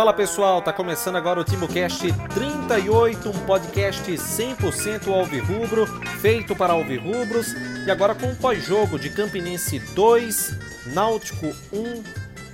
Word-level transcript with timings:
Fala 0.00 0.14
pessoal, 0.14 0.62
tá 0.62 0.72
começando 0.72 1.16
agora 1.16 1.40
o 1.40 1.44
TimbuCast 1.44 2.06
38, 2.32 3.28
um 3.28 3.44
podcast 3.44 4.10
100% 4.10 5.12
alvirrubro, 5.12 5.86
feito 6.22 6.56
para 6.56 6.72
alvirrubros, 6.72 7.52
e 7.86 7.90
agora 7.90 8.14
com 8.14 8.28
o 8.28 8.34
pós-jogo 8.34 8.98
de 8.98 9.10
Campinense 9.10 9.78
2, 9.94 10.94
Náutico 10.94 11.48
1. 11.70 12.02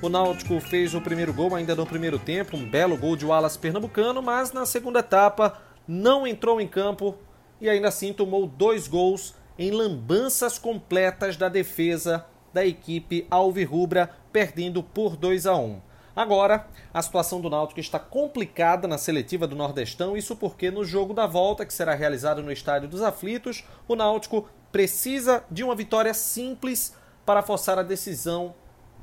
O 0.02 0.08
Náutico 0.08 0.58
fez 0.58 0.92
o 0.92 1.00
primeiro 1.00 1.32
gol 1.32 1.54
ainda 1.54 1.76
no 1.76 1.86
primeiro 1.86 2.18
tempo, 2.18 2.56
um 2.56 2.68
belo 2.68 2.96
gol 2.96 3.14
de 3.14 3.24
Wallace 3.24 3.60
Pernambucano, 3.60 4.20
mas 4.20 4.50
na 4.50 4.66
segunda 4.66 4.98
etapa 4.98 5.56
não 5.86 6.26
entrou 6.26 6.60
em 6.60 6.66
campo 6.66 7.14
e 7.60 7.68
ainda 7.68 7.86
assim 7.86 8.12
tomou 8.12 8.48
dois 8.48 8.88
gols 8.88 9.36
em 9.56 9.70
lambanças 9.70 10.58
completas 10.58 11.36
da 11.36 11.48
defesa 11.48 12.26
da 12.52 12.66
equipe 12.66 13.24
alvirrubra, 13.30 14.10
perdendo 14.32 14.82
por 14.82 15.14
2 15.14 15.46
a 15.46 15.54
1. 15.54 15.85
Agora, 16.16 16.66
a 16.94 17.02
situação 17.02 17.42
do 17.42 17.50
Náutico 17.50 17.78
está 17.78 17.98
complicada 17.98 18.88
na 18.88 18.96
seletiva 18.96 19.46
do 19.46 19.54
Nordestão, 19.54 20.16
isso 20.16 20.34
porque 20.34 20.70
no 20.70 20.82
jogo 20.82 21.12
da 21.12 21.26
volta, 21.26 21.66
que 21.66 21.74
será 21.74 21.94
realizado 21.94 22.42
no 22.42 22.50
Estádio 22.50 22.88
dos 22.88 23.02
Aflitos, 23.02 23.66
o 23.86 23.94
Náutico 23.94 24.48
precisa 24.72 25.44
de 25.50 25.62
uma 25.62 25.74
vitória 25.74 26.14
simples 26.14 26.96
para 27.26 27.42
forçar 27.42 27.78
a 27.78 27.82
decisão 27.82 28.54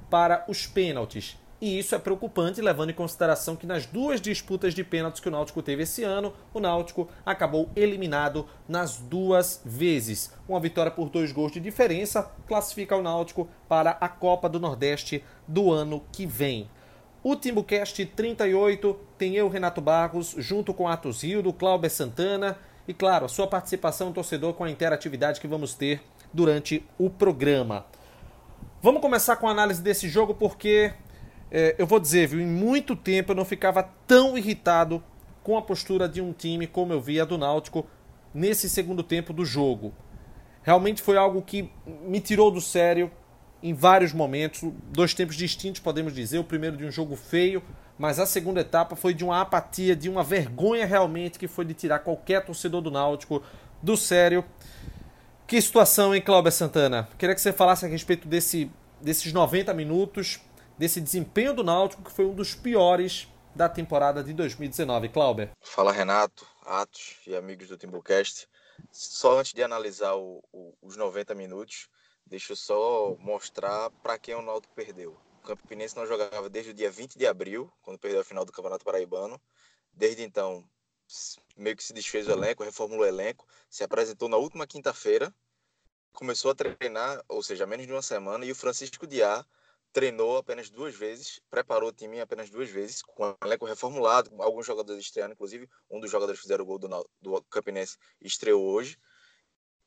para 0.09 0.43
os 0.47 0.65
pênaltis. 0.65 1.37
E 1.61 1.77
isso 1.77 1.93
é 1.93 1.99
preocupante, 1.99 2.59
levando 2.61 2.89
em 2.89 2.95
consideração 2.95 3.55
que 3.55 3.67
nas 3.67 3.85
duas 3.85 4.19
disputas 4.19 4.73
de 4.73 4.83
pênaltis 4.83 5.21
que 5.21 5.27
o 5.27 5.31
Náutico 5.31 5.61
teve 5.61 5.83
esse 5.83 6.03
ano, 6.03 6.33
o 6.51 6.59
Náutico 6.59 7.07
acabou 7.23 7.69
eliminado 7.75 8.47
nas 8.67 8.97
duas 8.97 9.61
vezes. 9.63 10.33
Uma 10.49 10.59
vitória 10.59 10.91
por 10.91 11.09
dois 11.09 11.31
gols 11.31 11.51
de 11.51 11.59
diferença 11.59 12.31
classifica 12.47 12.97
o 12.97 13.03
Náutico 13.03 13.47
para 13.69 13.91
a 13.91 14.09
Copa 14.09 14.49
do 14.49 14.59
Nordeste 14.59 15.23
do 15.47 15.71
ano 15.71 16.03
que 16.11 16.25
vem. 16.25 16.67
O 17.25 17.37
Timbucast 17.37 18.05
38 18.05 18.99
tem 19.17 19.37
eu, 19.37 19.47
Renato 19.47 19.79
Barros, 19.79 20.35
junto 20.37 20.73
com 20.73 20.89
Atos 20.89 21.23
Rildo, 21.23 21.53
Cláudio 21.53 21.89
Santana 21.89 22.57
e, 22.85 22.93
claro, 22.93 23.23
a 23.23 23.29
sua 23.29 23.47
participação 23.47 24.11
torcedor 24.11 24.53
com 24.55 24.65
a 24.65 24.69
interatividade 24.69 25.39
que 25.39 25.47
vamos 25.47 25.73
ter 25.73 26.01
durante 26.33 26.85
o 26.99 27.09
programa. 27.09 27.85
Vamos 28.81 29.01
começar 29.01 29.37
com 29.37 29.47
a 29.47 29.51
análise 29.51 29.81
desse 29.81 30.09
jogo 30.09 30.33
porque 30.33 30.91
é, 31.49 31.73
eu 31.77 31.87
vou 31.87 31.97
dizer, 31.97 32.27
viu, 32.27 32.41
em 32.41 32.45
muito 32.45 32.93
tempo 32.93 33.31
eu 33.31 33.35
não 33.37 33.45
ficava 33.45 33.83
tão 34.05 34.37
irritado 34.37 35.01
com 35.41 35.57
a 35.57 35.61
postura 35.61 36.09
de 36.09 36.19
um 36.19 36.33
time 36.33 36.67
como 36.67 36.91
eu 36.91 36.99
vi 36.99 37.21
a 37.21 37.25
do 37.25 37.37
Náutico 37.37 37.87
nesse 38.33 38.69
segundo 38.69 39.01
tempo 39.01 39.31
do 39.31 39.45
jogo. 39.45 39.93
Realmente 40.61 41.01
foi 41.01 41.15
algo 41.15 41.41
que 41.41 41.71
me 42.05 42.19
tirou 42.19 42.51
do 42.51 42.59
sério 42.59 43.09
em 43.63 43.73
vários 43.73 44.11
momentos, 44.11 44.61
dois 44.89 45.13
tempos 45.13 45.37
distintos, 45.37 45.79
podemos 45.79 46.13
dizer. 46.13 46.37
O 46.37 46.43
primeiro 46.43 46.75
de 46.75 46.85
um 46.85 46.91
jogo 46.91 47.15
feio, 47.15 47.63
mas 47.97 48.19
a 48.19 48.25
segunda 48.25 48.59
etapa 48.59 48.95
foi 48.95 49.13
de 49.13 49.23
uma 49.23 49.39
apatia, 49.39 49.95
de 49.95 50.09
uma 50.09 50.23
vergonha 50.23 50.85
realmente, 50.85 51.39
que 51.39 51.47
foi 51.47 51.63
de 51.63 51.73
tirar 51.73 51.99
qualquer 51.99 52.45
torcedor 52.45 52.81
do 52.81 52.91
Náutico 52.91 53.41
do 53.81 53.95
sério. 53.95 54.43
Que 55.47 55.61
situação, 55.61 56.13
hein, 56.13 56.21
Cláudia 56.21 56.51
Santana? 56.51 57.07
Queria 57.17 57.33
que 57.33 57.41
você 57.41 57.53
falasse 57.53 57.85
a 57.85 57.87
respeito 57.87 58.27
desse, 58.27 58.69
desses 59.01 59.31
90 59.31 59.73
minutos 59.73 60.41
desse 60.77 60.99
desempenho 60.99 61.53
do 61.53 61.63
Náutico, 61.63 62.03
que 62.03 62.11
foi 62.11 62.25
um 62.25 62.33
dos 62.33 62.55
piores 62.55 63.27
da 63.55 63.69
temporada 63.69 64.23
de 64.23 64.33
2019. 64.33 65.09
Clauber. 65.09 65.51
Fala 65.61 65.91
Renato, 65.91 66.45
Atos 66.65 67.17
e 67.27 67.35
amigos 67.35 67.67
do 67.67 67.77
Timbucast. 67.77 68.47
Só 68.91 69.39
antes 69.39 69.53
de 69.53 69.63
analisar 69.63 70.15
o, 70.15 70.43
o, 70.51 70.73
os 70.81 70.97
90 70.97 71.35
minutos, 71.35 71.87
deixa 72.25 72.53
eu 72.53 72.55
só 72.55 73.15
mostrar 73.19 73.89
para 74.01 74.17
quem 74.17 74.35
o 74.35 74.41
Náutico 74.41 74.73
perdeu. 74.73 75.17
O 75.43 75.47
Campinense 75.47 75.95
não 75.95 76.05
jogava 76.05 76.49
desde 76.49 76.71
o 76.71 76.73
dia 76.73 76.89
20 76.89 77.17
de 77.17 77.27
abril, 77.27 77.71
quando 77.81 77.99
perdeu 77.99 78.21
a 78.21 78.23
final 78.23 78.45
do 78.45 78.51
Campeonato 78.51 78.85
Paraibano. 78.85 79.39
Desde 79.91 80.23
então, 80.23 80.67
meio 81.57 81.75
que 81.75 81.83
se 81.83 81.93
desfez 81.93 82.27
o 82.27 82.31
elenco, 82.31 82.63
reformulou 82.63 83.05
o 83.05 83.07
elenco, 83.07 83.45
se 83.69 83.83
apresentou 83.83 84.29
na 84.29 84.37
última 84.37 84.65
quinta-feira, 84.65 85.33
começou 86.13 86.51
a 86.51 86.55
treinar, 86.55 87.23
ou 87.27 87.43
seja, 87.43 87.65
menos 87.65 87.85
de 87.85 87.91
uma 87.91 88.01
semana, 88.01 88.45
e 88.45 88.51
o 88.51 88.55
Francisco 88.55 89.05
Diá 89.05 89.45
treinou 89.91 90.37
apenas 90.37 90.69
duas 90.69 90.95
vezes, 90.95 91.39
preparou 91.51 91.89
o 91.89 91.93
time 91.93 92.19
apenas 92.19 92.49
duas 92.49 92.69
vezes, 92.69 93.03
com 93.03 93.29
o 93.29 93.37
elenco 93.45 93.65
reformulado, 93.65 94.31
alguns 94.41 94.65
jogadores 94.65 95.03
estreando, 95.03 95.33
inclusive 95.33 95.69
um 95.89 95.99
dos 95.99 96.09
jogadores 96.09 96.39
que 96.39 96.43
fizeram 96.43 96.63
o 96.63 96.67
gol 96.67 96.79
do, 96.79 97.09
do 97.21 97.43
Campinense 97.43 97.97
estreou 98.19 98.63
hoje, 98.63 98.97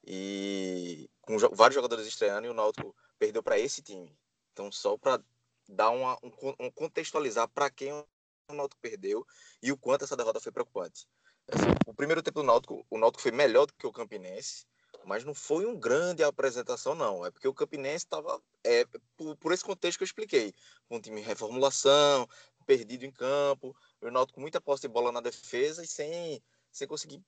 e 0.07 1.11
com 1.21 1.37
vários 1.53 1.75
jogadores 1.75 2.07
estreando, 2.07 2.47
e 2.47 2.51
o 2.51 2.55
Náutico 2.55 2.95
perdeu 3.19 3.43
para 3.43 3.59
esse 3.59 3.83
time. 3.83 4.17
Então, 4.53 4.71
só 4.71 4.97
para 4.97 5.21
dar 5.69 5.91
uma, 5.91 6.17
um, 6.23 6.31
um 6.61 6.71
contextualizar 6.71 7.49
para 7.49 7.69
quem 7.69 7.93
o 7.93 8.07
Náutico 8.55 8.81
perdeu 8.81 9.27
e 9.61 9.73
o 9.73 9.77
quanto 9.77 10.05
essa 10.05 10.17
derrota 10.17 10.41
foi 10.41 10.53
preocupante. 10.53 11.09
Assim, 11.49 11.67
o 11.87 11.95
primeiro 11.95 12.23
tempo 12.23 12.41
do 12.41 12.47
Náutico, 12.47 12.87
o 12.89 12.99
Náutico 12.99 13.23
foi 13.23 13.33
melhor 13.33 13.67
do 13.67 13.75
que 13.75 13.87
o 13.87 13.93
Campinense, 13.93 14.65
mas 15.05 15.25
não 15.25 15.35
foi 15.35 15.65
uma 15.65 15.79
grande 15.79 16.23
apresentação, 16.23 16.95
não. 16.95 17.27
É 17.27 17.31
porque 17.31 17.49
o 17.49 17.55
Campinense 17.55 18.05
estava, 18.05 18.41
é, 18.65 18.85
por, 19.17 19.37
por, 19.37 19.53
esse 19.53 19.65
contexto 19.65 19.99
que 19.99 20.05
eu 20.05 20.07
expliquei, 20.07 20.55
um 20.91 21.01
time 21.01 21.21
em 21.21 21.25
reformulação, 21.25 22.29
perdido 22.65 23.05
em 23.05 23.13
campo, 23.13 23.77
o 24.01 24.11
Náutico 24.11 24.37
com 24.37 24.41
muita 24.41 24.61
posse 24.61 24.83
de 24.83 24.89
bola 24.89 25.13
na 25.13 25.21
defesa 25.21 25.83
e 25.83 25.87
sem, 25.87 26.43
sem 26.73 26.89
conseguir 26.89 27.23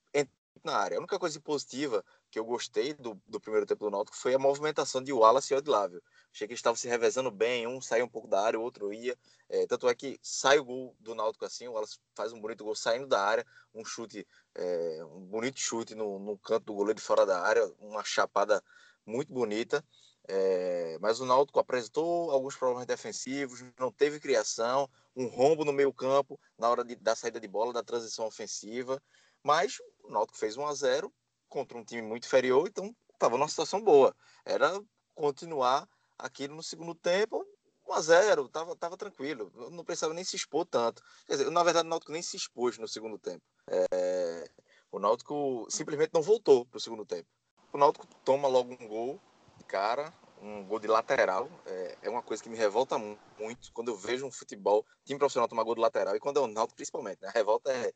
na 0.65 0.75
área. 0.75 0.97
A 0.97 0.99
única 0.99 1.19
coisa 1.19 1.39
positiva 1.39 2.03
que 2.29 2.39
eu 2.39 2.45
gostei 2.45 2.93
do, 2.93 3.19
do 3.27 3.39
primeiro 3.39 3.65
tempo 3.65 3.85
do 3.85 3.91
Náutico 3.91 4.17
foi 4.17 4.33
a 4.33 4.39
movimentação 4.39 5.01
de 5.01 5.11
Wallace 5.13 5.53
e 5.53 5.57
Odilávio. 5.57 6.01
Achei 6.33 6.47
que 6.47 6.53
eles 6.53 6.59
estavam 6.59 6.75
se 6.75 6.87
revezando 6.87 7.31
bem, 7.31 7.67
um 7.67 7.81
saía 7.81 8.05
um 8.05 8.09
pouco 8.09 8.27
da 8.27 8.41
área, 8.41 8.59
o 8.59 8.63
outro 8.63 8.93
ia. 8.93 9.17
É, 9.47 9.65
tanto 9.67 9.87
é 9.89 9.95
que 9.95 10.19
sai 10.21 10.59
o 10.59 10.63
gol 10.63 10.95
do 10.99 11.15
Náutico 11.15 11.45
assim, 11.45 11.67
o 11.67 11.73
Wallace 11.73 11.99
faz 12.15 12.31
um 12.31 12.39
bonito 12.39 12.63
gol 12.63 12.75
saindo 12.75 13.07
da 13.07 13.21
área, 13.21 13.45
um 13.73 13.83
chute, 13.83 14.27
é, 14.55 15.03
um 15.05 15.21
bonito 15.21 15.59
chute 15.59 15.95
no, 15.95 16.19
no 16.19 16.37
canto 16.37 16.65
do 16.65 16.73
goleiro 16.73 16.99
de 16.99 17.05
fora 17.05 17.25
da 17.25 17.41
área, 17.41 17.65
uma 17.79 18.03
chapada 18.03 18.63
muito 19.05 19.33
bonita. 19.33 19.83
É, 20.31 20.95
mas 21.01 21.19
o 21.19 21.25
Náutico 21.25 21.59
apresentou 21.59 22.29
alguns 22.29 22.55
problemas 22.55 22.85
defensivos, 22.85 23.65
não 23.79 23.91
teve 23.91 24.19
criação, 24.19 24.87
um 25.15 25.25
rombo 25.25 25.65
no 25.65 25.73
meio 25.73 25.91
campo 25.91 26.39
na 26.55 26.69
hora 26.69 26.85
de, 26.85 26.95
da 26.95 27.15
saída 27.15 27.39
de 27.39 27.47
bola, 27.47 27.73
da 27.73 27.81
transição 27.81 28.27
ofensiva. 28.27 29.01
Mas 29.43 29.77
o 30.09 30.13
Náutico 30.13 30.37
fez 30.37 30.57
1 30.57 30.65
a 30.65 30.73
0 30.73 31.13
contra 31.47 31.77
um 31.77 31.83
time 31.83 32.01
muito 32.01 32.25
inferior, 32.25 32.67
então 32.67 32.95
estava 33.13 33.37
numa 33.37 33.47
situação 33.47 33.81
boa. 33.81 34.15
Era 34.43 34.79
continuar 35.15 35.87
aquilo 36.17 36.55
no 36.55 36.63
segundo 36.63 36.95
tempo, 36.95 37.45
1 37.87 37.93
a 37.93 38.01
0 38.01 38.49
tava, 38.49 38.75
tava 38.75 38.97
tranquilo, 38.97 39.51
não 39.71 39.83
precisava 39.83 40.13
nem 40.13 40.23
se 40.23 40.35
expor 40.35 40.65
tanto. 40.65 41.01
Quer 41.25 41.33
dizer, 41.33 41.49
na 41.51 41.63
verdade, 41.63 41.87
o 41.87 41.89
Náutico 41.89 42.11
nem 42.11 42.21
se 42.21 42.35
expôs 42.35 42.77
no 42.77 42.87
segundo 42.87 43.17
tempo. 43.17 43.43
É, 43.67 44.49
o 44.91 44.99
Náutico 44.99 45.67
simplesmente 45.69 46.11
não 46.13 46.21
voltou 46.21 46.65
para 46.65 46.77
o 46.77 46.81
segundo 46.81 47.05
tempo. 47.05 47.27
O 47.71 47.77
Náutico 47.77 48.07
toma 48.25 48.47
logo 48.47 48.73
um 48.73 48.87
gol 48.87 49.21
de 49.57 49.63
cara, 49.65 50.13
um 50.41 50.65
gol 50.65 50.79
de 50.79 50.87
lateral. 50.87 51.49
É, 51.65 51.97
é, 52.03 52.09
uma 52.09 52.23
coisa 52.23 52.41
que 52.41 52.49
me 52.49 52.57
revolta 52.57 52.97
muito 52.97 53.71
quando 53.73 53.89
eu 53.89 53.95
vejo 53.95 54.25
um 54.25 54.31
futebol, 54.31 54.85
time 55.05 55.19
profissional 55.19 55.47
tomar 55.47 55.63
gol 55.63 55.75
de 55.75 55.81
lateral, 55.81 56.15
e 56.15 56.19
quando 56.19 56.39
é 56.39 56.41
o 56.41 56.47
Náutico 56.47 56.75
principalmente. 56.75 57.21
Né? 57.21 57.27
A 57.27 57.31
revolta 57.31 57.71
é, 57.71 57.91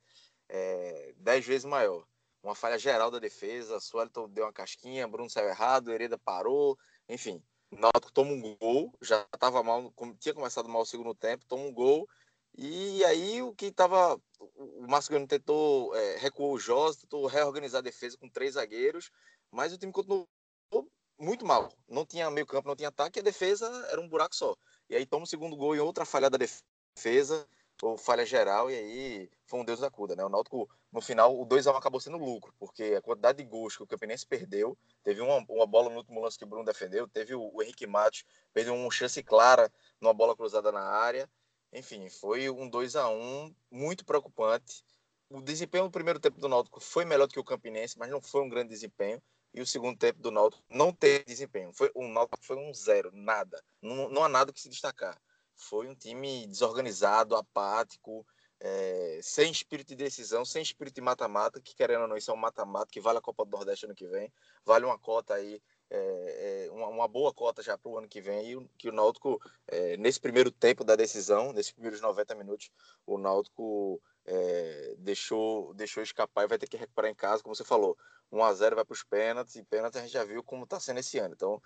é 0.53 1.14
dez 1.18 1.46
vezes 1.46 1.66
maior. 1.66 2.06
Uma 2.44 2.53
falha 2.53 2.78
geral 2.78 3.09
da 3.09 3.19
defesa, 3.19 3.80
Suelton 3.80 4.30
deu 4.30 4.46
uma 4.46 4.53
casquinha, 4.53 5.08
Bruno 5.08 5.30
saiu 5.30 5.50
errado, 5.50 5.91
Hereda 5.91 6.18
parou, 6.18 6.78
enfim. 7.09 7.41
Náutico 7.72 8.12
toma 8.14 8.31
um 8.31 8.56
gol, 8.58 8.94
já 9.02 9.25
estava 9.34 9.63
mal, 9.63 9.92
tinha 10.19 10.34
começado 10.36 10.69
mal 10.69 10.84
o 10.84 10.86
segundo 10.86 11.16
tempo, 11.16 11.46
toma 11.47 11.63
um 11.63 11.74
gol, 11.74 12.08
e 12.56 13.03
aí 13.06 13.42
o 13.42 13.53
que 13.56 13.68
estava. 13.68 14.22
O 14.40 14.86
Márcio 14.88 15.25
tentou, 15.25 15.95
é, 15.95 16.18
recuou 16.18 16.54
o 16.54 16.60
Jós, 16.60 16.98
tentou 16.98 17.25
reorganizar 17.25 17.80
a 17.80 17.83
defesa 17.83 18.18
com 18.18 18.30
três 18.30 18.54
zagueiros, 18.54 19.10
mas 19.50 19.74
o 19.74 19.77
time 19.77 19.92
continuou 19.92 20.27
muito 21.18 21.45
mal. 21.45 21.72
Não 21.88 22.06
tinha 22.06 22.30
meio 22.30 22.45
campo, 22.45 22.68
não 22.68 22.75
tinha 22.75 22.89
ataque, 22.89 23.19
a 23.19 23.24
defesa 23.24 23.68
era 23.89 24.00
um 24.00 24.07
buraco 24.07 24.36
só. 24.36 24.56
E 24.89 24.95
aí 24.95 25.06
toma 25.06 25.24
o 25.24 25.27
segundo 25.27 25.56
gol 25.56 25.75
em 25.75 25.80
outra 25.80 26.06
falha 26.06 26.30
da 26.30 26.38
defesa, 26.38 27.48
ou 27.83 27.97
falha 27.97 28.25
geral, 28.25 28.71
e 28.71 28.75
aí 28.75 29.30
foi 29.45 29.59
um 29.59 29.65
Deus 29.65 29.80
da 29.80 29.89
cuda, 29.89 30.15
né? 30.15 30.24
O 30.24 30.30
Náutico, 30.30 30.69
no 30.91 31.01
final, 31.01 31.39
o 31.39 31.45
2x1 31.45 31.75
acabou 31.75 32.00
sendo 32.00 32.18
lucro, 32.18 32.53
porque 32.57 32.95
a 32.97 33.01
quantidade 33.01 33.38
de 33.39 33.44
gols 33.44 33.75
que 33.75 33.83
o 33.83 33.88
Campinense 33.88 34.25
perdeu, 34.25 34.77
teve 35.03 35.21
uma, 35.21 35.44
uma 35.50 35.68
bola 35.68 35.89
no 35.89 35.97
último 35.97 36.21
lance 36.21 36.38
que 36.38 36.44
o 36.44 36.47
Bruno 36.47 36.65
defendeu, 36.65 37.07
teve 37.07 37.35
o, 37.35 37.51
o 37.53 37.62
Henrique 37.62 37.85
Matos, 37.85 38.24
perdeu 38.53 38.74
uma 38.74 38.91
chance 38.91 39.21
clara 39.24 39.71
numa 40.00 40.13
bola 40.13 40.35
cruzada 40.35 40.71
na 40.71 40.81
área, 40.81 41.30
enfim, 41.74 42.07
foi 42.07 42.50
um 42.50 42.69
2 42.69 42.95
a 42.95 43.09
1 43.09 43.53
muito 43.71 44.06
preocupante. 44.06 44.83
O 45.29 45.41
desempenho 45.41 45.86
no 45.86 45.91
primeiro 45.91 46.19
tempo 46.19 46.39
do 46.39 46.47
Náutico 46.47 46.79
foi 46.79 47.03
melhor 47.03 47.25
do 47.25 47.33
que 47.33 47.39
o 47.39 47.44
Campinense, 47.44 47.97
mas 47.97 48.12
não 48.12 48.21
foi 48.21 48.41
um 48.41 48.50
grande 48.50 48.69
desempenho. 48.69 49.21
E 49.53 49.62
o 49.62 49.65
segundo 49.65 49.97
tempo 49.97 50.19
do 50.19 50.31
Náutico 50.31 50.63
não 50.69 50.94
teve 50.94 51.25
desempenho. 51.25 51.71
Foi, 51.74 51.91
o 51.95 52.07
Náutico 52.07 52.44
foi 52.44 52.57
um 52.57 52.74
zero, 52.74 53.12
nada. 53.12 53.63
Não, 53.81 54.09
não 54.09 54.24
há 54.24 54.29
nada 54.29 54.53
que 54.53 54.62
se 54.62 54.69
destacar. 54.69 55.19
Foi 55.55 55.88
um 55.88 55.95
time 55.95 56.47
desorganizado, 56.47 57.35
apático, 57.35 58.25
é, 58.59 59.19
sem 59.21 59.51
espírito 59.51 59.89
de 59.89 59.95
decisão, 59.95 60.45
sem 60.45 60.61
espírito 60.61 60.95
de 60.95 61.01
mata-mata, 61.01 61.61
que 61.61 61.75
querendo 61.75 62.03
ou 62.03 62.07
não, 62.07 62.17
isso 62.17 62.31
é 62.31 62.33
um 62.33 62.38
mata-mata 62.38 62.91
que 62.91 63.01
vale 63.01 63.17
a 63.17 63.21
Copa 63.21 63.45
do 63.45 63.51
Nordeste 63.51 63.85
ano 63.85 63.95
que 63.95 64.07
vem, 64.07 64.31
vale 64.65 64.85
uma 64.85 64.97
cota 64.97 65.33
aí 65.33 65.61
é, 65.94 66.65
é, 66.65 66.71
uma, 66.71 66.88
uma, 66.88 67.07
boa 67.07 67.31
cota 67.31 67.61
já 67.61 67.77
para 67.77 67.91
o 67.91 67.97
ano 67.97 68.07
que 68.07 68.19
vem. 68.19 68.51
E 68.51 68.67
que 68.77 68.89
o 68.89 68.91
Náutico, 68.91 69.39
é, 69.67 69.95
nesse 69.97 70.19
primeiro 70.19 70.51
tempo 70.51 70.83
da 70.83 70.95
decisão, 70.95 71.53
nesses 71.53 71.71
primeiros 71.71 72.01
90 72.01 72.33
minutos, 72.33 72.71
o 73.05 73.17
Náutico 73.17 74.01
é, 74.25 74.95
deixou, 74.97 75.71
deixou 75.75 76.01
escapar 76.01 76.45
e 76.45 76.47
vai 76.47 76.57
ter 76.57 76.67
que 76.67 76.77
recuperar 76.77 77.11
em 77.11 77.15
casa, 77.15 77.44
como 77.44 77.55
você 77.55 77.63
falou. 77.63 77.95
1 78.31 78.44
a 78.44 78.53
0 78.53 78.75
vai 78.75 78.85
para 78.85 78.94
os 78.94 79.03
pênaltis, 79.03 79.55
e 79.55 79.63
pênaltis 79.63 80.00
a 80.00 80.03
gente 80.03 80.13
já 80.13 80.23
viu 80.23 80.41
como 80.41 80.63
está 80.63 80.79
sendo 80.79 81.00
esse 81.00 81.19
ano. 81.19 81.35
Então, 81.35 81.61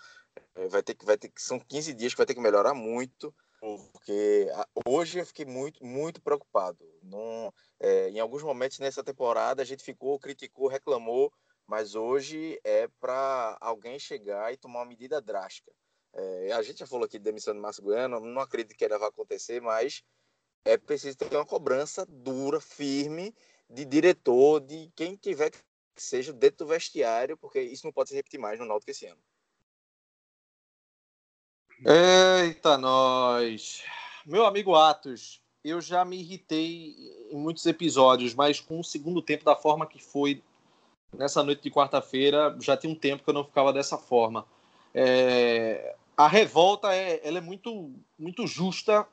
é, 0.56 0.68
vai 0.68 0.84
ter 0.84 0.94
que, 0.94 1.06
vai 1.06 1.18
ter 1.18 1.30
que, 1.30 1.42
são 1.42 1.58
15 1.58 1.94
dias 1.94 2.14
que 2.14 2.18
vai 2.18 2.26
ter 2.26 2.36
que 2.36 2.42
melhorar 2.42 2.74
muito, 2.74 3.34
porque 3.60 4.48
hoje 4.88 5.20
eu 5.20 5.26
fiquei 5.26 5.46
muito, 5.46 5.84
muito 5.84 6.22
preocupado. 6.22 6.78
Não, 7.02 7.54
é, 7.80 8.10
em 8.10 8.20
alguns 8.20 8.44
momentos 8.44 8.80
nessa 8.80 9.04
temporada 9.04 9.62
a 9.62 9.66
gente 9.66 9.84
ficou, 9.84 10.20
criticou, 10.20 10.68
reclamou, 10.68 11.32
mas 11.66 11.96
hoje 11.96 12.60
é 12.64 12.88
para 13.00 13.58
alguém 13.60 14.00
chegar 14.00 14.54
e 14.54 14.58
tomar 14.58 14.80
uma 14.80 14.86
medida 14.86 15.22
drástica. 15.22 15.72
É, 16.14 16.52
a 16.54 16.62
gente 16.62 16.80
já 16.80 16.88
falou 16.88 17.06
aqui 17.06 17.18
de 17.18 17.24
demissão 17.24 17.54
de 17.54 17.60
Márcio 17.60 17.84
Goiano, 17.84 18.20
não 18.20 18.42
acredito 18.42 18.78
que 18.78 18.86
ela 18.86 18.98
vá 18.98 19.08
acontecer, 19.08 19.62
mas 19.62 20.04
é 20.66 20.78
preciso 20.78 21.18
ter 21.18 21.36
uma 21.36 21.46
cobrança 21.46 22.06
dura, 22.06 22.60
firme, 22.60 23.36
de 23.70 23.86
diretor, 23.86 24.60
de 24.62 24.92
quem 24.96 25.16
tiver 25.16 25.52
que 25.52 26.04
seja 26.04 26.32
dentro 26.32 26.66
do 26.66 26.68
vestiário, 26.68 27.38
porque 27.38 27.60
isso 27.60 27.86
não 27.86 27.92
pode 27.92 28.10
se 28.10 28.16
repetir 28.16 28.40
mais 28.40 28.60
no 28.60 28.66
Náutico 28.66 28.92
esse 28.92 29.06
ano. 29.08 29.22
Eita, 31.86 32.76
nós! 32.76 33.84
Meu 34.26 34.46
amigo 34.48 34.74
Atos, 34.74 35.40
eu 35.64 35.80
já 35.80 36.04
me 36.04 36.20
irritei 36.20 36.96
em 37.32 37.38
muitos 37.38 37.66
episódios, 37.68 38.34
mas 38.34 38.60
com 38.60 38.80
o 38.80 38.84
segundo 38.84 39.22
tempo, 39.22 39.46
da 39.46 39.56
forma 39.56 39.86
que 39.86 40.04
foi 40.04 40.42
nessa 41.14 41.44
noite 41.44 41.62
de 41.62 41.72
quarta-feira, 41.72 42.58
já 42.60 42.76
tem 42.76 42.90
um 42.90 42.96
tempo 42.96 43.24
que 43.24 43.30
eu 43.30 43.34
não 43.34 43.46
ficava 43.46 43.72
dessa 43.72 43.98
forma. 43.98 44.46
É... 44.94 45.96
A 46.16 46.28
revolta 46.28 46.96
é, 46.96 47.22
ela 47.24 47.38
é 47.38 47.42
muito, 47.42 47.94
muito 48.18 48.48
justa 48.48 49.08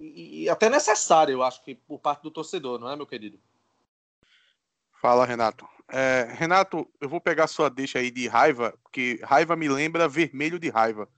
e, 0.00 0.48
até 0.48 0.68
necessária, 0.68 1.32
eu 1.32 1.42
acho 1.42 1.62
que 1.62 1.76
por 1.76 2.00
parte 2.00 2.22
do 2.22 2.32
torcedor, 2.32 2.80
não 2.80 2.90
é, 2.90 2.96
meu 2.96 3.06
querido? 3.06 3.38
Fala, 5.00 5.24
Renato. 5.24 5.68
É, 5.88 6.26
Renato, 6.36 6.88
eu 7.00 7.08
vou 7.08 7.20
pegar 7.20 7.46
sua 7.46 7.70
deixa 7.70 8.00
aí 8.00 8.10
de 8.10 8.26
raiva, 8.26 8.74
porque 8.82 9.20
raiva 9.22 9.54
me 9.54 9.68
lembra 9.68 10.08
vermelho 10.08 10.58
de 10.58 10.68
raiva. 10.68 11.08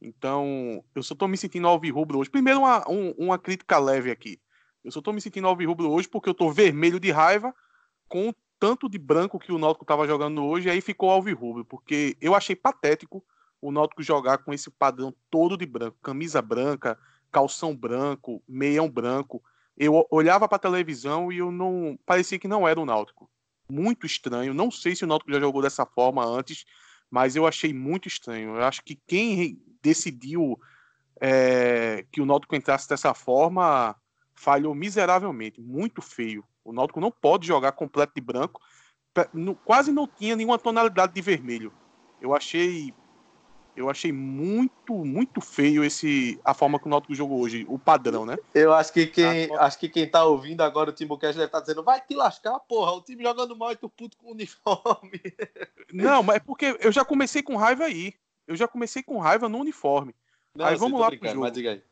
Então, 0.00 0.84
eu 0.94 1.02
só 1.02 1.14
tô 1.14 1.26
me 1.26 1.36
sentindo 1.36 1.66
alvirrubro 1.66 2.18
hoje. 2.18 2.30
Primeiro, 2.30 2.60
uma, 2.60 2.88
um, 2.90 3.10
uma 3.18 3.38
crítica 3.38 3.78
leve 3.78 4.10
aqui. 4.10 4.40
Eu 4.84 4.92
só 4.92 5.00
tô 5.00 5.12
me 5.12 5.20
sentindo 5.20 5.48
alvirrubro 5.48 5.90
hoje 5.90 6.08
porque 6.08 6.28
eu 6.28 6.34
tô 6.34 6.50
vermelho 6.50 7.00
de 7.00 7.10
raiva 7.10 7.54
com 8.08 8.28
o 8.28 8.34
tanto 8.58 8.88
de 8.88 8.98
branco 8.98 9.38
que 9.38 9.52
o 9.52 9.58
Náutico 9.58 9.84
tava 9.84 10.06
jogando 10.06 10.44
hoje, 10.44 10.68
e 10.68 10.70
aí 10.70 10.80
ficou 10.80 11.10
alvirrubro, 11.10 11.64
porque 11.64 12.16
eu 12.20 12.34
achei 12.34 12.56
patético 12.56 13.24
o 13.60 13.70
Náutico 13.70 14.02
jogar 14.02 14.38
com 14.38 14.52
esse 14.52 14.70
padrão 14.70 15.14
todo 15.30 15.56
de 15.56 15.66
branco, 15.66 15.96
camisa 16.02 16.40
branca, 16.40 16.98
calção 17.30 17.74
branco, 17.76 18.42
meião 18.48 18.88
branco. 18.88 19.42
Eu 19.76 20.06
olhava 20.10 20.48
para 20.48 20.58
televisão 20.58 21.30
e 21.30 21.38
eu 21.38 21.50
não 21.50 21.98
parecia 22.06 22.38
que 22.38 22.48
não 22.48 22.66
era 22.66 22.80
o 22.80 22.86
Náutico. 22.86 23.28
Muito 23.68 24.06
estranho. 24.06 24.54
Não 24.54 24.70
sei 24.70 24.94
se 24.94 25.04
o 25.04 25.06
Náutico 25.06 25.32
já 25.32 25.40
jogou 25.40 25.60
dessa 25.60 25.84
forma 25.84 26.24
antes, 26.24 26.64
mas 27.10 27.36
eu 27.36 27.46
achei 27.46 27.74
muito 27.74 28.08
estranho. 28.08 28.56
Eu 28.56 28.62
acho 28.62 28.82
que 28.82 28.94
quem 29.06 29.60
decidiu 29.86 30.58
é, 31.20 32.04
que 32.10 32.20
o 32.20 32.26
Náutico 32.26 32.56
entrasse 32.56 32.88
dessa 32.88 33.14
forma 33.14 33.94
falhou 34.34 34.74
miseravelmente, 34.74 35.60
muito 35.60 36.02
feio. 36.02 36.44
O 36.64 36.72
Náutico 36.72 37.00
não 37.00 37.10
pode 37.10 37.46
jogar 37.46 37.72
completo 37.72 38.12
de 38.14 38.20
branco, 38.20 38.60
quase 39.64 39.92
não 39.92 40.06
tinha 40.06 40.36
nenhuma 40.36 40.58
tonalidade 40.58 41.14
de 41.14 41.22
vermelho. 41.22 41.72
Eu 42.20 42.34
achei 42.34 42.92
eu 43.76 43.90
achei 43.90 44.10
muito, 44.10 44.94
muito 45.04 45.38
feio 45.40 45.84
esse 45.84 46.40
a 46.42 46.54
forma 46.54 46.78
que 46.78 46.86
o 46.86 46.88
Náutico 46.88 47.14
jogou 47.14 47.40
hoje, 47.40 47.66
o 47.68 47.78
padrão, 47.78 48.24
né? 48.24 48.36
Eu 48.54 48.72
acho 48.72 48.90
que 48.90 49.06
quem, 49.06 49.54
a... 49.54 49.64
acho 49.64 49.78
que 49.78 49.88
quem 49.88 50.10
tá 50.10 50.24
ouvindo 50.24 50.62
agora 50.62 50.90
o 50.90 50.92
Timbucast 50.92 51.36
deve 51.36 51.46
estar 51.46 51.58
tá 51.58 51.66
dizendo, 51.66 51.84
vai 51.84 52.00
te 52.00 52.14
lascar, 52.14 52.58
porra, 52.60 52.92
o 52.92 53.02
time 53.02 53.22
jogando 53.22 53.54
mal 53.54 53.72
e 53.72 53.76
tu 53.76 53.88
puto 53.90 54.16
com 54.16 54.28
o 54.28 54.32
uniforme. 54.32 55.20
Não, 55.92 56.22
mas 56.22 56.36
é 56.36 56.40
porque 56.40 56.76
eu 56.80 56.90
já 56.90 57.04
comecei 57.04 57.42
com 57.42 57.56
raiva 57.56 57.84
aí. 57.84 58.14
Eu 58.46 58.56
já 58.56 58.68
comecei 58.68 59.02
com 59.02 59.18
raiva 59.18 59.48
no 59.48 59.58
uniforme. 59.58 60.14
Não, 60.54 60.66
aí 60.66 60.76
vamos 60.76 61.00
lá 61.00 61.10
pro 61.10 61.28
jogo. 61.28 61.82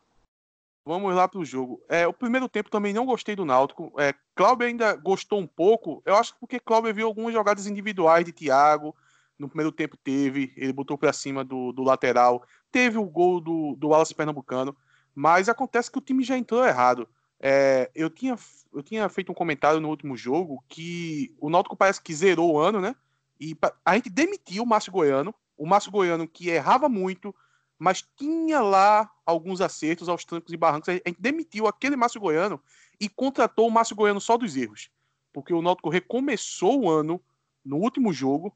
Vamos 0.87 1.15
lá 1.15 1.29
pro 1.29 1.45
jogo. 1.45 1.83
É, 1.89 2.06
o 2.06 2.12
primeiro 2.12 2.49
tempo 2.49 2.71
também 2.71 2.93
não 2.93 3.06
gostei 3.06 3.35
do 3.35 3.45
Náutico. 3.45 3.93
É, 3.99 4.15
Cláudio 4.35 4.67
ainda 4.67 4.95
gostou 4.95 5.41
um 5.41 5.47
pouco. 5.47 6.03
Eu 6.05 6.17
acho 6.17 6.35
que 6.35 6.41
porque 6.41 6.61
Cláudio 6.61 6.95
viu 6.95 7.06
algumas 7.06 7.33
jogadas 7.33 7.67
individuais 7.67 8.25
de 8.25 8.33
Thiago 8.33 8.95
no 9.39 9.49
primeiro 9.49 9.73
tempo 9.73 9.97
teve, 9.97 10.53
ele 10.56 10.73
botou 10.73 10.97
para 10.97 11.12
cima 11.12 11.45
do, 11.45 11.73
do 11.73 11.83
lateral, 11.83 12.47
teve 12.71 12.99
o 12.99 13.05
gol 13.05 13.41
do, 13.41 13.75
do 13.77 13.89
Wallace 13.89 14.15
Pernambucano, 14.15 14.77
mas 15.15 15.49
acontece 15.49 15.91
que 15.91 15.99
o 15.99 16.03
time 16.03 16.25
já 16.25 16.37
entrou 16.37 16.65
errado. 16.65 17.09
É, 17.41 17.91
eu, 17.95 18.09
tinha, 18.09 18.37
eu 18.73 18.83
tinha 18.83 19.09
feito 19.09 19.31
um 19.31 19.35
comentário 19.35 19.81
no 19.81 19.89
último 19.89 20.17
jogo 20.17 20.65
que 20.69 21.35
o 21.39 21.51
Náutico 21.51 21.77
parece 21.77 22.01
que 22.01 22.15
zerou 22.15 22.53
o 22.53 22.59
ano, 22.59 22.81
né? 22.81 22.95
E 23.39 23.56
a 23.85 23.95
gente 23.97 24.09
demitiu 24.09 24.62
o 24.62 24.67
Márcio 24.67 24.93
Goiano, 24.93 25.35
o 25.56 25.67
Márcio 25.67 25.91
Goiano 25.91 26.27
que 26.27 26.49
errava 26.49 26.89
muito, 26.89 27.35
mas 27.79 28.05
tinha 28.17 28.61
lá 28.61 29.11
alguns 29.27 29.61
acertos 29.61 30.09
aos 30.09 30.25
trancos 30.25 30.53
e 30.53 30.56
barrancos. 30.56 30.89
A 30.89 30.93
gente 30.93 31.17
demitiu 31.21 31.67
aquele 31.67 31.97
Márcio 31.97 32.21
Goiano 32.21 32.61
e 33.01 33.09
contratou 33.09 33.69
o 33.69 33.71
Márcio 33.71 33.97
Goiano 33.97 34.21
só 34.21 34.37
dos 34.37 34.56
erros. 34.56 34.91
Porque 35.33 35.53
o 35.53 35.62
Náutico 35.62 35.89
recomeçou 35.89 36.83
o 36.83 36.91
ano 36.91 37.21
no 37.65 37.77
último 37.77 38.12
jogo 38.12 38.55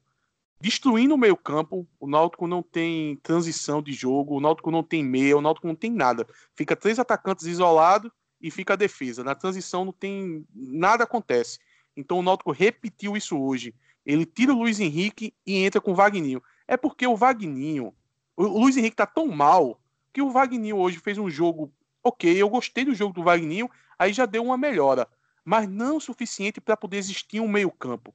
destruindo 0.61 1.13
o 1.13 1.17
meio-campo. 1.17 1.87
O 1.99 2.07
Náutico 2.07 2.47
não 2.47 2.61
tem 2.61 3.17
transição 3.17 3.81
de 3.81 3.93
jogo, 3.93 4.37
o 4.37 4.41
Náutico 4.41 4.71
não 4.71 4.83
tem 4.83 5.03
meia, 5.03 5.37
o 5.37 5.41
Náutico 5.41 5.67
não 5.67 5.75
tem 5.75 5.91
nada. 5.91 6.27
Fica 6.55 6.75
três 6.75 6.99
atacantes 6.99 7.45
isolados 7.45 8.11
e 8.41 8.51
fica 8.51 8.73
a 8.73 8.77
defesa. 8.77 9.23
Na 9.23 9.35
transição 9.35 9.85
não 9.85 9.93
tem 9.93 10.45
nada 10.53 11.03
acontece. 11.03 11.59
Então 11.95 12.19
o 12.19 12.23
Náutico 12.23 12.51
repetiu 12.51 13.17
isso 13.17 13.37
hoje. 13.37 13.73
Ele 14.05 14.25
tira 14.25 14.53
o 14.53 14.57
Luiz 14.57 14.79
Henrique 14.79 15.33
e 15.45 15.57
entra 15.57 15.81
com 15.81 15.91
o 15.91 15.95
Vagninho. 15.95 16.41
É 16.69 16.77
porque 16.77 17.07
o 17.07 17.15
Vagninho, 17.15 17.91
o 18.37 18.43
Luiz 18.43 18.77
Henrique 18.77 18.95
tá 18.95 19.07
tão 19.07 19.25
mal 19.25 19.81
que 20.13 20.21
o 20.21 20.29
Vagninho 20.29 20.77
hoje 20.77 20.99
fez 20.99 21.17
um 21.17 21.27
jogo 21.27 21.73
ok. 22.03 22.39
Eu 22.39 22.47
gostei 22.47 22.85
do 22.85 22.93
jogo 22.93 23.11
do 23.11 23.23
Vagninho, 23.23 23.67
aí 23.97 24.13
já 24.13 24.27
deu 24.27 24.43
uma 24.43 24.55
melhora, 24.55 25.07
mas 25.43 25.67
não 25.67 25.97
o 25.97 25.99
suficiente 25.99 26.61
para 26.61 26.77
poder 26.77 26.97
existir 26.97 27.39
um 27.39 27.47
meio-campo. 27.47 28.13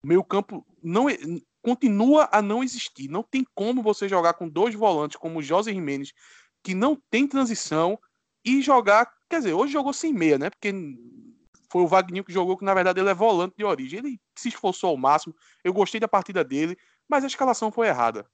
O 0.00 0.06
meio-campo 0.06 0.64
não 0.80 1.06
continua 1.60 2.28
a 2.30 2.40
não 2.40 2.62
existir. 2.62 3.08
Não 3.08 3.24
tem 3.24 3.44
como 3.56 3.82
você 3.82 4.08
jogar 4.08 4.34
com 4.34 4.48
dois 4.48 4.72
volantes 4.72 5.16
como 5.16 5.40
o 5.40 5.42
José 5.42 5.72
Jimenez, 5.72 6.12
que 6.62 6.76
não 6.76 6.96
tem 7.10 7.26
transição, 7.26 7.98
e 8.44 8.62
jogar. 8.62 9.12
Quer 9.28 9.38
dizer, 9.38 9.52
hoje 9.52 9.72
jogou 9.72 9.92
sem 9.92 10.12
meia, 10.12 10.38
né? 10.38 10.48
Porque 10.48 10.72
foi 11.68 11.82
o 11.82 11.88
Wagner 11.88 12.22
que 12.22 12.32
jogou, 12.32 12.56
que 12.56 12.64
na 12.64 12.72
verdade 12.72 13.00
ele 13.00 13.10
é 13.10 13.14
volante 13.14 13.56
de 13.56 13.64
origem. 13.64 13.98
Ele 13.98 14.20
se 14.36 14.48
esforçou 14.48 14.90
ao 14.90 14.96
máximo. 14.96 15.34
Eu 15.64 15.72
gostei 15.72 15.98
da 15.98 16.06
partida 16.06 16.44
dele, 16.44 16.78
mas 17.08 17.24
a 17.24 17.26
escalação 17.26 17.70
foi 17.70 17.88
errada. 17.88 18.26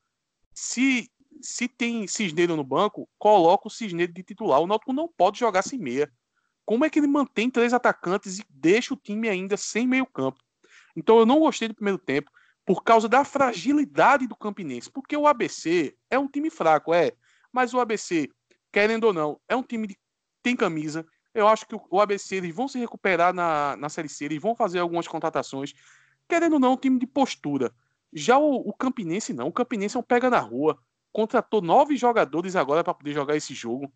Se, 0.55 1.11
se 1.41 1.69
tem 1.69 2.07
Cisneiro 2.07 2.57
no 2.57 2.65
banco, 2.65 3.09
coloca 3.19 3.69
o 3.69 3.71
Cisneiro 3.71 4.13
de 4.13 4.23
titular. 4.23 4.61
O 4.61 4.67
Náutico 4.67 4.93
não 4.93 5.09
pode 5.09 5.39
jogar 5.39 5.63
sem 5.63 5.79
meia. 5.79 6.13
Como 6.65 6.85
é 6.85 6.91
que 6.91 6.99
ele 6.99 7.07
mantém 7.07 7.51
três 7.51 7.73
atacantes 7.73 8.39
e 8.39 8.47
deixa 8.49 8.95
o 8.95 8.97
time 8.97 9.29
ainda 9.29 9.57
sem 9.57 9.87
meio 9.87 10.07
campo? 10.07 10.39
Então 10.97 11.19
eu 11.19 11.27
não 11.27 11.41
gostei 11.41 11.69
do 11.69 11.75
primeiro 11.75 11.99
tempo 11.99 12.31
por 12.65 12.85
causa 12.85 13.09
da 13.09 13.25
fragilidade 13.25 14.27
do 14.27 14.37
Campinense. 14.37 14.91
Porque 14.91 15.17
o 15.17 15.27
ABC 15.27 15.97
é 16.11 16.19
um 16.19 16.29
time 16.29 16.51
fraco, 16.51 16.95
é. 16.95 17.13
Mas 17.53 17.75
o 17.75 17.81
ABC, 17.81 18.29
querendo 18.71 19.05
ou 19.05 19.13
não, 19.13 19.41
é 19.49 19.57
um 19.57 19.63
time 19.63 19.89
que 19.89 19.97
tem 20.43 20.57
camisa. 20.57 21.05
Eu 21.35 21.49
acho 21.49 21.67
que 21.67 21.75
o 21.75 22.01
ABC 22.01 22.37
eles 22.37 22.55
vão 22.55 22.69
se 22.69 22.79
recuperar 22.79 23.33
na, 23.33 23.77
na 23.77 23.89
Série 23.89 24.09
C, 24.09 24.27
eles 24.27 24.41
vão 24.41 24.55
fazer 24.55 24.79
algumas 24.79 25.09
contratações. 25.09 25.73
Querendo 26.29 26.55
ou 26.55 26.61
não, 26.61 26.71
é 26.71 26.75
um 26.75 26.77
time 26.77 26.99
de 26.99 27.07
postura. 27.07 27.75
Já 28.13 28.39
o, 28.39 28.57
o 28.69 28.73
Campinense 28.73 29.33
não. 29.33 29.49
O 29.49 29.53
Campinense 29.53 29.97
é 29.97 30.01
um 30.01 30.03
pega 30.03 30.29
na 30.29 30.41
rua. 30.41 30.79
Contratou 31.13 31.61
nove 31.61 31.97
jogadores 31.97 32.57
agora 32.57 32.85
para 32.85 32.95
poder 32.95 33.13
jogar 33.13 33.37
esse 33.37 33.55
jogo. 33.55 33.93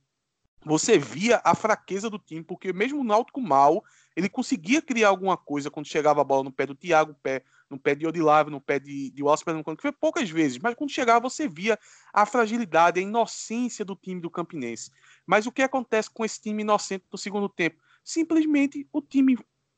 Você 0.65 0.99
via 0.99 1.41
a 1.45 1.55
fraqueza 1.55 2.11
do 2.11 2.19
time, 2.19 2.43
porque 2.43 2.73
mesmo 2.73 3.01
o 3.01 3.05
Náutico 3.05 3.41
mal, 3.41 3.85
ele 4.17 4.29
conseguia 4.29 4.83
criar 4.83 5.09
alguma 5.09 5.37
coisa 5.37 5.71
quando 5.71 5.87
chegava 5.87 6.21
a 6.21 6.25
bola 6.25 6.43
no 6.43 6.53
pé 6.53 6.67
do 6.67 6.75
Thiago, 6.75 7.15
pé 7.23 7.45
no 7.69 7.79
pé 7.79 7.95
de 7.95 8.07
Odilave, 8.07 8.51
no 8.51 8.61
pé 8.61 8.79
de, 8.79 9.11
de 9.11 9.23
Wallace 9.23 9.45
que 9.45 9.83
foi 9.83 9.93
poucas 9.93 10.31
vezes, 10.31 10.59
mas 10.59 10.75
quando 10.75 10.91
chegava 10.91 11.21
você 11.29 11.49
via 11.49 11.79
a 12.13 12.25
fragilidade, 12.25 13.01
a 13.01 13.03
inocência 13.03 13.85
do 13.85 13.97
time 13.97 14.21
do 14.21 14.31
Campinense. 14.31 14.91
Mas 15.27 15.47
o 15.47 15.53
que 15.53 15.63
acontece 15.63 16.09
com 16.09 16.25
esse 16.25 16.41
time 16.41 16.63
inocente 16.63 17.05
no 17.11 17.19
segundo 17.19 17.49
tempo? 17.49 17.83
Simplesmente 18.05 18.89
o 18.93 19.03
time 19.03 19.37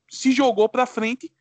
se 0.09 0.33
jogou 0.33 0.69
para 0.69 0.87
frente, 0.87 1.33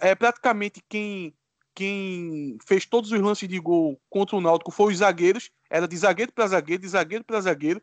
é 0.00 0.14
praticamente 0.14 0.82
quem 0.86 1.34
quem 1.74 2.58
fez 2.66 2.84
todos 2.84 3.12
os 3.12 3.20
lances 3.20 3.48
de 3.48 3.58
gol 3.58 4.00
contra 4.08 4.36
o 4.36 4.40
Náutico 4.40 4.70
foi 4.70 4.92
os 4.92 4.98
zagueiros, 4.98 5.50
era 5.70 5.86
de 5.86 5.96
zagueiro 5.96 6.32
para 6.32 6.46
zagueiro, 6.46 6.82
de 6.82 6.88
zagueiro 6.88 7.24
para 7.24 7.40
zagueiro, 7.40 7.82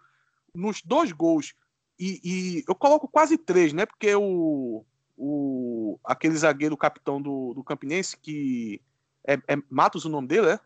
nos 0.53 0.81
dois 0.81 1.11
gols. 1.11 1.53
E, 1.99 2.21
e, 2.23 2.63
eu 2.67 2.75
coloco 2.75 3.07
quase 3.07 3.37
três, 3.37 3.73
né? 3.73 3.85
Porque 3.85 4.13
o, 4.15 4.85
o, 5.17 5.99
aquele 6.03 6.35
zagueiro 6.35 6.77
capitão 6.77 7.21
do, 7.21 7.53
do 7.53 7.63
Campinense, 7.63 8.17
que 8.17 8.81
é, 9.25 9.33
é 9.47 9.57
Matos 9.69 10.05
o 10.05 10.09
nome 10.09 10.27
dele, 10.27 10.51
é? 10.51 10.59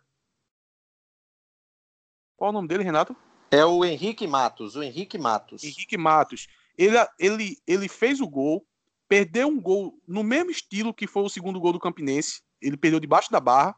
Qual 2.36 2.50
é 2.50 2.52
o 2.52 2.54
nome 2.54 2.68
dele, 2.68 2.84
Renato? 2.84 3.16
É 3.52 3.66
o 3.66 3.84
Henrique 3.86 4.26
Matos, 4.26 4.76
o 4.76 4.84
Henrique 4.84 5.18
Matos. 5.18 5.64
Henrique 5.64 5.98
Matos. 5.98 6.48
Ele, 6.78 6.98
ele, 7.20 7.58
ele 7.68 7.88
fez 7.88 8.20
o 8.20 8.28
gol, 8.28 8.66
perdeu 9.08 9.48
um 9.48 9.60
gol 9.60 10.00
no 10.08 10.24
mesmo 10.24 10.50
estilo 10.50 10.94
que 10.94 11.06
foi 11.06 11.24
o 11.24 11.30
segundo 11.30 11.60
gol 11.60 11.74
do 11.74 11.80
Campinense. 11.80 12.42
Ele 12.62 12.78
perdeu 12.78 13.00
debaixo 13.00 13.32
da 13.32 13.40
barra. 13.40 13.76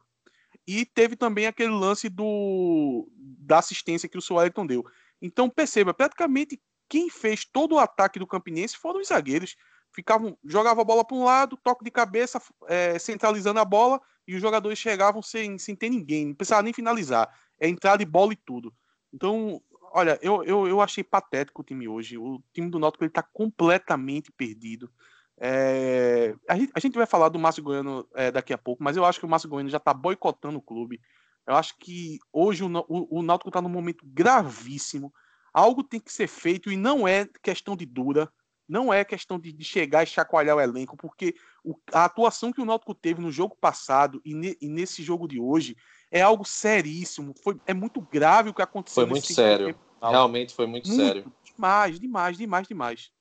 E 0.68 0.86
teve 0.86 1.16
também 1.16 1.46
aquele 1.46 1.74
lance 1.74 2.08
do 2.08 3.10
da 3.16 3.60
assistência 3.60 4.08
que 4.08 4.18
o 4.18 4.22
Suelton 4.22 4.66
deu. 4.66 4.86
Então 5.22 5.50
perceba, 5.50 5.94
praticamente 5.94 6.62
quem 6.88 7.10
fez 7.10 7.44
todo 7.44 7.76
o 7.76 7.80
ataque 7.80 8.20
do 8.20 8.28
Campinense 8.28 8.78
foram 8.78 9.02
os 9.02 9.08
zagueiros. 9.08 9.56
Ficavam, 9.94 10.38
jogava 10.44 10.82
a 10.82 10.86
bola 10.86 11.06
para 11.06 11.18
um 11.18 11.24
lado, 11.24 11.58
toque 11.58 11.84
de 11.84 11.92
cabeça, 11.92 12.42
é, 12.68 12.98
centralizando 12.98 13.60
a 13.60 13.66
bola, 13.66 14.02
e 14.28 14.36
os 14.36 14.42
jogadores 14.42 14.80
chegavam 14.80 15.22
sem, 15.22 15.58
sem 15.58 15.76
ter 15.76 15.90
ninguém, 15.90 16.28
não 16.28 16.34
precisava 16.34 16.64
nem 16.64 16.74
finalizar. 16.74 17.30
É 17.60 17.68
entrar 17.68 17.98
de 17.98 18.06
bola 18.06 18.34
e 18.34 18.36
tudo. 18.36 18.74
Então, 19.14 19.62
olha, 19.92 20.18
eu, 20.22 20.44
eu, 20.44 20.68
eu 20.68 20.82
achei 20.82 21.04
patético 21.04 21.62
o 21.62 21.66
time 21.66 21.88
hoje. 21.88 22.18
O 22.18 22.42
time 22.54 22.70
do 22.70 22.80
Náutico 22.80 23.06
está 23.06 23.22
completamente 23.22 24.32
perdido. 24.32 24.92
É, 25.40 26.36
a, 26.48 26.56
gente, 26.56 26.72
a, 26.76 26.80
gente, 26.80 26.96
vai 26.96 27.06
falar 27.06 27.30
do 27.30 27.40
Márcio 27.40 27.64
Goiano 27.64 28.08
é, 28.14 28.32
daqui 28.32 28.54
a 28.54 28.58
pouco, 28.58 28.84
mas 28.84 28.96
eu 28.96 29.04
acho 29.04 29.20
que 29.20 29.26
o 29.26 29.30
Márcio 29.30 29.50
Goiano 29.50 29.70
já 29.70 29.78
está 29.78 29.94
boicotando 29.94 30.58
o 30.58 30.62
clube. 30.62 31.02
Eu 31.46 31.56
acho 31.56 31.78
que 31.78 32.20
hoje 32.32 32.64
o, 32.64 32.68
o, 32.88 33.20
o 33.20 33.22
Náutico 33.22 33.50
está 33.50 33.62
num 33.62 33.70
momento 33.70 34.06
gravíssimo. 34.06 35.14
Algo 35.54 35.84
tem 35.84 36.00
que 36.00 36.12
ser 36.12 36.28
feito 36.28 36.72
e 36.72 36.78
não 36.78 37.08
é 37.08 37.28
questão 37.42 37.76
de 37.76 37.86
dura, 37.86 38.32
não 38.68 38.94
é 38.94 39.04
questão 39.04 39.38
de, 39.38 39.52
de 39.52 39.64
chegar 39.64 40.04
e 40.04 40.08
chacoalhar 40.08 40.56
o 40.56 40.62
elenco, 40.62 40.96
porque 40.96 41.36
o, 41.64 41.76
a 41.92 42.06
atuação 42.06 42.52
que 42.52 42.62
o 42.62 42.66
Náutico 42.66 42.96
teve 42.96 43.22
no 43.22 43.32
jogo 43.32 43.56
passado 43.60 44.22
e, 44.24 44.34
ne, 44.34 44.58
e 44.62 44.70
nesse 44.70 45.04
jogo 45.04 45.28
de 45.28 45.40
hoje 45.40 45.76
é 46.10 46.22
algo 46.22 46.46
seríssimo. 46.46 47.34
Foi, 47.44 47.60
é 47.66 47.74
muito 47.74 48.00
grave 48.02 48.50
o 48.50 48.54
que 48.54 48.62
aconteceu. 48.62 49.04
Foi 49.04 49.10
muito 49.10 49.34
sério. 49.34 49.68
Tempo. 49.68 49.80
Realmente 50.02 50.54
foi 50.54 50.66
muito, 50.66 50.88
muito, 50.88 51.02
sério. 51.02 51.32
Demais, 51.44 52.00
demais, 52.00 52.38
demais, 52.38 52.68
demais. 52.68 53.12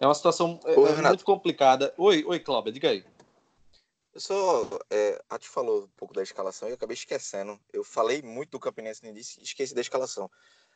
É 0.00 0.06
uma 0.06 0.14
situação 0.14 0.58
é, 0.64 0.72
é 0.72 1.08
muito 1.08 1.24
complicada. 1.24 1.94
Oi, 1.96 2.24
oi, 2.26 2.40
Cláudia, 2.40 2.72
diga 2.72 2.90
aí. 2.90 3.04
Eu 4.12 4.20
só. 4.20 4.68
É, 4.90 5.20
a 5.28 5.38
te 5.38 5.48
falou 5.48 5.84
um 5.84 5.88
pouco 5.96 6.14
da 6.14 6.22
escalação 6.22 6.68
e 6.68 6.72
eu 6.72 6.74
acabei 6.76 6.94
esquecendo. 6.94 7.58
Eu 7.72 7.82
falei 7.82 8.22
muito 8.22 8.50
do 8.50 8.60
Campinense 8.60 9.02
no 9.02 9.08
início 9.08 9.40
e 9.40 9.44
esqueci 9.44 9.74
da 9.74 9.80
escalação. 9.80 10.30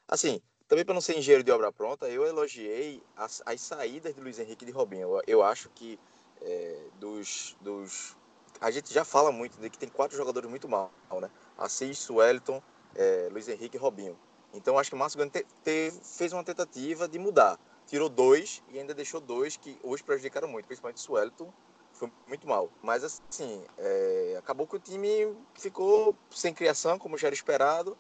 Assim, 0.07 0.41
também 0.67 0.85
para 0.85 0.95
não 0.95 1.01
ser 1.01 1.17
engenheiro 1.17 1.45
de 1.45 1.51
obra 1.51 1.73
pronta, 1.73 2.09
eu 2.09 2.27
elogiei 2.27 3.03
as, 3.17 3.43
as 3.45 3.61
saídas 3.61 4.15
de 4.15 4.21
Luiz 4.21 4.39
Henrique 4.39 4.65
e 4.65 4.67
de 4.67 4.73
Robinho. 4.73 5.03
Eu, 5.03 5.23
eu 5.27 5.43
acho 5.43 5.69
que 5.71 5.99
é, 6.41 6.79
dos, 6.99 7.57
dos 7.61 8.17
a 8.61 8.71
gente 8.71 8.93
já 8.93 9.05
fala 9.05 9.31
muito 9.31 9.61
de 9.61 9.71
que 9.71 9.79
tem 9.79 9.89
quatro 9.89 10.17
jogadores 10.17 10.49
muito 10.49 10.69
mal, 10.69 10.91
né? 11.21 11.31
Assis, 11.57 11.99
Suelton, 11.99 12.63
é, 12.95 13.29
Luiz 13.31 13.49
Henrique 13.49 13.77
e 13.77 13.81
Robinho. 13.81 14.19
Então 14.53 14.79
acho 14.79 14.91
que 14.91 14.97
o 14.97 14.99
Márcio 14.99 15.25
te, 15.31 15.47
te, 15.63 15.93
fez 16.03 16.33
uma 16.33 16.43
tentativa 16.43 17.07
de 17.07 17.19
mudar. 17.19 17.59
Tirou 17.89 18.11
dois 18.11 18.63
e 18.69 18.79
ainda 18.79 18.93
deixou 18.93 19.19
dois 19.19 19.57
que 19.57 19.79
hoje 19.83 20.03
prejudicaram 20.03 20.47
muito, 20.47 20.67
principalmente 20.67 20.99
o 20.99 21.01
Suelton, 21.01 21.51
foi 21.95 22.13
muito 22.27 22.47
mal. 22.47 22.71
Mas 22.83 23.03
assim, 23.03 23.65
é, 23.79 24.37
acabou 24.39 24.67
que 24.67 24.77
o 24.77 24.79
time 24.79 25.35
ficou 25.55 26.15
sem 26.31 26.53
criação, 26.53 26.99
como 26.99 27.17
já 27.17 27.29
era 27.29 27.35
esperado. 27.35 27.97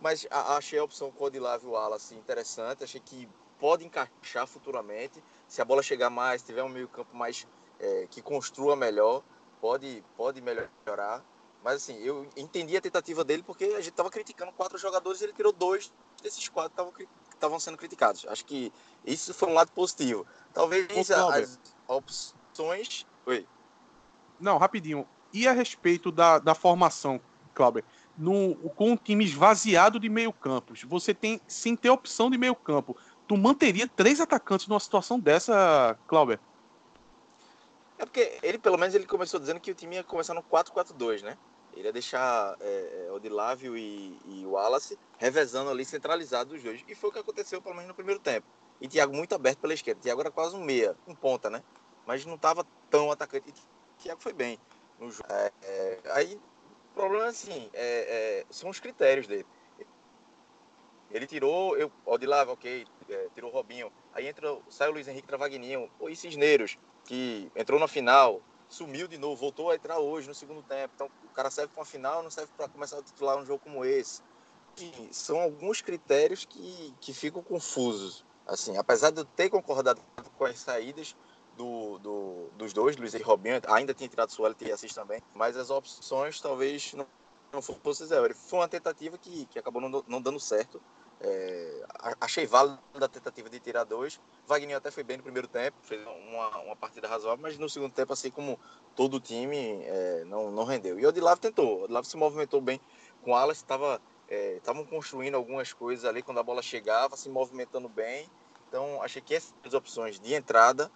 Mas 0.00 0.26
a, 0.28 0.56
achei 0.56 0.78
a 0.78 0.84
opção 0.84 1.12
com 1.12 1.22
o 1.22 1.26
Odilávio 1.28 1.70
Wallace 1.70 2.16
interessante. 2.16 2.82
Achei 2.82 3.00
que 3.00 3.28
pode 3.60 3.84
encaixar 3.84 4.46
futuramente. 4.46 5.22
Se 5.46 5.62
a 5.62 5.64
bola 5.64 5.82
chegar 5.84 6.10
mais, 6.10 6.42
tiver 6.42 6.64
um 6.64 6.68
meio 6.68 6.88
campo 6.88 7.16
mais 7.16 7.46
é, 7.78 8.08
que 8.10 8.20
construa 8.20 8.74
melhor, 8.74 9.22
pode, 9.60 10.04
pode 10.16 10.40
melhorar. 10.40 11.24
Mas 11.62 11.76
assim, 11.76 11.96
eu 11.98 12.26
entendi 12.36 12.76
a 12.76 12.80
tentativa 12.80 13.24
dele 13.24 13.44
porque 13.44 13.64
a 13.64 13.80
gente 13.80 13.90
estava 13.90 14.10
criticando 14.10 14.52
quatro 14.52 14.78
jogadores 14.78 15.20
e 15.20 15.24
ele 15.24 15.32
tirou 15.32 15.52
dois 15.52 15.92
desses 16.22 16.48
quatro 16.48 16.92
que 16.92 17.08
estavam 17.38 17.58
sendo 17.58 17.78
criticados. 17.78 18.26
Acho 18.28 18.44
que 18.44 18.72
isso 19.04 19.32
foi 19.32 19.48
um 19.48 19.54
lado 19.54 19.70
positivo. 19.72 20.26
Talvez 20.52 21.10
as 21.10 21.58
opções. 21.86 23.06
Oi. 23.26 23.46
Não, 24.38 24.58
rapidinho. 24.58 25.06
E 25.32 25.46
a 25.46 25.52
respeito 25.52 26.10
da, 26.10 26.38
da 26.38 26.54
formação, 26.54 27.20
Cláudio? 27.54 27.84
No, 28.16 28.54
com 28.70 28.92
um 28.92 28.96
time 28.96 29.24
esvaziado 29.24 30.00
de 30.00 30.08
meio 30.08 30.32
campos, 30.32 30.82
você 30.82 31.14
tem, 31.14 31.40
sem 31.46 31.76
ter 31.76 31.90
opção 31.90 32.28
de 32.28 32.36
meio 32.36 32.54
campo, 32.54 32.96
tu 33.28 33.36
manteria 33.36 33.86
três 33.86 34.20
atacantes 34.20 34.66
numa 34.66 34.80
situação 34.80 35.20
dessa, 35.20 35.96
Cláudio? 36.08 36.40
É 37.98 38.04
porque 38.04 38.38
ele, 38.42 38.58
pelo 38.58 38.78
menos, 38.78 38.94
ele 38.94 39.06
começou 39.06 39.38
dizendo 39.38 39.60
que 39.60 39.70
o 39.70 39.74
time 39.74 39.96
ia 39.96 40.04
começar 40.04 40.34
no 40.34 40.42
4-4-2, 40.42 41.22
né? 41.22 41.36
Ele 41.78 41.86
ia 41.86 41.92
deixar 41.92 42.56
é, 42.60 43.06
é 43.06 43.12
Odilávio 43.12 43.78
e, 43.78 44.18
e 44.26 44.44
Wallace 44.44 44.98
revezando 45.16 45.70
ali, 45.70 45.84
centralizado 45.84 46.52
os 46.52 46.62
dois. 46.62 46.84
E 46.88 46.94
foi 46.96 47.10
o 47.10 47.12
que 47.12 47.20
aconteceu, 47.20 47.62
pelo 47.62 47.76
menos, 47.76 47.88
no 47.88 47.94
primeiro 47.94 48.20
tempo. 48.20 48.48
E 48.80 48.88
Thiago 48.88 49.14
muito 49.14 49.32
aberto 49.32 49.60
pela 49.60 49.72
esquerda. 49.72 50.00
Thiago 50.00 50.20
era 50.20 50.30
quase 50.30 50.56
um 50.56 50.64
meia, 50.64 50.96
um 51.06 51.14
ponta, 51.14 51.48
né? 51.48 51.62
Mas 52.04 52.26
não 52.26 52.34
estava 52.34 52.66
tão 52.90 53.12
atacante. 53.12 53.48
E 53.48 54.02
Thiago 54.02 54.20
foi 54.20 54.32
bem 54.32 54.58
no 54.98 55.08
jogo. 55.08 55.28
É, 55.30 55.52
é, 55.62 56.00
aí, 56.06 56.34
o 56.34 56.94
problema, 56.94 57.26
assim, 57.26 57.70
é, 57.72 58.40
é, 58.42 58.46
são 58.50 58.70
os 58.70 58.80
critérios 58.80 59.28
dele. 59.28 59.46
Ele 61.12 61.28
tirou, 61.28 61.76
eu, 61.76 61.92
Odilávio, 62.04 62.54
ok, 62.54 62.86
é, 63.08 63.28
tirou 63.36 63.52
Robinho. 63.52 63.92
Aí 64.12 64.26
entra, 64.26 64.58
sai 64.68 64.88
o 64.88 64.92
Luiz 64.92 65.06
Henrique 65.06 65.28
Travagninho, 65.28 65.88
ou 66.00 66.12
Cisneiros 66.14 66.76
que 67.04 67.50
entrou 67.54 67.78
na 67.78 67.86
final, 67.86 68.42
sumiu 68.68 69.08
de 69.08 69.18
novo, 69.18 69.40
voltou 69.40 69.70
a 69.70 69.74
entrar 69.74 69.98
hoje 69.98 70.28
no 70.28 70.34
segundo 70.34 70.62
tempo. 70.62 70.92
Então 70.94 71.10
o 71.24 71.34
cara 71.34 71.50
serve 71.50 71.72
para 71.72 71.80
uma 71.80 71.86
final, 71.86 72.22
não 72.22 72.30
serve 72.30 72.52
para 72.56 72.68
começar 72.68 72.98
a 72.98 73.02
titular 73.02 73.36
um 73.38 73.44
jogo 73.46 73.60
como 73.62 73.84
esse. 73.84 74.22
E 74.76 75.08
são 75.12 75.40
alguns 75.40 75.80
critérios 75.80 76.44
que, 76.44 76.94
que 77.00 77.12
ficam 77.12 77.42
confusos. 77.42 78.24
Assim, 78.46 78.76
apesar 78.76 79.10
de 79.10 79.20
eu 79.20 79.24
ter 79.24 79.50
concordado 79.50 80.00
com 80.36 80.44
as 80.44 80.58
saídas 80.58 81.16
do, 81.56 81.98
do, 81.98 82.50
dos 82.56 82.72
dois, 82.72 82.96
Luiz 82.96 83.12
e 83.12 83.22
Robinho, 83.22 83.60
ainda 83.66 83.92
tinha 83.92 84.08
tirado 84.08 84.30
Sueli 84.30 84.54
e 84.60 84.72
Assis 84.72 84.94
também, 84.94 85.20
mas 85.34 85.56
as 85.56 85.68
opções 85.68 86.40
talvez 86.40 86.94
não, 86.94 87.06
não 87.52 87.60
fossem 87.60 88.06
zero. 88.06 88.34
Foi 88.34 88.60
uma 88.60 88.68
tentativa 88.68 89.18
que, 89.18 89.44
que 89.46 89.58
acabou 89.58 89.82
não, 89.82 90.04
não 90.06 90.22
dando 90.22 90.38
certo. 90.38 90.80
É, 91.20 91.77
achei 92.20 92.46
válido 92.46 92.78
a 92.94 93.08
tentativa 93.08 93.50
de 93.50 93.58
tirar 93.60 93.84
dois. 93.84 94.20
Wagner 94.46 94.76
até 94.76 94.90
foi 94.90 95.02
bem 95.02 95.16
no 95.16 95.22
primeiro 95.22 95.48
tempo, 95.48 95.76
fez 95.82 96.00
uma, 96.06 96.58
uma 96.58 96.76
partida 96.76 97.08
razoável, 97.08 97.42
mas 97.42 97.58
no 97.58 97.68
segundo 97.68 97.92
tempo, 97.92 98.12
assim 98.12 98.30
como 98.30 98.58
todo 98.94 99.14
o 99.14 99.20
time, 99.20 99.82
é, 99.84 100.24
não, 100.26 100.50
não 100.50 100.64
rendeu. 100.64 100.98
E 100.98 101.04
o 101.04 101.08
Odilavo 101.08 101.40
tentou, 101.40 101.86
o 101.88 102.04
se 102.04 102.16
movimentou 102.16 102.60
bem 102.60 102.80
com 103.22 103.34
Alas, 103.34 103.58
estava 103.58 104.00
estavam 104.28 104.82
é, 104.82 104.86
construindo 104.86 105.34
algumas 105.34 105.72
coisas 105.72 106.04
ali 106.04 106.22
quando 106.22 106.38
a 106.38 106.42
bola 106.42 106.62
chegava, 106.62 107.16
se 107.16 107.28
movimentando 107.28 107.88
bem. 107.88 108.28
Então, 108.68 109.02
achei 109.02 109.22
que 109.22 109.34
essas 109.34 109.72
opções 109.72 110.20
de 110.20 110.34
entrada 110.34 110.90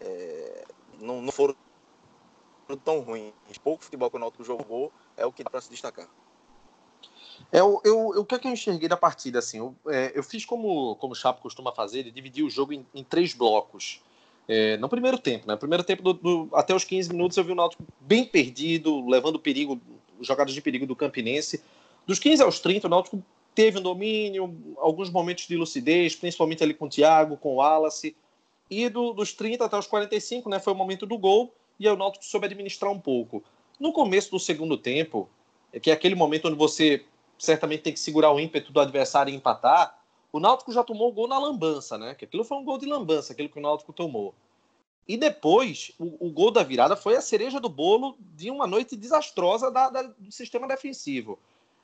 é, 0.00 0.64
não, 0.98 1.20
não 1.20 1.30
foram 1.30 1.54
tão 2.82 3.00
ruins. 3.00 3.32
Pouco 3.62 3.84
futebol 3.84 4.10
que 4.10 4.16
o 4.16 4.18
Náutico 4.18 4.44
jogou 4.44 4.90
é 5.16 5.26
o 5.26 5.32
que 5.32 5.44
dá 5.44 5.50
para 5.50 5.60
se 5.60 5.70
destacar. 5.70 6.08
É, 7.50 7.60
eu, 7.60 7.80
eu, 7.84 8.08
o 8.08 8.24
que 8.24 8.34
é 8.34 8.38
que 8.38 8.48
eu 8.48 8.52
enxerguei 8.52 8.88
da 8.88 8.96
partida? 8.96 9.38
Assim, 9.38 9.58
eu, 9.58 9.74
é, 9.88 10.12
eu 10.14 10.22
fiz 10.22 10.44
como, 10.44 10.96
como 10.96 11.12
o 11.12 11.16
Chapo 11.16 11.42
costuma 11.42 11.72
fazer, 11.72 12.00
ele 12.00 12.10
dividiu 12.10 12.46
o 12.46 12.50
jogo 12.50 12.72
em, 12.72 12.86
em 12.94 13.04
três 13.04 13.34
blocos. 13.34 14.00
É, 14.48 14.76
no 14.78 14.88
primeiro 14.88 15.18
tempo, 15.18 15.46
né? 15.46 15.56
primeiro 15.56 15.84
tempo, 15.84 16.02
do, 16.02 16.12
do, 16.14 16.48
até 16.52 16.74
os 16.74 16.84
15 16.84 17.10
minutos, 17.10 17.36
eu 17.36 17.44
vi 17.44 17.52
o 17.52 17.54
Náutico 17.54 17.84
bem 18.00 18.24
perdido, 18.24 19.06
levando 19.08 19.38
perigo, 19.38 19.80
jogadas 20.20 20.52
de 20.52 20.60
perigo 20.60 20.86
do 20.86 20.96
Campinense. 20.96 21.62
Dos 22.06 22.18
15 22.18 22.42
aos 22.42 22.58
30, 22.58 22.86
o 22.86 22.90
Náutico 22.90 23.22
teve 23.54 23.78
um 23.78 23.82
domínio, 23.82 24.54
alguns 24.78 25.10
momentos 25.10 25.46
de 25.46 25.56
lucidez, 25.56 26.16
principalmente 26.16 26.62
ali 26.62 26.74
com 26.74 26.86
o 26.86 26.88
Thiago, 26.88 27.36
com 27.36 27.50
o 27.50 27.56
Wallace. 27.56 28.16
E 28.68 28.88
do, 28.88 29.12
dos 29.12 29.32
30 29.32 29.64
até 29.64 29.78
os 29.78 29.86
45, 29.86 30.48
né, 30.48 30.58
foi 30.58 30.72
o 30.72 30.76
momento 30.76 31.06
do 31.06 31.18
gol, 31.18 31.54
e 31.78 31.88
o 31.88 31.96
Náutico 31.96 32.24
soube 32.24 32.46
administrar 32.46 32.90
um 32.90 32.98
pouco. 32.98 33.44
No 33.78 33.92
começo 33.92 34.30
do 34.30 34.40
segundo 34.40 34.76
tempo, 34.76 35.28
é 35.72 35.78
que 35.78 35.90
é 35.90 35.94
aquele 35.94 36.14
momento 36.14 36.48
onde 36.48 36.56
você 36.56 37.04
certamente 37.42 37.82
tem 37.82 37.92
que 37.92 37.98
segurar 37.98 38.30
o 38.30 38.38
ímpeto 38.38 38.72
do 38.72 38.78
adversário 38.78 39.32
e 39.32 39.36
empatar, 39.36 39.98
o 40.32 40.38
Náutico 40.38 40.72
já 40.72 40.84
tomou 40.84 41.08
o 41.08 41.12
gol 41.12 41.26
na 41.26 41.38
lambança, 41.38 41.98
né? 41.98 42.14
Que 42.14 42.24
aquilo 42.24 42.44
foi 42.44 42.56
um 42.56 42.64
gol 42.64 42.78
de 42.78 42.86
lambança, 42.86 43.32
aquilo 43.32 43.48
que 43.48 43.58
o 43.58 43.62
Náutico 43.62 43.92
tomou. 43.92 44.32
E 45.08 45.16
depois, 45.16 45.90
o, 45.98 46.28
o 46.28 46.30
gol 46.30 46.52
da 46.52 46.62
virada 46.62 46.94
foi 46.94 47.16
a 47.16 47.20
cereja 47.20 47.58
do 47.58 47.68
bolo 47.68 48.16
de 48.20 48.48
uma 48.48 48.64
noite 48.64 48.94
desastrosa 48.94 49.72
da, 49.72 49.90
da, 49.90 50.02
do 50.02 50.30
sistema 50.30 50.68
defensivo. 50.68 51.36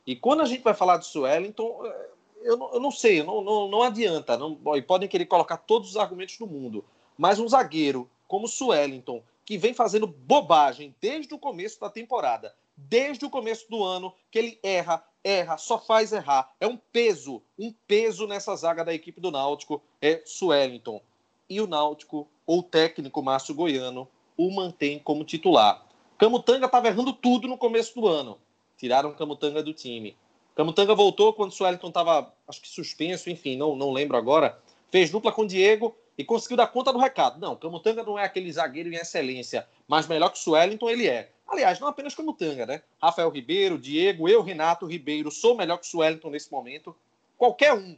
E 0.07 0.15
quando 0.15 0.43
a 0.43 0.45
gente 0.45 0.63
vai 0.63 0.75
falar 0.75 0.97
do 0.97 1.05
Suellington, 1.05 1.85
é, 1.85 2.09
eu 2.43 2.57
não, 2.57 2.75
eu 2.75 2.81
não 2.81 2.93
sei, 2.93 3.25
não, 3.25 3.43
não, 3.43 3.69
não 3.69 3.83
adianta. 3.83 4.39
Não, 4.39 4.57
e 4.77 4.81
podem 4.81 5.09
querer 5.09 5.27
colocar 5.27 5.57
todos 5.57 5.91
os 5.91 5.97
argumentos 5.97 6.39
do 6.39 6.47
mundo. 6.47 6.85
Mas 7.19 7.41
um 7.41 7.49
zagueiro 7.49 8.09
como 8.29 8.45
o 8.45 8.49
Suellington, 8.49 9.25
que 9.45 9.59
vem 9.59 9.75
fazendo 9.75 10.07
bobagem 10.07 10.95
desde 11.01 11.35
o 11.35 11.39
começo 11.39 11.81
da 11.81 11.91
temporada, 11.91 12.55
desde 12.79 13.25
o 13.25 13.31
começo 13.31 13.69
do 13.69 13.83
ano, 13.83 14.15
que 14.31 14.39
ele 14.39 14.59
erra, 14.63 15.05
erra, 15.25 15.59
só 15.59 15.79
faz 15.79 16.13
errar. 16.13 16.55
É 16.61 16.67
um 16.67 16.77
peso, 16.77 17.43
um 17.59 17.75
peso 17.89 18.27
nessa 18.29 18.55
zaga 18.55 18.85
da 18.85 18.95
equipe 18.95 19.21
do 19.21 19.33
Náutico, 19.33 19.83
é 20.01 20.23
Suellington. 20.25 21.03
E 21.51 21.61
o 21.61 21.67
Náutico, 21.67 22.29
ou 22.47 22.61
o 22.61 22.63
técnico 22.63 23.23
Márcio 23.23 23.55
Goiano, 23.55 24.09
o 24.37 24.51
mantém 24.51 24.99
como 25.01 25.25
titular. 25.25 25.85
Camutanga 26.17 26.67
estava 26.67 26.87
errando 26.87 27.13
tudo 27.13 27.49
no 27.49 27.59
começo 27.59 27.95
do 27.95 28.07
ano. 28.07 28.39
Tiraram 28.77 29.13
Camutanga 29.13 29.63
do 29.63 29.75
time. 29.75 30.17
Camutanga 30.55 30.95
voltou 30.95 31.33
quando 31.33 31.53
o 31.53 31.89
estava, 31.89 32.33
acho 32.47 32.61
que 32.61 32.69
suspenso, 32.69 33.29
enfim, 33.31 33.57
não, 33.57 33.75
não 33.75 33.93
lembro 33.93 34.17
agora. 34.17 34.61
Fez 34.91 35.11
dupla 35.11 35.33
com 35.33 35.47
Diego 35.47 35.97
e 36.17 36.25
conseguiu 36.25 36.57
dar 36.57 36.69
conta 36.69 36.93
do 36.93 36.99
recado. 36.99 37.41
Não, 37.41 37.57
Camutanga 37.57 38.03
não 38.03 38.19
é 38.19 38.25
aquele 38.25 38.53
zagueiro 38.53 38.93
em 38.93 38.97
excelência, 38.97 39.67
mas 39.87 40.07
melhor 40.07 40.31
que 40.31 40.39
o 40.39 40.89
ele 40.89 41.09
é. 41.09 41.33
Aliás, 41.49 41.81
não 41.81 41.89
apenas 41.89 42.15
Camutanga, 42.15 42.67
né? 42.67 42.83
Rafael 43.01 43.31
Ribeiro, 43.31 43.79
Diego, 43.79 44.29
eu, 44.29 44.43
Renato 44.43 44.87
Ribeiro, 44.87 45.31
sou 45.31 45.57
melhor 45.57 45.79
que 45.79 45.87
o 45.87 45.89
Suelton 45.89 46.31
nesse 46.31 46.53
momento. 46.53 46.95
Qualquer 47.39 47.73
um. 47.73 47.97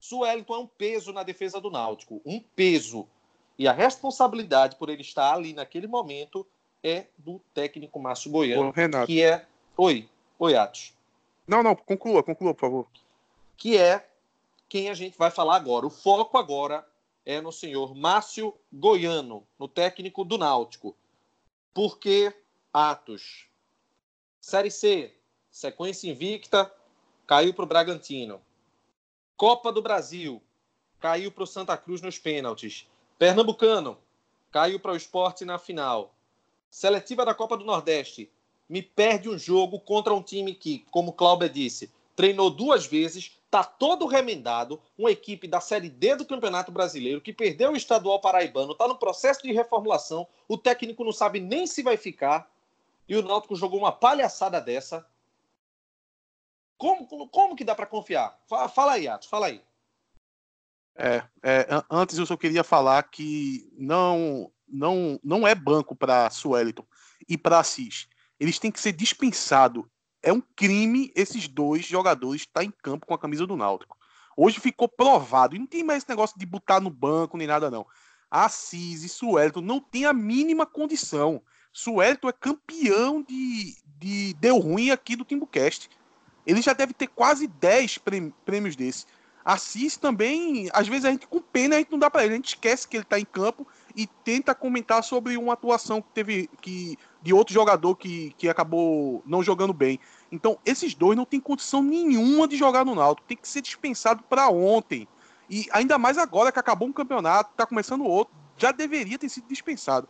Suelton 0.00 0.54
é 0.54 0.58
um 0.58 0.66
peso 0.66 1.12
na 1.12 1.22
defesa 1.22 1.60
do 1.60 1.70
Náutico. 1.70 2.22
Um 2.24 2.40
peso. 2.40 3.06
E 3.58 3.68
a 3.68 3.72
responsabilidade 3.72 4.76
por 4.76 4.88
ele 4.88 5.02
estar 5.02 5.34
ali 5.34 5.52
naquele 5.52 5.86
momento 5.86 6.46
é 6.82 7.06
do 7.18 7.40
técnico 7.52 7.98
Márcio 8.00 8.30
Goiano. 8.30 8.68
Ô, 8.68 8.70
Renato. 8.70 9.06
Que 9.06 9.22
é. 9.22 9.44
Oi. 9.76 10.08
Oi, 10.38 10.56
Atos. 10.56 10.94
Não, 11.46 11.62
não, 11.62 11.74
conclua, 11.74 12.22
conclua, 12.22 12.54
por 12.54 12.60
favor. 12.60 12.86
Que 13.56 13.76
é 13.76 14.08
quem 14.68 14.88
a 14.88 14.94
gente 14.94 15.18
vai 15.18 15.30
falar 15.30 15.56
agora. 15.56 15.86
O 15.86 15.90
foco 15.90 16.38
agora 16.38 16.86
é 17.26 17.40
no 17.40 17.52
senhor 17.52 17.94
Márcio 17.94 18.54
Goiano, 18.72 19.46
no 19.58 19.66
técnico 19.66 20.24
do 20.24 20.38
Náutico. 20.38 20.96
Porque 21.74 22.32
Atos, 22.80 23.48
Série 24.40 24.70
C, 24.70 25.12
sequência 25.50 26.08
invicta, 26.08 26.72
caiu 27.26 27.52
para 27.52 27.64
o 27.64 27.66
Bragantino. 27.66 28.40
Copa 29.36 29.72
do 29.72 29.82
Brasil, 29.82 30.40
caiu 31.00 31.32
para 31.32 31.42
o 31.42 31.46
Santa 31.46 31.76
Cruz 31.76 32.00
nos 32.00 32.20
pênaltis. 32.20 32.86
Pernambucano, 33.18 33.98
caiu 34.52 34.78
para 34.78 34.92
o 34.92 34.96
esporte 34.96 35.44
na 35.44 35.58
final. 35.58 36.14
Seletiva 36.70 37.24
da 37.24 37.34
Copa 37.34 37.56
do 37.56 37.64
Nordeste, 37.64 38.30
me 38.68 38.80
perde 38.80 39.28
um 39.28 39.36
jogo 39.36 39.80
contra 39.80 40.14
um 40.14 40.22
time 40.22 40.54
que, 40.54 40.86
como 40.92 41.12
Cláudia 41.12 41.48
disse, 41.48 41.92
treinou 42.14 42.48
duas 42.48 42.86
vezes, 42.86 43.40
está 43.44 43.64
todo 43.64 44.06
remendado, 44.06 44.80
uma 44.96 45.10
equipe 45.10 45.48
da 45.48 45.60
Série 45.60 45.88
D 45.88 46.14
do 46.14 46.24
Campeonato 46.24 46.70
Brasileiro 46.70 47.20
que 47.20 47.32
perdeu 47.32 47.72
o 47.72 47.76
estadual 47.76 48.20
paraibano, 48.20 48.70
está 48.70 48.86
no 48.86 48.94
processo 48.94 49.42
de 49.42 49.52
reformulação, 49.52 50.28
o 50.46 50.56
técnico 50.56 51.02
não 51.02 51.12
sabe 51.12 51.40
nem 51.40 51.66
se 51.66 51.82
vai 51.82 51.96
ficar, 51.96 52.48
e 53.08 53.16
o 53.16 53.22
Náutico 53.22 53.56
jogou 53.56 53.78
uma 53.78 53.92
palhaçada 53.92 54.60
dessa. 54.60 55.06
Como, 56.76 57.28
como 57.28 57.56
que 57.56 57.64
dá 57.64 57.74
para 57.74 57.86
confiar? 57.86 58.38
Fala, 58.46 58.68
fala 58.68 58.92
aí, 58.92 59.08
Atos, 59.08 59.28
fala 59.28 59.46
aí. 59.46 59.62
É, 60.94 61.24
é, 61.42 61.66
antes 61.90 62.18
eu 62.18 62.26
só 62.26 62.36
queria 62.36 62.64
falar 62.64 63.02
que 63.04 63.72
não 63.78 64.52
não 64.66 65.18
não 65.22 65.46
é 65.46 65.54
banco 65.54 65.94
para 65.94 66.28
Sueliton 66.28 66.84
e 67.28 67.38
para 67.38 67.60
Assis. 67.60 68.08
Eles 68.38 68.58
têm 68.58 68.70
que 68.70 68.80
ser 68.80 68.92
dispensados. 68.92 69.84
É 70.22 70.32
um 70.32 70.40
crime 70.40 71.12
esses 71.14 71.48
dois 71.48 71.86
jogadores 71.86 72.42
estar 72.42 72.64
em 72.64 72.70
campo 72.70 73.06
com 73.06 73.14
a 73.14 73.18
camisa 73.18 73.46
do 73.46 73.56
Náutico. 73.56 73.96
Hoje 74.36 74.60
ficou 74.60 74.88
provado. 74.88 75.56
E 75.56 75.58
não 75.58 75.66
tem 75.66 75.82
mais 75.82 75.98
esse 75.98 76.08
negócio 76.08 76.38
de 76.38 76.46
botar 76.46 76.80
no 76.80 76.90
banco 76.90 77.36
nem 77.36 77.46
nada, 77.46 77.70
não. 77.70 77.86
Assis 78.30 79.02
e 79.02 79.08
Suelton 79.08 79.60
não 79.60 79.80
tem 79.80 80.04
a 80.04 80.12
mínima 80.12 80.66
condição. 80.66 81.42
Suelton 81.78 82.28
é 82.28 82.32
campeão 82.32 83.22
de, 83.22 83.76
de 84.00 84.34
deu 84.40 84.58
ruim 84.58 84.90
aqui 84.90 85.14
do 85.14 85.24
Timbucast. 85.24 85.88
Ele 86.44 86.60
já 86.60 86.72
deve 86.72 86.92
ter 86.92 87.06
quase 87.06 87.46
10 87.46 87.98
prêmios 88.44 88.74
desse. 88.74 89.06
Assis 89.44 89.96
também, 89.96 90.68
às 90.72 90.88
vezes 90.88 91.04
a 91.04 91.10
gente 91.12 91.28
com 91.28 91.40
pena 91.40 91.76
a 91.76 91.78
gente 91.78 91.92
não 91.92 91.98
dá 91.98 92.10
para 92.10 92.24
ele, 92.24 92.32
a 92.32 92.36
gente 92.36 92.48
esquece 92.48 92.86
que 92.86 92.96
ele 92.96 93.04
está 93.04 93.18
em 93.20 93.24
campo 93.24 93.64
e 93.94 94.08
tenta 94.08 94.56
comentar 94.56 95.04
sobre 95.04 95.36
uma 95.36 95.52
atuação 95.52 96.02
que 96.02 96.08
teve 96.12 96.50
que 96.60 96.98
de 97.22 97.32
outro 97.32 97.54
jogador 97.54 97.94
que, 97.94 98.34
que 98.36 98.48
acabou 98.48 99.22
não 99.24 99.40
jogando 99.40 99.72
bem. 99.72 100.00
Então, 100.32 100.58
esses 100.66 100.94
dois 100.94 101.16
não 101.16 101.24
têm 101.24 101.38
condição 101.38 101.80
nenhuma 101.80 102.48
de 102.48 102.56
jogar 102.56 102.84
no 102.84 102.94
Náutico, 102.96 103.28
tem 103.28 103.36
que 103.36 103.48
ser 103.48 103.62
dispensado 103.62 104.24
para 104.24 104.48
ontem. 104.48 105.06
E 105.48 105.68
ainda 105.70 105.96
mais 105.96 106.18
agora 106.18 106.50
que 106.50 106.58
acabou 106.58 106.88
um 106.88 106.92
campeonato, 106.92 107.52
está 107.52 107.64
começando 107.64 108.04
outro, 108.04 108.34
já 108.56 108.72
deveria 108.72 109.16
ter 109.16 109.28
sido 109.28 109.46
dispensado. 109.46 110.08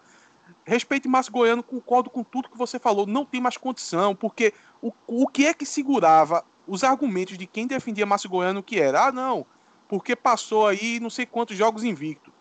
Respeito 0.65 1.09
Márcio 1.09 1.33
Goiano, 1.33 1.63
concordo 1.63 2.11
com 2.11 2.23
tudo 2.23 2.49
que 2.49 2.59
você 2.59 2.79
falou, 2.79 3.07
não 3.07 3.25
tem 3.25 3.41
mais 3.41 3.57
condição, 3.57 4.15
porque 4.15 4.53
o, 4.83 4.93
o 5.07 5.27
que 5.27 5.47
é 5.47 5.55
que 5.55 5.65
segurava 5.65 6.45
os 6.67 6.85
argumentos 6.85 7.39
de 7.39 7.47
quem 7.47 7.67
defendia 7.67 8.07
Márcio 8.07 8.29
Goiano 8.29 8.63
que 8.63 8.79
era, 8.79 9.07
ah, 9.07 9.13
não, 9.13 9.47
porque 9.89 10.15
passou 10.15 10.67
aí 10.67 11.01
não 11.01 11.11
sei 11.11 11.25
quantos 11.25 11.57
jogos 11.57 11.85
invicto. 11.85 12.33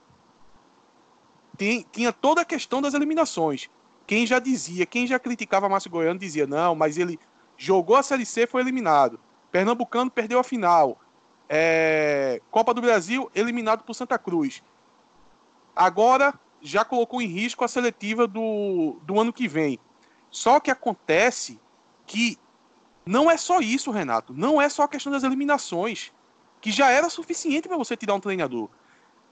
Tem, 1.58 1.86
tinha 1.92 2.12
toda 2.14 2.42
a 2.42 2.46
questão 2.46 2.82
das 2.82 2.94
eliminações. 2.94 3.70
Quem 4.06 4.28
já 4.28 4.40
dizia, 4.40 4.86
quem 4.86 5.08
já 5.08 5.18
criticava 5.18 5.68
Márcio 5.68 5.90
Goiano 5.90 6.20
dizia, 6.20 6.46
não, 6.46 6.76
mas 6.76 6.98
ele 6.98 7.20
jogou 7.58 7.96
a 7.96 8.04
Série 8.04 8.26
C 8.26 8.46
foi 8.46 8.62
eliminado. 8.62 9.20
Pernambucano 9.52 10.12
perdeu 10.12 10.40
a 10.40 10.44
final. 10.44 11.00
É... 11.50 12.42
Copa 12.52 12.74
do 12.74 12.82
Brasil, 12.82 13.32
eliminado 13.34 13.84
por 13.84 13.94
Santa 13.94 14.18
Cruz. 14.20 14.62
Agora 15.76 16.34
já 16.62 16.84
colocou 16.84 17.22
em 17.22 17.28
risco 17.28 17.64
a 17.64 17.68
seletiva 17.68 18.28
do, 18.28 18.98
do 19.04 19.20
ano 19.20 19.34
que 19.34 19.48
vem. 19.48 19.80
Só 20.30 20.60
que 20.60 20.72
acontece 20.72 21.60
que 22.06 22.38
não 23.06 23.32
é 23.32 23.38
só 23.38 23.60
isso, 23.60 23.92
Renato. 23.92 24.34
Não 24.34 24.62
é 24.62 24.68
só 24.70 24.84
a 24.84 24.88
questão 24.88 25.12
das 25.12 25.24
eliminações, 25.24 26.12
que 26.60 26.72
já 26.72 26.92
era 26.92 27.10
suficiente 27.10 27.68
para 27.68 27.78
você 27.78 27.96
tirar 27.96 28.16
um 28.16 28.20
treinador. 28.20 28.70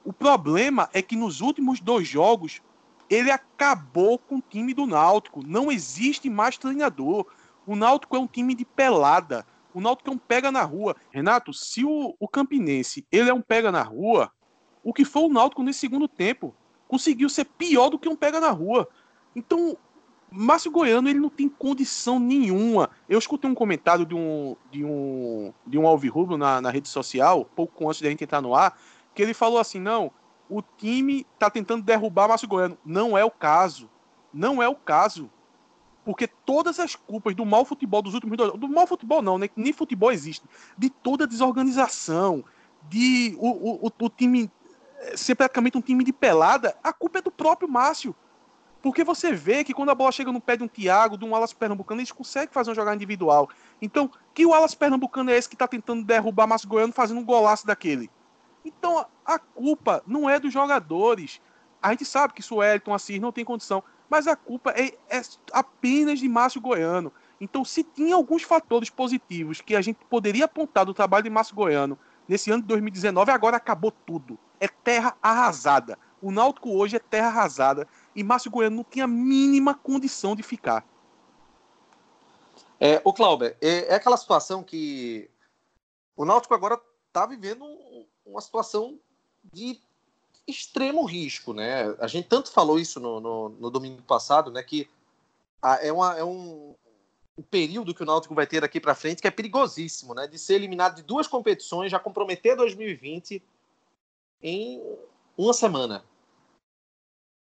O 0.03 0.13
problema 0.13 0.89
é 0.93 1.01
que 1.01 1.15
nos 1.15 1.41
últimos 1.41 1.79
dois 1.79 2.07
jogos 2.07 2.61
ele 3.09 3.31
acabou 3.31 4.17
com 4.17 4.37
o 4.37 4.41
time 4.41 4.73
do 4.73 4.85
Náutico. 4.85 5.45
Não 5.45 5.71
existe 5.71 6.29
mais 6.29 6.57
treinador. 6.57 7.25
O 7.65 7.75
Náutico 7.75 8.15
é 8.15 8.19
um 8.19 8.27
time 8.27 8.55
de 8.55 8.65
pelada. 8.65 9.45
O 9.73 9.81
Náutico 9.81 10.09
é 10.09 10.13
um 10.13 10.17
pega 10.17 10.51
na 10.51 10.63
rua. 10.63 10.95
Renato, 11.11 11.53
se 11.53 11.83
o, 11.83 12.15
o 12.19 12.27
Campinense 12.27 13.05
ele 13.11 13.29
é 13.29 13.33
um 13.33 13.41
pega 13.41 13.71
na 13.71 13.83
rua, 13.83 14.31
o 14.83 14.93
que 14.93 15.03
foi 15.03 15.23
o 15.23 15.29
Náutico 15.29 15.63
nesse 15.63 15.79
segundo 15.79 16.07
tempo 16.07 16.55
conseguiu 16.87 17.29
ser 17.29 17.45
pior 17.45 17.89
do 17.89 17.99
que 17.99 18.09
um 18.09 18.15
pega 18.15 18.39
na 18.39 18.51
rua. 18.51 18.87
Então, 19.35 19.77
Márcio 20.31 20.71
Goiano 20.71 21.09
ele 21.09 21.19
não 21.19 21.29
tem 21.29 21.47
condição 21.47 22.19
nenhuma. 22.19 22.89
Eu 23.07 23.17
escutei 23.17 23.49
um 23.49 23.55
comentário 23.55 24.05
de 24.05 24.15
um 24.15 24.55
de 24.71 24.83
um 24.83 25.53
de 25.65 25.77
um 25.77 25.87
alvirrubro 25.87 26.37
na, 26.37 26.61
na 26.61 26.69
rede 26.69 26.89
social, 26.89 27.45
pouco 27.55 27.87
antes 27.87 28.01
da 28.01 28.09
gente 28.09 28.23
entrar 28.23 28.41
no 28.41 28.55
ar, 28.55 28.77
que 29.13 29.21
ele 29.21 29.33
falou 29.33 29.59
assim: 29.59 29.79
"Não, 29.79 30.11
o 30.49 30.61
time 30.61 31.25
está 31.33 31.49
tentando 31.49 31.83
derrubar 31.83 32.27
Márcio 32.27 32.47
Goiano". 32.47 32.77
Não 32.85 33.17
é 33.17 33.23
o 33.23 33.31
caso. 33.31 33.89
Não 34.33 34.61
é 34.61 34.67
o 34.67 34.75
caso. 34.75 35.29
Porque 36.03 36.27
todas 36.27 36.79
as 36.79 36.95
culpas 36.95 37.33
do 37.33 37.45
mau 37.45 37.65
futebol 37.65 38.01
dos 38.01 38.13
últimos 38.13 38.37
dois 38.37 38.53
do 38.53 38.67
mau 38.67 38.85
futebol 38.85 39.23
não, 39.23 39.39
né? 39.39 39.49
Nem 39.55 39.73
futebol 39.73 40.11
existe. 40.11 40.45
De 40.77 40.89
toda 40.89 41.23
a 41.23 41.27
desorganização, 41.27 42.43
de 42.89 43.35
o, 43.39 43.87
o, 43.87 43.91
o 43.99 44.09
time 44.09 44.51
ser 45.15 45.35
praticamente 45.35 45.77
um 45.77 45.81
time 45.81 46.03
de 46.03 46.13
pelada, 46.13 46.75
a 46.83 46.91
culpa 46.93 47.19
é 47.19 47.21
do 47.21 47.31
próprio 47.31 47.69
Márcio. 47.69 48.15
Porque 48.81 49.03
você 49.03 49.31
vê 49.33 49.63
que 49.63 49.73
quando 49.73 49.89
a 49.89 49.95
bola 49.95 50.11
chega 50.11 50.31
no 50.31 50.39
pé 50.39 50.55
de 50.55 50.63
um 50.63 50.67
Thiago, 50.67 51.17
de 51.17 51.25
um 51.25 51.35
Alas 51.35 51.51
Pernambucano, 51.51 52.01
eles 52.01 52.11
conseguem 52.11 52.53
fazer 52.53 52.69
uma 52.69 52.75
jogada 52.75 52.95
individual. 52.95 53.49
Então, 53.81 54.11
que 54.31 54.45
o 54.45 54.53
Alas 54.53 54.75
Pernambucano 54.75 55.31
é 55.31 55.37
esse 55.37 55.49
que 55.49 55.55
está 55.55 55.67
tentando 55.67 56.03
derrubar 56.03 56.45
Márcio 56.45 56.69
Goiano 56.69 56.93
fazendo 56.93 57.19
um 57.19 57.25
golaço 57.25 57.65
daquele? 57.65 58.11
Então, 58.63 59.03
a 59.25 59.39
culpa 59.39 60.03
não 60.05 60.29
é 60.29 60.39
dos 60.39 60.53
jogadores. 60.53 61.41
A 61.81 61.89
gente 61.91 62.05
sabe 62.05 62.33
que 62.35 62.43
Suelton, 62.43 62.93
Assis 62.93 63.19
não 63.19 63.31
tem 63.31 63.43
condição. 63.43 63.83
Mas 64.07 64.27
a 64.27 64.35
culpa 64.35 64.71
é, 64.71 64.93
é 65.09 65.21
apenas 65.51 66.19
de 66.19 66.29
Márcio 66.29 66.61
Goiano. 66.61 67.11
Então, 67.41 67.65
se 67.65 67.83
tinha 67.83 68.13
alguns 68.13 68.43
fatores 68.43 68.89
positivos 68.89 69.61
que 69.61 69.75
a 69.75 69.81
gente 69.81 69.97
poderia 70.09 70.45
apontar 70.45 70.85
do 70.85 70.93
trabalho 70.93 71.23
de 71.23 71.29
Márcio 71.31 71.55
Goiano 71.55 71.97
nesse 72.27 72.51
ano 72.51 72.61
de 72.61 72.67
2019, 72.67 73.31
agora 73.31 73.57
acabou 73.57 73.91
tudo. 73.91 74.37
É 74.59 74.67
terra 74.67 75.17
arrasada. 75.21 75.97
O 76.21 76.31
Náutico 76.31 76.71
hoje 76.75 76.95
é 76.95 76.99
terra 76.99 77.27
arrasada 77.27 77.87
e 78.15 78.23
Márcio 78.23 78.49
Goiano 78.49 78.77
não 78.77 78.83
tinha 78.83 79.05
a 79.05 79.07
mínima 79.07 79.75
condição 79.75 80.35
de 80.35 80.41
ficar. 80.41 80.85
É, 82.79 83.01
o 83.03 83.13
Clauber, 83.13 83.55
é, 83.61 83.91
é, 83.91 83.95
aquela 83.95 84.17
situação 84.17 84.63
que 84.63 85.29
o 86.15 86.25
Náutico 86.25 86.53
agora 86.53 86.79
está 87.07 87.25
vivendo 87.25 87.65
uma 88.25 88.41
situação 88.41 88.99
de 89.53 89.79
extremo 90.47 91.05
risco, 91.05 91.53
né? 91.53 91.95
A 91.99 92.07
gente 92.07 92.27
tanto 92.27 92.51
falou 92.51 92.79
isso 92.79 92.99
no, 92.99 93.19
no, 93.19 93.49
no 93.49 93.69
domingo 93.69 94.01
passado, 94.01 94.51
né? 94.51 94.61
Que 94.61 94.89
é, 95.81 95.91
uma, 95.91 96.17
é 96.17 96.23
um, 96.23 96.75
um 97.37 97.43
período 97.43 97.93
que 97.93 98.03
o 98.03 98.05
Náutico 98.05 98.35
vai 98.35 98.45
ter 98.45 98.63
aqui 98.63 98.79
para 98.79 98.95
frente 98.95 99.21
que 99.21 99.27
é 99.27 99.31
perigosíssimo, 99.31 100.13
né? 100.13 100.27
De 100.27 100.37
ser 100.37 100.55
eliminado 100.55 100.95
de 100.95 101.03
duas 101.03 101.27
competições, 101.27 101.91
já 101.91 101.99
comprometer 101.99 102.55
2020 102.55 103.41
em 104.45 104.79
uma 105.35 105.53
semana. 105.53 106.05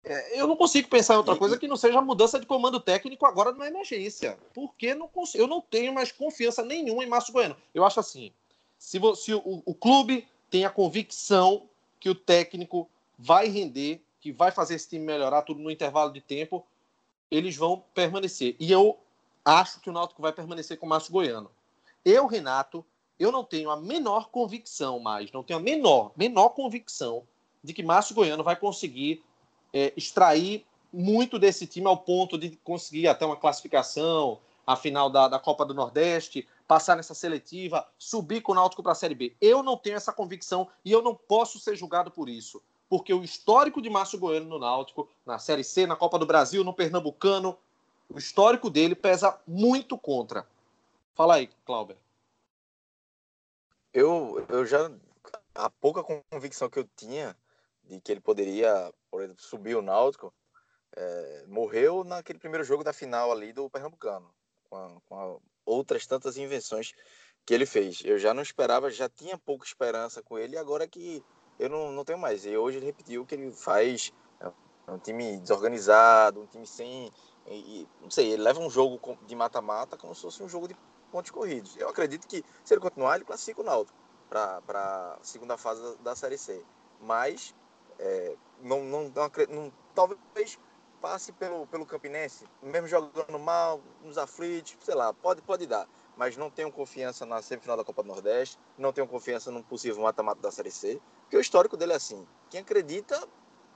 É, 0.05 0.41
eu 0.41 0.47
não 0.47 0.57
consigo 0.57 0.89
pensar 0.89 1.15
em 1.15 1.17
outra 1.17 1.37
coisa 1.37 1.59
que 1.59 1.67
não 1.67 1.77
seja 1.77 1.99
a 1.99 2.03
mudança 2.03 2.39
de 2.39 2.47
comando 2.47 2.79
técnico 2.79 3.27
agora 3.27 3.51
numa 3.51 3.67
emergência. 3.67 4.39
Porque 4.55 4.95
não 4.95 5.09
consigo, 5.09 5.43
eu 5.43 5.49
não 5.49 5.61
tenho 5.61 5.93
mais 5.93 6.13
confiança 6.13 6.65
nenhuma 6.65 7.03
em 7.03 7.09
Márcio 7.09 7.33
Bueno. 7.33 7.57
Eu 7.75 7.85
acho 7.85 7.99
assim: 7.99 8.33
se, 8.79 9.01
se 9.17 9.35
o, 9.35 9.63
o 9.67 9.75
clube 9.75 10.29
tem 10.49 10.65
a 10.65 10.71
convicção 10.71 11.69
que 11.99 12.09
o 12.09 12.15
técnico 12.15 12.89
vai 13.19 13.49
render, 13.49 14.01
que 14.21 14.33
vai 14.33 14.53
fazer 14.53 14.77
esse 14.77 14.89
time 14.89 15.05
melhorar 15.05 15.43
tudo 15.43 15.61
no 15.61 15.71
intervalo 15.73 16.13
de 16.13 16.21
tempo, 16.21 16.65
eles 17.31 17.57
vão 17.57 17.83
permanecer. 17.93 18.55
E 18.61 18.71
eu 18.71 18.97
acho 19.45 19.81
que 19.81 19.91
o 19.91 19.93
Náutico 19.93 20.23
vai 20.23 20.33
permanecer 20.33 20.79
com 20.79 20.87
o 20.87 20.89
Márcio 20.89 21.13
Goiano. 21.13 21.51
Eu, 22.05 22.27
Renato, 22.27 22.85
eu 23.23 23.31
não 23.31 23.45
tenho 23.45 23.71
a 23.71 23.77
menor 23.77 24.29
convicção 24.31 24.99
mais, 24.99 25.31
não 25.31 25.43
tenho 25.43 25.59
a 25.59 25.63
menor, 25.63 26.13
menor 26.17 26.51
convicção 26.51 27.23
de 27.63 27.73
que 27.73 27.83
Márcio 27.83 28.15
Goiano 28.15 28.43
vai 28.43 28.57
conseguir 28.57 29.23
é, 29.73 29.93
extrair 29.97 30.67
muito 30.93 31.39
desse 31.39 31.67
time 31.67 31.87
ao 31.87 31.97
ponto 31.97 32.37
de 32.37 32.51
conseguir 32.65 33.09
até 33.09 33.25
uma 33.25 33.37
classificação, 33.37 34.39
a 34.67 34.77
final 34.77 35.09
da, 35.09 35.29
da 35.29 35.39
Copa 35.39 35.65
do 35.65 35.73
Nordeste, 35.73 36.47
passar 36.67 36.97
nessa 36.97 37.15
seletiva, 37.15 37.87
subir 37.99 38.41
com 38.41 38.53
o 38.53 38.55
Náutico 38.55 38.83
para 38.83 38.93
a 38.93 38.97
Série 38.97 39.15
B. 39.15 39.35
Eu 39.41 39.63
não 39.63 39.77
tenho 39.77 39.97
essa 39.97 40.13
convicção 40.13 40.69
e 40.85 40.91
eu 40.91 41.03
não 41.03 41.15
posso 41.15 41.59
ser 41.59 41.77
julgado 41.77 42.11
por 42.11 42.29
isso. 42.29 42.63
Porque 42.89 43.15
o 43.15 43.25
histórico 43.25 43.81
de 43.81 43.89
Márcio 43.89 44.19
Goiano 44.19 44.49
no 44.49 44.59
Náutico, 44.59 45.09
na 45.25 45.39
Série 45.39 45.65
C, 45.65 45.87
na 45.87 45.97
Copa 45.97 46.19
do 46.19 46.27
Brasil, 46.27 46.63
no 46.63 46.75
Pernambucano, 46.75 47.57
o 48.09 48.19
histórico 48.19 48.69
dele 48.69 48.95
pesa 48.95 49.39
muito 49.47 49.97
contra. 49.97 50.47
Fala 51.15 51.37
aí, 51.37 51.49
Clauber. 51.65 51.97
Eu, 53.93 54.45
eu 54.49 54.65
já. 54.65 54.91
A 55.55 55.69
pouca 55.69 56.03
convicção 56.31 56.71
que 56.71 56.79
eu 56.79 56.89
tinha 56.97 57.37
de 57.85 58.01
que 58.01 58.11
ele 58.11 58.21
poderia, 58.21 58.93
por 59.11 59.23
exemplo, 59.23 59.43
subir 59.43 59.77
o 59.77 59.83
Náutico, 59.83 60.33
é, 60.97 61.45
morreu 61.47 62.05
naquele 62.05 62.39
primeiro 62.39 62.65
jogo 62.65 62.83
da 62.83 62.93
final 62.93 63.31
ali 63.31 63.53
do 63.53 63.69
Pernambucano, 63.69 64.33
com, 64.69 64.77
a, 64.77 65.01
com 65.07 65.19
a, 65.19 65.39
outras 65.67 66.07
tantas 66.07 66.37
invenções 66.37 66.93
que 67.45 67.53
ele 67.53 67.67
fez. 67.67 68.03
Eu 68.05 68.19
já 68.19 68.33
não 68.33 68.43
esperava, 68.43 68.91
já 68.91 69.09
tinha 69.09 69.37
pouca 69.37 69.67
esperança 69.67 70.23
com 70.23 70.39
ele, 70.39 70.55
e 70.55 70.59
agora 70.59 70.89
que 70.89 71.23
eu 71.59 71.69
não, 71.69 71.93
não 71.93 72.05
tenho 72.05 72.19
mais. 72.19 72.47
E 72.47 72.57
hoje 72.57 72.79
ele 72.79 72.87
repetiu 72.87 73.27
que 73.27 73.35
ele 73.35 73.53
faz 73.53 74.13
é 74.87 74.91
um 74.91 74.99
time 74.99 75.39
desorganizado, 75.39 76.41
um 76.41 76.47
time 76.47 76.67
sem. 76.67 77.13
E, 77.47 77.87
não 78.01 78.11
sei, 78.11 78.33
ele 78.33 78.43
leva 78.43 78.61
um 78.61 78.71
jogo 78.71 79.19
de 79.27 79.35
mata-mata 79.35 79.97
como 79.97 80.15
se 80.15 80.23
fosse 80.23 80.43
um 80.43 80.49
jogo 80.49 80.69
de 80.69 80.77
pontos 81.13 81.31
corridos. 81.31 81.77
Eu 81.77 81.91
acredito 81.91 82.27
que, 82.27 82.43
se 82.65 82.75
ele 82.75 82.81
continuar, 82.81 83.17
ele 83.17 83.25
classifica 83.25 83.61
o 83.61 83.65
Náutico 83.65 83.97
para 84.29 84.63
a 84.67 85.19
segunda 85.23 85.59
fase 85.59 85.81
da, 85.99 86.17
Série 86.17 86.39
C. 86.39 86.65
Mas, 87.03 87.55
é, 87.99 88.35
não, 88.63 88.83
não, 88.83 89.03
não, 89.11 89.31
não, 89.51 89.73
talvez 89.95 90.59
passe 91.03 91.33
pelo, 91.33 91.67
pelo 91.67 91.85
Campinense, 91.85 92.47
mesmo 92.63 92.87
jogando 92.87 93.39
mal, 93.39 93.81
nos 94.03 94.17
aflitos, 94.17 94.77
sei 94.81 94.95
lá, 94.95 95.13
pode, 95.13 95.43
pode 95.43 95.67
dar. 95.67 95.87
Mas 96.17 96.37
não 96.37 96.49
tenho 96.49 96.73
confiança 96.73 97.27
na 97.27 97.43
semifinal 97.43 97.77
da 97.77 97.85
Copa 97.85 98.03
do 98.03 98.09
Nordeste, 98.09 98.59
não 98.79 98.93
tenho 98.93 99.07
confiança 99.07 99.51
num 99.51 99.63
possível 99.63 100.01
mata-mata 100.03 100.41
da 100.41 100.51
Série 100.51 100.71
C, 100.71 101.01
porque 101.23 101.37
o 101.37 101.41
histórico 101.41 101.77
dele 101.77 101.93
é 101.93 101.97
assim. 101.97 102.27
Quem 102.49 102.61
acredita, 102.61 103.21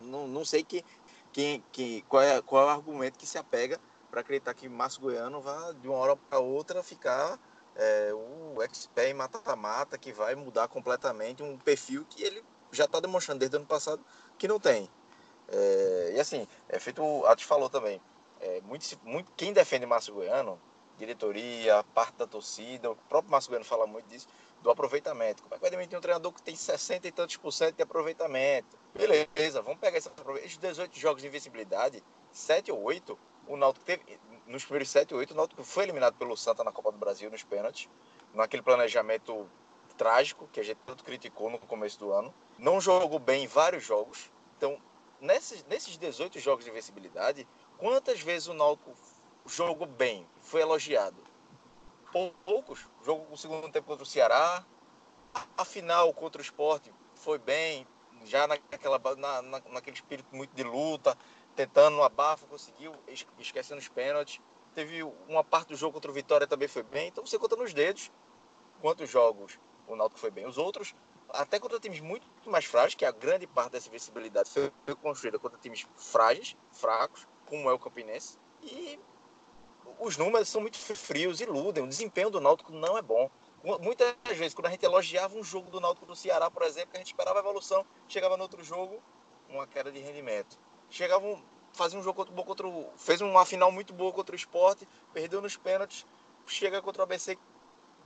não, 0.01 0.29
não 0.29 0.45
sei 0.45 0.63
que, 0.63 0.85
quem, 1.33 1.63
que, 1.73 2.03
qual, 2.03 2.23
é, 2.23 2.41
qual 2.41 2.63
é 2.63 2.67
o 2.67 2.71
argumento 2.71 3.19
que 3.19 3.27
se 3.27 3.37
apega 3.37 3.81
para 4.11 4.21
acreditar 4.21 4.55
que 4.55 4.69
Márcio 4.69 5.01
Goiano 5.01 5.41
vai, 5.41 5.75
de 5.75 5.89
uma 5.89 5.97
hora 5.99 6.17
para 6.17 6.39
outra, 6.39 6.83
ficar 6.83 7.39
é, 7.75 8.13
o 8.13 8.63
expert 8.63 9.11
em 9.11 9.15
mata-mata, 9.15 9.99
que 9.99 10.13
vai 10.13 10.35
mudar 10.35 10.69
completamente 10.69 11.43
um 11.43 11.59
perfil 11.59 12.07
que 12.09 12.23
ele 12.23 12.43
já 12.73 12.85
está 12.85 13.01
demonstrando 13.01 13.41
desde 13.41 13.57
o 13.57 13.59
ano 13.59 13.67
passado 13.67 14.05
que 14.39 14.49
não 14.49 14.59
tem. 14.59 14.91
É, 15.49 16.13
e 16.17 16.21
assim, 16.21 16.47
é 16.69 16.79
feito, 16.79 17.03
o 17.03 17.27
Atos 17.27 17.45
falou 17.45 17.69
também, 17.69 18.01
é, 18.41 18.61
muito, 18.63 18.87
muito, 19.05 19.31
quem 19.37 19.53
defende 19.53 19.87
Márcio 19.87 20.15
Goiano, 20.15 20.61
diretoria, 20.99 21.85
parte 21.95 22.17
da 22.17 22.27
torcida, 22.27 22.91
o 22.91 22.97
próprio 22.97 23.31
Márcio 23.31 23.51
Goiano 23.51 23.65
fala 23.65 23.87
muito 23.87 24.09
disso, 24.09 24.27
do 24.63 24.71
aproveitamento. 24.71 25.43
Como 25.43 25.55
é 25.55 25.59
que 25.59 25.63
vai 25.63 25.71
demitir 25.71 25.97
um 25.97 26.01
treinador 26.01 26.33
que 26.33 26.43
tem 26.43 26.57
60 26.57 27.07
e 27.07 27.13
tantos 27.13 27.37
por 27.37 27.53
cento 27.53 27.77
de 27.77 27.83
aproveitamento? 27.83 28.77
Beleza, 28.95 29.63
vamos 29.63 29.79
pegar 29.79 29.99
esses 29.99 30.59
18 30.59 30.99
jogos 30.99 31.23
de 31.23 31.29
invencibilidade, 31.29 32.03
7 32.33 32.73
ou 32.73 32.83
8, 32.83 33.19
o 33.47 33.57
Náutico 33.57 33.85
teve, 33.85 34.19
nos 34.47 34.65
primeiros 34.65 34.91
7 34.91 35.15
ou 35.15 35.21
8, 35.21 35.33
o 35.33 35.37
Náutico 35.37 35.65
foi 35.65 35.85
eliminado 35.85 36.15
pelo 36.15 36.37
Santa 36.37 36.65
na 36.65 36.73
Copa 36.73 36.93
do 36.93 36.99
Brasil 36.99 37.31
nos 37.31 37.43
pênaltis, 37.43 37.89
naquele 38.35 38.63
planejamento 38.63 39.49
trágico 39.97 40.49
que 40.53 40.61
a 40.61 40.63
gente 40.63 40.79
tanto 40.87 41.05
criticou 41.05 41.51
no 41.51 41.59
começo 41.59 41.99
do 41.99 42.13
ano. 42.13 42.35
Não 42.59 42.81
jogou 42.81 43.19
bem 43.19 43.45
em 43.45 43.47
vários 43.47 43.85
jogos. 43.85 44.31
Então, 44.57 44.81
nesses, 45.21 45.65
nesses 45.65 45.97
18 45.97 46.39
jogos 46.39 46.65
de 46.65 46.71
invencibilidade, 46.71 47.47
quantas 47.79 48.21
vezes 48.21 48.49
o 48.49 48.55
Náutico 48.55 48.95
jogou 49.47 49.87
bem, 49.87 50.27
foi 50.41 50.61
elogiado? 50.63 51.17
Poucos. 52.45 52.87
Jogo 53.05 53.27
no 53.31 53.37
segundo 53.37 53.71
tempo 53.71 53.87
contra 53.87 54.03
o 54.03 54.07
Ceará, 54.07 54.65
a 55.57 55.65
final 55.65 56.13
contra 56.15 56.41
o 56.41 56.45
esporte 56.45 56.93
foi 57.15 57.39
bem, 57.39 57.87
já 58.25 58.47
naquela, 58.47 58.99
na, 59.17 59.43
na, 59.43 59.63
naquele 59.71 59.97
espírito 59.97 60.35
muito 60.35 60.55
de 60.55 60.63
luta, 60.63 61.17
tentando 61.57 61.97
uma 61.97 62.07
abafa, 62.07 62.47
conseguiu, 62.47 62.95
esquecendo 63.39 63.81
os 63.81 63.89
pênaltis. 63.89 64.41
Teve 64.75 65.03
uma 65.27 65.43
parte 65.43 65.69
do 65.69 65.77
jogo 65.77 65.95
contra 65.95 66.11
o 66.11 66.15
Vitória 66.15 66.47
também 66.47 66.69
foi 66.69 66.83
bem. 66.83 67.09
Então 67.09 67.25
você 67.25 67.39
conta 67.39 67.57
nos 67.57 67.73
dedos 67.73 68.13
quantos 68.81 69.09
jogos 69.09 69.59
o 69.89 69.97
Náutico 69.97 70.21
foi 70.21 70.31
bem. 70.31 70.47
Os 70.47 70.59
outros, 70.59 70.95
até 71.31 71.59
contra 71.59 71.81
times 71.81 72.01
muito 72.01 72.27
mais 72.45 72.67
frágeis, 72.67 72.95
que 72.95 73.07
a 73.07 73.11
grande 73.11 73.47
parte 73.47 73.73
dessa 73.73 73.89
invencibilidade 73.89 74.51
foi 74.51 74.71
construída 75.03 75.39
contra 75.39 75.59
times 75.59 75.87
frágeis, 75.97 76.55
fracos, 76.73 77.27
como 77.47 77.71
é 77.71 77.73
o 77.73 77.79
Campinense. 77.79 78.39
E 78.63 79.01
os 79.99 80.19
números 80.19 80.49
são 80.51 80.61
muito 80.61 80.77
frios, 80.77 81.41
iludem. 81.41 81.83
O 81.83 81.89
desempenho 81.89 82.29
do 82.29 82.41
Náutico 82.41 82.71
não 82.71 82.99
é 82.99 83.03
bom. 83.03 83.31
Muitas 83.81 84.15
vezes, 84.27 84.55
quando 84.55 84.67
a 84.67 84.71
gente 84.71 84.85
elogiava 84.85 85.37
um 85.37 85.43
jogo 85.43 85.71
do 85.71 85.81
Náutico 85.81 86.05
do 86.05 86.15
Ceará, 86.15 86.51
por 86.51 86.63
exemplo, 86.63 86.91
que 86.91 86.97
a 86.97 87.01
gente 87.01 87.09
esperava 87.09 87.39
a 87.39 87.41
evolução, 87.41 87.85
chegava 88.07 88.37
no 88.37 88.43
outro 88.43 88.63
jogo, 88.63 89.03
uma 89.49 89.67
queda 89.67 89.91
de 89.91 89.99
rendimento 90.01 90.59
chegavam, 90.91 91.43
fazia 91.73 91.99
um 91.99 92.03
jogo 92.03 92.25
bom 92.27 92.43
contra 92.43 92.67
o. 92.67 92.91
fez 92.97 93.21
uma 93.21 93.45
final 93.45 93.71
muito 93.71 93.93
boa 93.93 94.13
contra 94.13 94.35
o 94.35 94.37
esporte, 94.37 94.89
perdeu 95.13 95.41
nos 95.41 95.57
pênaltis, 95.57 96.07
chega 96.47 96.81
contra 96.83 97.03
o 97.03 97.05
ABC, 97.05 97.39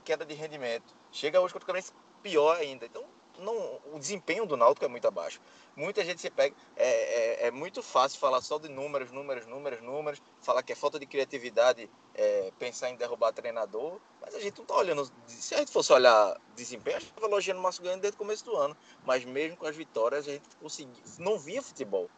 queda 0.03 0.25
de 0.25 0.33
rendimento. 0.33 0.93
Chega 1.11 1.39
hoje 1.39 1.53
contra 1.53 1.65
o 1.65 1.67
Campinense, 1.67 1.93
pior 2.21 2.55
ainda. 2.57 2.85
Então, 2.85 3.05
não, 3.39 3.79
o 3.91 3.99
desempenho 3.99 4.45
do 4.45 4.55
Náutico 4.55 4.85
é 4.85 4.87
muito 4.87 5.07
abaixo. 5.07 5.41
Muita 5.75 6.03
gente 6.05 6.21
se 6.21 6.29
pega. 6.29 6.55
É, 6.75 6.87
é, 6.87 7.47
é, 7.47 7.51
muito 7.51 7.81
fácil 7.81 8.19
falar 8.19 8.41
só 8.41 8.57
de 8.57 8.69
números, 8.69 9.11
números, 9.11 9.45
números, 9.47 9.81
números, 9.81 10.21
falar 10.41 10.63
que 10.63 10.73
é 10.73 10.75
falta 10.75 10.99
de 10.99 11.05
criatividade 11.05 11.89
é, 12.13 12.51
pensar 12.59 12.89
em 12.89 12.95
derrubar 12.95 13.33
treinador, 13.33 13.99
mas 14.21 14.35
a 14.35 14.39
gente 14.39 14.57
não 14.57 14.63
está 14.63 14.75
olhando. 14.75 15.11
Se 15.27 15.55
a 15.55 15.59
gente 15.59 15.71
fosse 15.71 15.91
olhar 15.91 16.39
desempenho, 16.55 16.97
a 16.97 16.99
gente 16.99 17.09
estava 17.09 17.27
elogiando 17.27 17.59
o 17.59 17.63
Márcio 17.63 17.83
Ganho 17.83 17.99
desde 17.99 18.15
o 18.15 18.19
começo 18.19 18.45
do 18.45 18.55
ano. 18.55 18.75
Mas 19.05 19.25
mesmo 19.25 19.57
com 19.57 19.65
as 19.65 19.75
vitórias, 19.75 20.27
a 20.27 20.31
gente 20.31 20.47
conseguia, 20.57 21.03
não 21.17 21.39
via 21.39 21.61
futebol 21.61 22.09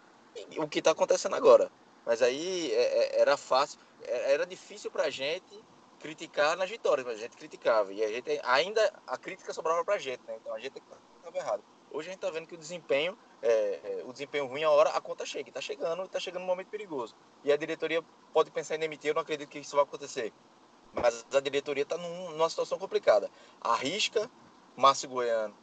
o 0.58 0.68
que 0.68 0.80
está 0.80 0.92
acontecendo 0.92 1.36
agora. 1.36 1.72
Mas 2.06 2.22
aí 2.22 2.72
é, 2.72 3.18
é, 3.18 3.22
era 3.22 3.38
fácil, 3.38 3.80
é, 4.02 4.34
era 4.34 4.46
difícil 4.46 4.92
para 4.92 5.04
a 5.04 5.10
gente 5.10 5.64
criticar 6.00 6.58
nas 6.58 6.70
vitórias, 6.70 7.06
mas 7.06 7.18
a 7.18 7.22
gente 7.22 7.38
criticava. 7.38 7.94
E 7.94 8.04
a 8.04 8.08
gente 8.10 8.40
ainda 8.44 8.94
a 9.08 9.18
crítica 9.18 9.54
sobrava 9.54 9.84
para 9.86 9.96
a 9.96 10.00
gente, 10.00 10.22
né? 10.28 10.36
Então 10.42 10.54
a 10.54 10.60
gente 10.60 10.82
estava 11.18 11.38
errado. 11.38 11.64
Hoje 11.92 12.10
a 12.10 12.12
gente 12.12 12.24
está 12.24 12.30
vendo 12.32 12.48
que 12.48 12.56
o 12.56 12.58
desempenho, 12.58 13.18
é, 13.42 14.04
o 14.06 14.12
desempenho 14.12 14.48
ruim, 14.48 14.64
a 14.64 14.70
hora 14.70 14.90
a 14.90 15.00
conta 15.00 15.26
chega. 15.26 15.50
Está 15.50 15.62
chegando, 15.62 16.04
está 16.04 16.20
chegando 16.20 16.44
um 16.44 16.48
momento 16.48 16.68
perigoso. 16.68 17.16
E 17.44 17.52
a 17.52 17.56
diretoria 17.56 18.04
pode 18.34 18.52
pensar 18.52 18.76
em 18.76 18.80
demitir, 18.80 19.12
eu 19.12 19.14
não 19.14 19.22
acredito 19.22 19.50
que 19.50 19.60
isso 19.60 19.76
vai 19.76 19.84
acontecer. 19.84 20.34
Mas 20.94 21.26
a 21.34 21.40
diretoria 21.40 21.84
está 21.84 21.98
num, 21.98 22.32
numa 22.32 22.50
situação 22.50 22.78
complicada. 22.78 23.30
Arrisca 23.62 24.30
Márcio 24.76 25.08
Goiano 25.08 25.56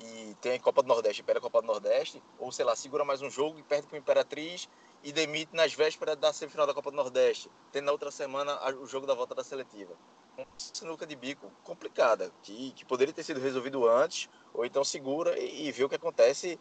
e 0.00 0.34
tem 0.40 0.52
a 0.52 0.60
Copa 0.60 0.82
do 0.82 0.88
Nordeste, 0.88 1.22
perde 1.22 1.38
a 1.38 1.42
Copa 1.42 1.60
do 1.60 1.66
Nordeste, 1.66 2.22
ou 2.38 2.52
sei 2.52 2.64
lá, 2.64 2.76
segura 2.76 3.04
mais 3.04 3.20
um 3.22 3.30
jogo 3.30 3.58
e 3.58 3.62
perde 3.62 3.86
para 3.86 3.96
o 3.96 3.98
Imperatriz 3.98 4.68
e 5.02 5.12
demite 5.12 5.54
nas 5.54 5.72
vésperas 5.72 6.16
da 6.16 6.32
semifinal 6.32 6.66
da 6.66 6.74
Copa 6.74 6.90
do 6.90 6.96
Nordeste, 6.96 7.50
tendo 7.72 7.86
na 7.86 7.92
outra 7.92 8.10
semana 8.10 8.58
o 8.76 8.86
jogo 8.86 9.06
da 9.06 9.14
volta 9.14 9.34
da 9.34 9.44
seletiva. 9.44 9.94
Uma 10.36 10.46
sinuca 10.56 11.06
de 11.06 11.16
bico 11.16 11.50
complicada, 11.64 12.32
que, 12.42 12.72
que 12.72 12.84
poderia 12.84 13.12
ter 13.12 13.22
sido 13.22 13.40
resolvido 13.40 13.88
antes, 13.88 14.28
ou 14.54 14.64
então 14.64 14.84
segura 14.84 15.38
e, 15.38 15.66
e 15.66 15.72
vê 15.72 15.84
o 15.84 15.88
que 15.88 15.96
acontece 15.96 16.58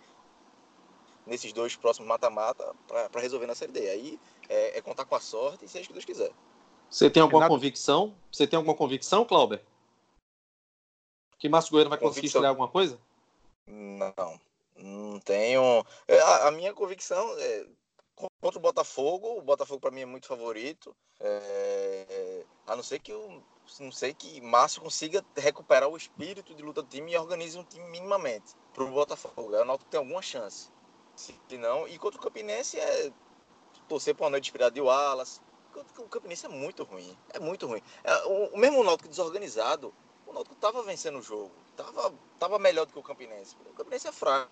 nesses 1.25 1.53
dois 1.53 1.75
próximos 1.75 2.07
mata-mata 2.07 2.73
para 2.87 3.21
resolver 3.21 3.45
na 3.45 3.53
Série 3.53 3.71
D. 3.71 3.89
Aí 3.89 4.19
é, 4.49 4.77
é, 4.77 4.81
contar 4.81 5.05
com 5.05 5.15
a 5.15 5.19
sorte 5.19 5.65
e 5.65 5.67
seja 5.67 5.85
o 5.85 5.87
que 5.87 5.93
Deus 5.93 6.05
quiser. 6.05 6.31
Você 6.89 7.09
tem 7.09 7.21
alguma 7.21 7.41
Renato... 7.41 7.53
convicção? 7.53 8.15
Você 8.31 8.47
tem 8.47 8.57
alguma 8.57 8.75
convicção, 8.75 9.25
Clauber? 9.25 9.63
Que 11.37 11.49
Márcio 11.49 11.71
Goiano 11.71 11.89
vai 11.89 11.99
conseguir 11.99 12.27
estrear 12.27 12.49
alguma 12.49 12.67
coisa? 12.67 12.99
Não, 13.67 14.39
não 14.75 15.19
tenho. 15.19 15.85
É, 16.07 16.19
a, 16.19 16.47
a 16.47 16.51
minha 16.51 16.73
convicção 16.73 17.37
é 17.37 17.67
contra 18.41 18.57
o 18.57 18.61
Botafogo. 18.61 19.37
O 19.37 19.41
Botafogo 19.41 19.81
para 19.81 19.91
mim 19.91 20.01
é 20.01 20.05
muito 20.05 20.27
favorito. 20.27 20.95
É, 21.19 22.45
a 22.65 22.75
não 22.75 22.83
ser 22.83 22.99
que 22.99 23.13
o 23.13 23.43
não 23.81 23.91
sei 23.91 24.13
que 24.13 24.39
Márcio 24.39 24.81
consiga 24.81 25.23
recuperar 25.35 25.89
o 25.89 25.97
espírito 25.97 26.55
de 26.55 26.63
luta 26.63 26.81
do 26.81 26.87
time 26.87 27.11
e 27.11 27.17
organize 27.17 27.57
um 27.57 27.63
time 27.63 27.85
minimamente 27.89 28.55
para 28.73 28.83
o 28.83 28.91
Botafogo. 28.91 29.53
Eu 29.53 29.65
noto 29.65 29.83
que 29.83 29.91
tem 29.91 29.97
alguma 29.97 30.21
chance. 30.21 30.69
Se 31.15 31.35
não, 31.57 31.87
e 31.87 31.97
contra 31.97 32.19
o 32.19 32.23
Campinense 32.23 32.79
é 32.79 33.11
torcer 33.87 34.15
para 34.15 34.25
uma 34.25 34.31
noite 34.31 34.45
inspirada 34.45 34.71
de 34.71 34.79
Wallace. 34.79 35.41
O 35.97 36.07
Campinense 36.07 36.45
é 36.45 36.49
muito 36.49 36.83
ruim. 36.83 37.15
É 37.33 37.39
muito 37.39 37.67
ruim. 37.67 37.81
É, 38.03 38.25
o, 38.25 38.53
o 38.53 38.57
mesmo 38.57 38.83
Náutico 38.83 39.09
desorganizado, 39.09 39.93
o 40.25 40.33
Náutico 40.33 40.55
estava 40.55 40.81
vencendo 40.81 41.19
o 41.19 41.21
jogo 41.21 41.51
tava, 41.77 42.13
tava 42.39 42.59
melhor 42.59 42.85
do 42.85 42.93
que 42.93 42.99
o 42.99 43.03
Campinense. 43.03 43.55
O 43.69 43.73
Campinense 43.73 44.07
é 44.07 44.11
fraco. 44.11 44.51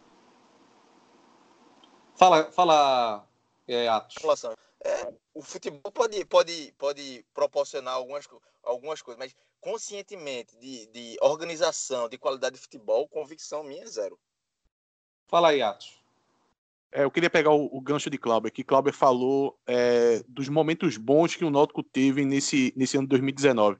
Fala, 2.15 2.51
fala 2.51 3.27
é, 3.67 3.87
Atos. 3.87 4.15
É, 4.83 5.11
o 5.33 5.41
futebol 5.41 5.91
pode, 5.91 6.23
pode, 6.25 6.73
pode 6.77 7.25
proporcionar 7.33 7.95
algumas, 7.95 8.27
algumas 8.63 9.01
coisas, 9.01 9.19
mas 9.19 9.35
conscientemente 9.59 10.55
de, 10.57 10.85
de 10.87 11.17
organização, 11.21 12.07
de 12.07 12.17
qualidade 12.17 12.55
de 12.55 12.61
futebol, 12.61 13.07
convicção 13.07 13.63
minha 13.63 13.83
é 13.83 13.87
zero. 13.87 14.17
Fala 15.27 15.49
aí, 15.49 15.61
Atos. 15.61 15.99
É, 16.91 17.03
eu 17.03 17.11
queria 17.11 17.29
pegar 17.29 17.51
o, 17.51 17.65
o, 17.75 17.81
gancho 17.81 18.09
de 18.09 18.17
Clauber, 18.17 18.51
que 18.51 18.63
Clauber 18.63 18.93
falou 18.93 19.59
é, 19.67 20.23
dos 20.27 20.47
momentos 20.47 20.95
bons 20.95 21.35
que 21.35 21.43
o 21.43 21.49
Náutico 21.49 21.83
teve 21.83 22.23
nesse, 22.23 22.71
nesse 22.77 22.95
ano 22.95 23.05
de 23.05 23.09
2019. 23.09 23.77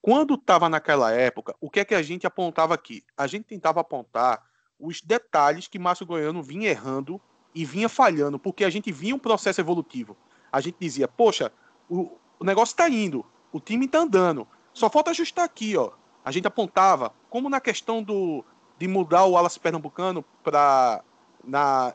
Quando 0.00 0.34
estava 0.34 0.68
naquela 0.68 1.10
época, 1.12 1.54
o 1.60 1.68
que 1.68 1.80
é 1.80 1.84
que 1.84 1.94
a 1.94 2.02
gente 2.02 2.26
apontava 2.26 2.74
aqui? 2.74 3.04
A 3.16 3.26
gente 3.26 3.44
tentava 3.44 3.80
apontar 3.80 4.42
os 4.78 5.00
detalhes 5.00 5.66
que 5.66 5.78
Márcio 5.78 6.06
Goiano 6.06 6.42
vinha 6.42 6.70
errando 6.70 7.20
e 7.54 7.64
vinha 7.64 7.88
falhando, 7.88 8.38
porque 8.38 8.64
a 8.64 8.70
gente 8.70 8.92
via 8.92 9.14
um 9.14 9.18
processo 9.18 9.60
evolutivo. 9.60 10.16
A 10.52 10.60
gente 10.60 10.76
dizia, 10.78 11.08
poxa, 11.08 11.52
o, 11.88 12.16
o 12.38 12.44
negócio 12.44 12.72
está 12.72 12.88
indo, 12.88 13.26
o 13.52 13.58
time 13.60 13.86
está 13.86 13.98
andando, 13.98 14.46
só 14.72 14.88
falta 14.88 15.10
ajustar 15.10 15.44
aqui, 15.44 15.76
ó. 15.76 15.90
A 16.24 16.30
gente 16.30 16.46
apontava, 16.46 17.12
como 17.28 17.48
na 17.48 17.60
questão 17.60 18.02
do, 18.02 18.44
de 18.78 18.86
mudar 18.86 19.24
o 19.24 19.32
Wallace 19.32 19.58
Pernambucano 19.58 20.24
para 20.44 21.02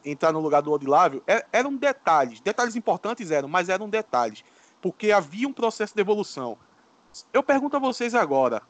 entrar 0.04 0.34
no 0.34 0.40
lugar 0.40 0.62
do 0.62 0.72
Odilávio, 0.72 1.24
é, 1.28 1.46
eram 1.54 1.76
detalhes. 1.76 2.42
Detalhes 2.42 2.76
importantes 2.76 3.32
eram, 3.32 3.48
mas 3.48 3.70
eram 3.70 3.90
detalhes. 3.90 4.44
Porque 4.82 5.12
havia 5.12 5.48
um 5.48 5.54
processo 5.54 5.94
de 5.96 6.02
evolução. 6.02 6.58
Eu 7.32 7.44
pergunto 7.44 7.76
a 7.76 7.80
vocês 7.80 8.16
agora: 8.16 8.62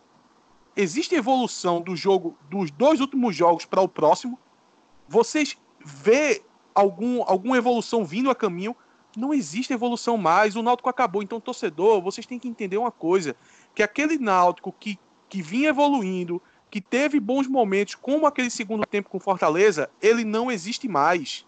existe 0.76 1.16
evolução 1.16 1.82
do 1.82 1.96
jogo 1.96 2.38
dos 2.50 2.72
dois 2.72 3.00
últimos 3.00 3.36
jogos 3.36 3.66
para 3.66 3.82
o 3.82 3.88
próximo? 3.88 4.40
Vocês 5.08 5.58
vê 5.84 6.44
algum, 6.74 7.24
alguma 7.24 7.58
evolução 7.58 8.06
vindo 8.06 8.30
a 8.30 8.36
caminho? 8.36 8.76
Não 9.16 9.34
existe 9.34 9.72
evolução 9.72 10.18
mais. 10.18 10.56
O 10.56 10.64
Náutico 10.64 10.90
acabou. 10.90 11.22
Então, 11.22 11.40
torcedor, 11.40 12.02
vocês 12.02 12.26
têm 12.26 12.40
que 12.40 12.48
entender 12.48 12.78
uma 12.78 12.92
coisa: 12.92 13.36
que 13.76 13.84
aquele 13.84 14.18
Náutico 14.18 14.72
que, 14.72 14.98
que 15.30 15.42
vinha 15.42 15.70
evoluindo, 15.70 16.42
que 16.70 16.82
teve 16.82 17.20
bons 17.20 17.48
momentos, 17.48 17.96
como 17.96 18.26
aquele 18.26 18.50
segundo 18.50 18.86
tempo 18.86 19.10
com 19.10 19.20
Fortaleza, 19.20 19.90
ele 20.02 20.24
não 20.24 20.52
existe 20.52 20.88
mais. 20.88 21.46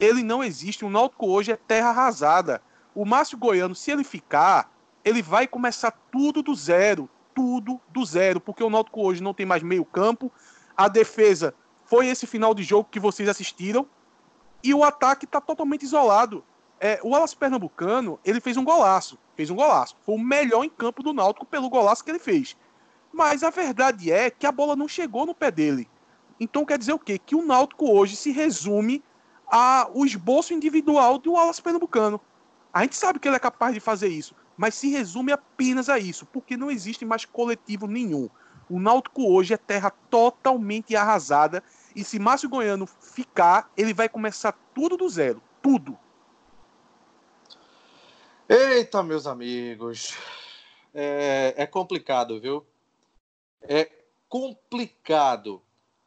Ele 0.00 0.22
não 0.24 0.42
existe. 0.42 0.84
O 0.84 0.90
Náutico 0.90 1.28
hoje 1.28 1.52
é 1.52 1.56
terra 1.56 1.90
arrasada. 1.90 2.60
O 2.92 3.04
Márcio 3.04 3.38
Goiano, 3.38 3.74
se 3.74 3.92
ele 3.92 4.02
ficar, 4.02 4.73
ele 5.04 5.22
vai 5.22 5.46
começar 5.46 5.90
tudo 6.10 6.42
do 6.42 6.54
zero, 6.54 7.08
tudo 7.34 7.80
do 7.90 8.04
zero, 8.04 8.40
porque 8.40 8.62
o 8.62 8.70
Náutico 8.70 9.02
hoje 9.02 9.22
não 9.22 9.34
tem 9.34 9.44
mais 9.44 9.62
meio 9.62 9.84
campo, 9.84 10.32
a 10.76 10.88
defesa 10.88 11.54
foi 11.84 12.06
esse 12.06 12.26
final 12.26 12.54
de 12.54 12.62
jogo 12.62 12.88
que 12.90 12.98
vocês 12.98 13.28
assistiram, 13.28 13.86
e 14.62 14.72
o 14.72 14.82
ataque 14.82 15.26
está 15.26 15.40
totalmente 15.40 15.82
isolado. 15.82 16.42
É, 16.80 16.98
o 17.02 17.14
Alas 17.14 17.34
Pernambucano, 17.34 18.18
ele 18.24 18.40
fez 18.40 18.56
um 18.56 18.64
golaço, 18.64 19.18
fez 19.36 19.50
um 19.50 19.54
golaço, 19.54 19.94
foi 20.04 20.14
o 20.14 20.18
melhor 20.18 20.64
em 20.64 20.70
campo 20.70 21.02
do 21.02 21.12
Náutico 21.12 21.44
pelo 21.44 21.68
golaço 21.68 22.02
que 22.02 22.10
ele 22.10 22.18
fez. 22.18 22.56
Mas 23.12 23.44
a 23.44 23.50
verdade 23.50 24.10
é 24.10 24.30
que 24.30 24.46
a 24.46 24.50
bola 24.50 24.74
não 24.74 24.88
chegou 24.88 25.26
no 25.26 25.34
pé 25.34 25.50
dele. 25.50 25.88
Então 26.40 26.64
quer 26.64 26.78
dizer 26.78 26.94
o 26.94 26.98
quê? 26.98 27.18
Que 27.18 27.36
o 27.36 27.44
Náutico 27.44 27.90
hoje 27.92 28.16
se 28.16 28.32
resume 28.32 29.02
ao 29.46 30.04
esboço 30.04 30.52
individual 30.52 31.18
do 31.18 31.36
Alas 31.36 31.60
Pernambucano. 31.60 32.20
A 32.72 32.82
gente 32.82 32.96
sabe 32.96 33.18
que 33.18 33.28
ele 33.28 33.36
é 33.36 33.40
capaz 33.40 33.72
de 33.72 33.80
fazer 33.80 34.08
isso, 34.08 34.34
mas 34.56 34.74
se 34.74 34.90
resume 34.90 35.32
apenas 35.32 35.88
a 35.88 35.98
isso, 35.98 36.26
porque 36.26 36.56
não 36.56 36.70
existe 36.70 37.04
mais 37.04 37.24
coletivo 37.24 37.86
nenhum. 37.86 38.28
O 38.68 38.80
Náutico 38.80 39.30
hoje 39.30 39.52
é 39.52 39.56
terra 39.56 39.90
totalmente 39.90 40.96
arrasada 40.96 41.62
e 41.94 42.02
se 42.02 42.18
Márcio 42.18 42.48
Goiano 42.48 42.86
ficar, 42.86 43.70
ele 43.76 43.92
vai 43.92 44.08
começar 44.08 44.52
tudo 44.74 44.96
do 44.96 45.08
zero, 45.08 45.42
tudo. 45.62 45.98
Eita, 48.48 49.02
meus 49.02 49.26
amigos, 49.26 50.16
é, 50.92 51.54
é 51.56 51.66
complicado, 51.66 52.40
viu? 52.40 52.64
É 53.62 53.90
complicado. 54.28 55.62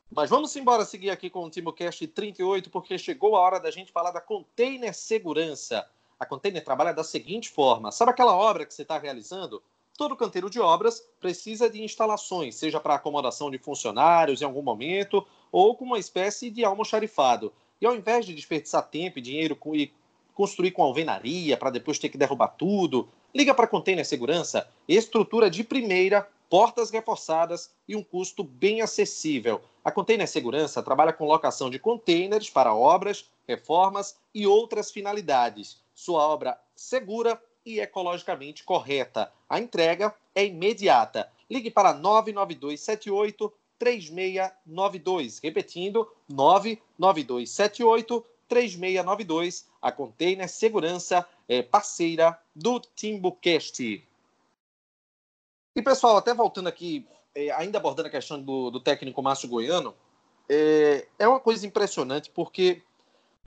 Mas 0.10 0.30
vamos 0.30 0.56
embora 0.56 0.86
seguir 0.86 1.10
aqui 1.10 1.30
com 1.30 1.44
o 1.44 1.50
TimoCast 1.50 2.08
38, 2.08 2.70
porque 2.70 2.98
chegou 2.98 3.36
a 3.36 3.40
hora 3.40 3.60
da 3.60 3.72
gente 3.72 3.92
falar 3.92 4.12
da 4.12 4.22
Container 4.22 4.94
Segurança. 4.94 5.88
A 6.20 6.26
Container 6.26 6.64
trabalha 6.64 6.94
da 6.94 7.04
seguinte 7.04 7.50
forma: 7.50 7.92
sabe 7.92 8.12
aquela 8.12 8.36
obra 8.36 8.66
que 8.66 8.74
você 8.74 8.82
está 8.82 8.98
realizando? 8.98 9.62
Todo 9.96 10.16
canteiro 10.16 10.50
de 10.50 10.60
obras 10.60 11.08
precisa 11.20 11.70
de 11.70 11.84
instalações, 11.84 12.56
seja 12.56 12.80
para 12.80 12.96
acomodação 12.96 13.50
de 13.52 13.58
funcionários 13.58 14.42
em 14.42 14.46
algum 14.46 14.62
momento, 14.62 15.26
ou 15.52 15.76
com 15.76 15.86
uma 15.86 16.00
espécie 16.00 16.50
de 16.50 16.64
almoxarifado. 16.64 17.54
E 17.80 17.86
ao 17.86 17.96
invés 17.96 18.26
de 18.26 18.34
desperdiçar 18.34 18.88
tempo 18.90 19.20
e 19.20 19.22
dinheiro 19.22 19.58
e 19.74 19.92
construir 20.34 20.72
com 20.72 20.84
alvenaria 20.84 21.58
para 21.58 21.70
depois 21.72 22.00
ter 22.00 22.10
que 22.10 22.18
derrubar 22.18 22.50
tudo, 22.50 23.10
liga 23.34 23.54
para 23.54 23.68
Container 23.68 24.06
Segurança, 24.06 24.68
estrutura 24.88 25.50
de 25.50 25.64
primeira, 25.64 26.28
portas 26.50 26.90
reforçadas 26.90 27.72
e 27.88 27.96
um 27.96 28.04
custo 28.04 28.44
bem 28.44 28.82
acessível. 28.82 29.62
A 29.84 29.92
Container 29.92 30.28
Segurança 30.28 30.82
trabalha 30.82 31.14
com 31.14 31.26
locação 31.26 31.70
de 31.70 31.80
containers 31.80 32.50
para 32.50 32.74
obras, 32.74 33.30
reformas 33.48 34.18
e 34.34 34.46
outras 34.46 34.92
finalidades. 34.92 35.82
Sua 35.98 36.28
obra 36.28 36.62
segura 36.76 37.42
e 37.66 37.80
ecologicamente 37.80 38.64
correta. 38.64 39.34
A 39.50 39.58
entrega 39.58 40.14
é 40.36 40.46
imediata. 40.46 41.28
Ligue 41.50 41.72
para 41.72 41.92
99278 41.92 43.52
3692. 43.80 45.40
Repetindo, 45.40 46.08
99278 46.30 48.24
3692. 48.48 49.68
A 49.82 49.92
Container 49.92 50.48
Segurança 50.48 51.28
é 51.50 51.64
parceira 51.64 52.40
do 52.56 52.80
Timbucast. 52.80 54.08
E, 55.76 55.82
pessoal, 55.82 56.18
até 56.18 56.32
voltando 56.32 56.68
aqui, 56.68 57.08
é, 57.34 57.50
ainda 57.50 57.80
abordando 57.80 58.08
a 58.08 58.12
questão 58.12 58.40
do, 58.40 58.70
do 58.70 58.80
técnico 58.80 59.24
Márcio 59.24 59.50
Goiano, 59.50 59.96
é, 60.48 61.08
é, 61.18 61.28
uma 61.28 61.40
coisa 61.40 61.66
impressionante, 61.66 62.30
porque 62.30 62.84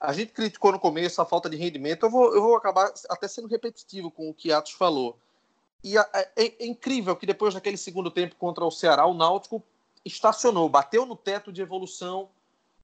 a 0.01 0.11
gente 0.13 0.33
criticou 0.33 0.71
no 0.71 0.79
começo 0.79 1.21
a 1.21 1.25
falta 1.25 1.47
de 1.47 1.55
rendimento. 1.55 2.05
Eu 2.05 2.09
vou, 2.09 2.33
eu 2.33 2.41
vou 2.41 2.55
acabar 2.55 2.91
até 3.07 3.27
sendo 3.27 3.47
repetitivo 3.47 4.09
com 4.09 4.29
o 4.29 4.33
que 4.33 4.51
Atos 4.51 4.71
falou. 4.71 5.15
E 5.83 5.95
a, 5.95 6.09
é, 6.13 6.29
é, 6.35 6.65
incrível 6.65 7.15
que 7.15 7.25
depois 7.25 7.53
daquele 7.53 7.77
segundo 7.77 8.09
tempo 8.09 8.35
contra 8.35 8.65
o 8.65 8.71
Ceará, 8.71 9.05
o 9.05 9.13
Náutico 9.13 9.63
estacionou, 10.03 10.67
bateu 10.67 11.05
no 11.05 11.15
teto 11.15 11.51
de 11.51 11.61
evolução 11.61 12.29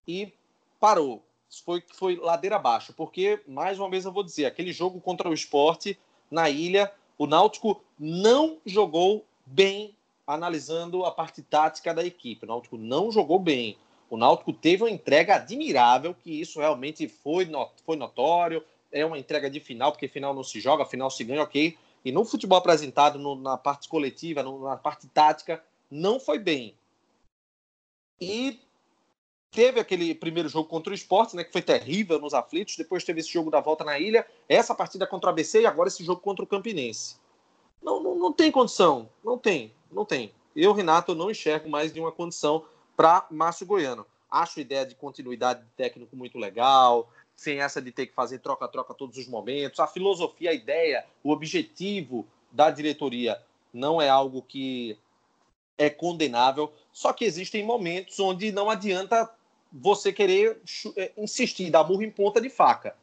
e 0.08 0.32
parou. 0.80 1.23
Foi, 1.65 1.84
foi 1.93 2.17
ladeira 2.17 2.58
abaixo, 2.58 2.93
porque, 2.93 3.41
mais 3.47 3.80
uma 3.80 3.89
vez 3.89 4.06
eu 4.06 4.12
vou 4.12 4.23
dizer, 4.23 4.45
aquele 4.45 4.71
jogo 4.71 5.01
contra 5.01 5.30
o 5.30 5.34
esporte 5.34 5.97
na 6.30 6.49
ilha, 6.49 6.91
o 7.17 7.25
Náutico 7.25 7.82
não 7.97 8.60
jogou 8.63 9.25
bem 9.45 9.95
analisando 10.27 11.06
a 11.06 11.12
parte 11.12 11.41
tática 11.41 11.93
da 11.93 12.06
equipe. 12.06 12.45
O 12.45 12.47
Náutico 12.47 12.77
não 12.77 13.12
jogou 13.12 13.39
bem. 13.39 13.77
O 14.10 14.17
Náutico 14.17 14.54
teve 14.54 14.84
uma 14.84 14.89
entrega 14.89 15.36
admirável, 15.36 16.13
que 16.13 16.39
isso 16.39 16.60
realmente 16.60 17.08
foi, 17.08 17.46
not 17.46 17.74
foi 17.86 17.98
notório. 17.98 18.63
É 18.91 19.06
uma 19.06 19.20
entrega 19.20 19.50
de 19.50 19.60
final, 19.60 19.91
porque 19.91 20.08
final 20.08 20.34
não 20.34 20.43
se 20.43 20.60
joga, 20.60 20.86
final 20.86 21.12
se 21.12 21.24
ganha, 21.24 21.43
ok. 21.43 21.78
E 22.06 22.12
no 22.12 22.24
futebol 22.24 22.58
apresentado, 22.58 23.20
no, 23.20 23.36
na 23.36 23.58
parte 23.58 23.89
coletiva, 23.89 24.41
no, 24.41 24.63
na 24.63 24.78
parte 24.78 25.08
tática, 25.08 25.62
não 25.91 26.20
foi 26.20 26.39
bem. 26.39 26.74
E 28.20 28.60
teve 29.52 29.80
aquele 29.80 30.15
primeiro 30.15 30.48
jogo 30.48 30.70
contra 30.70 30.91
o 30.91 30.96
Esporte, 30.96 31.36
né, 31.36 31.43
que 31.43 31.52
foi 31.52 31.62
terrível 31.62 32.20
nos 32.20 32.34
aflitos. 32.34 32.78
Depois 32.78 33.04
teve 33.04 33.20
esse 33.20 33.32
jogo 33.32 33.52
da 33.52 33.60
volta 33.60 33.84
na 33.84 34.00
ilha, 34.00 34.26
essa 34.48 34.74
partida 34.74 35.06
contra 35.06 35.28
o 35.28 35.34
ABC 35.34 35.62
e 35.62 35.65
agora 35.65 35.89
esse 35.89 36.04
jogo 36.04 36.22
contra 36.22 36.46
o 36.46 36.48
Campinense. 36.48 37.17
Não, 37.82 38.02
não, 38.02 38.15
não 38.15 38.32
tem 38.32 38.52
condição. 38.52 39.10
Não 39.24 39.38
tem. 39.38 39.74
Não 39.91 40.06
tem. 40.06 40.32
Eu, 40.56 40.74
Renato, 40.74 41.13
não 41.13 41.30
enxergo 41.30 41.70
mais 41.70 41.93
de 41.93 42.00
uma 42.00 42.12
condição 42.12 42.63
para 42.97 43.27
Márcio 43.29 43.67
Goiano. 43.67 44.05
Acho 44.29 44.60
a 44.60 44.62
ideia 44.63 44.86
de 44.86 44.95
continuidade 44.95 45.62
de 45.62 45.69
técnico 45.77 46.15
muito 46.15 46.39
legal, 46.39 47.10
sem 47.36 47.62
essa 47.62 47.79
de 47.79 47.91
ter 47.91 48.07
que 48.07 48.13
fazer 48.13 48.39
troca-troca 48.39 48.93
todos 48.93 49.17
os 49.17 49.27
momentos. 49.27 49.79
A 49.79 49.88
filosofia, 49.88 50.49
a 50.49 50.53
ideia, 50.53 51.05
o 51.23 51.31
objetivo 51.31 52.25
da 52.51 52.71
diretoria 52.71 53.39
não 53.71 54.01
é 54.01 54.10
algo 54.10 54.41
que 54.41 54.97
é 55.77 55.89
condenável. 55.89 56.73
Só 56.91 57.13
que 57.13 57.23
existem 57.23 57.63
momentos 57.63 58.19
onde 58.19 58.51
não 58.51 58.69
adianta 58.69 59.31
você 59.71 60.12
querer 60.12 60.60
é, 60.97 61.12
insistir, 61.15 61.69
dar 61.69 61.83
burro 61.83 62.01
em 62.01 62.12
ponta 62.12 62.41
de 62.41 62.49
faca. 62.49 62.95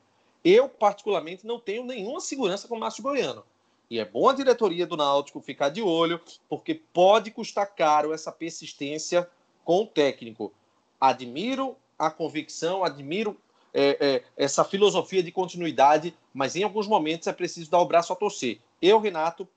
Eu, 0.45 0.69
particularmente, 0.69 1.47
não 1.47 1.61
tenho 1.61 1.85
nenhuma 1.85 2.21
segurança 2.21 2.67
com 2.67 2.75
o 2.75 2.81
Márcio 2.81 3.03
Goiano. 3.03 3.45
E 3.89 4.01
é 4.01 4.05
bom 4.05 4.29
a 4.29 4.35
diretoria 4.35 4.87
do 4.87 4.97
Náutico 4.97 5.41
ficar 5.41 5.69
de 5.69 5.81
olho, 5.81 6.21
porque 6.49 6.75
pode 6.75 7.31
custar 7.31 7.75
caro 7.75 8.13
essa 8.13 8.33
persistência 8.33 9.29
com 9.65 9.83
o 9.83 9.87
técnico. 9.87 10.53
Admiro 11.01 11.77
a 11.99 12.11
convicção, 12.11 12.85
admiro 12.85 13.37
é, 13.73 13.97
é, 14.01 14.25
essa 14.37 14.65
filosofia 14.65 15.23
de 15.23 15.33
continuidade, 15.33 16.17
mas 16.33 16.55
em 16.55 16.63
alguns 16.63 16.87
momentos 16.87 17.27
é 17.27 17.33
preciso 17.33 17.71
dar 17.71 17.81
o 17.81 17.87
braço 17.87 18.13
a 18.13 18.17
torcer. 18.17 18.61
Eu, 18.81 19.01
Renato, 19.01 19.49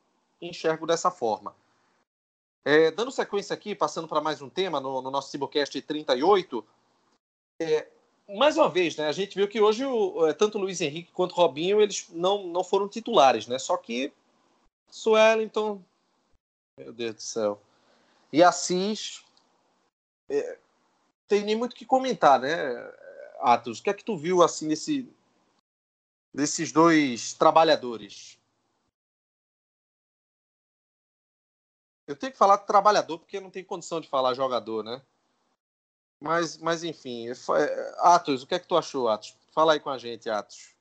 enxergo 0.42 0.88
dessa 0.88 1.12
forma. 1.12 1.56
É, 2.66 2.92
dando 2.92 3.12
sequência 3.12 3.54
aqui, 3.54 3.74
passando 3.74 4.08
para 4.08 4.22
mais 4.22 4.42
um 4.42 4.50
tema 4.50 4.80
no, 4.80 5.02
no 5.02 5.12
nosso 5.12 5.30
Cibocast 5.30 5.82
38, 5.82 6.66
é, 7.62 7.88
mais 8.28 8.58
uma 8.58 8.70
vez, 8.70 8.98
né, 8.98 9.08
a 9.08 9.12
gente 9.12 9.36
viu 9.36 9.48
que 9.48 9.62
hoje 9.62 9.86
o, 9.86 10.28
é, 10.28 10.34
tanto 10.34 10.58
o 10.58 10.62
Luiz 10.62 10.82
Henrique 10.82 11.12
quanto 11.14 11.32
o 11.32 11.36
Robinho 11.36 11.82
eles 11.82 12.08
não, 12.12 12.44
não 12.48 12.64
foram 12.64 12.88
titulares, 12.88 13.48
né? 13.48 13.58
Só 13.58 13.78
que 13.78 14.12
Suellington 14.90 15.82
Meu 16.78 16.92
Deus 16.92 17.16
do 17.16 17.22
céu. 17.22 17.62
E 18.34 18.44
Assis. 18.44 19.24
É, 20.30 20.60
tem 21.28 21.44
nem 21.44 21.56
muito 21.56 21.74
o 21.74 21.76
que 21.76 21.86
comentar, 21.86 22.40
né, 22.40 22.50
Atos? 23.40 23.80
O 23.80 23.84
que 23.84 23.90
é 23.90 23.94
que 23.94 24.04
tu 24.04 24.18
viu 24.18 24.44
assim 24.44 24.68
nesse, 24.68 25.10
desses 26.34 26.72
dois 26.72 27.34
trabalhadores? 27.34 28.38
Eu 32.08 32.16
tenho 32.16 32.32
que 32.32 32.38
falar 32.38 32.58
trabalhador 32.60 33.20
porque 33.20 33.40
não 33.40 33.52
tem 33.52 33.64
condição 33.64 34.00
de 34.00 34.08
falar 34.08 34.34
jogador, 34.34 34.84
né? 34.84 35.02
Mas, 36.20 36.58
mas 36.58 36.84
enfim, 36.84 37.28
Atos, 38.00 38.44
o 38.44 38.48
que 38.48 38.56
é 38.56 38.60
que 38.60 38.68
tu 38.68 38.78
achou, 38.78 39.10
Atos? 39.10 39.36
Fala 39.52 39.74
aí 39.74 39.80
com 39.80 39.90
a 39.90 39.98
gente, 39.98 40.30
Atos. 40.30 40.76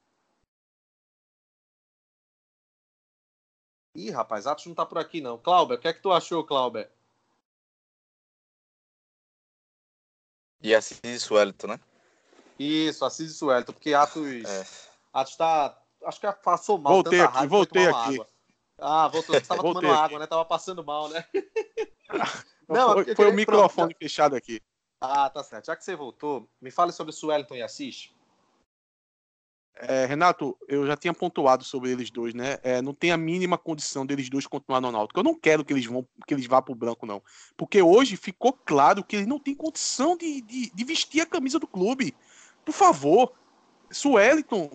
Ih, 3.95 4.11
rapaz, 4.11 4.47
Atos 4.47 4.67
não 4.67 4.75
tá 4.75 4.87
por 4.87 4.99
aqui 4.99 5.21
não. 5.21 5.39
Clauber, 5.39 5.79
o 5.79 5.81
que 5.81 5.89
é 5.89 5.93
que 5.93 6.01
tu 6.01 6.13
achou, 6.13 6.45
Clauber? 6.45 6.91
E 10.67 10.75
Assis 10.75 10.99
e 11.05 11.21
Suelito, 11.21 11.69
né? 11.69 11.79
Isso, 12.59 13.05
Assis 13.05 13.31
e 13.31 13.35
Suelito, 13.35 13.73
porque 13.73 13.95
Atos, 13.95 14.45
é. 14.45 14.67
Atos 15.13 15.37
tá, 15.37 15.81
acho 16.05 16.21
que 16.21 16.33
passou 16.43 16.77
mal. 16.77 16.95
Voltei 16.95 17.21
aqui, 17.21 17.35
raiva, 17.35 17.57
voltei 17.57 17.87
aqui. 17.87 18.15
Água. 18.15 18.29
Ah, 18.77 19.07
voltou, 19.07 19.37
você 19.37 19.47
tava 19.47 19.63
tomando 19.63 19.87
aqui. 19.87 19.97
água, 19.97 20.19
né? 20.19 20.27
Tava 20.27 20.45
passando 20.45 20.85
mal, 20.85 21.09
né? 21.09 21.25
Não, 22.69 22.95
foi, 22.95 23.15
foi 23.15 23.31
o 23.31 23.33
microfone 23.33 23.95
pronto. 23.95 23.99
fechado 24.03 24.35
aqui. 24.35 24.61
Ah, 25.01 25.31
tá 25.31 25.45
certo. 25.45 25.67
Já 25.67 25.77
que 25.77 25.85
você 25.85 25.95
voltou, 25.95 26.51
me 26.61 26.73
fale 26.73 26.91
sobre 26.91 27.13
Suelton 27.13 27.55
e 27.55 27.63
Assis. 27.63 28.11
É, 29.79 30.07
Renato, 30.07 30.57
eu 30.67 30.87
já 30.87 30.97
tinha 30.97 31.13
pontuado 31.13 31.63
sobre 31.63 31.91
eles 31.91 32.11
dois, 32.11 32.33
né? 32.33 32.57
É, 32.63 32.81
não 32.81 32.95
tem 32.95 33.13
a 33.13 33.17
mínima 33.17 33.59
condição 33.59 34.07
deles 34.07 34.31
dois 34.31 34.47
continuar 34.47 34.81
no 34.81 34.91
Náutico. 34.91 35.21
Eu 35.21 35.25
não 35.25 35.39
quero 35.39 35.65
que 35.65 35.73
eles 35.73 35.85
vão, 35.85 36.07
que 36.27 36.33
eles 36.33 36.47
vá 36.47 36.63
pro 36.63 36.75
branco, 36.75 37.05
não. 37.05 37.23
Porque 37.57 37.83
hoje 37.83 38.17
ficou 38.17 38.55
claro 38.55 39.05
que 39.05 39.17
eles 39.17 39.27
não 39.27 39.39
têm 39.39 39.55
condição 39.55 40.17
de, 40.17 40.41
de, 40.41 40.71
de 40.71 40.85
vestir 40.85 41.21
a 41.21 41.27
camisa 41.27 41.59
do 41.59 41.67
clube. 41.67 42.15
Por 42.65 42.73
favor, 42.73 43.33
Sueliton, 43.91 44.71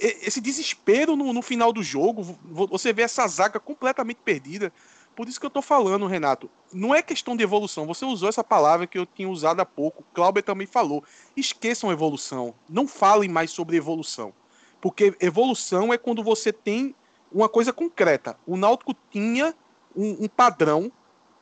esse 0.00 0.40
desespero 0.40 1.14
no, 1.14 1.32
no 1.34 1.42
final 1.42 1.70
do 1.70 1.82
jogo, 1.82 2.22
você 2.42 2.90
vê 2.92 3.02
essa 3.02 3.26
zaga 3.28 3.60
completamente 3.60 4.20
perdida. 4.24 4.72
Por 5.14 5.28
isso 5.28 5.38
que 5.38 5.44
eu 5.44 5.50
tô 5.50 5.60
falando, 5.60 6.06
Renato. 6.06 6.50
Não 6.72 6.94
é 6.94 7.02
questão 7.02 7.36
de 7.36 7.42
evolução. 7.42 7.86
Você 7.86 8.04
usou 8.04 8.28
essa 8.28 8.42
palavra 8.42 8.86
que 8.86 8.98
eu 8.98 9.04
tinha 9.04 9.28
usado 9.28 9.60
há 9.60 9.66
pouco. 9.66 10.02
O 10.02 10.14
Clauber 10.14 10.42
também 10.42 10.66
falou. 10.66 11.04
Esqueçam 11.36 11.92
evolução. 11.92 12.54
Não 12.68 12.88
falem 12.88 13.28
mais 13.28 13.50
sobre 13.50 13.76
evolução. 13.76 14.32
Porque 14.80 15.14
evolução 15.20 15.92
é 15.92 15.98
quando 15.98 16.22
você 16.22 16.52
tem 16.52 16.94
uma 17.30 17.48
coisa 17.48 17.72
concreta. 17.72 18.38
O 18.46 18.56
Náutico 18.56 18.94
tinha 19.10 19.54
um, 19.94 20.24
um 20.24 20.28
padrão. 20.28 20.90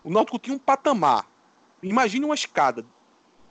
O 0.03 0.11
Náutico 0.11 0.39
tinha 0.39 0.55
um 0.55 0.59
patamar. 0.59 1.29
Imagine 1.83 2.25
uma 2.25 2.35
escada. 2.35 2.85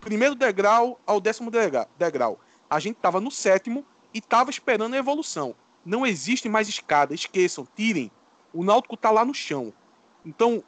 Primeiro 0.02 0.36
degrau 0.36 1.00
ao 1.08 1.22
décimo 1.22 1.50
degrau. 1.98 2.40
A 2.70 2.80
gente 2.80 2.98
estava 2.98 3.22
no 3.22 3.32
sétimo 3.32 3.86
e 4.14 4.20
estava 4.20 4.50
esperando 4.50 4.96
a 4.96 4.98
evolução. 4.98 5.56
Não 5.86 6.06
existe 6.06 6.50
mais 6.50 6.68
escada. 6.68 7.14
Esqueçam, 7.14 7.66
tirem. 7.76 8.12
O 8.54 8.64
Náutico 8.64 8.96
está 8.96 9.12
lá 9.12 9.24
no 9.24 9.34
chão. 9.34 9.74
Então, 10.26 10.64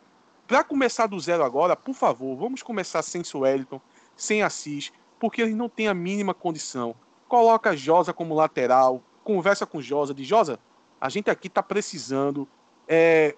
para 0.47 0.63
começar 0.63 1.07
do 1.07 1.19
zero 1.19 1.43
agora, 1.43 1.75
por 1.75 1.93
favor, 1.93 2.35
vamos 2.35 2.61
começar 2.61 3.01
sem 3.01 3.23
Sueliton, 3.23 3.79
sem 4.15 4.43
Assis, 4.43 4.91
porque 5.19 5.41
eles 5.41 5.55
não 5.55 5.69
têm 5.69 5.87
a 5.87 5.93
mínima 5.93 6.33
condição. 6.33 6.95
Coloca 7.27 7.75
Josa 7.75 8.11
como 8.11 8.35
lateral, 8.35 9.01
conversa 9.23 9.65
com 9.65 9.81
Josa, 9.81 10.13
de 10.13 10.23
Josa, 10.23 10.59
a 10.99 11.09
gente 11.09 11.29
aqui 11.29 11.47
está 11.47 11.63
precisando, 11.63 12.47
é, 12.87 13.35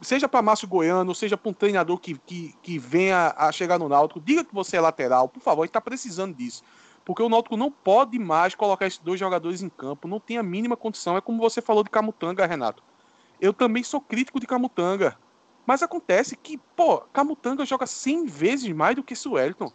seja 0.00 0.28
para 0.28 0.42
Márcio 0.42 0.68
Goiano, 0.68 1.14
seja 1.14 1.36
para 1.36 1.50
um 1.50 1.54
treinador 1.54 1.98
que, 1.98 2.18
que, 2.18 2.54
que 2.62 2.78
venha 2.78 3.34
a 3.36 3.50
chegar 3.50 3.78
no 3.78 3.88
Náutico, 3.88 4.20
diga 4.20 4.44
que 4.44 4.54
você 4.54 4.76
é 4.76 4.80
lateral, 4.80 5.28
por 5.28 5.40
favor, 5.40 5.62
a 5.62 5.64
gente 5.64 5.70
está 5.70 5.80
precisando 5.80 6.34
disso. 6.34 6.62
Porque 7.04 7.22
o 7.22 7.28
Náutico 7.28 7.56
não 7.56 7.70
pode 7.70 8.18
mais 8.18 8.54
colocar 8.54 8.84
esses 8.86 8.98
dois 8.98 9.20
jogadores 9.20 9.62
em 9.62 9.68
campo, 9.68 10.08
não 10.08 10.18
tem 10.18 10.38
a 10.38 10.42
mínima 10.42 10.76
condição. 10.76 11.16
É 11.16 11.20
como 11.20 11.38
você 11.38 11.62
falou 11.62 11.84
de 11.84 11.90
Camutanga, 11.90 12.44
Renato. 12.44 12.82
Eu 13.40 13.52
também 13.52 13.84
sou 13.84 14.00
crítico 14.00 14.40
de 14.40 14.46
Camutanga. 14.46 15.16
Mas 15.66 15.82
acontece 15.82 16.36
que, 16.36 16.56
pô, 16.76 16.98
Camutanga 17.12 17.66
joga 17.66 17.86
100 17.86 18.26
vezes 18.26 18.72
mais 18.72 18.94
do 18.94 19.02
que 19.02 19.16
Suelton. 19.16 19.72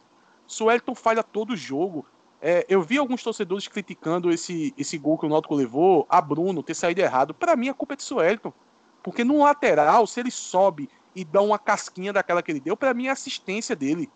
Suelton 0.47 0.95
falha 0.95 1.21
todo 1.21 1.55
jogo. 1.55 2.05
É, 2.41 2.65
eu 2.69 2.81
vi 2.81 2.97
alguns 2.97 3.21
torcedores 3.21 3.67
criticando 3.67 4.31
esse, 4.31 4.73
esse 4.77 4.97
gol 4.97 5.17
que 5.17 5.25
o 5.25 5.29
Náutico 5.29 5.53
levou, 5.53 6.07
a 6.09 6.21
Bruno 6.21 6.63
ter 6.63 6.73
saído 6.73 7.01
errado. 7.01 7.33
Para 7.33 7.55
mim, 7.55 7.69
a 7.69 7.73
culpa 7.73 7.93
é 7.93 7.97
de 7.97 8.03
Suelton. 8.03 8.53
Porque 9.03 9.23
no 9.23 9.43
lateral, 9.43 10.07
se 10.07 10.19
ele 10.19 10.31
sobe 10.31 10.89
e 11.13 11.25
dá 11.25 11.41
uma 11.41 11.59
casquinha 11.59 12.13
daquela 12.13 12.41
que 12.41 12.51
ele 12.51 12.59
deu, 12.59 12.77
para 12.77 12.93
mim 12.93 13.07
é 13.07 13.09
assistência 13.09 13.75
dele. 13.75 14.09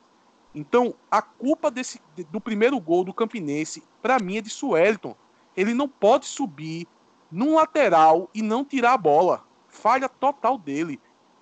Então, 0.53 0.95
a 1.11 1.21
culpa 1.21 1.69
desse, 1.69 2.01
do 2.31 2.39
primeiro 2.39 2.79
gol 2.79 3.03
do 3.03 3.13
Campinense, 3.13 3.83
para 4.01 4.17
mim, 4.19 4.37
é 4.37 4.41
de 4.41 4.49
Suelton. 4.49 5.13
Ele 5.57 5.73
não 5.73 5.89
pode 5.89 6.25
subir 6.25 6.87
num 7.29 7.55
lateral 7.55 8.29
e 8.33 8.41
não 8.41 8.63
tirar 8.63 8.93
a 8.93 8.97
bola. 8.97 9.43
Falha 9.67 10.07
total 10.07 10.57
dele. 10.57 10.99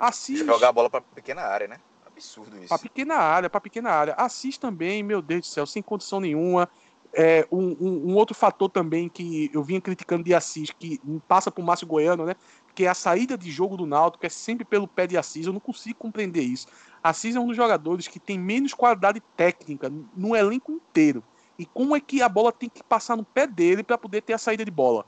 Assis. 0.08 0.46
Jogar 0.46 0.70
a 0.70 0.72
bola 0.72 0.90
para 0.90 1.02
pequena 1.02 1.42
área, 1.42 1.68
né? 1.68 1.78
Absurdo 2.06 2.58
isso. 2.58 2.68
Para 2.68 2.78
pequena 2.78 3.16
área, 3.16 3.50
para 3.50 3.62
pequena 3.62 3.90
área. 3.90 4.14
Assis 4.16 4.58
também, 4.58 5.02
meu 5.02 5.22
Deus 5.22 5.42
do 5.42 5.48
céu, 5.48 5.66
sem 5.66 5.82
condição 5.82 6.20
nenhuma. 6.20 6.70
É, 7.14 7.48
um, 7.52 7.78
um, 7.80 8.12
um, 8.12 8.16
outro 8.16 8.36
fator 8.36 8.70
também 8.70 9.08
que 9.08 9.50
eu 9.54 9.64
vinha 9.64 9.80
criticando 9.80 10.24
de 10.24 10.34
Assis, 10.34 10.72
que 10.72 11.00
passa 11.28 11.52
por 11.52 11.64
Márcio 11.64 11.88
Goiano, 11.88 12.26
né? 12.26 12.36
Que 12.76 12.86
é 12.86 12.90
a 12.90 12.94
saída 12.94 13.38
de 13.38 13.52
jogo 13.52 13.78
do 13.78 13.86
Náutico, 13.86 14.26
é 14.26 14.30
sempre 14.30 14.66
pelo 14.66 14.88
pé 14.88 15.08
de 15.08 15.18
Assis. 15.18 15.46
Eu 15.46 15.54
não 15.54 15.60
consigo 15.60 16.00
compreender 16.00 16.42
isso. 16.42 16.68
Assis 17.02 17.36
é 17.36 17.40
um 17.40 17.48
dos 17.48 17.56
jogadores 17.56 18.08
que 18.08 18.20
tem 18.20 18.38
menos 18.38 18.74
qualidade 18.74 19.22
técnica 19.38 19.92
no 20.18 20.36
elenco 20.36 20.72
inteiro. 20.72 21.24
E 21.58 21.66
como 21.66 21.96
é 21.96 22.00
que 22.00 22.22
a 22.22 22.28
bola 22.28 22.52
tem 22.52 22.68
que 22.68 22.84
passar 22.84 23.16
no 23.16 23.24
pé 23.24 23.48
dele 23.48 23.84
para 23.84 23.98
poder 23.98 24.22
ter 24.22 24.34
a 24.34 24.38
saída 24.38 24.66
de 24.66 24.72
bola? 24.72 25.06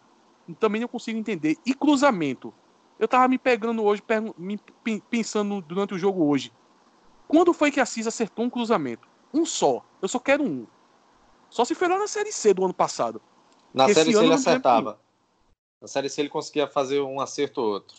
Também 0.59 0.79
não 0.79 0.87
consigo 0.87 1.17
entender. 1.17 1.57
E 1.65 1.73
cruzamento. 1.73 2.53
Eu 2.97 3.07
tava 3.07 3.27
me 3.27 3.37
pegando 3.37 3.83
hoje, 3.83 4.01
me 4.37 4.59
pensando 5.09 5.61
durante 5.61 5.93
o 5.93 5.97
jogo 5.97 6.25
hoje. 6.25 6.51
Quando 7.27 7.53
foi 7.53 7.71
que 7.71 7.79
a 7.79 7.85
Cis 7.85 8.07
acertou 8.07 8.45
um 8.45 8.49
cruzamento? 8.49 9.07
Um 9.33 9.45
só. 9.45 9.83
Eu 10.01 10.07
só 10.07 10.19
quero 10.19 10.43
um. 10.43 10.65
Só 11.49 11.65
se 11.65 11.75
foi 11.75 11.87
lá 11.87 11.97
na 11.97 12.07
Série 12.07 12.31
C 12.31 12.53
do 12.53 12.63
ano 12.63 12.73
passado. 12.73 13.21
Na 13.73 13.85
Esse 13.85 13.95
Série 13.95 14.13
C 14.13 14.23
ele 14.23 14.33
acertava. 14.33 14.99
Na 15.81 15.87
Série 15.87 16.09
C 16.09 16.21
ele 16.21 16.29
conseguia 16.29 16.67
fazer 16.67 17.01
um 17.01 17.19
acerto 17.19 17.61
ou 17.61 17.73
outro. 17.73 17.97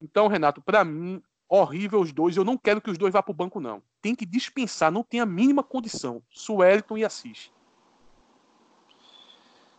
Então, 0.00 0.26
Renato, 0.26 0.60
para 0.60 0.84
mim, 0.84 1.22
horrível 1.48 2.00
os 2.00 2.12
dois. 2.12 2.36
Eu 2.36 2.44
não 2.44 2.58
quero 2.58 2.80
que 2.80 2.90
os 2.90 2.98
dois 2.98 3.12
vá 3.12 3.22
pro 3.22 3.32
banco, 3.32 3.60
não. 3.60 3.82
Tem 4.00 4.14
que 4.14 4.26
dispensar, 4.26 4.90
não 4.90 5.02
tem 5.02 5.20
a 5.20 5.26
mínima 5.26 5.62
condição. 5.62 6.22
Suelton 6.28 6.98
e 6.98 7.04
Assis. 7.04 7.50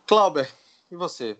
Clauber, 0.06 0.52
e 0.90 0.96
você? 0.96 1.38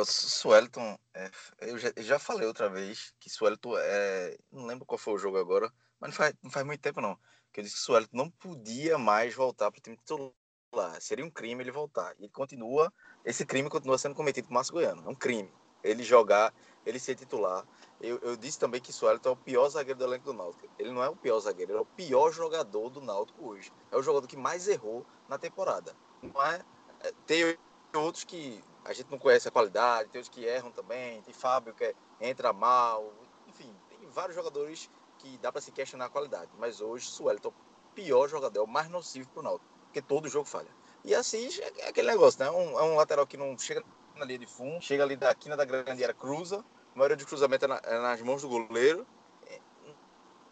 O 0.00 0.04
Suelton, 0.04 0.98
é, 1.14 1.30
eu, 1.60 1.78
já, 1.78 1.92
eu, 1.94 2.02
já, 2.02 2.18
falei 2.18 2.46
outra 2.46 2.68
vez 2.68 3.12
que 3.20 3.28
Suelton 3.28 3.76
é. 3.76 4.36
Não 4.50 4.66
lembro 4.66 4.86
qual 4.86 4.98
foi 4.98 5.14
o 5.14 5.18
jogo 5.18 5.38
agora, 5.38 5.70
mas 6.00 6.10
não 6.10 6.16
faz, 6.16 6.34
não 6.42 6.50
faz 6.50 6.64
muito 6.64 6.80
tempo 6.80 7.00
não. 7.00 7.18
Que 7.52 7.60
eu 7.60 7.64
disse 7.64 7.76
que 7.76 7.82
Suelton 7.82 8.16
não 8.16 8.30
podia 8.30 8.96
mais 8.96 9.34
voltar 9.34 9.70
para 9.70 9.78
o 9.78 9.82
time 9.82 9.96
titular. 9.96 11.00
Seria 11.00 11.24
um 11.24 11.30
crime 11.30 11.62
ele 11.62 11.70
voltar. 11.70 12.14
E 12.18 12.28
continua. 12.28 12.92
Esse 13.24 13.44
crime 13.44 13.68
continua 13.68 13.98
sendo 13.98 14.14
cometido 14.14 14.48
com 14.48 14.52
o 14.52 14.54
Márcio 14.54 14.72
Goiano. 14.72 15.04
É 15.04 15.08
um 15.08 15.14
crime. 15.14 15.52
Ele 15.82 16.02
jogar, 16.02 16.54
ele 16.86 16.98
ser 16.98 17.14
titular. 17.14 17.66
Eu, 18.00 18.18
eu 18.20 18.36
disse 18.36 18.58
também 18.58 18.80
que 18.80 18.92
Suelton 18.92 19.28
é 19.28 19.32
o 19.32 19.36
pior 19.36 19.68
zagueiro 19.68 19.98
do 19.98 20.04
elenco 20.04 20.24
do 20.24 20.32
Náutico. 20.32 20.68
Ele 20.78 20.90
não 20.90 21.02
é 21.02 21.08
o 21.08 21.16
pior 21.16 21.38
zagueiro, 21.40 21.72
ele 21.72 21.78
é 21.78 21.82
o 21.82 21.86
pior 21.86 22.32
jogador 22.32 22.88
do 22.88 23.00
Náutico 23.00 23.46
hoje. 23.46 23.70
É 23.90 23.96
o 23.96 24.02
jogador 24.02 24.26
que 24.26 24.36
mais 24.36 24.68
errou 24.68 25.04
na 25.28 25.38
temporada. 25.38 25.94
Não 26.22 26.42
é. 26.42 26.62
é 27.00 27.12
tem 27.26 27.58
outros 27.94 28.24
que 28.24 28.62
a 28.84 28.92
gente 28.92 29.10
não 29.10 29.18
conhece 29.18 29.48
a 29.48 29.50
qualidade, 29.50 30.08
tem 30.10 30.20
outros 30.20 30.34
que 30.34 30.44
erram 30.44 30.70
também, 30.70 31.20
tem 31.22 31.34
Fábio 31.34 31.74
que 31.74 31.94
entra 32.20 32.52
mal, 32.52 33.12
enfim, 33.48 33.74
tem 33.88 34.08
vários 34.10 34.34
jogadores 34.34 34.90
que 35.18 35.36
dá 35.38 35.52
para 35.52 35.60
se 35.60 35.70
questionar 35.70 36.06
a 36.06 36.10
qualidade, 36.10 36.50
mas 36.58 36.80
hoje 36.80 37.06
Suelton 37.06 37.48
é 37.48 37.50
o 37.50 37.54
pior 37.94 38.28
jogador, 38.28 38.60
é 38.60 38.62
o 38.62 38.66
mais 38.66 38.88
nocivo 38.88 39.28
pro 39.30 39.42
Náutico, 39.42 39.70
porque 39.84 40.00
todo 40.00 40.28
jogo 40.28 40.46
falha. 40.46 40.68
E 41.04 41.14
assim 41.14 41.48
é 41.78 41.88
aquele 41.88 42.08
negócio, 42.08 42.40
né? 42.40 42.46
É 42.46 42.50
um, 42.50 42.78
é 42.78 42.82
um 42.82 42.96
lateral 42.96 43.26
que 43.26 43.36
não 43.36 43.56
chega 43.58 43.82
na 44.16 44.24
linha 44.24 44.38
de 44.38 44.46
fundo, 44.46 44.82
chega 44.82 45.02
ali 45.02 45.16
da 45.16 45.34
quina 45.34 45.56
da 45.56 45.64
grande 45.64 46.02
área, 46.02 46.14
cruza, 46.14 46.64
a 46.94 46.98
maioria 46.98 47.16
de 47.16 47.24
cruzamento 47.24 47.64
é, 47.64 47.68
na, 47.68 47.80
é 47.84 47.98
nas 47.98 48.20
mãos 48.22 48.42
do 48.42 48.48
goleiro. 48.48 49.06
É, 49.46 49.58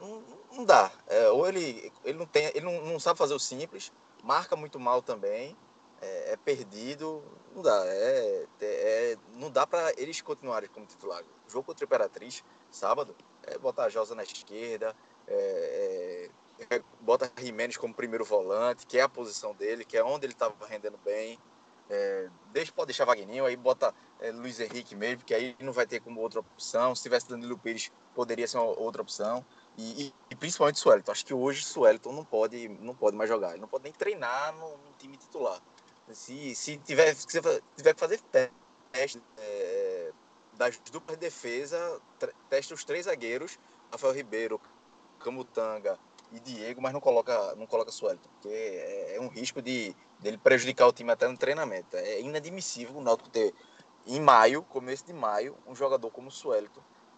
não, 0.00 0.22
não 0.52 0.64
dá. 0.64 0.90
É, 1.06 1.28
ou 1.28 1.46
ele, 1.46 1.92
ele, 2.04 2.18
não, 2.18 2.26
tem, 2.26 2.46
ele 2.54 2.62
não, 2.62 2.80
não 2.82 2.98
sabe 2.98 3.18
fazer 3.18 3.34
o 3.34 3.38
simples, 3.38 3.92
marca 4.22 4.56
muito 4.56 4.80
mal 4.80 5.02
também 5.02 5.56
é, 6.00 6.32
é 6.32 6.36
perdido, 6.36 7.22
não 7.54 7.62
dá. 7.62 7.84
É, 7.86 8.46
é, 8.60 8.66
é 9.12 9.16
não 9.34 9.50
dá 9.50 9.66
para 9.66 9.92
eles 9.96 10.20
continuarem 10.20 10.68
como 10.68 10.86
titular. 10.86 11.22
O 11.46 11.50
jogo 11.50 11.64
contra 11.64 11.84
o 11.84 11.86
Imperatriz, 11.86 12.44
sábado, 12.70 13.14
é 13.42 13.58
botar 13.58 13.84
a 13.84 13.88
Josa 13.88 14.14
na 14.14 14.22
esquerda, 14.22 14.94
é, 15.26 16.30
é, 16.70 16.82
bota 17.00 17.30
Jimenez 17.38 17.76
como 17.76 17.94
primeiro 17.94 18.24
volante, 18.24 18.86
que 18.86 18.98
é 18.98 19.02
a 19.02 19.08
posição 19.08 19.54
dele, 19.54 19.84
que 19.84 19.96
é 19.96 20.04
onde 20.04 20.26
ele 20.26 20.32
estava 20.32 20.66
rendendo 20.66 20.98
bem. 21.04 21.38
É, 21.90 22.28
deixa, 22.52 22.70
pode 22.72 22.88
deixar 22.88 23.06
Wagninho, 23.06 23.46
aí 23.46 23.56
bota 23.56 23.94
é, 24.20 24.30
Luiz 24.30 24.60
Henrique 24.60 24.94
mesmo, 24.94 25.24
que 25.24 25.32
aí 25.32 25.56
não 25.60 25.72
vai 25.72 25.86
ter 25.86 26.00
como 26.00 26.20
outra 26.20 26.40
opção. 26.40 26.94
Se 26.94 27.02
tivesse 27.02 27.28
Danilo 27.28 27.56
Pires, 27.58 27.90
poderia 28.14 28.46
ser 28.46 28.58
outra 28.58 29.00
opção. 29.00 29.44
E, 29.76 30.06
e, 30.06 30.14
e 30.30 30.34
principalmente 30.34 30.78
Suelton. 30.78 31.12
Acho 31.12 31.24
que 31.24 31.32
hoje 31.32 31.64
Suelton 31.64 32.12
não 32.12 32.24
pode, 32.24 32.68
não 32.68 32.94
pode 32.94 33.16
mais 33.16 33.30
jogar. 33.30 33.52
Ele 33.52 33.60
não 33.60 33.68
pode 33.68 33.84
nem 33.84 33.92
treinar 33.92 34.52
no, 34.56 34.76
no 34.76 34.92
time 34.98 35.16
titular. 35.16 35.60
Se, 36.14 36.54
se, 36.54 36.76
tiver, 36.78 37.14
se 37.14 37.26
tiver 37.26 37.94
que 37.94 38.00
fazer 38.00 38.20
teste 38.92 39.22
é, 39.36 40.12
das 40.54 40.78
duplas 40.90 41.16
de 41.18 41.26
defesa, 41.26 42.00
teste 42.48 42.74
os 42.74 42.84
três 42.84 43.04
zagueiros, 43.06 43.58
Rafael 43.90 44.14
Ribeiro, 44.14 44.60
Camutanga 45.20 45.98
e 46.32 46.40
Diego, 46.40 46.80
mas 46.80 46.92
não 46.92 47.00
coloca, 47.00 47.54
não 47.56 47.66
coloca 47.66 47.90
Suelton, 47.90 48.28
porque 48.30 48.48
é, 48.48 49.16
é 49.16 49.20
um 49.20 49.28
risco 49.28 49.62
de 49.62 49.94
dele 50.20 50.38
prejudicar 50.38 50.86
o 50.86 50.92
time 50.92 51.12
até 51.12 51.28
no 51.28 51.36
treinamento. 51.36 51.96
É 51.96 52.20
inadmissível 52.20 52.96
o 52.96 53.00
Náutico 53.00 53.30
ter 53.30 53.54
em 54.06 54.20
maio, 54.20 54.62
começo 54.62 55.04
de 55.06 55.12
maio, 55.12 55.56
um 55.66 55.74
jogador 55.74 56.10
como 56.10 56.28
o 56.28 56.32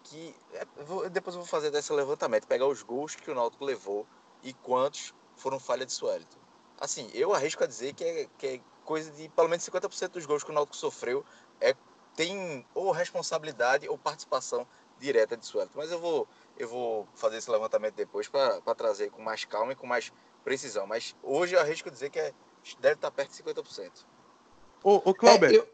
que 0.03 0.35
é, 0.55 1.09
depois 1.09 1.37
eu 1.37 1.43
vou 1.43 1.49
fazer 1.49 1.71
desse 1.71 1.93
levantamento, 1.93 2.47
pegar 2.47 2.67
os 2.67 2.83
gols 2.83 3.15
que 3.15 3.31
o 3.31 3.35
Náutico 3.35 3.65
levou 3.65 4.07
e 4.43 4.53
quantos 4.53 5.15
foram 5.37 5.59
falha 5.59 5.87
de 5.87 5.93
Suelton. 5.93 6.39
Assim, 6.81 7.11
eu 7.13 7.35
arrisco 7.35 7.63
a 7.63 7.67
dizer 7.67 7.93
que 7.93 8.03
é, 8.03 8.29
que 8.39 8.47
é 8.47 8.61
coisa 8.91 9.09
de 9.13 9.29
pelo 9.29 9.49
menos 9.49 9.65
50% 9.65 10.09
dos 10.09 10.27
gols 10.27 10.43
que 10.43 10.51
o 10.51 10.53
Náutico 10.53 10.77
sofreu 10.77 11.25
é, 11.61 11.77
tem 12.17 12.67
ou 12.75 12.91
responsabilidade 12.91 13.89
ou 13.89 13.97
participação 13.97 14.67
direta 14.99 15.37
de 15.37 15.47
Suelton. 15.47 15.75
Mas 15.77 15.93
eu 15.93 16.01
vou, 16.01 16.27
eu 16.59 16.69
vou 16.69 17.09
fazer 17.15 17.37
esse 17.37 17.49
levantamento 17.49 17.95
depois 17.95 18.27
para 18.27 18.75
trazer 18.75 19.13
com 19.13 19.23
mais 19.23 19.45
calma 19.45 19.75
e 19.75 19.77
com 19.77 19.87
mais 19.87 20.13
precisão. 20.43 20.89
Mas 20.89 21.15
hoje 21.23 21.55
eu 21.55 21.61
arrisco 21.61 21.89
dizer 21.89 22.11
que 22.11 22.19
é, 22.19 22.35
deve 22.81 22.97
estar 22.97 23.13
perto 23.13 23.31
de 23.31 23.41
50%. 23.41 24.05
Ô, 24.83 24.97
ô 25.09 25.15
Cláudio. 25.15 25.47
É, 25.47 25.57
eu... 25.59 25.69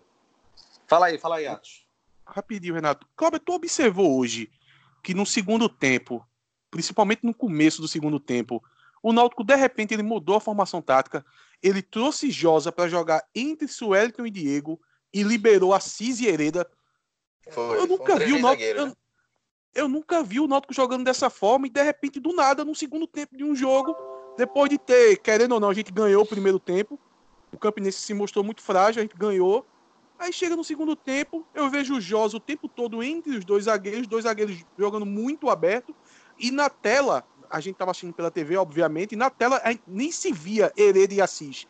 Fala 0.87 1.07
aí, 1.07 1.17
fala 1.17 1.37
aí, 1.37 1.47
Atos. 1.47 1.89
Rapidinho, 2.27 2.75
Renato. 2.75 3.09
Cláudio, 3.17 3.41
tu 3.41 3.55
observou 3.55 4.19
hoje 4.19 4.51
que 5.03 5.15
no 5.15 5.25
segundo 5.25 5.71
tempo, 5.71 6.23
principalmente 6.71 7.25
no 7.25 7.33
começo 7.33 7.81
do 7.81 7.89
segundo 7.89 8.21
tempo, 8.21 8.63
o 9.03 9.11
Náutico, 9.11 9.43
de 9.43 9.57
repente, 9.57 9.95
ele 9.95 10.03
mudou 10.03 10.37
a 10.37 10.41
formação 10.41 10.83
tática. 10.83 11.25
Ele 11.63 11.83
trouxe 11.83 12.31
Josa 12.31 12.71
para 12.71 12.89
jogar 12.89 13.25
entre 13.35 13.67
Suelton 13.67 14.27
e 14.27 14.31
Diego 14.31 14.81
e 15.13 15.23
liberou 15.23 15.73
a 15.73 15.81
Cis 15.81 16.21
e 16.21 16.27
Hereda. 16.27 16.69
Foi, 17.51 17.79
eu 17.79 17.87
nunca 17.87 18.19
vi 18.19 18.33
o 18.33 18.41
Náutico. 18.41 18.49
Zagueiro, 18.49 18.87
né? 18.87 18.93
eu, 19.75 19.85
eu, 19.85 19.89
nunca 19.89 20.23
vi 20.23 20.41
o 20.41 20.47
Náutico 20.47 20.75
jogando 20.75 21.05
dessa 21.05 21.31
forma 21.31 21.67
e 21.67 21.71
de 21.71 21.83
repente, 21.83 22.21
do 22.21 22.35
nada, 22.35 22.65
no 22.65 22.75
segundo 22.75 23.07
tempo 23.07 23.37
de 23.37 23.45
um 23.45 23.55
jogo, 23.55 23.97
depois 24.37 24.69
de 24.69 24.79
ter, 24.79 25.17
querendo 25.19 25.53
ou 25.53 25.61
não, 25.61 25.71
a 25.71 25.75
gente 25.75 25.93
ganhou 25.93 26.23
o 26.23 26.27
primeiro 26.27 26.59
tempo. 26.59 26.99
O 27.53 27.59
Campinense 27.59 28.01
se 28.01 28.13
mostrou 28.13 28.45
muito 28.45 28.63
frágil, 28.63 29.01
a 29.01 29.03
gente 29.03 29.17
ganhou. 29.17 29.67
Aí 30.19 30.33
chega 30.33 30.57
no 30.57 30.65
segundo 30.65 30.97
tempo, 30.97 31.47
eu 31.55 31.69
vejo 31.71 31.97
o 31.97 32.01
Josa 32.01 32.39
o 32.39 32.41
tempo 32.41 32.69
todo 32.69 33.03
entre 33.03 33.37
os 33.37 33.45
dois 33.45 33.65
zagueiros, 33.65 34.07
dois 34.07 34.25
zagueiros 34.25 34.65
jogando 34.79 35.07
muito 35.07 35.49
aberto. 35.49 35.95
E 36.39 36.51
na 36.51 36.69
tela, 36.69 37.25
a 37.51 37.61
gente 37.61 37.75
estava 37.75 37.91
assistindo 37.91 38.13
pela 38.13 38.31
TV, 38.31 38.57
obviamente, 38.57 39.13
e 39.13 39.17
na 39.17 39.31
tela 39.31 39.61
nem 39.87 40.11
se 40.11 40.33
via 40.33 40.73
Hereda 40.77 41.15
e 41.15 41.21
Assis. 41.21 41.67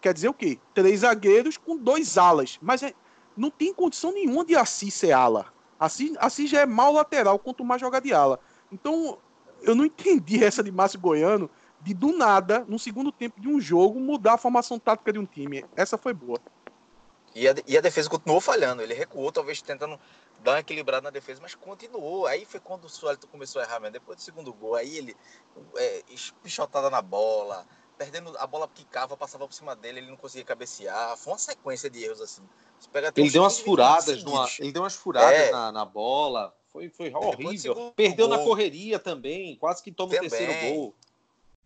Quer 0.00 0.14
dizer 0.14 0.28
o 0.28 0.34
quê? 0.34 0.58
Três 0.74 1.00
zagueiros 1.00 1.56
com 1.56 1.76
dois 1.76 2.16
alas. 2.18 2.58
Mas 2.60 2.82
é, 2.82 2.92
não 3.36 3.50
tem 3.50 3.72
condição 3.72 4.12
nenhuma 4.12 4.44
de 4.44 4.54
Assis 4.54 4.94
ser 4.94 5.12
ala. 5.12 5.46
Assis, 5.78 6.12
Assis 6.18 6.50
já 6.50 6.60
é 6.60 6.66
mal 6.66 6.92
lateral, 6.92 7.38
quanto 7.38 7.64
mais 7.64 7.80
jogar 7.80 8.00
de 8.00 8.12
ala. 8.12 8.40
Então, 8.70 9.18
eu 9.62 9.74
não 9.74 9.84
entendi 9.86 10.42
essa 10.42 10.62
de 10.62 10.70
Márcio 10.70 11.00
Goiano, 11.00 11.50
de 11.80 11.92
do 11.94 12.16
nada, 12.16 12.64
no 12.68 12.78
segundo 12.78 13.12
tempo 13.12 13.40
de 13.40 13.48
um 13.48 13.60
jogo, 13.60 14.00
mudar 14.00 14.34
a 14.34 14.38
formação 14.38 14.78
tática 14.78 15.12
de 15.12 15.18
um 15.18 15.26
time. 15.26 15.64
Essa 15.74 15.98
foi 15.98 16.14
boa. 16.14 16.40
E 17.34 17.46
a, 17.46 17.54
e 17.66 17.76
a 17.76 17.80
defesa 17.82 18.08
continuou 18.08 18.40
falhando. 18.40 18.82
Ele 18.82 18.94
recuou, 18.94 19.30
talvez 19.30 19.60
tentando 19.60 20.00
dar 20.46 20.52
uma 20.52 20.60
equilibrada 20.60 21.02
na 21.02 21.10
defesa, 21.10 21.40
mas 21.42 21.54
continuou. 21.54 22.26
Aí 22.26 22.44
foi 22.44 22.60
quando 22.60 22.84
o 22.84 22.88
Suelito 22.88 23.26
começou 23.26 23.60
a 23.60 23.64
errar 23.64 23.80
mesmo. 23.80 23.94
Depois 23.94 24.16
do 24.16 24.22
segundo 24.22 24.52
gol, 24.52 24.76
aí 24.76 24.96
ele 24.96 25.16
é, 25.76 26.04
pichotada 26.40 26.88
na 26.88 27.02
bola, 27.02 27.66
perdendo 27.98 28.32
a 28.38 28.46
bola 28.46 28.68
quicava, 28.72 29.16
passava 29.16 29.46
por 29.46 29.52
cima 29.52 29.74
dele, 29.74 29.98
ele 29.98 30.08
não 30.08 30.16
conseguia 30.16 30.44
cabecear. 30.44 31.16
Foi 31.16 31.32
uma 31.32 31.38
sequência 31.38 31.90
de 31.90 32.04
erros 32.04 32.20
assim. 32.20 32.42
ele 33.16 33.30
deu 33.30 33.42
umas 33.42 33.58
furadas, 33.58 34.22
numa, 34.22 34.48
ele 34.60 34.70
deu 34.70 34.82
umas 34.82 34.94
furadas 34.94 35.32
é. 35.32 35.50
na, 35.50 35.72
na, 35.72 35.84
bola. 35.84 36.54
Foi, 36.68 36.88
foi 36.90 37.12
horrível. 37.12 37.92
Perdeu 37.96 38.28
gol. 38.28 38.36
na 38.36 38.44
correria 38.44 39.00
também, 39.00 39.56
quase 39.56 39.82
que 39.82 39.90
toma 39.90 40.14
também. 40.14 40.28
o 40.28 40.30
terceiro 40.30 40.74
gol. 40.76 40.94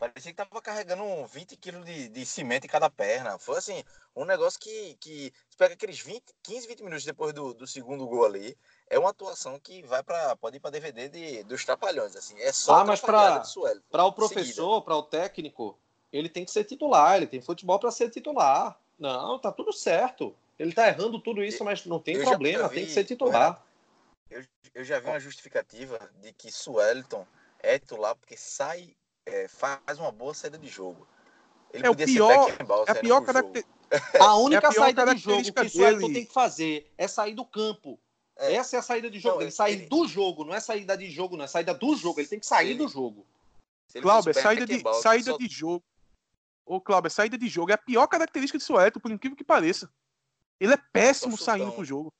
Parecia 0.00 0.32
que 0.32 0.36
tava 0.36 0.62
carregando 0.62 1.04
20 1.26 1.58
quilos 1.58 1.84
de, 1.84 2.08
de 2.08 2.24
cimento 2.24 2.64
em 2.64 2.70
cada 2.70 2.88
perna. 2.88 3.38
Foi 3.38 3.58
assim, 3.58 3.84
um 4.16 4.24
negócio 4.24 4.58
que, 4.58 4.96
que 4.98 5.30
pega 5.58 5.74
aqueles 5.74 6.00
20, 6.00 6.22
15, 6.42 6.66
20 6.68 6.82
minutos 6.84 7.04
depois 7.04 7.34
do, 7.34 7.52
do 7.52 7.66
segundo 7.66 8.06
gol 8.06 8.24
ali. 8.24 8.56
É 8.88 8.98
uma 8.98 9.10
atuação 9.10 9.60
que 9.60 9.82
vai 9.82 10.02
para 10.02 10.34
pode 10.36 10.56
ir 10.56 10.60
para 10.60 10.70
DVD 10.70 11.10
de, 11.10 11.42
dos 11.44 11.66
trapalhões, 11.66 12.16
assim. 12.16 12.34
É 12.40 12.50
só 12.50 12.76
ah, 12.76 12.84
mas 12.86 12.98
para 12.98 13.42
para 13.90 14.06
o 14.06 14.12
professor, 14.14 14.80
para 14.80 14.96
o 14.96 15.02
técnico, 15.02 15.78
ele 16.10 16.30
tem 16.30 16.46
que 16.46 16.50
ser 16.50 16.64
titular, 16.64 17.18
ele 17.18 17.26
tem 17.26 17.42
futebol 17.42 17.78
para 17.78 17.90
ser 17.90 18.08
titular. 18.08 18.80
Não, 18.98 19.38
tá 19.38 19.52
tudo 19.52 19.70
certo. 19.70 20.34
Ele 20.58 20.72
tá 20.72 20.88
errando 20.88 21.20
tudo 21.20 21.44
isso, 21.44 21.62
mas 21.62 21.84
não 21.84 22.00
tem 22.00 22.16
eu 22.16 22.24
problema, 22.24 22.68
vi, 22.68 22.76
tem 22.76 22.86
que 22.86 22.92
ser 22.92 23.04
titular. 23.04 23.62
Eu, 24.30 24.42
eu 24.74 24.82
já 24.82 24.98
vi 24.98 25.08
uma 25.08 25.20
justificativa 25.20 26.10
de 26.22 26.32
que 26.32 26.50
Suelton 26.50 27.26
é 27.58 27.78
titular 27.78 28.16
porque 28.16 28.38
sai 28.38 28.96
é, 29.26 29.48
faz 29.48 29.98
uma 29.98 30.10
boa 30.10 30.34
saída 30.34 30.58
de 30.58 30.68
jogo. 30.68 31.06
Ele 31.72 31.86
é 31.86 31.90
o 31.90 31.94
pior, 31.94 32.50
é 32.86 32.90
a 32.90 32.94
pior 32.94 33.20
característica. 33.22 33.80
A 34.20 34.36
única 34.36 34.66
é 34.66 34.70
a 34.70 34.72
saída 34.72 35.14
de 35.14 35.20
jogo 35.20 35.52
que 35.52 35.60
o 35.60 35.68
Suelton 35.68 36.12
tem 36.12 36.24
que 36.24 36.32
fazer 36.32 36.88
é 36.96 37.08
sair 37.08 37.34
do 37.34 37.44
campo. 37.44 37.98
É. 38.36 38.54
Essa 38.54 38.76
é 38.76 38.78
a 38.78 38.82
saída 38.82 39.10
de 39.10 39.18
jogo. 39.18 39.36
Não, 39.36 39.42
ele, 39.42 39.50
sair 39.50 39.72
ele... 39.80 39.86
do 39.86 40.06
jogo, 40.06 40.44
não 40.44 40.54
é 40.54 40.60
saída 40.60 40.96
de 40.96 41.10
jogo, 41.10 41.36
não 41.36 41.44
é 41.44 41.48
saída 41.48 41.74
do 41.74 41.96
jogo. 41.96 42.20
Ele 42.20 42.28
tem 42.28 42.38
que 42.38 42.46
sair 42.46 42.70
ele... 42.70 42.78
do 42.78 42.88
jogo. 42.88 43.26
Cláudio, 44.00 44.32
saída, 44.32 44.64
de, 44.64 44.80
saída 45.02 45.32
só... 45.32 45.36
de 45.36 45.48
jogo. 45.48 45.84
Ô, 46.64 46.80
Cláudio, 46.80 47.10
saída 47.10 47.36
de 47.36 47.48
jogo 47.48 47.72
é 47.72 47.74
a 47.74 47.78
pior 47.78 48.06
característica 48.06 48.56
de 48.56 48.62
Suelton, 48.62 49.00
por 49.00 49.10
incrível 49.10 49.36
que 49.36 49.42
pareça. 49.42 49.90
Ele 50.60 50.74
é 50.74 50.78
péssimo 50.92 51.36
saindo 51.36 51.72
pro 51.72 51.84
jogo. 51.84 52.12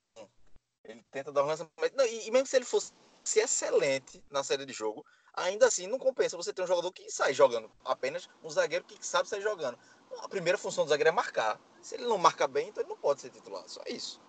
Ele 0.85 1.05
tenta 1.13 1.31
dar 1.31 1.45
um 1.45 1.47
lançamento. 1.47 1.95
Não, 1.95 2.05
e, 2.05 2.27
e 2.27 2.31
mesmo 2.33 2.47
se 2.47 2.57
ele 2.57 2.65
fosse 2.65 2.93
excelente 3.37 4.21
na 4.29 4.43
saída 4.43 4.67
de 4.67 4.73
jogo, 4.73 5.07
ainda 5.35 5.67
assim 5.67 5.87
não 5.87 5.99
compensa 5.99 6.37
você 6.37 6.53
ter 6.53 6.63
um 6.63 6.67
jogador 6.67 6.91
que 6.93 7.11
sai 7.11 7.33
jogando, 7.33 7.71
apenas 7.85 8.29
um 8.43 8.51
zagueiro 8.51 8.85
que 8.85 8.97
sabe 9.05 9.29
sair 9.29 9.43
jogando. 9.43 9.79
A 10.23 10.29
primeira 10.29 10.59
função 10.59 10.85
do 10.85 10.89
zagueiro 10.89 11.09
é 11.09 11.13
marcar. 11.13 11.59
Se 11.81 11.95
ele 11.95 12.05
não 12.05 12.19
marca 12.19 12.47
bem, 12.47 12.69
então 12.69 12.83
ele 12.83 12.91
não 12.91 12.97
pode 12.97 13.21
ser 13.21 13.31
titular. 13.31 13.63
Só 13.67 13.81
isso. 13.87 14.21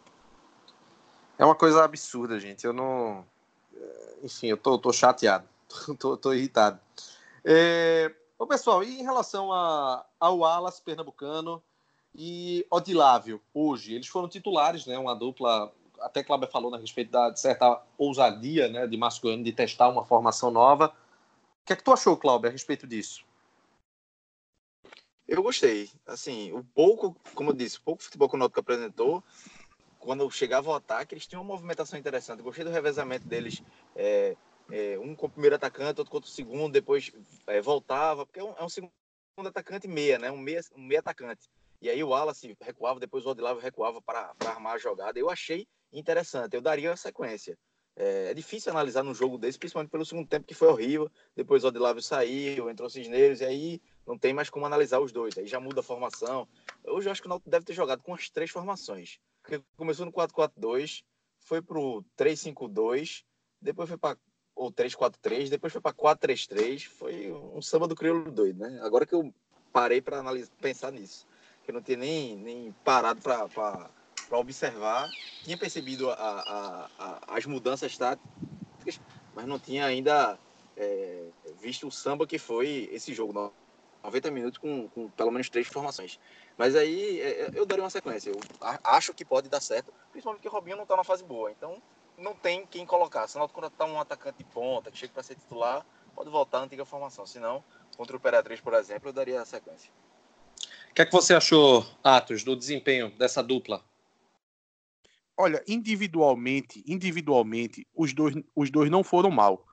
É 1.38 1.44
uma 1.44 1.56
coisa 1.56 1.84
absurda, 1.84 2.40
gente. 2.40 2.66
Eu 2.66 2.72
não. 2.72 3.26
É, 3.76 4.18
enfim, 4.24 4.48
eu 4.48 4.58
tô, 4.58 4.78
tô 4.78 4.94
chateado. 4.94 5.48
tô, 5.98 6.16
tô 6.16 6.34
irritado. 6.34 6.80
É... 7.44 8.14
Ô, 8.38 8.46
pessoal, 8.46 8.84
e 8.84 9.00
em 9.00 9.04
relação 9.04 9.52
a, 9.52 10.06
ao 10.20 10.40
Wallace 10.40 10.82
Pernambucano 10.82 11.62
e 12.14 12.66
Odilávio, 12.70 13.42
hoje, 13.54 13.94
eles 13.94 14.08
foram 14.08 14.28
titulares, 14.28 14.86
né? 14.86 14.98
Uma 14.98 15.16
dupla 15.16 15.72
até 16.02 16.24
Cláudio 16.24 16.50
falou 16.50 16.74
a 16.74 16.78
respeito 16.78 17.12
da 17.12 17.36
certa 17.36 17.82
ousadia 17.98 18.68
né, 18.68 18.88
de 18.88 18.98
Mascoiano 18.98 19.44
de 19.44 19.54
testar 19.54 19.90
uma 19.90 20.06
formação 20.06 20.52
nova. 20.52 20.88
O 21.64 21.66
que 21.66 21.74
é 21.74 21.76
que 21.76 21.84
tu 21.84 21.92
achou, 21.92 22.18
Cláudio, 22.18 22.50
a 22.50 22.52
respeito 22.52 22.88
disso? 22.88 23.24
Eu 25.28 25.42
gostei. 25.42 25.90
Assim, 26.06 26.52
o 26.52 26.64
pouco, 26.64 27.16
como 27.34 27.52
eu 27.52 27.54
disse, 27.54 27.78
o 27.78 27.82
pouco 27.82 28.04
futebol 28.04 28.28
que 28.28 28.36
o 28.36 28.44
apresentou, 28.44 29.24
quando 30.00 30.30
chegava 30.30 30.70
ao 30.70 30.76
ataque, 30.76 31.14
eles 31.14 31.28
tinham 31.28 31.42
uma 31.42 31.54
movimentação 31.54 31.98
interessante. 31.98 32.42
Gostei 32.42 32.66
do 32.66 32.72
revezamento 32.72 33.26
deles. 33.28 33.64
É, 33.96 34.36
é, 34.72 35.00
um 35.00 35.16
com 35.16 35.28
o 35.28 35.30
primeiro 35.30 35.56
atacante, 35.56 36.00
outro 36.00 36.12
contra 36.12 36.30
o 36.30 36.34
segundo, 36.34 36.74
depois 36.74 37.12
é, 37.48 37.62
voltava, 37.62 38.26
porque 38.26 38.40
é 38.40 38.44
um, 38.44 38.54
é 38.58 38.64
um, 38.64 38.70
segundo 38.70 38.92
atacante 39.46 39.88
meia, 39.88 40.18
né? 40.18 40.32
Um 40.32 40.38
meia, 40.38 40.62
um 40.76 40.82
meia 40.82 41.00
atacante. 41.00 41.50
E 41.82 41.90
aí 41.90 42.04
o 42.04 42.10
Wallace 42.10 42.56
recuava, 42.62 43.00
depois 43.00 43.26
o 43.26 43.30
Odilávio 43.30 43.62
recuava 43.62 44.02
para 44.02 44.34
armar 44.46 44.76
a 44.76 44.78
jogada. 44.78 45.18
Eu 45.18 45.30
achei 45.30 45.68
interessante. 45.92 46.56
Eu 46.56 46.62
daria 46.62 46.92
a 46.92 46.98
sequência. 46.98 47.58
É, 47.96 48.32
é, 48.32 48.34
difícil 48.34 48.72
analisar 48.72 49.04
num 49.04 49.14
jogo 49.14 49.38
desse, 49.38 49.60
principalmente 49.60 49.92
pelo 49.92 50.06
segundo 50.06 50.28
tempo, 50.28 50.48
que 50.48 50.54
foi 50.54 50.68
horrível. 50.70 51.12
Depois 51.36 51.64
o 51.64 51.68
Odilávio 51.68 52.02
saiu, 52.02 52.70
entrou 52.70 52.90
Cisneiros, 52.90 53.42
e 53.42 53.46
aí 53.46 53.82
não 54.06 54.18
tem 54.18 54.34
mais 54.34 54.50
como 54.50 54.66
analisar 54.66 55.00
os 55.00 55.12
dois. 55.12 55.38
Aí 55.38 55.48
já 55.48 55.60
muda 55.60 55.82
a 55.82 55.84
formação. 55.84 56.48
Hoje 56.86 57.08
eu 57.08 57.12
acho 57.12 57.22
que 57.22 57.28
o 57.28 57.30
Náutico 57.30 57.50
deve 57.50 57.66
ter 57.66 57.74
jogado 57.74 58.02
com 58.02 58.14
as 58.14 58.30
três 58.30 58.50
formações. 58.50 59.20
Porque 59.42 59.64
começou 59.76 60.06
no 60.06 60.12
4-4-2, 60.12 61.04
foi 61.40 61.62
pro 61.62 62.04
3-5-2, 62.18 63.24
depois 63.62 63.90
foi 63.90 63.98
para 63.98 64.18
o 64.56 64.72
3-4-3, 64.72 65.50
depois 65.50 65.74
foi 65.74 65.82
para 65.82 65.94
4-3-3. 65.94 66.88
Foi 66.88 67.32
um 67.32 67.62
samba 67.62 67.88
do 67.88 67.96
crioulo 67.96 68.32
doido, 68.32 68.60
né? 68.60 68.80
Agora 68.84 69.06
que 69.06 69.14
eu 69.14 69.34
parei 69.72 70.02
para 70.02 70.24
pensar 70.62 70.92
nisso. 70.92 71.28
Que 71.64 71.72
eu 71.72 71.76
não 71.76 71.82
tinha 71.82 71.98
nem, 71.98 72.38
nem 72.38 72.72
parado 72.84 73.22
para 73.22 73.90
para 74.32 74.40
observar. 74.40 75.12
Tinha 75.44 75.58
percebido 75.58 76.10
a, 76.10 76.14
a, 76.14 76.90
a, 76.98 77.36
as 77.36 77.46
mudanças 77.46 77.98
táticas, 77.98 79.02
mas 79.36 79.46
não 79.46 79.60
tinha 79.60 79.86
ainda 79.86 80.40
é, 80.78 81.26
visto 81.60 81.86
o 81.86 81.92
samba 81.92 82.26
que 82.26 82.40
foi 82.40 82.90
esse 82.94 83.14
jogo. 83.14 83.54
90 84.02 84.32
minutos 84.32 84.58
com, 84.58 84.88
com, 84.88 85.10
pelo 85.10 85.32
menos 85.32 85.50
três 85.50 85.68
formações. 85.68 86.18
Mas 86.58 86.78
aí 86.78 87.20
é, 87.20 87.42
é, 87.42 87.52
eu 87.54 87.66
daria 87.66 87.84
uma 87.84 87.90
sequência. 87.90 88.30
Eu 88.30 88.40
acho 88.86 89.14
que 89.14 89.26
pode 89.26 89.50
dar 89.50 89.60
certo, 89.60 89.94
principalmente 90.12 90.40
porque 90.40 90.48
o 90.48 90.52
Robinho 90.52 90.78
não 90.78 90.84
está 90.84 90.96
numa 90.96 91.04
fase 91.04 91.26
boa. 91.26 91.52
Então 91.52 91.82
não 92.18 92.34
tem 92.34 92.66
quem 92.66 92.86
colocar. 92.86 93.28
Se 93.28 93.36
o 93.36 93.40
Náutico 93.40 93.70
tá 93.70 93.86
um 93.86 94.00
atacante 94.00 94.38
de 94.38 94.46
ponta 94.46 94.90
que 94.90 94.98
chega 94.98 95.12
para 95.12 95.24
ser 95.24 95.36
titular, 95.36 95.86
pode 96.16 96.30
voltar 96.30 96.60
à 96.60 96.62
antiga 96.62 96.86
formação. 96.86 97.26
Se 97.26 97.38
não, 97.38 97.62
contra 97.98 98.16
o 98.16 98.20
Imperatriz, 98.20 98.62
por 98.62 98.74
exemplo, 98.76 99.10
eu 99.10 99.14
daria 99.14 99.42
a 99.42 99.46
sequência. 99.46 99.92
O 100.90 100.94
que 100.94 101.02
é 101.02 101.06
que 101.06 101.12
você 101.12 101.34
achou, 101.34 101.86
Atos, 102.02 102.44
do 102.44 102.56
desempenho 102.56 103.10
dessa 103.12 103.44
dupla? 103.44 103.84
Olha, 105.42 105.64
individualmente, 105.68 106.84
individualmente, 106.88 107.88
os 107.96 108.14
dois, 108.14 108.36
os 108.56 108.70
dois 108.70 108.92
não 108.92 109.04
foram 109.04 109.32
mal. 109.32 109.66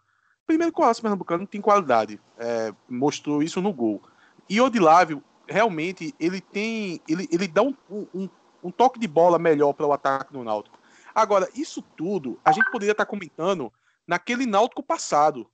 Primeiro 0.47 0.73
que 0.73 0.81
o 0.81 0.85
Aço 0.85 1.03
Pernambucano 1.03 1.47
tem 1.47 1.61
qualidade, 1.61 2.19
é, 2.39 2.73
mostrou 2.89 3.43
isso 3.43 3.61
no 3.61 3.71
gol. 3.71 4.03
E 4.49 4.63
Odilávio, 4.63 5.23
realmente, 5.47 6.15
ele 6.19 6.41
tem, 6.41 7.03
ele, 7.07 7.29
ele 7.31 7.47
dá 7.47 7.61
um, 7.61 7.77
um, 7.91 8.31
um 8.65 8.71
toque 8.71 8.99
de 8.99 9.07
bola 9.07 9.39
melhor 9.39 9.75
para 9.75 9.87
o 9.87 9.93
ataque 9.93 10.33
do 10.33 10.43
Náutico. 10.43 10.79
Agora, 11.15 11.47
isso 11.55 11.83
tudo, 11.83 12.41
a 12.43 12.51
gente 12.51 12.71
poderia 12.71 12.93
estar 12.93 13.05
comentando 13.05 13.71
naquele 14.07 14.47
Náutico 14.47 14.83
passado. 14.83 15.47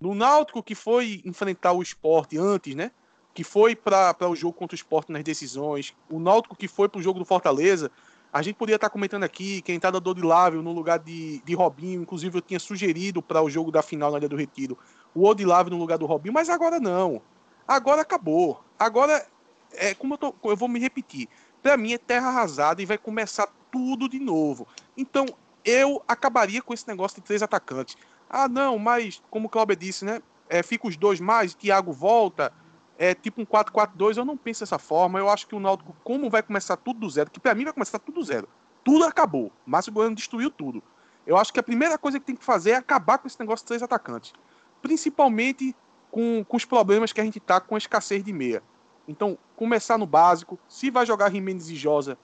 No 0.00 0.14
Náutico 0.14 0.62
que 0.62 0.74
foi 0.74 1.20
enfrentar 1.22 1.72
o 1.72 1.82
esporte 1.82 2.38
antes, 2.38 2.74
né? 2.74 2.92
Que 3.34 3.44
foi 3.44 3.76
para 3.76 4.16
o 4.26 4.34
jogo 4.34 4.54
contra 4.54 4.74
o 4.74 4.80
esporte 4.80 5.12
nas 5.12 5.22
decisões. 5.22 5.94
O 6.08 6.18
Náutico 6.18 6.56
que 6.56 6.66
foi 6.66 6.88
para 6.88 6.98
o 6.98 7.02
jogo 7.02 7.18
do 7.18 7.26
Fortaleza, 7.26 7.90
a 8.32 8.42
gente 8.42 8.54
podia 8.54 8.76
estar 8.76 8.90
comentando 8.90 9.24
aqui 9.24 9.60
que 9.62 9.72
a 9.72 9.74
entrada 9.74 9.98
do 9.98 10.10
Odilávio 10.10 10.62
no 10.62 10.72
lugar 10.72 10.98
de, 10.98 11.40
de 11.44 11.54
Robinho, 11.54 12.02
inclusive 12.02 12.38
eu 12.38 12.42
tinha 12.42 12.60
sugerido 12.60 13.20
para 13.20 13.42
o 13.42 13.50
jogo 13.50 13.72
da 13.72 13.82
final 13.82 14.12
na 14.12 14.18
Ilha 14.18 14.28
do 14.28 14.36
Retiro, 14.36 14.78
o 15.14 15.26
Odilávio 15.26 15.72
no 15.72 15.78
lugar 15.78 15.98
do 15.98 16.06
Robinho, 16.06 16.32
mas 16.32 16.48
agora 16.48 16.78
não. 16.78 17.20
Agora 17.66 18.02
acabou. 18.02 18.62
Agora, 18.78 19.26
é 19.72 19.94
como 19.94 20.14
eu, 20.14 20.18
tô, 20.18 20.34
eu 20.44 20.56
vou 20.56 20.68
me 20.68 20.78
repetir, 20.78 21.28
para 21.62 21.76
mim 21.76 21.92
é 21.92 21.98
terra 21.98 22.28
arrasada 22.28 22.80
e 22.80 22.86
vai 22.86 22.98
começar 22.98 23.48
tudo 23.70 24.08
de 24.08 24.18
novo. 24.18 24.66
Então, 24.96 25.26
eu 25.64 26.02
acabaria 26.06 26.62
com 26.62 26.72
esse 26.72 26.86
negócio 26.86 27.16
de 27.16 27.26
três 27.26 27.42
atacantes. 27.42 27.96
Ah, 28.28 28.48
não, 28.48 28.78
mas 28.78 29.20
como 29.28 29.46
o 29.46 29.50
Cláudio 29.50 29.76
disse, 29.76 30.04
né? 30.04 30.22
É, 30.48 30.62
fica 30.62 30.88
os 30.88 30.96
dois 30.96 31.20
mais, 31.20 31.54
Thiago 31.54 31.92
volta, 31.92 32.52
é 33.00 33.14
tipo 33.14 33.40
um 33.40 33.46
4-4-2, 33.46 34.18
eu 34.18 34.26
não 34.26 34.36
penso 34.36 34.60
dessa 34.60 34.78
forma. 34.78 35.18
Eu 35.18 35.30
acho 35.30 35.46
que 35.46 35.54
o 35.54 35.58
Náutico, 35.58 35.96
como 36.04 36.28
vai 36.28 36.42
começar 36.42 36.76
tudo 36.76 37.00
do 37.00 37.08
zero, 37.08 37.30
que 37.30 37.40
para 37.40 37.54
mim 37.54 37.64
vai 37.64 37.72
começar 37.72 37.98
tudo 37.98 38.16
do 38.16 38.22
zero. 38.22 38.46
Tudo 38.84 39.04
acabou. 39.04 39.50
Márcio 39.64 39.90
Goiano 39.90 40.14
destruiu 40.14 40.50
tudo. 40.50 40.82
Eu 41.26 41.38
acho 41.38 41.50
que 41.50 41.58
a 41.58 41.62
primeira 41.62 41.96
coisa 41.96 42.20
que 42.20 42.26
tem 42.26 42.36
que 42.36 42.44
fazer 42.44 42.72
é 42.72 42.74
acabar 42.74 43.16
com 43.16 43.26
esse 43.26 43.40
negócio 43.40 43.64
de 43.64 43.68
três 43.68 43.82
atacantes. 43.82 44.34
Principalmente 44.82 45.74
com, 46.10 46.44
com 46.44 46.56
os 46.58 46.66
problemas 46.66 47.10
que 47.10 47.22
a 47.22 47.24
gente 47.24 47.40
tá 47.40 47.58
com 47.58 47.74
a 47.74 47.78
escassez 47.78 48.22
de 48.22 48.34
meia. 48.34 48.62
Então, 49.08 49.38
começar 49.56 49.96
no 49.96 50.04
básico. 50.04 50.58
Se 50.68 50.90
vai 50.90 51.06
jogar 51.06 51.32
Jimenez 51.32 51.70
e 51.70 51.76
Josa, 51.76 52.18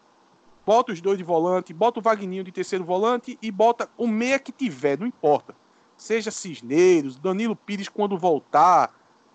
bota 0.66 0.92
os 0.92 1.00
dois 1.00 1.16
de 1.16 1.24
volante, 1.24 1.72
bota 1.72 2.00
o 2.00 2.02
Vagninho 2.02 2.44
de 2.44 2.52
terceiro 2.52 2.84
volante 2.84 3.38
e 3.40 3.50
bota 3.50 3.88
o 3.96 4.06
meia 4.06 4.38
que 4.38 4.52
tiver, 4.52 4.98
não 4.98 5.06
importa. 5.06 5.56
Seja 5.96 6.30
Cisneiros, 6.30 7.16
Danilo 7.16 7.56
Pires 7.56 7.88
quando 7.88 8.18
voltar, 8.18 8.92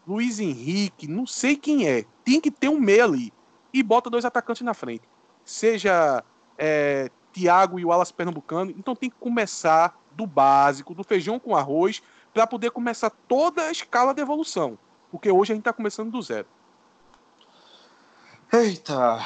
Luiz 0.08 0.39
Henrique, 0.39 1.08
não 1.08 1.26
sei 1.26 1.56
quem 1.56 1.88
é. 1.88 2.06
Tem 2.24 2.41
que 2.41 2.52
ter 2.52 2.70
um 2.70 2.80
meia 2.80 3.06
ali. 3.06 3.34
E 3.74 3.82
bota 3.82 4.10
dois 4.10 4.26
atacantes 4.26 4.64
na 4.64 4.74
frente. 4.74 5.04
Seja 5.45 6.24
é, 6.58 7.10
Thiago 7.32 7.80
e 7.80 7.86
o 7.86 7.91
Alas 7.91 8.12
Pernambucano. 8.12 8.72
Então 8.72 8.95
tem 8.95 9.10
que 9.10 9.16
começar 9.18 9.99
do 10.12 10.28
básico, 10.28 10.93
do 10.93 11.04
feijão 11.04 11.39
com 11.39 11.56
arroz, 11.56 12.02
para 12.34 12.45
poder 12.45 12.72
começar 12.72 13.10
toda 13.10 13.64
a 13.64 13.72
escala 13.72 14.14
de 14.14 14.22
evolução. 14.22 14.78
Porque 15.10 15.32
hoje 15.32 15.52
a 15.52 15.56
gente 15.56 15.62
está 15.62 15.74
começando 15.74 16.12
do 16.12 16.22
zero. 16.22 16.47
Eita! 18.52 19.20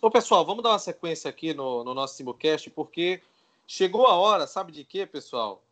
Ô 0.00 0.10
pessoal, 0.10 0.44
vamos 0.44 0.62
dar 0.62 0.70
uma 0.70 0.78
sequência 0.78 1.28
aqui 1.28 1.52
no, 1.52 1.82
no 1.82 1.94
nosso 1.94 2.14
simulcast, 2.14 2.70
porque 2.70 3.22
chegou 3.66 4.06
a 4.06 4.14
hora, 4.14 4.46
sabe 4.46 4.70
de 4.70 4.84
quê, 4.84 5.06
pessoal? 5.06 5.62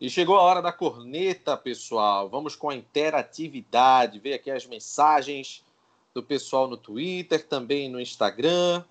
E 0.00 0.10
chegou 0.10 0.36
a 0.36 0.42
hora 0.42 0.60
da 0.60 0.72
corneta, 0.72 1.56
pessoal. 1.56 2.28
Vamos 2.28 2.56
com 2.56 2.68
a 2.68 2.74
interatividade. 2.74 4.18
Ver 4.18 4.34
aqui 4.34 4.50
as 4.50 4.66
mensagens 4.66 5.64
do 6.12 6.22
pessoal 6.22 6.68
no 6.68 6.76
Twitter, 6.76 7.46
também 7.46 7.88
no 7.88 8.00
Instagram. 8.00 8.84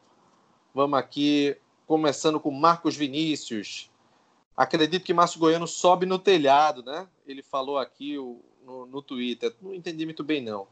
Vamos 0.74 0.98
aqui 0.98 1.58
começando 1.88 2.40
com 2.40 2.52
Marcos 2.52 2.96
Vinícius. 2.96 3.90
Acredito 4.56 5.04
que 5.04 5.14
Márcio 5.14 5.40
Goiano 5.40 5.68
sobe 5.68 6.06
no 6.06 6.20
telhado, 6.20 6.84
né? 6.84 7.08
Ele 7.26 7.42
falou 7.42 7.78
aqui 7.78 8.16
no, 8.64 8.86
no 8.86 9.02
Twitter. 9.02 9.54
Não 9.62 9.74
entendi 9.74 10.06
muito 10.06 10.24
bem, 10.24 10.42
não. 10.42 10.68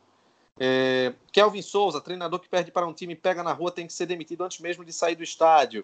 É, 0.59 1.13
Kelvin 1.31 1.61
Souza, 1.61 1.99
treinador 1.99 2.39
que 2.39 2.49
perde 2.49 2.71
para 2.71 2.85
um 2.85 2.93
time 2.93 3.15
pega 3.15 3.41
na 3.41 3.53
rua, 3.53 3.71
tem 3.71 3.87
que 3.87 3.93
ser 3.93 4.05
demitido 4.05 4.43
antes 4.43 4.59
mesmo 4.59 4.85
de 4.85 4.93
sair 4.93 5.15
do 5.15 5.23
estádio. 5.23 5.83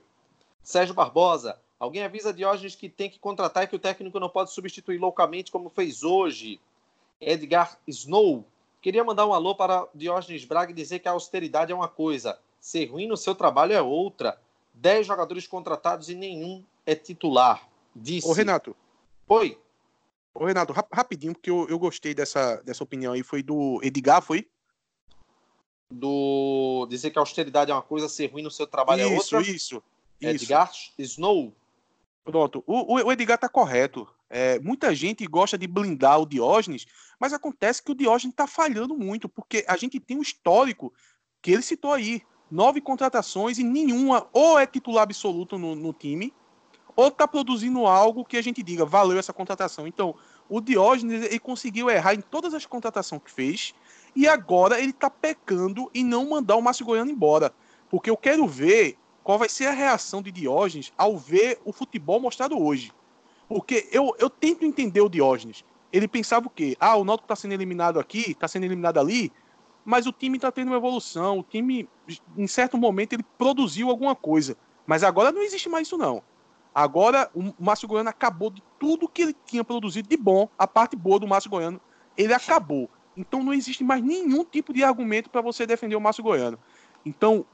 Sérgio 0.61 0.93
Barbosa, 0.93 1.59
alguém 1.80 2.03
avisa 2.03 2.34
Diógenes 2.34 2.75
que 2.75 2.89
tem 2.89 3.09
que 3.09 3.17
contratar 3.17 3.63
e 3.63 3.67
que 3.67 3.75
o 3.75 3.80
técnico 3.80 4.19
não 4.19 4.30
pode 4.30 4.51
substituir 4.51 4.99
loucamente 4.99 5.51
como 5.51 5.69
fez 5.69 6.03
hoje. 6.03 6.59
Edgar 7.19 7.80
Snow, 7.88 8.45
queria 8.82 9.03
mandar 9.03 9.25
um 9.25 9.34
alô 9.34 9.55
para 9.55 9.88
Diógenes 9.95 10.45
Braga 10.45 10.71
e 10.71 10.75
dizer 10.75 10.99
que 10.99 11.07
a 11.07 11.11
austeridade 11.11 11.71
é 11.71 11.75
uma 11.75 11.88
coisa, 11.88 12.38
ser 12.59 12.86
ruim 12.86 13.07
no 13.07 13.17
seu 13.17 13.34
trabalho 13.34 13.73
é 13.73 13.82
outra. 13.82 14.39
10 14.82 15.07
jogadores 15.07 15.47
contratados 15.47 16.09
e 16.09 16.15
nenhum 16.15 16.63
é 16.86 16.95
titular. 16.95 17.67
Disse. 17.95 18.28
Ô, 18.28 18.34
Renato. 18.34 18.75
Oi. 19.28 19.57
Ô, 20.34 20.45
Renato, 20.45 20.71
rap 20.71 20.88
rapidinho, 20.93 21.34
porque 21.34 21.49
eu, 21.49 21.67
eu 21.67 21.80
gostei 21.80 22.13
dessa, 22.13 22.57
dessa 22.57 22.84
opinião 22.84 23.13
aí. 23.13 23.23
Foi 23.23 23.41
do 23.41 23.80
Edgar, 23.84 24.21
foi? 24.21 24.47
Do. 25.89 26.86
Dizer 26.89 27.11
que 27.11 27.17
a 27.17 27.21
austeridade 27.21 27.71
é 27.71 27.73
uma 27.73 27.82
coisa, 27.82 28.07
ser 28.07 28.32
ruim 28.32 28.43
no 28.43 28.51
seu 28.51 28.67
trabalho 28.67 29.01
isso, 29.01 29.36
é 29.36 29.39
outra. 29.39 29.41
Isso, 29.41 29.55
isso. 29.55 29.84
Edgar 30.21 30.71
Snow. 30.99 31.53
Pronto. 32.23 32.63
O, 32.67 32.95
o 32.95 33.11
Edgar 33.11 33.38
tá 33.38 33.49
correto. 33.49 34.07
É, 34.30 34.59
muita 34.59 34.93
gente 34.93 35.25
gosta 35.25 35.57
de 35.57 35.65
blindar 35.65 36.19
o 36.19 36.25
Diógenes, 36.25 36.86
mas 37.17 37.32
acontece 37.32 37.82
que 37.82 37.91
o 37.91 37.95
Diógenes 37.95 38.34
está 38.34 38.45
falhando 38.45 38.95
muito, 38.95 39.30
porque 39.30 39.63
a 39.67 39.78
gente 39.78 39.99
tem 39.99 40.17
um 40.17 40.21
histórico 40.21 40.93
que 41.41 41.51
ele 41.51 41.61
citou 41.61 41.93
aí 41.93 42.21
nove 42.49 42.81
contratações 42.81 43.57
e 43.57 43.63
nenhuma 43.63 44.27
ou 44.31 44.57
é 44.57 44.65
titular 44.65 45.03
absoluto 45.03 45.57
no, 45.57 45.75
no 45.75 45.93
time, 45.93 46.33
ou 46.95 47.09
está 47.09 47.27
produzindo 47.27 47.85
algo 47.85 48.25
que 48.25 48.37
a 48.37 48.41
gente 48.41 48.63
diga, 48.63 48.83
valeu 48.83 49.19
essa 49.19 49.31
contratação. 49.31 49.85
Então, 49.85 50.15
o 50.49 50.59
Diógenes 50.59 51.23
ele 51.23 51.39
conseguiu 51.39 51.89
errar 51.89 52.15
em 52.15 52.21
todas 52.21 52.53
as 52.53 52.65
contratações 52.65 53.21
que 53.23 53.31
fez, 53.31 53.75
e 54.15 54.27
agora 54.27 54.79
ele 54.79 54.89
está 54.89 55.09
pecando 55.09 55.91
em 55.93 56.03
não 56.03 56.29
mandar 56.29 56.55
o 56.55 56.61
Márcio 56.61 56.85
Goiano 56.85 57.11
embora. 57.11 57.53
Porque 57.89 58.09
eu 58.09 58.17
quero 58.17 58.47
ver 58.47 58.97
qual 59.23 59.37
vai 59.37 59.49
ser 59.49 59.67
a 59.67 59.71
reação 59.71 60.21
de 60.21 60.31
Diógenes 60.31 60.91
ao 60.97 61.17
ver 61.17 61.59
o 61.63 61.71
futebol 61.71 62.19
mostrado 62.19 62.59
hoje. 62.59 62.91
Porque 63.47 63.87
eu, 63.91 64.15
eu 64.17 64.29
tento 64.29 64.65
entender 64.65 65.01
o 65.01 65.09
Diógenes. 65.09 65.63
Ele 65.91 66.07
pensava 66.07 66.47
o 66.47 66.49
quê? 66.49 66.75
Ah, 66.79 66.95
o 66.95 67.05
Náutico 67.05 67.25
está 67.25 67.35
sendo 67.35 67.53
eliminado 67.53 67.99
aqui, 67.99 68.31
está 68.31 68.47
sendo 68.47 68.63
eliminado 68.63 68.99
ali, 68.99 69.31
mas 69.88 70.05
o 70.05 70.11
time 70.11 70.38
está 70.38 70.51
tendo 70.51 70.67
uma 70.67 70.75
evolução. 70.75 71.39
O 71.39 71.43
time, 71.43 71.88
em 72.35 72.45
certo 72.45 72.77
momento, 72.77 73.13
ele 73.13 73.23
produziu 73.38 73.89
alguma 73.89 74.13
coisa. 74.13 74.57
Mas 74.85 75.01
agora 75.01 75.31
não 75.31 75.41
existe 75.41 75.69
mais 75.69 75.88
isso, 75.88 75.97
não. 75.97 76.21
Agora 76.75 77.31
o 77.33 77.53
Márcio 77.57 77.88
Goiano 77.88 78.09
acabou 78.09 78.49
de 78.49 78.61
tudo 78.77 79.07
que 79.07 79.21
ele 79.21 79.35
tinha 79.45 79.63
produzido 79.63 80.09
de 80.09 80.17
bom, 80.17 80.49
a 80.59 80.67
parte 80.67 80.97
boa 80.97 81.17
do 81.17 81.25
Márcio 81.25 81.49
Goiano, 81.49 81.79
ele 82.17 82.33
acabou. 82.33 82.89
Então 83.15 83.41
não 83.41 83.53
existe 83.53 83.81
mais 83.81 84.03
nenhum 84.03 84.43
tipo 84.43 84.73
de 84.73 84.83
argumento 84.83 85.29
para 85.29 85.39
você 85.39 85.65
defender 85.65 85.95
o 85.95 86.01
Márcio 86.01 86.21
Goiano. 86.21 86.59
Então 87.05 87.45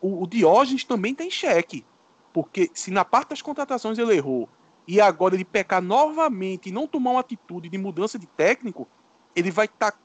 o, 0.00 0.26
Diógenes 0.26 0.84
também 0.84 1.12
está 1.12 1.22
em 1.22 1.30
xeque. 1.30 1.84
Porque 2.32 2.70
se 2.72 2.90
na 2.90 3.04
parte 3.04 3.28
das 3.28 3.42
contratações 3.42 3.98
ele 3.98 4.16
errou 4.16 4.48
e 4.88 5.02
agora 5.02 5.34
ele 5.34 5.44
pecar 5.44 5.82
novamente 5.82 6.70
e 6.70 6.72
não 6.72 6.86
tomar 6.86 7.10
uma 7.10 7.20
atitude 7.20 7.68
de 7.68 7.76
mudança 7.76 8.18
de 8.18 8.26
técnico, 8.26 8.88
ele 9.36 9.50
vai 9.50 9.66
estar 9.66 9.92
tá 9.92 9.98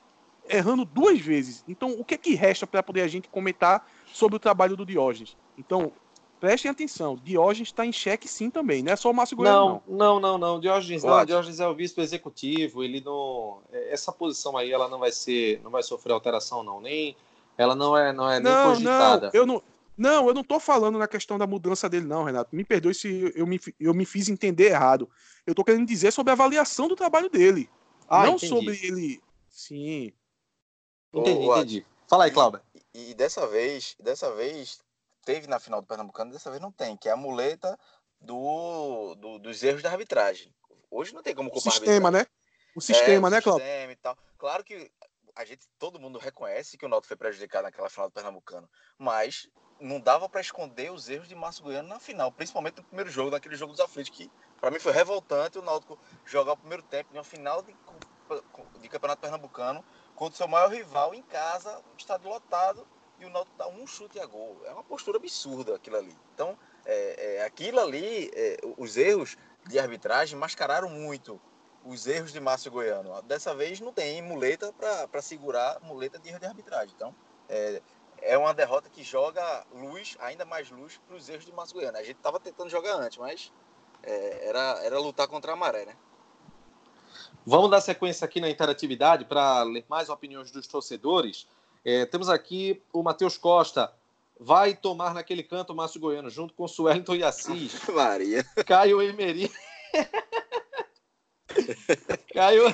errando 0.49 0.83
duas 0.83 1.19
vezes. 1.19 1.63
Então, 1.67 1.91
o 1.91 2.03
que 2.03 2.15
é 2.15 2.17
que 2.17 2.35
resta 2.35 2.67
para 2.67 2.83
poder 2.83 3.01
a 3.01 3.07
gente 3.07 3.29
comentar 3.29 3.87
sobre 4.11 4.35
o 4.35 4.39
trabalho 4.39 4.75
do 4.75 4.85
Diógenes? 4.85 5.37
Então, 5.57 5.91
prestem 6.39 6.71
atenção, 6.71 7.15
Diógenes 7.23 7.69
está 7.69 7.85
em 7.85 7.91
xeque 7.91 8.27
sim 8.27 8.49
também, 8.49 8.81
não 8.81 8.93
é 8.93 8.95
só 8.95 9.11
o 9.11 9.13
Márcio 9.13 9.37
Goiano, 9.37 9.81
não. 9.87 9.97
Não, 9.97 10.19
não, 10.19 10.37
não, 10.37 10.59
Diógenes 10.59 11.03
não, 11.03 11.25
Diógenes 11.25 11.59
é 11.59 11.67
o 11.67 11.75
vice 11.75 11.99
executivo, 11.99 12.83
ele 12.83 13.01
não... 13.01 13.59
É, 13.71 13.93
essa 13.93 14.11
posição 14.11 14.57
aí, 14.57 14.71
ela 14.71 14.87
não 14.87 14.99
vai 14.99 15.11
ser, 15.11 15.61
não 15.63 15.69
vai 15.69 15.83
sofrer 15.83 16.13
alteração 16.13 16.63
não, 16.63 16.81
nem... 16.81 17.15
Ela 17.57 17.75
não 17.75 17.95
é, 17.95 18.13
não 18.13 18.29
é 18.29 18.39
nem 18.39 18.51
não, 18.51 18.73
cogitada. 18.73 19.31
Não, 19.33 19.39
eu 19.39 19.45
não... 19.45 19.63
Não, 19.97 20.29
eu 20.29 20.33
não 20.33 20.43
estou 20.43 20.61
falando 20.61 20.97
na 20.97 21.09
questão 21.09 21.37
da 21.37 21.45
mudança 21.45 21.89
dele, 21.89 22.05
não, 22.05 22.23
Renato. 22.23 22.55
Me 22.55 22.63
perdoe 22.63 22.93
se 22.93 23.33
eu 23.35 23.45
me, 23.45 23.59
eu 23.77 23.93
me 23.93 24.05
fiz 24.05 24.29
entender 24.29 24.67
errado. 24.69 25.09
Eu 25.45 25.51
estou 25.51 25.65
querendo 25.65 25.85
dizer 25.85 26.13
sobre 26.13 26.31
a 26.31 26.35
avaliação 26.35 26.87
do 26.87 26.95
trabalho 26.95 27.29
dele. 27.29 27.69
Ah, 28.07 28.27
não 28.27 28.35
entendi. 28.35 28.47
sobre 28.47 28.79
ele. 28.81 29.21
Sim. 29.49 30.13
Entendi, 31.13 31.45
entendi. 31.45 31.85
Fala 32.07 32.25
aí, 32.25 32.31
Cláudia. 32.31 32.61
E, 32.93 33.11
e, 33.11 33.13
dessa 33.13 33.47
vez, 33.47 33.95
dessa 33.99 34.33
vez, 34.33 34.79
teve 35.25 35.47
na 35.47 35.59
final 35.59 35.81
do 35.81 35.87
Pernambucano, 35.87 36.31
dessa 36.31 36.49
vez 36.49 36.61
não 36.61 36.71
tem, 36.71 36.97
que 36.97 37.07
é 37.07 37.11
a 37.11 37.17
muleta 37.17 37.77
do, 38.19 39.15
do 39.15 39.39
dos 39.39 39.63
erros 39.63 39.81
da 39.81 39.91
arbitragem. 39.91 40.53
Hoje 40.89 41.13
não 41.13 41.21
tem 41.21 41.35
como 41.35 41.49
culpar 41.49 41.69
o 41.69 41.71
sistema, 41.71 42.09
né? 42.09 42.25
O 42.75 42.81
sistema, 42.81 43.27
é, 43.27 43.31
né, 43.31 43.41
Cláudio? 43.41 43.65
Sistema 43.65 43.91
e 43.91 43.95
tal. 43.95 44.17
Claro 44.37 44.63
que 44.63 44.91
a 45.35 45.45
gente, 45.45 45.67
todo 45.77 45.99
mundo 45.99 46.19
reconhece 46.19 46.77
que 46.77 46.85
o 46.85 46.89
Náutico 46.89 47.07
foi 47.07 47.17
prejudicado 47.17 47.63
naquela 47.63 47.89
final 47.89 48.09
do 48.09 48.13
Pernambucano, 48.13 48.69
mas 48.97 49.49
não 49.79 49.99
dava 49.99 50.27
para 50.27 50.41
esconder 50.41 50.91
os 50.91 51.07
erros 51.07 51.27
de 51.27 51.35
Márcio 51.35 51.63
Goiano 51.63 51.87
na 51.87 51.99
final, 51.99 52.31
principalmente 52.31 52.77
no 52.77 52.83
primeiro 52.83 53.09
jogo, 53.09 53.31
naquele 53.31 53.55
jogo 53.55 53.71
dos 53.71 53.79
aflitos, 53.79 54.09
que 54.09 54.29
para 54.59 54.69
mim 54.69 54.79
foi 54.79 54.91
revoltante 54.91 55.57
o 55.57 55.61
Náutico 55.61 55.97
jogar 56.25 56.53
o 56.53 56.57
primeiro 56.57 56.83
tempo 56.83 57.13
em 57.13 57.17
uma 57.17 57.23
final 57.23 57.61
de, 57.61 57.73
de 58.81 58.89
Campeonato 58.89 59.21
Pernambucano 59.21 59.83
contra 60.19 60.33
o 60.33 60.37
seu 60.37 60.49
maior 60.49 60.69
rival 60.69 61.15
em 61.15 61.21
casa, 61.21 61.81
um 61.93 61.97
estádio 61.97 62.29
lotado, 62.29 62.85
e 63.19 63.25
o 63.25 63.29
Náutico 63.29 63.55
dá 63.57 63.69
um 63.69 63.87
chute 63.87 64.19
a 64.19 64.25
gol. 64.25 64.61
É 64.65 64.71
uma 64.73 64.83
postura 64.83 65.17
absurda 65.17 65.73
aquilo 65.75 65.95
ali. 65.95 66.15
Então, 66.33 66.59
é, 66.85 67.37
é, 67.37 67.45
aquilo 67.45 67.79
ali, 67.79 68.29
é, 68.33 68.57
os 68.77 68.97
erros 68.97 69.37
de 69.65 69.79
arbitragem 69.79 70.37
mascararam 70.37 70.89
muito 70.89 71.39
os 71.85 72.05
erros 72.05 72.33
de 72.33 72.39
Márcio 72.41 72.69
Goiano. 72.69 73.21
Dessa 73.21 73.55
vez 73.55 73.79
não 73.79 73.93
tem 73.93 74.21
muleta 74.21 74.73
para 74.73 75.21
segurar 75.21 75.79
muleta 75.79 76.19
de 76.19 76.27
erro 76.27 76.39
de 76.39 76.45
arbitragem. 76.45 76.93
Então, 76.93 77.15
é, 77.47 77.81
é 78.21 78.37
uma 78.37 78.53
derrota 78.53 78.89
que 78.89 79.03
joga 79.03 79.65
luz, 79.73 80.17
ainda 80.19 80.43
mais 80.43 80.69
luz, 80.69 80.99
para 81.07 81.15
os 81.15 81.29
erros 81.29 81.45
de 81.45 81.53
Márcio 81.53 81.77
Goiano. 81.77 81.97
A 81.97 82.03
gente 82.03 82.17
estava 82.17 82.41
tentando 82.41 82.69
jogar 82.69 82.95
antes, 82.95 83.17
mas 83.17 83.53
é, 84.03 84.49
era, 84.49 84.83
era 84.83 84.99
lutar 84.99 85.29
contra 85.29 85.53
a 85.53 85.55
maré, 85.55 85.85
né? 85.85 85.95
Vamos 87.49 87.71
dar 87.71 87.81
sequência 87.81 88.25
aqui 88.25 88.39
na 88.39 88.47
interatividade 88.47 89.25
para 89.25 89.63
ler 89.63 89.83
mais 89.89 90.07
opiniões 90.07 90.51
dos 90.51 90.67
torcedores. 90.67 91.47
É, 91.83 92.05
temos 92.05 92.29
aqui 92.29 92.79
o 92.93 93.01
Matheus 93.01 93.39
Costa. 93.39 93.91
Vai 94.39 94.75
tomar 94.75 95.15
naquele 95.15 95.41
canto 95.41 95.73
o 95.73 95.75
Márcio 95.75 95.99
Goiano, 95.99 96.29
junto 96.29 96.53
com 96.53 96.65
o 96.65 96.67
Suelton 96.67 97.15
e 97.15 97.23
Assis. 97.23 97.73
Maria. 97.89 98.43
Caio 98.67 99.01
Emery. 99.01 99.51
Caio. 102.31 102.71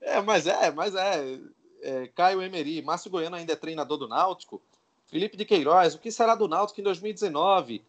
É, 0.00 0.22
mas 0.22 0.46
é, 0.46 0.70
mas 0.70 0.94
é 0.94 1.38
é, 1.82 2.06
Caio 2.14 2.40
Emery, 2.40 2.80
Márcio 2.80 3.10
Goiano 3.10 3.36
ainda 3.36 3.52
é 3.52 3.56
treinador 3.56 3.98
do 3.98 4.08
Náutico, 4.08 4.62
Felipe 5.08 5.36
de 5.36 5.44
Queiroz, 5.44 5.94
o 5.94 5.98
que 5.98 6.10
será 6.10 6.34
do 6.34 6.48
Náutico 6.48 6.80
em 6.80 6.84
2019? 6.84 7.84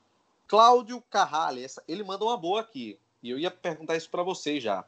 Cláudio 0.45 1.01
Carrale, 1.09 1.63
essa, 1.63 1.81
ele 1.87 2.03
manda 2.03 2.25
uma 2.25 2.35
boa 2.35 2.59
aqui, 2.59 2.99
e 3.23 3.29
eu 3.29 3.39
ia 3.39 3.49
perguntar 3.49 3.95
isso 3.95 4.09
para 4.09 4.23
vocês 4.23 4.61
já. 4.61 4.83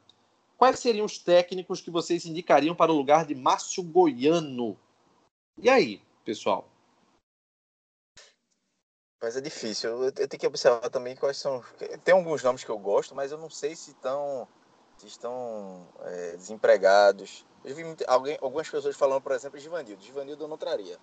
Quais 0.61 0.79
seriam 0.79 1.07
os 1.07 1.17
técnicos 1.17 1.81
que 1.81 1.89
vocês 1.89 2.23
indicariam 2.23 2.75
para 2.75 2.91
o 2.91 2.95
lugar 2.95 3.25
de 3.25 3.33
Márcio 3.33 3.81
Goiano? 3.81 4.77
E 5.57 5.67
aí, 5.67 5.99
pessoal? 6.23 6.67
Mas 9.19 9.35
é 9.35 9.41
difícil. 9.41 10.03
Eu, 10.03 10.11
tenho 10.11 10.39
que 10.39 10.45
observar 10.45 10.87
também 10.91 11.15
quais 11.15 11.37
são. 11.37 11.63
Tem 12.03 12.13
alguns 12.13 12.43
nomes 12.43 12.63
que 12.63 12.69
eu 12.69 12.77
gosto, 12.77 13.15
mas 13.15 13.31
eu 13.31 13.39
não 13.39 13.49
sei 13.49 13.75
se 13.75 13.89
estão, 13.89 14.47
se 14.99 15.07
estão 15.07 15.87
é, 16.01 16.37
desempregados. 16.37 17.43
Eu 17.65 17.75
vi 17.75 17.83
alguém, 18.07 18.37
algumas 18.39 18.69
pessoas 18.69 18.95
falando, 18.95 19.23
por 19.23 19.31
exemplo, 19.31 19.57
de 19.57 19.63
Givanildo. 19.63 20.03
Givanildo 20.03 20.43
eu 20.43 20.47
não 20.47 20.59
traria. 20.59 20.99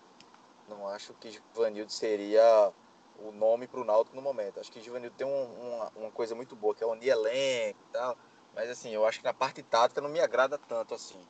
Não 0.68 0.86
acho 0.86 1.14
que 1.14 1.32
Givanildo 1.32 1.90
seria 1.90 2.72
o 3.18 3.32
nome 3.32 3.66
para 3.66 3.80
o 3.80 3.84
Náutico 3.84 4.14
no 4.14 4.22
momento. 4.22 4.60
Acho 4.60 4.70
que 4.70 4.80
Givanildo 4.80 5.16
tem 5.16 5.26
um, 5.26 5.44
uma, 5.44 5.92
uma, 5.96 6.10
coisa 6.12 6.32
muito 6.36 6.54
boa, 6.54 6.76
que 6.76 6.84
é 6.84 6.86
unir 6.86 7.08
elenco 7.08 7.80
e 7.88 7.92
tal. 7.92 8.16
Mas 8.54 8.70
assim, 8.70 8.90
eu 8.90 9.06
acho 9.06 9.18
que 9.18 9.24
na 9.24 9.34
parte 9.34 9.62
tática 9.62 10.00
não 10.00 10.08
me 10.08 10.20
agrada 10.20 10.58
tanto 10.58 10.94
assim. 10.94 11.20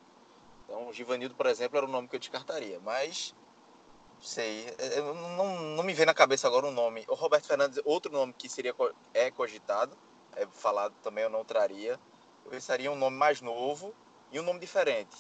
Então, 0.64 0.88
o 0.88 0.92
Givanildo, 0.92 1.34
por 1.34 1.46
exemplo, 1.46 1.78
era 1.78 1.86
o 1.86 1.90
nome 1.90 2.08
que 2.08 2.16
eu 2.16 2.20
descartaria. 2.20 2.78
Mas, 2.80 3.34
sei, 4.20 4.66
eu 4.96 5.14
não, 5.14 5.58
não 5.76 5.82
me 5.84 5.94
vem 5.94 6.06
na 6.06 6.14
cabeça 6.14 6.46
agora 6.46 6.66
um 6.66 6.72
nome. 6.72 7.04
O 7.08 7.14
Roberto 7.14 7.46
Fernandes, 7.46 7.80
outro 7.84 8.12
nome 8.12 8.32
que 8.32 8.48
seria 8.48 8.74
é 9.14 9.30
cogitado, 9.30 9.96
é 10.36 10.46
falado 10.46 10.94
também, 11.02 11.24
eu 11.24 11.30
não 11.30 11.44
traria. 11.44 11.98
Eu 12.44 12.50
pensaria 12.50 12.90
um 12.90 12.96
nome 12.96 13.16
mais 13.16 13.40
novo, 13.40 13.94
e 14.30 14.38
um 14.38 14.42
nome 14.42 14.60
diferente. 14.60 15.16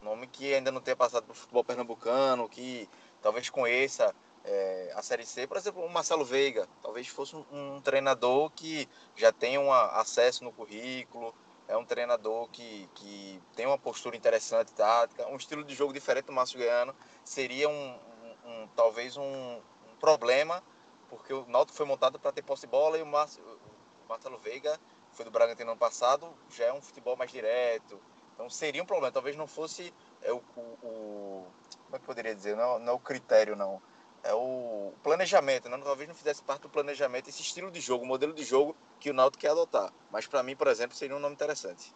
Um 0.00 0.06
nome 0.06 0.26
que 0.26 0.54
ainda 0.54 0.70
não 0.70 0.80
tenha 0.80 0.96
passado 0.96 1.28
o 1.30 1.34
futebol 1.34 1.64
pernambucano, 1.64 2.48
que 2.48 2.88
talvez 3.22 3.50
conheça 3.50 4.14
é, 4.44 4.92
a 4.94 5.02
Série 5.02 5.24
C. 5.24 5.46
Por 5.46 5.56
exemplo, 5.56 5.84
o 5.84 5.88
Marcelo 5.88 6.24
Veiga, 6.24 6.68
talvez 6.82 7.08
fosse 7.08 7.34
um, 7.34 7.44
um 7.50 7.80
treinador 7.80 8.50
que 8.50 8.88
já 9.16 9.32
tenha 9.32 9.60
um 9.60 9.72
acesso 9.72 10.44
no 10.44 10.52
currículo, 10.52 11.34
é 11.66 11.76
um 11.76 11.84
treinador 11.84 12.48
que, 12.48 12.88
que 12.94 13.42
tem 13.56 13.66
uma 13.66 13.78
postura 13.78 14.16
interessante, 14.16 14.72
tática, 14.72 15.26
um 15.28 15.36
estilo 15.36 15.64
de 15.64 15.74
jogo 15.74 15.92
diferente 15.92 16.26
do 16.26 16.32
Márcio 16.32 16.58
Goiano. 16.58 16.94
Seria 17.24 17.68
um, 17.68 17.98
um, 18.44 18.50
um 18.50 18.68
talvez 18.76 19.16
um, 19.16 19.60
problema, 19.98 20.62
porque 21.08 21.32
o 21.32 21.46
Náutico 21.48 21.76
foi 21.76 21.86
montado 21.86 22.18
para 22.18 22.30
ter 22.30 22.42
posse 22.42 22.62
de 22.62 22.66
bola 22.66 22.98
e 22.98 23.02
o, 23.02 23.06
Márcio, 23.06 23.42
o 23.42 24.08
Marcelo 24.08 24.36
Veiga 24.36 24.78
foi 25.12 25.24
do 25.24 25.30
Bragantino 25.30 25.70
ano 25.70 25.78
passado, 25.78 26.28
já 26.50 26.66
é 26.66 26.72
um 26.72 26.82
futebol 26.82 27.16
mais 27.16 27.30
direto, 27.30 27.98
então 28.34 28.50
seria 28.50 28.82
um 28.82 28.86
problema. 28.86 29.12
Talvez 29.12 29.34
não 29.34 29.46
fosse 29.46 29.94
é, 30.20 30.30
o, 30.32 30.42
o, 30.82 31.46
como 31.86 31.96
é 31.96 31.98
que 31.98 32.04
poderia 32.04 32.34
dizer? 32.34 32.54
Não, 32.56 32.78
não 32.78 32.92
é 32.92 32.96
o 32.96 32.98
critério, 32.98 33.56
não. 33.56 33.80
É 34.24 34.32
o 34.32 34.92
planejamento, 35.02 35.68
né? 35.68 35.78
Talvez 35.82 36.08
não 36.08 36.14
fizesse 36.14 36.42
parte 36.42 36.62
do 36.62 36.68
planejamento 36.68 37.28
esse 37.28 37.42
estilo 37.42 37.70
de 37.70 37.80
jogo, 37.80 38.04
o 38.04 38.06
modelo 38.06 38.32
de 38.32 38.42
jogo 38.42 38.74
que 38.98 39.10
o 39.10 39.14
Náutico 39.14 39.42
quer 39.42 39.50
adotar. 39.50 39.92
Mas 40.10 40.26
para 40.26 40.42
mim, 40.42 40.56
por 40.56 40.66
exemplo, 40.66 40.96
seria 40.96 41.16
um 41.16 41.20
nome 41.20 41.34
interessante. 41.34 41.94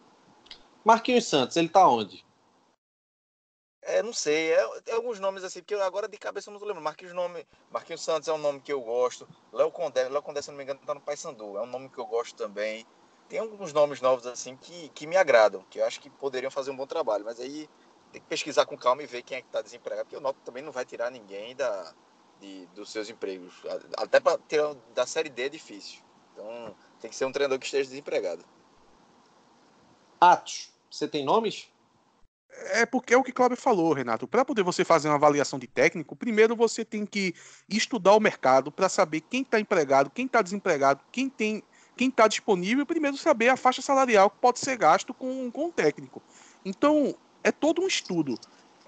Marquinhos 0.85 1.27
Santos, 1.27 1.57
ele 1.57 1.69
tá 1.69 1.87
onde? 1.87 2.23
É, 3.81 4.03
não 4.03 4.13
sei, 4.13 4.51
é, 4.51 4.81
tem 4.81 4.93
alguns 4.93 5.19
nomes 5.19 5.43
assim, 5.43 5.61
porque 5.61 5.73
agora 5.73 6.07
de 6.07 6.17
cabeça 6.17 6.49
eu 6.49 6.51
não 6.51 6.59
tô 6.59 6.65
lembrando. 6.65 6.83
Marquinhos, 6.83 7.13
nome, 7.13 7.45
Marquinhos 7.71 8.03
Santos 8.03 8.27
é 8.27 8.33
um 8.33 8.37
nome 8.37 8.61
que 8.61 8.71
eu 8.71 8.81
gosto. 8.81 9.27
Léo 9.51 9.71
Condé, 9.71 10.07
Léo 10.07 10.21
Condé, 10.21 10.41
se 10.41 10.49
não 10.49 10.57
me 10.57 10.63
engano, 10.63 10.79
tá 10.85 10.93
no 10.93 11.01
Paysandu. 11.01 11.57
É 11.57 11.61
um 11.61 11.65
nome 11.65 11.89
que 11.89 11.97
eu 11.97 12.05
gosto 12.05 12.35
também 12.35 12.85
tem 13.29 13.39
alguns 13.39 13.71
nomes 13.71 14.01
novos 14.01 14.25
assim 14.25 14.57
que, 14.57 14.89
que 14.89 15.05
me 15.05 15.15
agradam, 15.15 15.63
que 15.69 15.79
eu 15.79 15.85
acho 15.85 16.01
que 16.01 16.09
poderiam 16.09 16.49
fazer 16.49 16.71
um 16.71 16.75
bom 16.75 16.87
trabalho, 16.87 17.23
mas 17.23 17.39
aí 17.39 17.69
tem 18.11 18.19
que 18.19 18.27
pesquisar 18.27 18.65
com 18.65 18.75
calma 18.75 19.03
e 19.03 19.05
ver 19.05 19.21
quem 19.21 19.37
é 19.37 19.41
que 19.41 19.47
está 19.47 19.61
desempregado, 19.61 20.05
porque 20.05 20.17
o 20.17 20.19
Náutico 20.19 20.43
também 20.43 20.63
não 20.63 20.71
vai 20.71 20.83
tirar 20.83 21.11
ninguém 21.11 21.55
da, 21.55 21.93
de, 22.39 22.65
dos 22.67 22.91
seus 22.91 23.09
empregos. 23.09 23.53
Até 23.97 24.19
para 24.19 24.37
tirar 24.47 24.75
da 24.93 25.05
Série 25.05 25.29
D 25.29 25.43
é 25.43 25.49
difícil. 25.49 25.99
Então 26.33 26.75
tem 26.99 27.09
que 27.09 27.15
ser 27.15 27.25
um 27.25 27.31
treinador 27.31 27.59
que 27.59 27.65
esteja 27.65 27.89
desempregado. 27.89 28.43
Atos, 30.19 30.71
você 30.89 31.07
tem 31.07 31.23
nomes? 31.23 31.69
É 32.71 32.85
porque 32.85 33.13
é 33.13 33.17
o 33.17 33.23
que 33.23 33.31
Cláudio 33.31 33.57
falou, 33.57 33.93
Renato. 33.93 34.27
Para 34.27 34.43
poder 34.43 34.63
você 34.63 34.83
fazer 34.83 35.07
uma 35.07 35.15
avaliação 35.15 35.59
de 35.59 35.67
técnico, 35.67 36.15
primeiro 36.15 36.55
você 36.55 36.83
tem 36.83 37.05
que 37.05 37.33
estudar 37.69 38.15
o 38.15 38.19
mercado 38.19 38.71
para 38.71 38.89
saber 38.89 39.21
quem 39.21 39.43
está 39.43 39.59
empregado, 39.59 40.09
quem 40.09 40.25
está 40.25 40.41
desempregado, 40.41 41.01
quem 41.11 41.29
tem 41.29 41.63
quem 41.95 42.07
está 42.07 42.29
disponível, 42.29 42.85
primeiro 42.85 43.17
saber 43.17 43.49
a 43.49 43.57
faixa 43.57 43.81
salarial 43.81 44.29
que 44.29 44.37
pode 44.37 44.57
ser 44.59 44.77
gasto 44.77 45.13
com, 45.13 45.51
com 45.51 45.65
o 45.65 45.71
técnico. 45.71 46.23
Então, 46.63 47.13
é 47.43 47.51
todo 47.51 47.81
um 47.81 47.87
estudo. 47.87 48.39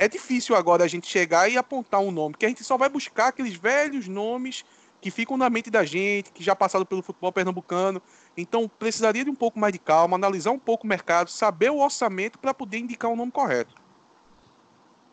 É 0.02 0.08
difícil 0.08 0.56
agora 0.56 0.84
a 0.84 0.88
gente 0.88 1.06
chegar 1.08 1.48
e 1.48 1.56
apontar 1.56 2.00
um 2.00 2.10
nome, 2.10 2.32
porque 2.32 2.48
a 2.48 2.50
gente 2.50 2.64
só 2.64 2.76
vai 2.76 2.90
buscar 2.90 3.28
aqueles 3.28 3.54
velhos 3.54 4.08
nomes 4.08 4.66
que 5.00 5.12
ficam 5.12 5.38
na 5.38 5.48
mente 5.48 5.70
da 5.70 5.86
gente, 5.86 6.32
que 6.32 6.44
já 6.44 6.56
passaram 6.56 6.84
pelo 6.84 7.04
futebol 7.04 7.32
pernambucano. 7.32 8.02
Então, 8.36 8.68
precisaria 8.68 9.24
de 9.24 9.30
um 9.30 9.36
pouco 9.36 9.60
mais 9.60 9.72
de 9.72 9.78
calma, 9.78 10.16
analisar 10.16 10.50
um 10.50 10.58
pouco 10.58 10.86
o 10.86 10.88
mercado, 10.88 11.30
saber 11.30 11.70
o 11.70 11.78
orçamento 11.78 12.40
para 12.40 12.52
poder 12.52 12.80
indicar 12.80 13.12
o 13.12 13.16
nome 13.16 13.32
correto. 13.32 13.76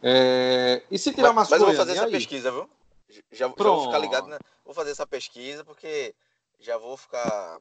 É... 0.03 0.82
E 0.91 0.99
se 0.99 1.12
tirar 1.12 1.34
mas, 1.34 1.51
mas 1.51 1.61
eu 1.61 1.66
vou 1.66 1.76
fazer 1.76 1.93
essa 1.93 2.07
aí? 2.07 2.11
pesquisa, 2.11 2.51
viu? 2.51 2.66
Já, 3.11 3.20
já, 3.30 3.49
vou 3.49 3.84
ficar 3.84 3.99
ligado, 3.99 4.28
né? 4.28 4.39
Vou 4.64 4.72
fazer 4.72 4.93
essa 4.93 5.07
pesquisa 5.07 5.66
porque 5.66 6.14
já 6.59 6.78
vou 6.78 6.97
ficar. 6.97 7.59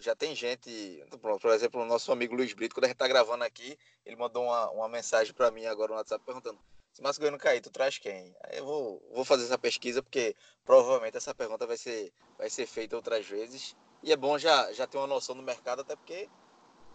Já 0.00 0.16
tem 0.16 0.34
gente, 0.34 1.04
por 1.20 1.50
exemplo, 1.52 1.82
o 1.82 1.84
nosso 1.84 2.10
amigo 2.10 2.34
Luiz 2.34 2.52
Brito, 2.54 2.74
quando 2.74 2.86
a 2.86 2.88
gente 2.88 2.96
tá 2.96 3.06
gravando 3.06 3.44
aqui, 3.44 3.78
ele 4.04 4.16
mandou 4.16 4.44
uma, 4.44 4.70
uma 4.70 4.88
mensagem 4.88 5.34
para 5.34 5.50
mim 5.50 5.66
agora 5.66 5.92
no 5.92 5.98
WhatsApp 5.98 6.24
perguntando: 6.24 6.58
se 6.92 7.02
Márcio 7.02 7.20
Goiano 7.20 7.38
cair, 7.38 7.60
tu 7.60 7.70
traz 7.70 7.98
quem? 7.98 8.34
Aí 8.44 8.58
eu 8.58 8.64
vou, 8.64 9.02
vou 9.12 9.24
fazer 9.24 9.44
essa 9.44 9.58
pesquisa 9.58 10.02
porque 10.02 10.34
provavelmente 10.64 11.16
essa 11.16 11.34
pergunta 11.34 11.66
vai 11.66 11.76
ser, 11.76 12.12
vai 12.38 12.48
ser 12.48 12.66
feita 12.66 12.96
outras 12.96 13.26
vezes. 13.26 13.76
E 14.02 14.10
é 14.10 14.16
bom 14.16 14.38
já, 14.38 14.72
já 14.72 14.86
ter 14.86 14.96
uma 14.96 15.06
noção 15.06 15.36
do 15.36 15.42
mercado, 15.42 15.82
até 15.82 15.94
porque 15.94 16.28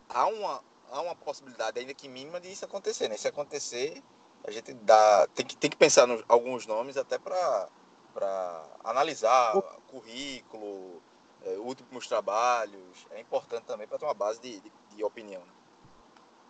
há 0.09 0.25
uma, 0.25 0.63
há 0.89 1.01
uma 1.01 1.15
possibilidade, 1.15 1.79
ainda 1.79 1.93
que 1.93 2.07
mínima, 2.07 2.39
de 2.39 2.51
isso 2.51 2.65
acontecer. 2.65 3.07
Né? 3.07 3.17
Se 3.17 3.27
acontecer, 3.27 4.01
a 4.43 4.51
gente 4.51 4.73
dá, 4.73 5.27
tem, 5.27 5.45
que, 5.45 5.55
tem 5.55 5.69
que 5.69 5.77
pensar 5.77 6.09
em 6.09 6.23
alguns 6.27 6.65
nomes 6.65 6.97
até 6.97 7.17
para 7.19 7.69
analisar 8.83 9.55
o... 9.57 9.61
currículo, 9.83 11.01
é, 11.45 11.57
últimos 11.57 12.07
trabalhos. 12.07 13.07
É 13.11 13.21
importante 13.21 13.63
também 13.63 13.87
para 13.87 13.97
ter 13.97 14.05
uma 14.05 14.13
base 14.13 14.41
de, 14.41 14.59
de, 14.59 14.71
de 14.95 15.03
opinião. 15.03 15.41
Né? 15.41 15.51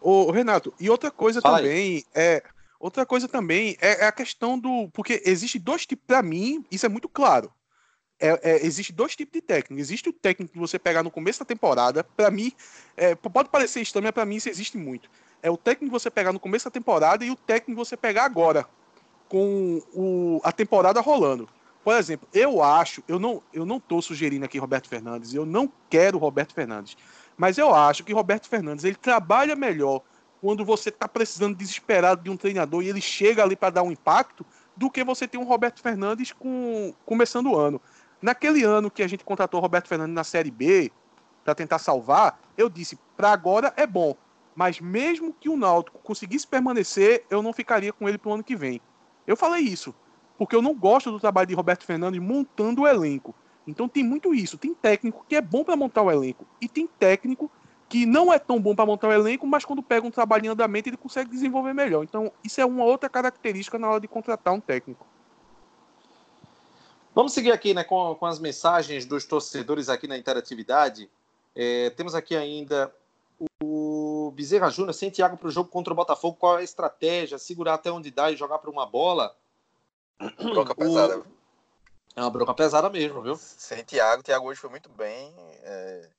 Ô, 0.02 0.32
Renato, 0.32 0.74
e 0.80 0.89
outra 0.89 1.12
coisa 1.12 1.41
Fala 1.41 1.58
também 1.58 1.74
aí. 1.74 2.06
é. 2.14 2.43
Outra 2.78 3.06
coisa 3.06 3.28
também 3.28 3.78
é, 3.82 4.04
é, 4.04 4.06
a 4.06 4.12
questão 4.12 4.60
do. 4.60 4.89
Porque 4.93 5.22
existe 5.26 5.58
dois 5.58 5.86
tipos. 5.86 6.06
Para 6.06 6.22
mim, 6.22 6.64
isso 6.70 6.86
é 6.86 6.89
muito 6.89 7.08
claro. 7.08 7.52
É, 8.20 8.39
é, 8.43 8.66
existe 8.66 8.93
dois 8.93 9.16
tipos 9.16 9.34
de 9.34 9.41
técnico. 9.41 9.80
Existe 9.80 10.10
o 10.10 10.14
técnico 10.14 10.54
que 10.54 10.60
você 10.60 10.78
pegar 10.78 11.02
no 11.02 11.10
começo 11.10 11.39
da 11.39 11.46
temporada. 11.46 12.04
Para 12.04 12.30
mim, 12.30 12.52
é, 12.96 13.16
pode 13.16 13.50
parecer 13.50 13.82
estranho, 13.82 14.04
mas 14.04 14.12
para 14.12 14.26
mim 14.26 14.36
isso 14.36 14.50
existe 14.50 14.78
muito. 14.78 15.10
É 15.41 15.50
o 15.50 15.58
técnico 15.58 15.86
que 15.86 16.00
você 16.00 16.12
pegar 16.12 16.32
no 16.32 16.39
começo 16.39 16.66
da 16.66 16.72
temporada 16.72 17.26
e 17.26 17.32
o 17.32 17.36
técnico 17.36 17.72
que 17.72 17.88
você 17.88 17.98
pegar 17.98 18.26
agora, 18.26 18.68
com 19.28 19.82
o, 19.93 20.41
a 20.43 20.52
temporada 20.52 21.02
rolando. 21.02 21.50
Por 21.86 21.96
exemplo, 21.96 22.28
eu 22.34 22.64
acho, 22.64 23.04
eu 23.08 23.20
não, 23.20 23.44
eu 23.54 23.64
não 23.64 23.80
tô 23.80 24.02
sugerindo 24.02 24.44
aqui 24.44 24.58
Roberto 24.58 24.90
Fernandes, 24.90 25.36
eu 25.36 25.46
não 25.46 25.72
quero 25.88 26.18
Roberto 26.18 26.52
Fernandes, 26.52 26.98
mas 27.38 27.60
eu 27.60 27.76
acho 27.76 28.04
que 28.04 28.12
Roberto 28.12 28.50
Fernandes 28.50 28.84
ele 28.84 28.96
trabalha 28.96 29.56
melhor 29.56 30.02
quando 30.42 30.66
você 30.66 30.90
está 30.90 31.08
precisando 31.08 31.56
desesperado 31.56 32.24
de 32.24 32.30
um 32.32 32.36
treinador 32.36 32.82
e 32.82 32.90
ele 32.90 33.00
chega 33.00 33.44
ali 33.44 33.56
para 33.56 33.70
dar 33.70 33.84
um 33.84 33.92
impacto, 33.92 34.44
do 34.76 34.90
que 34.90 35.04
você 35.04 35.28
ter 35.28 35.38
um 35.38 35.44
Roberto 35.44 35.80
Fernandes 35.80 36.32
com, 36.32 36.92
começando 37.06 37.52
o 37.52 37.56
ano. 37.56 37.80
Naquele 38.20 38.64
ano 38.64 38.90
que 38.90 39.04
a 39.04 39.08
gente 39.08 39.24
contratou 39.24 39.62
Roberto 39.62 39.88
Fernandes 39.88 40.16
na 40.16 40.24
Série 40.24 40.50
B 40.50 40.92
para 41.44 41.54
tentar 41.54 41.78
salvar, 41.78 42.42
eu 42.58 42.68
disse, 42.68 42.98
para 43.16 43.32
agora 43.32 43.72
é 43.78 43.86
bom, 43.86 44.16
mas 44.56 44.82
mesmo 44.82 45.32
que 45.40 45.48
o 45.48 45.56
Náutico 45.56 46.00
conseguisse 46.00 46.48
permanecer, 46.48 47.24
eu 47.30 47.44
não 47.44 47.54
ficaria 47.54 47.94
com 47.94 48.10
ele 48.10 48.18
para 48.18 48.32
o 48.32 48.34
ano 48.34 48.44
que 48.44 48.56
vem. 48.56 48.82
Eu 49.28 49.38
falei 49.38 49.62
isso 49.62 49.94
porque 50.38 50.56
eu 50.56 50.62
não 50.62 50.74
gosto 50.74 51.12
do 51.12 51.20
trabalho 51.20 51.48
de 51.48 51.54
Roberto 51.54 51.86
Fernandes 51.86 52.22
montando 52.22 52.82
o 52.82 52.88
elenco. 52.88 53.34
Então 53.68 53.88
tem 53.88 54.04
muito 54.04 54.34
isso. 54.34 54.58
Tem 54.58 54.74
técnico 54.74 55.26
que 55.28 55.36
é 55.36 55.42
bom 55.42 55.64
para 55.64 55.76
montar 55.76 56.02
o 56.02 56.12
elenco 56.12 56.46
e 56.62 56.68
tem 56.68 56.88
técnico 56.88 57.50
que 57.88 58.06
não 58.06 58.34
é 58.34 58.40
tão 58.40 58.60
bom 58.60 58.76
para 58.76 58.86
montar 58.86 59.08
o 59.08 59.14
elenco, 59.14 59.46
mas 59.46 59.64
quando 59.64 59.82
pega 59.82 60.06
um 60.06 60.12
trabalho 60.12 60.46
em 60.46 60.50
andamento 60.50 60.90
ele 60.90 60.98
consegue 60.98 61.30
desenvolver 61.30 61.74
melhor. 61.74 62.04
Então 62.04 62.32
isso 62.44 62.60
é 62.60 62.66
uma 62.66 62.84
outra 62.84 63.10
característica 63.10 63.78
na 63.78 63.90
hora 63.90 64.00
de 64.00 64.08
contratar 64.08 64.54
um 64.54 64.60
técnico. 64.60 65.06
Vamos 67.14 67.32
seguir 67.32 67.52
aqui 67.52 67.74
né, 67.74 67.84
com, 67.84 68.14
com 68.16 68.26
as 68.26 68.40
mensagens 68.40 69.06
dos 69.06 69.24
torcedores 69.24 69.88
aqui 69.88 70.08
na 70.08 70.18
interatividade. 70.18 71.10
É, 71.56 71.90
temos 71.92 72.14
aqui 72.14 72.36
ainda 72.36 72.94
o 73.64 74.32
Bezerra 74.36 74.70
Júnior, 74.70 74.94
sem 74.94 75.10
Thiago 75.10 75.38
para 75.38 75.48
o 75.48 75.52
jogo 75.52 75.70
contra 75.70 75.94
o 75.94 75.96
Botafogo, 75.96 76.38
qual 76.38 76.58
é 76.58 76.62
a 76.62 76.64
estratégia? 76.64 77.38
Segurar 77.38 77.76
até 77.76 77.92
onde 77.92 78.12
dá 78.12 78.32
e 78.32 78.36
jogar 78.36 78.60
para 78.60 78.70
uma 78.70 78.86
bola? 78.86 79.34
Bronca 80.20 80.76
pesada. 80.76 81.20
O... 81.20 81.26
É 82.16 82.22
uma 82.22 82.30
bronca 82.30 82.53
pesada 82.53 82.89
mesmo, 82.89 83.22
viu? 83.22 83.36
Sem 83.36 83.84
Thiago, 83.84 84.24
Thiago 84.24 84.47
hoje 84.47 84.59
foi 84.59 84.70
muito 84.70 84.89
bem. 84.89 85.34
É... 85.63 86.09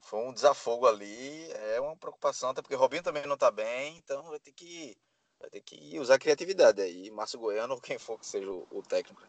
Foi 0.00 0.20
um 0.20 0.32
desafogo 0.32 0.86
ali, 0.86 1.50
é 1.72 1.80
uma 1.80 1.96
preocupação, 1.96 2.50
até 2.50 2.60
porque 2.60 2.74
Robinho 2.74 3.02
também 3.02 3.26
não 3.26 3.38
tá 3.38 3.50
bem, 3.50 3.96
então 3.96 4.22
vai 4.24 4.38
ter 4.38 4.52
que, 4.52 4.94
vai 5.40 5.48
ter 5.48 5.60
que 5.60 5.98
usar 5.98 6.18
criatividade 6.18 6.80
aí. 6.80 7.10
Márcio 7.10 7.38
Goiano 7.38 7.74
ou 7.74 7.80
quem 7.80 7.98
for 7.98 8.18
que 8.18 8.26
seja 8.26 8.50
o, 8.50 8.66
o 8.70 8.82
técnico. 8.82 9.22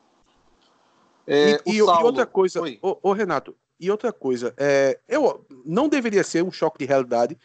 É, 1.25 1.51
e, 1.65 1.71
e, 1.71 1.75
e, 1.77 1.81
outra 1.81 2.25
coisa, 2.25 2.61
ô, 2.81 2.99
ô, 3.01 3.13
Renato, 3.13 3.57
e 3.79 3.89
outra 3.89 4.11
coisa, 4.11 4.53
é, 4.57 4.99
eu 5.07 5.45
não 5.65 5.87
deveria 5.87 6.23
ser 6.23 6.43
um 6.43 6.51
choque 6.51 6.77
de 6.77 6.85
realidade, 6.85 7.37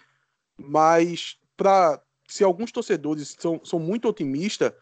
mas 0.58 1.38
para 1.56 2.02
se 2.28 2.44
alguns 2.44 2.70
torcedores 2.70 3.36
são, 3.38 3.60
são 3.64 3.78
muito 3.78 4.08
otimistas, 4.08 4.72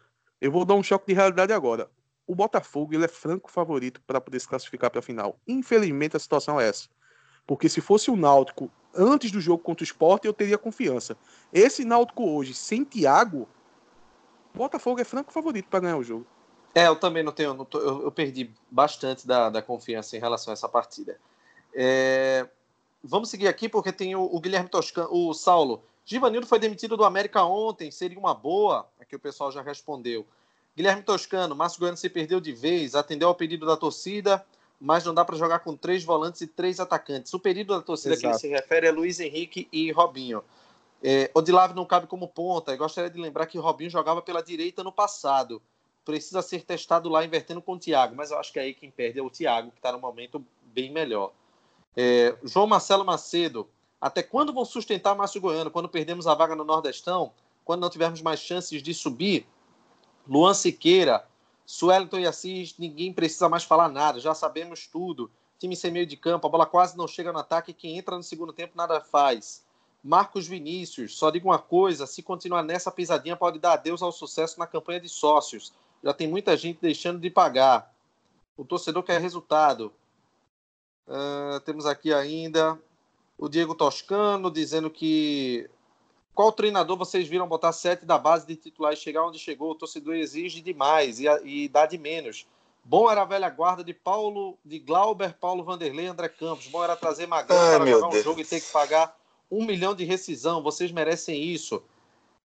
eu 0.40 0.52
vou 0.52 0.64
dar 0.64 0.74
um 0.74 0.82
choque 0.82 1.06
de 1.06 1.14
realidade 1.14 1.52
agora. 1.52 1.90
O 2.26 2.34
Botafogo 2.34 2.94
ele 2.94 3.04
é 3.04 3.08
franco 3.08 3.50
favorito 3.50 4.00
para 4.06 4.20
poder 4.20 4.38
se 4.38 4.48
classificar 4.48 4.90
para 4.90 5.00
a 5.00 5.02
final. 5.02 5.38
Infelizmente 5.46 6.16
a 6.16 6.20
situação 6.20 6.60
é 6.60 6.68
essa. 6.68 6.88
Porque 7.46 7.68
se 7.68 7.80
fosse 7.80 8.10
o 8.10 8.16
Náutico 8.16 8.70
antes 8.94 9.30
do 9.30 9.40
jogo 9.40 9.62
contra 9.62 9.82
o 9.82 9.86
Sport, 9.86 10.24
eu 10.24 10.32
teria 10.32 10.58
confiança. 10.58 11.16
Esse 11.52 11.84
Náutico 11.84 12.28
hoje, 12.28 12.52
sem 12.52 12.84
Thiago, 12.84 13.48
o 14.54 14.58
Botafogo 14.58 15.00
é 15.00 15.04
franco 15.04 15.32
favorito 15.32 15.68
para 15.68 15.80
ganhar 15.80 15.96
o 15.96 16.04
jogo. 16.04 16.26
É, 16.74 16.86
eu 16.86 16.96
também 16.96 17.22
não 17.22 17.32
tenho. 17.32 17.54
Não 17.54 17.64
tô, 17.64 17.78
eu, 17.78 18.02
eu, 18.02 18.12
perdi 18.12 18.50
bastante 18.70 19.26
da, 19.26 19.48
da 19.50 19.62
confiança 19.62 20.16
em 20.16 20.20
relação 20.20 20.52
a 20.52 20.54
essa 20.54 20.68
partida. 20.68 21.18
É, 21.74 22.46
vamos 23.02 23.30
seguir 23.30 23.48
aqui 23.48 23.68
porque 23.68 23.92
tem 23.92 24.14
o, 24.14 24.22
o 24.22 24.40
Guilherme 24.40 24.68
Toscano, 24.68 25.08
o 25.10 25.32
Saulo. 25.32 25.82
Givanildo 26.08 26.46
foi 26.46 26.58
demitido 26.58 26.96
do 26.96 27.04
América 27.04 27.44
ontem, 27.44 27.90
seria 27.90 28.18
uma 28.18 28.32
boa? 28.32 28.88
Aqui 28.98 29.14
o 29.14 29.18
pessoal 29.18 29.52
já 29.52 29.60
respondeu. 29.60 30.26
Guilherme 30.74 31.02
Toscano, 31.02 31.54
Márcio 31.54 31.80
Goiano 31.80 31.98
se 31.98 32.08
perdeu 32.08 32.40
de 32.40 32.50
vez, 32.50 32.94
atendeu 32.94 33.28
ao 33.28 33.34
pedido 33.34 33.66
da 33.66 33.76
torcida, 33.76 34.42
mas 34.80 35.04
não 35.04 35.12
dá 35.12 35.22
para 35.22 35.36
jogar 35.36 35.58
com 35.58 35.76
três 35.76 36.02
volantes 36.02 36.40
e 36.40 36.46
três 36.46 36.80
atacantes. 36.80 37.34
O 37.34 37.38
pedido 37.38 37.74
da 37.74 37.82
torcida 37.82 38.14
Exato. 38.14 38.22
que 38.22 38.26
ele 38.26 38.38
se 38.38 38.48
refere 38.48 38.86
é 38.86 38.90
Luiz 38.90 39.20
Henrique 39.20 39.68
e 39.70 39.92
Robinho. 39.92 40.42
É, 41.02 41.30
Odilave 41.34 41.74
não 41.74 41.84
cabe 41.84 42.06
como 42.06 42.26
ponta. 42.26 42.72
Eu 42.72 42.78
gostaria 42.78 43.10
de 43.10 43.20
lembrar 43.20 43.44
que 43.44 43.58
Robinho 43.58 43.90
jogava 43.90 44.22
pela 44.22 44.42
direita 44.42 44.82
no 44.82 44.90
passado. 44.90 45.60
Precisa 46.06 46.40
ser 46.40 46.62
testado 46.62 47.10
lá 47.10 47.22
invertendo 47.22 47.60
com 47.60 47.74
o 47.74 47.78
Thiago, 47.78 48.16
mas 48.16 48.30
eu 48.30 48.38
acho 48.38 48.50
que 48.50 48.58
aí 48.58 48.72
quem 48.72 48.90
perde 48.90 49.18
é 49.18 49.22
o 49.22 49.28
Thiago, 49.28 49.72
que 49.72 49.76
está 49.76 49.92
no 49.92 49.98
momento 49.98 50.42
bem 50.62 50.90
melhor. 50.90 51.32
É, 51.94 52.34
João 52.44 52.66
Marcelo 52.66 53.04
Macedo, 53.04 53.68
até 54.00 54.22
quando 54.22 54.52
vão 54.52 54.64
sustentar 54.64 55.14
Márcio 55.14 55.40
Goiano? 55.40 55.70
Quando 55.70 55.88
perdemos 55.88 56.26
a 56.26 56.34
vaga 56.34 56.54
no 56.54 56.64
Nordestão? 56.64 57.32
Quando 57.64 57.80
não 57.80 57.90
tivermos 57.90 58.22
mais 58.22 58.40
chances 58.40 58.82
de 58.82 58.94
subir? 58.94 59.46
Luan 60.26 60.54
Siqueira, 60.54 61.26
Suelton 61.66 62.18
e 62.18 62.26
Assis, 62.26 62.74
ninguém 62.78 63.12
precisa 63.12 63.48
mais 63.48 63.64
falar 63.64 63.88
nada, 63.88 64.20
já 64.20 64.34
sabemos 64.34 64.86
tudo. 64.86 65.30
Time 65.58 65.74
sem 65.74 65.90
meio 65.90 66.06
de 66.06 66.16
campo, 66.16 66.46
a 66.46 66.50
bola 66.50 66.66
quase 66.66 66.96
não 66.96 67.08
chega 67.08 67.32
no 67.32 67.38
ataque, 67.38 67.72
quem 67.72 67.98
entra 67.98 68.16
no 68.16 68.22
segundo 68.22 68.52
tempo 68.52 68.76
nada 68.76 69.00
faz. 69.00 69.66
Marcos 70.02 70.46
Vinícius, 70.46 71.18
só 71.18 71.30
digo 71.30 71.48
uma 71.48 71.58
coisa: 71.58 72.06
se 72.06 72.22
continuar 72.22 72.62
nessa 72.62 72.90
pisadinha, 72.90 73.36
pode 73.36 73.58
dar 73.58 73.72
adeus 73.72 74.02
ao 74.02 74.12
sucesso 74.12 74.58
na 74.58 74.66
campanha 74.66 75.00
de 75.00 75.08
sócios. 75.08 75.72
Já 76.04 76.14
tem 76.14 76.28
muita 76.28 76.56
gente 76.56 76.78
deixando 76.80 77.18
de 77.18 77.28
pagar. 77.28 77.92
O 78.56 78.64
torcedor 78.64 79.02
quer 79.02 79.20
resultado. 79.20 79.92
Uh, 81.06 81.58
temos 81.60 81.86
aqui 81.86 82.12
ainda 82.12 82.78
o 83.38 83.48
Diego 83.48 83.74
Toscano 83.74 84.50
dizendo 84.50 84.90
que 84.90 85.70
qual 86.34 86.52
treinador 86.52 86.96
vocês 86.96 87.26
viram 87.26 87.48
botar 87.48 87.72
sete 87.72 88.04
da 88.04 88.18
base 88.18 88.46
de 88.46 88.56
titular 88.56 88.92
e 88.92 88.96
chegar 88.96 89.24
onde 89.24 89.38
chegou? 89.38 89.70
O 89.70 89.74
torcedor 89.74 90.14
exige 90.14 90.60
demais 90.60 91.20
e, 91.20 91.26
e 91.44 91.68
dá 91.68 91.86
de 91.86 91.96
menos. 91.96 92.46
Bom 92.84 93.10
era 93.10 93.22
a 93.22 93.24
velha 93.24 93.50
guarda 93.50 93.84
de 93.84 93.92
Paulo, 93.92 94.56
de 94.64 94.78
Glauber, 94.78 95.34
Paulo 95.34 95.62
Vanderlei 95.62 96.06
André 96.06 96.28
Campos. 96.28 96.68
Bom 96.68 96.82
era 96.82 96.96
trazer 96.96 97.26
Magrão 97.26 97.56
para 97.56 97.86
jogar 97.86 98.08
Deus. 98.08 98.20
um 98.20 98.24
jogo 98.24 98.40
e 98.40 98.44
ter 98.44 98.60
que 98.60 98.70
pagar 98.72 99.16
um 99.50 99.64
milhão 99.64 99.94
de 99.94 100.04
rescisão. 100.04 100.62
Vocês 100.62 100.90
merecem 100.90 101.42
isso. 101.42 101.82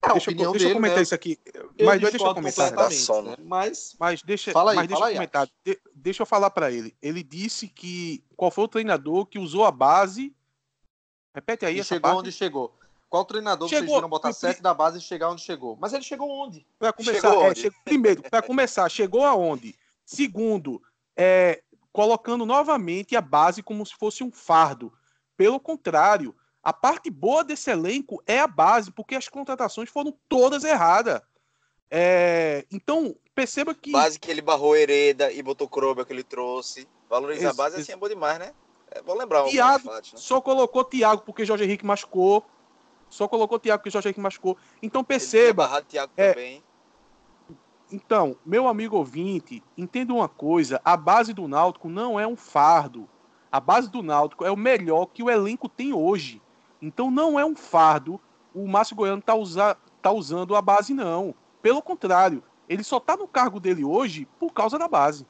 É, 0.02 0.12
deixa, 0.12 0.30
eu, 0.30 0.34
deixa 0.34 0.52
dele, 0.52 0.70
eu 0.70 0.74
comentar 0.74 0.96
né? 0.96 1.02
isso 1.02 1.14
aqui. 1.14 1.38
Mas 1.78 2.00
deixa 2.00 2.16
eu 2.16 2.34
comentar. 2.34 2.72
Né? 2.72 3.36
Mas, 3.44 3.96
mas 3.98 4.22
deixa, 4.22 4.50
fala 4.50 4.70
aí, 4.70 4.76
mas 4.76 4.88
deixa 4.88 5.04
eu 5.04 5.12
comentar. 5.12 5.48
De, 5.64 5.80
deixa 5.94 6.22
eu 6.22 6.26
falar 6.26 6.50
para 6.50 6.70
ele. 6.70 6.96
Ele 7.02 7.22
disse 7.22 7.68
que 7.68 8.24
qual 8.34 8.50
foi 8.50 8.64
o 8.64 8.68
treinador 8.68 9.26
que 9.26 9.38
usou 9.38 9.64
a 9.66 9.70
base 9.70 10.34
Repete 11.34 11.66
aí. 11.66 11.78
E 11.78 11.84
chegou 11.84 12.02
parte. 12.02 12.18
onde 12.18 12.32
chegou. 12.32 12.74
Qual 13.08 13.24
treinador 13.24 13.68
chegou, 13.68 13.86
vocês 13.86 13.96
viram 13.96 14.08
botar 14.08 14.32
sete 14.32 14.62
da 14.62 14.72
base 14.72 14.98
e 14.98 15.00
chegar 15.00 15.30
onde 15.30 15.42
chegou? 15.42 15.76
Mas 15.80 15.92
ele 15.92 16.04
chegou 16.04 16.30
onde? 16.30 16.64
Para 16.78 16.92
começar, 16.92 17.20
chegou 17.20 17.44
é, 17.44 17.54
chegou, 17.56 17.78
primeiro, 17.84 18.22
para 18.22 18.40
começar, 18.40 18.88
chegou 18.88 19.24
aonde? 19.24 19.74
Segundo, 20.04 20.80
é, 21.16 21.60
colocando 21.92 22.46
novamente 22.46 23.16
a 23.16 23.20
base 23.20 23.64
como 23.64 23.84
se 23.84 23.94
fosse 23.96 24.22
um 24.22 24.30
fardo. 24.30 24.92
Pelo 25.36 25.58
contrário, 25.58 26.36
a 26.62 26.72
parte 26.72 27.10
boa 27.10 27.42
desse 27.42 27.68
elenco 27.68 28.22
é 28.26 28.38
a 28.38 28.46
base, 28.46 28.92
porque 28.92 29.16
as 29.16 29.28
contratações 29.28 29.90
foram 29.90 30.16
todas 30.28 30.62
erradas. 30.62 31.20
É, 31.90 32.64
então, 32.70 33.16
perceba 33.34 33.74
que. 33.74 33.90
Base 33.90 34.20
que 34.20 34.30
ele 34.30 34.40
barrou 34.40 34.76
Hereda 34.76 35.32
e 35.32 35.42
botou 35.42 35.68
Krober 35.68 36.04
que 36.04 36.12
ele 36.12 36.22
trouxe. 36.22 36.86
Valorizar 37.08 37.50
a 37.50 37.54
base 37.54 37.80
assim 37.80 37.90
é 37.92 37.96
bom 37.96 38.08
demais, 38.08 38.38
né? 38.38 38.54
É 38.90 39.02
bom 39.02 39.14
lembrar 39.14 39.44
Thiago, 39.44 39.90
né? 39.90 40.00
Só 40.02 40.40
colocou 40.40 40.84
Thiago 40.84 41.22
porque 41.22 41.44
Jorge 41.44 41.64
Henrique 41.64 41.86
machucou. 41.86 42.44
Só 43.08 43.26
colocou 43.26 43.58
Thiago 43.58 43.80
porque 43.80 43.90
Jorge 43.90 44.08
Henrique 44.08 44.20
machucou. 44.20 44.56
Então 44.82 45.04
perceba. 45.04 45.70
Ele 45.72 45.82
Thiago 45.84 46.12
é, 46.16 46.32
também. 46.32 46.64
Então, 47.92 48.36
meu 48.44 48.68
amigo 48.68 48.96
ouvinte, 48.96 49.62
entenda 49.76 50.12
uma 50.12 50.28
coisa: 50.28 50.80
a 50.84 50.96
base 50.96 51.32
do 51.32 51.46
Náutico 51.46 51.88
não 51.88 52.18
é 52.18 52.26
um 52.26 52.36
fardo. 52.36 53.08
A 53.50 53.58
base 53.58 53.90
do 53.90 54.02
Náutico 54.02 54.44
é 54.44 54.50
o 54.50 54.56
melhor 54.56 55.06
que 55.06 55.22
o 55.22 55.30
elenco 55.30 55.68
tem 55.68 55.92
hoje. 55.92 56.40
Então 56.80 57.10
não 57.10 57.38
é 57.38 57.44
um 57.44 57.56
fardo 57.56 58.20
o 58.54 58.66
Márcio 58.66 58.96
Goiano 58.96 59.22
tá, 59.22 59.34
usa, 59.34 59.76
tá 60.02 60.10
usando 60.10 60.54
a 60.54 60.62
base, 60.62 60.92
não. 60.92 61.34
Pelo 61.62 61.82
contrário, 61.82 62.42
ele 62.68 62.82
só 62.82 62.98
tá 62.98 63.16
no 63.16 63.28
cargo 63.28 63.60
dele 63.60 63.84
hoje 63.84 64.26
por 64.38 64.52
causa 64.52 64.78
da 64.78 64.88
base. 64.88 65.26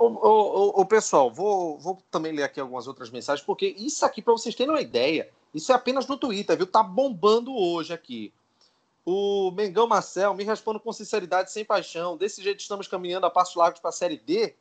Ô, 0.00 0.06
ô, 0.06 0.80
ô, 0.80 0.86
pessoal, 0.86 1.30
vou, 1.30 1.78
vou 1.78 2.02
também 2.10 2.32
ler 2.32 2.44
aqui 2.44 2.58
algumas 2.58 2.88
outras 2.88 3.10
mensagens, 3.10 3.44
porque 3.44 3.66
isso 3.66 4.02
aqui, 4.06 4.22
para 4.22 4.32
vocês 4.32 4.54
terem 4.54 4.72
uma 4.72 4.80
ideia, 4.80 5.28
isso 5.52 5.70
é 5.72 5.74
apenas 5.74 6.06
no 6.06 6.16
Twitter, 6.16 6.56
viu? 6.56 6.66
Tá 6.66 6.82
bombando 6.82 7.54
hoje 7.54 7.92
aqui. 7.92 8.32
O 9.04 9.50
Mengão 9.50 9.86
Marcel 9.86 10.32
me 10.32 10.42
responde 10.42 10.80
com 10.80 10.90
sinceridade, 10.90 11.52
sem 11.52 11.66
paixão. 11.66 12.16
Desse 12.16 12.42
jeito 12.42 12.60
estamos 12.60 12.88
caminhando 12.88 13.26
a 13.26 13.30
passos 13.30 13.56
largos 13.56 13.78
para 13.78 13.90
a 13.90 13.92
Série 13.92 14.16
D? 14.16 14.54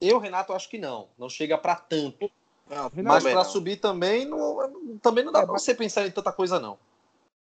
Eu, 0.00 0.18
Renato, 0.18 0.52
acho 0.52 0.68
que 0.68 0.78
não. 0.78 1.06
Não 1.16 1.28
chega 1.28 1.56
para 1.56 1.76
tanto. 1.76 2.28
Não, 2.68 2.90
mas 3.04 3.22
para 3.22 3.44
subir 3.44 3.76
também 3.76 4.24
não, 4.24 4.98
também 5.00 5.24
não 5.24 5.30
dá 5.30 5.42
é, 5.42 5.46
para 5.46 5.52
você 5.52 5.76
pensar 5.76 6.08
em 6.08 6.10
tanta 6.10 6.32
coisa, 6.32 6.58
não. 6.58 6.76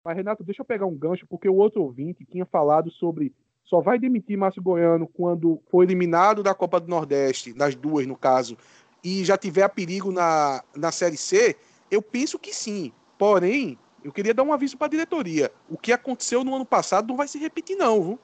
Mas, 0.03 0.17
Renato, 0.17 0.43
deixa 0.43 0.61
eu 0.61 0.65
pegar 0.65 0.85
um 0.85 0.95
gancho, 0.95 1.25
porque 1.25 1.49
o 1.49 1.55
outro 1.55 1.81
ouvinte 1.81 2.23
tinha 2.25 2.45
falado 2.45 2.91
sobre 2.91 3.33
só 3.71 3.79
vai 3.79 3.97
demitir 3.97 4.37
Márcio 4.37 4.61
Goiano 4.61 5.07
quando 5.07 5.61
for 5.71 5.81
eliminado 5.81 6.43
da 6.43 6.53
Copa 6.53 6.77
do 6.77 6.89
Nordeste, 6.89 7.53
nas 7.53 7.73
duas 7.73 8.05
no 8.05 8.17
caso, 8.17 8.57
e 9.01 9.23
já 9.23 9.37
tiver 9.37 9.63
a 9.63 9.69
perigo 9.69 10.11
na, 10.11 10.61
na 10.75 10.91
Série 10.91 11.15
C, 11.15 11.55
eu 11.89 12.01
penso 12.01 12.37
que 12.37 12.53
sim. 12.53 12.91
Porém, 13.17 13.79
eu 14.03 14.11
queria 14.11 14.33
dar 14.33 14.43
um 14.43 14.51
aviso 14.51 14.77
para 14.77 14.87
a 14.87 14.89
diretoria. 14.89 15.49
O 15.69 15.77
que 15.77 15.93
aconteceu 15.93 16.43
no 16.43 16.53
ano 16.53 16.65
passado 16.65 17.07
não 17.07 17.15
vai 17.15 17.29
se 17.29 17.39
repetir, 17.39 17.77
não, 17.77 18.03
viu? 18.03 18.19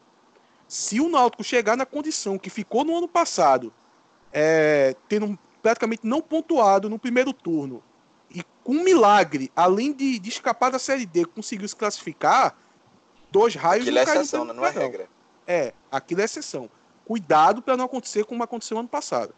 Se 0.68 1.00
o 1.00 1.08
Náutico 1.08 1.45
chegar 1.45 1.78
na 1.78 1.86
condição 1.86 2.38
que 2.38 2.50
ficou 2.50 2.84
no 2.84 2.98
ano 2.98 3.08
passado, 3.08 3.74
é, 4.34 4.98
tendo 5.08 5.39
praticamente 5.62 6.06
não 6.06 6.20
pontuado 6.20 6.89
no 6.89 7.00
primeiro 7.00 7.32
turno, 7.32 7.82
e 8.30 8.43
com 8.66 8.74
um 8.74 8.84
milagre, 8.84 9.50
além 9.56 9.93
de, 9.93 10.20
de 10.20 10.28
escapar 10.28 10.72
da 10.72 10.78
Série 10.78 11.06
D, 11.06 11.24
conseguiu 11.24 11.70
se 11.70 11.76
classificar, 11.76 12.54
dois 13.32 13.56
raios 13.56 13.88
Aquilo 13.88 13.98
é 13.98 14.04
exceção, 14.04 14.43
não 14.43 14.66
é 14.66 14.72
regra. 14.72 15.08
É, 15.48 15.74
aquilo 15.89 16.22
é 16.22 16.26
exceção. 16.26 16.70
Cuidado 17.06 17.62
para 17.62 17.78
não 17.78 17.86
acontecer 17.86 18.26
como 18.26 18.43
aconteceu 18.43 18.78
ano 18.78 18.89
passado. 18.89 19.34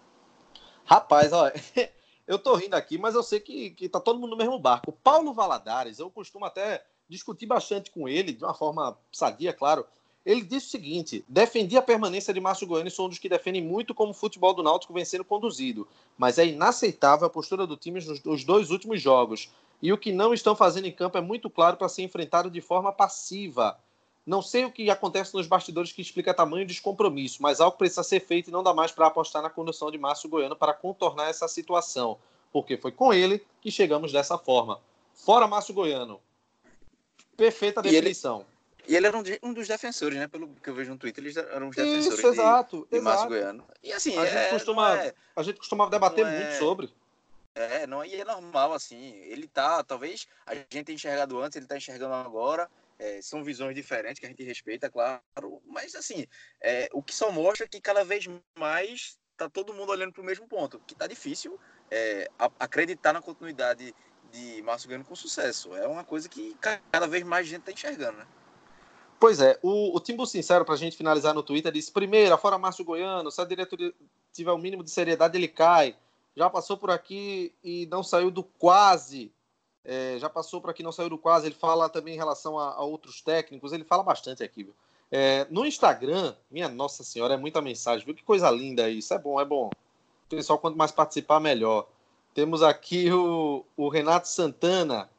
Rapaz, 0.83 1.31
olha, 1.31 1.53
eu 2.27 2.39
tô 2.39 2.55
rindo 2.55 2.75
aqui, 2.75 2.97
mas 2.97 3.13
eu 3.13 3.21
sei 3.21 3.39
que, 3.39 3.69
que 3.69 3.87
tá 3.87 3.99
todo 3.99 4.19
mundo 4.19 4.31
no 4.31 4.37
mesmo 4.37 4.57
barco. 4.57 4.91
Paulo 4.91 5.33
Valadares, 5.33 5.99
eu 5.99 6.09
costumo 6.09 6.45
até 6.45 6.83
discutir 7.07 7.45
bastante 7.45 7.91
com 7.91 8.09
ele, 8.09 8.33
de 8.33 8.43
uma 8.43 8.55
forma 8.55 8.97
sadia, 9.11 9.53
claro. 9.53 9.85
Ele 10.25 10.41
disse 10.41 10.67
o 10.67 10.69
seguinte: 10.71 11.23
defendi 11.27 11.77
a 11.77 11.81
permanência 11.81 12.33
de 12.33 12.39
Márcio 12.39 12.67
Goiano 12.67 12.87
e 12.87 12.91
sou 12.91 13.05
um 13.05 13.09
dos 13.09 13.19
que 13.19 13.29
defendem 13.29 13.63
muito 13.63 13.93
como 13.93 14.11
o 14.11 14.15
futebol 14.15 14.53
do 14.53 14.63
Náutico 14.63 14.93
vem 14.93 15.05
sendo 15.05 15.23
conduzido, 15.23 15.87
mas 16.17 16.37
é 16.37 16.45
inaceitável 16.45 17.27
a 17.27 17.29
postura 17.29 17.65
do 17.65 17.77
time 17.77 18.03
nos, 18.03 18.23
nos 18.23 18.43
dois 18.43 18.71
últimos 18.71 19.01
jogos. 19.01 19.51
E 19.81 19.93
o 19.93 19.97
que 19.97 20.11
não 20.11 20.33
estão 20.33 20.55
fazendo 20.55 20.85
em 20.85 20.91
campo 20.91 21.17
é 21.17 21.21
muito 21.21 21.49
claro 21.49 21.77
para 21.77 21.87
ser 21.87 22.03
enfrentado 22.03 22.49
de 22.49 22.61
forma 22.61 22.91
passiva. 22.91 23.79
Não 24.29 24.43
sei 24.43 24.63
o 24.63 24.71
que 24.71 24.91
acontece 24.91 25.33
nos 25.33 25.47
bastidores 25.47 25.91
que 25.91 26.03
explica 26.03 26.35
tamanho 26.35 26.63
descompromisso, 26.63 27.41
mas 27.41 27.59
algo 27.59 27.75
precisa 27.75 28.03
ser 28.03 28.19
feito 28.19 28.49
e 28.49 28.51
não 28.51 28.61
dá 28.61 28.71
mais 28.75 28.91
para 28.91 29.07
apostar 29.07 29.41
na 29.41 29.49
condução 29.49 29.89
de 29.89 29.97
Márcio 29.97 30.29
Goiano 30.29 30.55
para 30.55 30.71
contornar 30.71 31.31
essa 31.31 31.47
situação, 31.47 32.19
porque 32.53 32.77
foi 32.77 32.91
com 32.91 33.11
ele 33.11 33.43
que 33.59 33.71
chegamos 33.71 34.11
dessa 34.11 34.37
forma. 34.37 34.79
Fora 35.15 35.47
Márcio 35.47 35.73
Goiano. 35.73 36.21
Perfeita 37.35 37.81
definição. 37.81 38.45
E 38.87 38.91
ele, 38.91 38.93
e 38.93 38.95
ele 38.97 39.07
era 39.07 39.17
um, 39.17 39.23
de, 39.23 39.39
um, 39.41 39.51
dos 39.51 39.67
defensores, 39.67 40.19
né? 40.19 40.27
Pelo 40.27 40.47
que 40.61 40.69
eu 40.69 40.75
vejo 40.75 40.91
no 40.91 40.99
Twitter, 40.99 41.23
eles 41.23 41.35
eram 41.35 41.69
os 41.69 41.75
defensores 41.75 42.19
Isso, 42.19 42.27
exato, 42.27 42.87
de, 42.91 42.99
de 42.99 43.03
Márcio 43.03 43.29
Goiano. 43.29 43.65
E 43.81 43.91
assim, 43.91 44.15
a, 44.15 44.27
é, 44.27 44.29
gente 44.29 44.49
costuma, 44.51 44.95
é, 44.95 45.13
a 45.35 45.41
gente 45.41 45.57
costumava 45.57 45.89
debater 45.89 46.23
muito 46.23 46.49
é, 46.49 46.59
sobre. 46.59 46.93
É, 47.55 47.87
não, 47.87 48.05
e 48.05 48.13
é 48.13 48.23
normal, 48.23 48.73
assim. 48.73 49.11
Ele 49.25 49.47
tá, 49.47 49.83
talvez 49.83 50.27
a 50.45 50.53
gente 50.53 50.83
tenha 50.83 50.95
enxergado 50.95 51.41
antes, 51.41 51.55
ele 51.55 51.65
tá 51.65 51.75
enxergando 51.75 52.13
agora. 52.13 52.69
É, 52.99 53.21
são 53.21 53.43
visões 53.43 53.73
diferentes 53.73 54.19
que 54.19 54.25
a 54.25 54.29
gente 54.29 54.43
respeita, 54.43 54.89
claro, 54.89 55.21
mas 55.65 55.95
assim, 55.95 56.27
é, 56.61 56.89
o 56.91 57.01
que 57.01 57.15
só 57.15 57.31
mostra 57.31 57.65
que 57.65 57.79
cada 57.79 58.03
vez 58.03 58.27
mais 58.57 59.17
tá 59.37 59.49
todo 59.49 59.73
mundo 59.73 59.89
olhando 59.89 60.11
para 60.11 60.21
o 60.21 60.25
mesmo 60.25 60.45
ponto, 60.47 60.81
que 60.85 60.93
tá 60.93 61.07
difícil 61.07 61.57
é, 61.89 62.29
acreditar 62.59 63.13
na 63.13 63.21
continuidade 63.21 63.95
de 64.31 64.61
Márcio 64.61 64.89
Goiano 64.89 65.05
com 65.05 65.15
sucesso. 65.15 65.73
É 65.75 65.87
uma 65.87 66.03
coisa 66.03 66.27
que 66.27 66.55
cada 66.91 67.07
vez 67.07 67.23
mais 67.23 67.47
gente 67.47 67.63
tá 67.63 67.71
enxergando, 67.71 68.17
né? 68.17 68.27
Pois 69.19 69.41
é, 69.41 69.59
o, 69.61 69.95
o 69.95 69.99
Timbu 69.99 70.25
Sincero, 70.25 70.63
para 70.63 70.75
a 70.75 70.77
gente 70.77 70.95
finalizar 70.95 71.33
no 71.33 71.43
Twitter, 71.43 71.71
disse: 71.71 71.91
primeiro, 71.91 72.37
fora 72.37 72.57
Márcio 72.57 72.85
Goiano, 72.85 73.31
se 73.31 73.41
a 73.41 73.45
diretoria 73.45 73.93
tiver 74.31 74.51
o 74.51 74.57
mínimo 74.57 74.83
de 74.83 74.91
seriedade, 74.91 75.37
ele 75.37 75.47
cai. 75.47 75.95
Já 76.35 76.49
passou 76.49 76.77
por 76.77 76.89
aqui 76.89 77.53
e 77.63 77.85
não 77.87 78.01
saiu 78.01 78.31
do 78.31 78.43
quase 78.43 79.33
é, 79.83 80.17
já 80.19 80.29
passou 80.29 80.61
para 80.61 80.73
quem 80.73 80.83
não 80.83 80.91
saiu 80.91 81.09
do 81.09 81.17
quase, 81.17 81.47
ele 81.47 81.55
fala 81.55 81.89
também 81.89 82.13
em 82.13 82.17
relação 82.17 82.57
a, 82.59 82.73
a 82.73 82.81
outros 82.81 83.21
técnicos, 83.21 83.71
ele 83.71 83.83
fala 83.83 84.03
bastante 84.03 84.43
aqui, 84.43 84.63
viu? 84.63 84.75
É, 85.11 85.47
no 85.49 85.65
Instagram, 85.65 86.35
minha 86.51 86.69
nossa 86.69 87.03
senhora, 87.03 87.33
é 87.33 87.37
muita 87.37 87.61
mensagem, 87.61 88.05
viu? 88.05 88.13
Que 88.13 88.23
coisa 88.23 88.49
linda 88.51 88.89
isso, 88.89 89.13
é 89.13 89.17
bom, 89.17 89.39
é 89.41 89.45
bom. 89.45 89.69
Pessoal, 90.29 90.59
quanto 90.59 90.77
mais 90.77 90.91
participar, 90.91 91.39
melhor. 91.39 91.87
Temos 92.33 92.61
aqui 92.61 93.11
o, 93.11 93.65
o 93.75 93.89
Renato 93.89 94.27
Santana. 94.27 95.09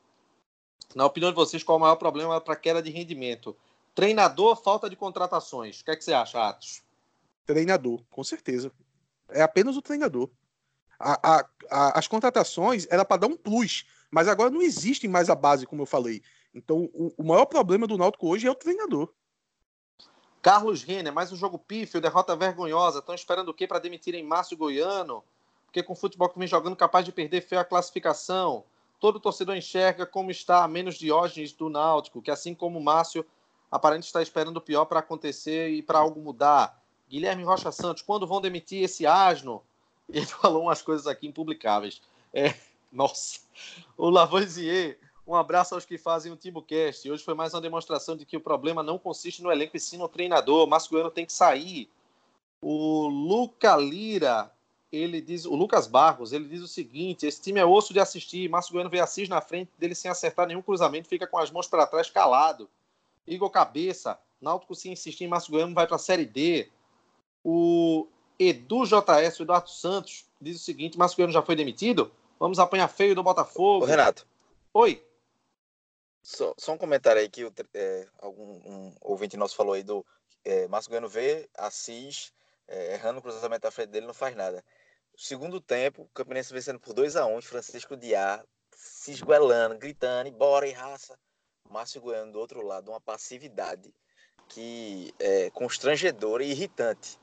Na 0.95 1.05
opinião 1.05 1.31
de 1.31 1.37
vocês, 1.37 1.63
qual 1.63 1.77
é 1.77 1.79
o 1.79 1.81
maior 1.81 1.97
problema 1.97 2.41
para 2.41 2.55
queda 2.55 2.81
de 2.81 2.91
rendimento? 2.91 3.57
Treinador, 3.95 4.57
falta 4.57 4.89
de 4.89 4.95
contratações. 4.95 5.81
O 5.81 5.85
que, 5.85 5.91
é 5.91 5.97
que 5.97 6.05
você 6.05 6.13
acha, 6.13 6.49
Atos? 6.49 6.83
Treinador, 7.45 8.01
com 8.09 8.23
certeza. 8.23 8.71
É 9.29 9.43
apenas 9.43 9.77
o 9.77 9.83
treinador. 9.83 10.31
A, 10.99 11.39
a, 11.39 11.49
a, 11.71 11.99
as 11.99 12.07
contratações 12.07 12.87
era 12.91 13.05
para 13.05 13.23
dar 13.23 13.27
um 13.27 13.37
plus 13.37 13.85
mas 14.11 14.29
agora 14.29 14.51
não 14.51 14.63
existe 14.63 15.07
mais 15.07 15.31
a 15.31 15.35
base, 15.35 15.67
como 15.67 15.83
eu 15.83 15.87
falei. 15.87 16.23
Então, 16.55 16.91
o, 16.93 17.13
o 17.17 17.25
maior 17.25 17.47
problema 17.47 17.87
do 17.87 17.97
Náutico 17.97 18.29
hoje 18.29 18.47
é 18.47 18.51
o 18.51 18.55
treinador. 18.55 19.13
Carlos 20.43 20.83
Renner, 20.83 21.13
mais 21.13 21.31
um 21.31 21.37
jogo 21.37 21.59
pífio, 21.59 22.01
derrota 22.01 22.35
vergonhosa. 22.35 23.01
Estão 23.01 23.15
esperando 23.15 23.51
o 23.51 23.55
quê 23.55 23.67
para 23.67 23.79
demitirem 23.79 24.25
Márcio 24.25 24.57
Goiano? 24.57 25.23
Porque 25.67 25.83
com 25.83 25.93
o 25.93 25.97
futebol 25.97 26.29
que 26.29 26.39
vem 26.39 26.49
jogando, 26.49 26.75
capaz 26.75 27.05
de 27.05 27.13
perder 27.13 27.43
feio 27.43 27.61
a 27.61 27.65
classificação. 27.65 28.65
Todo 28.99 29.21
torcedor 29.21 29.55
enxerga 29.55 30.05
como 30.05 30.31
está 30.31 30.65
a 30.65 30.69
menos 30.69 30.97
Diógenes 30.97 31.53
do 31.53 31.69
Náutico, 31.69 32.23
que 32.23 32.31
assim 32.31 32.55
como 32.55 32.79
o 32.79 32.83
Márcio, 32.83 33.25
aparentemente 33.71 34.07
está 34.07 34.23
esperando 34.23 34.57
o 34.57 34.61
pior 34.61 34.87
para 34.87 35.01
acontecer 35.01 35.69
e 35.69 35.83
para 35.83 35.99
algo 35.99 36.21
mudar. 36.21 36.83
Guilherme 37.09 37.45
Rocha 37.45 37.71
Santos, 37.71 38.03
quando 38.03 38.27
vão 38.27 38.41
demitir 38.41 38.83
esse 38.83 39.07
asno? 39.07 39.63
Ele 40.09 40.25
falou 40.27 40.63
umas 40.63 40.83
coisas 40.83 41.07
aqui 41.07 41.27
impublicáveis. 41.27 42.01
É, 42.33 42.55
nossa. 42.91 43.41
O 43.97 44.09
Lavoisier, 44.11 44.99
um 45.27 45.35
abraço 45.35 45.75
aos 45.75 45.85
que 45.85 45.97
fazem 45.97 46.33
o 46.33 46.37
TimbuCast. 46.37 47.09
Hoje 47.09 47.23
foi 47.23 47.35
mais 47.35 47.55
uma 47.55 47.61
demonstração 47.61 48.17
de 48.17 48.25
que 48.25 48.37
o 48.37 48.41
problema 48.41 48.83
não 48.83 48.99
consiste 48.99 49.43
no 49.43 49.53
elenco 49.53 49.77
e 49.77 49.81
sim 49.81 49.97
no 49.97 50.09
treinador. 50.09 50.67
O 50.67 50.89
Goiano 50.91 51.11
tem 51.11 51.25
que 51.25 51.33
sair. 51.33 51.89
O 52.61 53.07
Luca 53.07 53.77
Lira, 53.77 54.51
ele 54.91 55.21
diz, 55.21 55.45
o 55.45 55.55
Lucas 55.55 55.87
Barros, 55.87 56.33
ele 56.33 56.49
diz 56.49 56.61
o 56.61 56.67
seguinte: 56.67 57.27
esse 57.27 57.41
time 57.41 57.61
é 57.61 57.65
osso 57.65 57.93
de 57.93 58.01
assistir. 58.01 58.49
Márcio 58.49 58.73
Goiano 58.73 58.91
vê 58.91 58.99
Assis 58.99 59.29
na 59.29 59.41
frente 59.41 59.71
dele 59.79 59.95
sem 59.95 60.11
acertar 60.11 60.49
nenhum 60.49 60.63
cruzamento, 60.63 61.09
fica 61.09 61.27
com 61.27 61.39
as 61.39 61.51
mãos 61.51 61.69
para 61.69 61.87
trás 61.87 62.11
calado. 62.11 62.69
Igor 63.27 63.51
Cabeça, 63.51 64.19
Náutico 64.41 64.75
se 64.75 64.91
insistir 64.91 65.25
em 65.25 65.29
Márcio 65.29 65.53
Goiano 65.53 65.75
vai 65.75 65.87
para 65.87 65.97
a 65.97 66.01
Série 66.01 66.27
D. 66.27 66.69
O 67.45 68.09
Edu 68.39 68.85
JS, 68.85 69.39
o 69.39 69.43
Eduardo 69.45 69.71
Santos, 69.71 70.25
diz 70.41 70.57
o 70.57 70.65
seguinte: 70.65 70.99
Márcio 70.99 71.19
Goiano 71.19 71.33
já 71.33 71.43
foi 71.43 71.55
demitido? 71.55 72.11
Vamos 72.41 72.59
apanhar 72.59 72.89
feio 72.89 73.15
do 73.15 73.23
Botafogo. 73.23 73.85
Ô, 73.85 73.87
Renato. 73.87 74.27
Oi. 74.73 75.07
Só, 76.23 76.55
só 76.57 76.73
um 76.73 76.79
comentário 76.79 77.21
aí 77.21 77.29
que 77.29 77.47
é, 77.75 78.09
algum 78.19 78.43
um 78.67 78.97
ouvinte 79.03 79.37
nosso 79.37 79.55
falou 79.55 79.75
aí 79.75 79.83
do 79.83 80.05
é, 80.43 80.67
Márcio 80.67 80.89
Goiano 80.89 81.07
vê 81.07 81.51
Assis 81.55 82.33
é, 82.67 82.95
errando 82.95 83.19
o 83.19 83.23
cruzamento 83.23 83.69
à 83.69 83.71
frente 83.71 83.91
dele, 83.91 84.07
não 84.07 84.15
faz 84.15 84.35
nada. 84.35 84.65
Segundo 85.15 85.61
tempo, 85.61 86.05
o 86.05 86.09
Campinense 86.15 86.51
vencendo 86.51 86.81
por 86.81 86.95
2 86.95 87.15
a 87.17 87.27
1 87.27 87.37
um, 87.37 87.43
Francisco 87.43 87.95
Diá 87.95 88.43
se 88.75 89.13
esguelando, 89.13 89.77
gritando, 89.77 90.31
bora 90.31 90.67
e 90.67 90.73
raça. 90.73 91.19
Márcio 91.69 92.01
Goiano 92.01 92.33
do 92.33 92.39
outro 92.39 92.67
lado, 92.67 92.91
uma 92.91 93.03
passividade 93.03 93.95
que 94.49 95.13
é 95.19 95.51
constrangedora 95.51 96.43
e 96.43 96.53
irritante. 96.53 97.19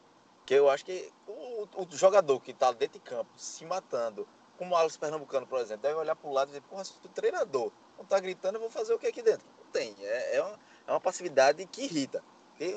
Que 0.45 0.53
eu 0.53 0.70
acho 0.70 0.86
que 0.86 1.11
o, 1.26 1.68
o 1.76 1.88
jogador 1.97 2.39
que 2.39 2.51
está 2.51 2.72
dentro 2.72 2.99
de 2.99 3.03
campo 3.03 3.32
se 3.36 3.65
matando, 3.65 4.28
como 4.58 4.74
o 4.74 4.78
Alex 4.78 4.97
Pernambucano, 4.97 5.47
por 5.47 5.60
exemplo, 5.60 5.84
deve 5.84 5.95
olhar 5.95 6.16
para 6.16 6.30
o 6.30 6.34
lado 6.34 6.49
e 6.49 6.51
dizer, 6.51 6.62
porra, 6.62 6.84
se 6.84 6.93
o 7.03 7.10
treinador 7.10 7.72
não 7.95 8.03
está 8.03 8.20
gritando, 8.20 8.55
eu 8.55 8.62
vou 8.62 8.70
fazer 8.70 8.93
o 8.93 8.99
que 8.99 9.08
aqui 9.08 9.22
dentro? 9.22 9.45
Não 9.64 9.72
tem. 9.72 9.95
É, 9.99 10.38
é, 10.38 10.43
uma, 10.43 10.60
é 10.88 10.91
uma 10.91 10.99
passividade 10.99 11.66
que 11.68 11.84
irrita. 11.84 12.24
Tem, 12.58 12.74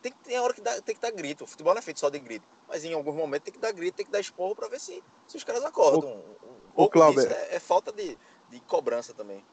tem, 0.00 0.12
tem 0.22 0.36
a 0.36 0.42
hora 0.42 0.54
que 0.54 0.60
dá, 0.60 0.80
tem 0.80 0.94
que 0.94 1.00
dar 1.00 1.10
grito. 1.10 1.44
O 1.44 1.46
futebol 1.46 1.74
não 1.74 1.80
é 1.80 1.82
feito 1.82 1.98
só 1.98 2.08
de 2.08 2.18
grito. 2.18 2.46
Mas 2.68 2.84
em 2.84 2.94
algum 2.94 3.12
momento 3.12 3.42
tem 3.42 3.52
que 3.52 3.58
dar 3.58 3.72
grito, 3.72 3.96
tem 3.96 4.06
que 4.06 4.12
dar 4.12 4.20
esporro 4.20 4.54
para 4.54 4.68
ver 4.68 4.78
se, 4.78 5.02
se 5.26 5.36
os 5.36 5.44
caras 5.44 5.64
acordam. 5.64 6.22
O, 6.74 6.84
um, 6.84 6.86
um 6.86 7.20
é, 7.20 7.56
é, 7.56 7.58
falta 7.58 7.92
de, 7.92 8.16
de 8.48 8.60
cobrança 8.60 9.12
também. 9.12 9.44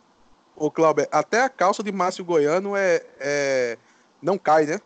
Ô, 0.56 0.70
Cláudio, 0.70 1.08
até 1.12 1.42
a 1.42 1.50
calça 1.50 1.82
de 1.82 1.92
Márcio 1.92 2.24
Goiano 2.24 2.76
é, 2.76 3.04
é 3.20 3.78
não 4.22 4.38
cai, 4.38 4.66
né? 4.66 4.80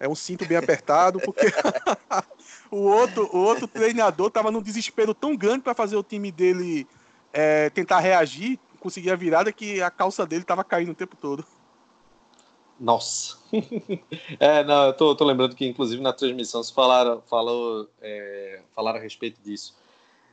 É 0.00 0.08
um 0.08 0.14
cinto 0.14 0.46
bem 0.46 0.56
apertado, 0.56 1.20
porque 1.20 1.46
o, 2.70 2.78
outro, 2.78 3.28
o 3.32 3.38
outro 3.38 3.66
treinador 3.66 4.28
estava 4.28 4.50
num 4.50 4.62
desespero 4.62 5.14
tão 5.14 5.36
grande 5.36 5.62
para 5.62 5.74
fazer 5.74 5.96
o 5.96 6.02
time 6.02 6.30
dele 6.30 6.86
é, 7.32 7.70
tentar 7.70 8.00
reagir, 8.00 8.58
conseguir 8.78 9.10
a 9.10 9.16
virada, 9.16 9.52
que 9.52 9.82
a 9.82 9.90
calça 9.90 10.26
dele 10.26 10.42
estava 10.42 10.64
caindo 10.64 10.92
o 10.92 10.94
tempo 10.94 11.16
todo. 11.16 11.44
Nossa. 12.78 13.36
é, 14.40 14.64
não, 14.64 14.86
eu 14.86 14.92
tô, 14.94 15.14
tô, 15.14 15.24
lembrando 15.24 15.54
que, 15.54 15.66
inclusive, 15.66 16.00
na 16.02 16.14
transmissão 16.14 16.62
se 16.62 16.72
falaram, 16.72 17.20
falou, 17.28 17.88
é, 18.00 18.62
falaram 18.74 18.98
a 18.98 19.02
respeito 19.02 19.40
disso. 19.42 19.76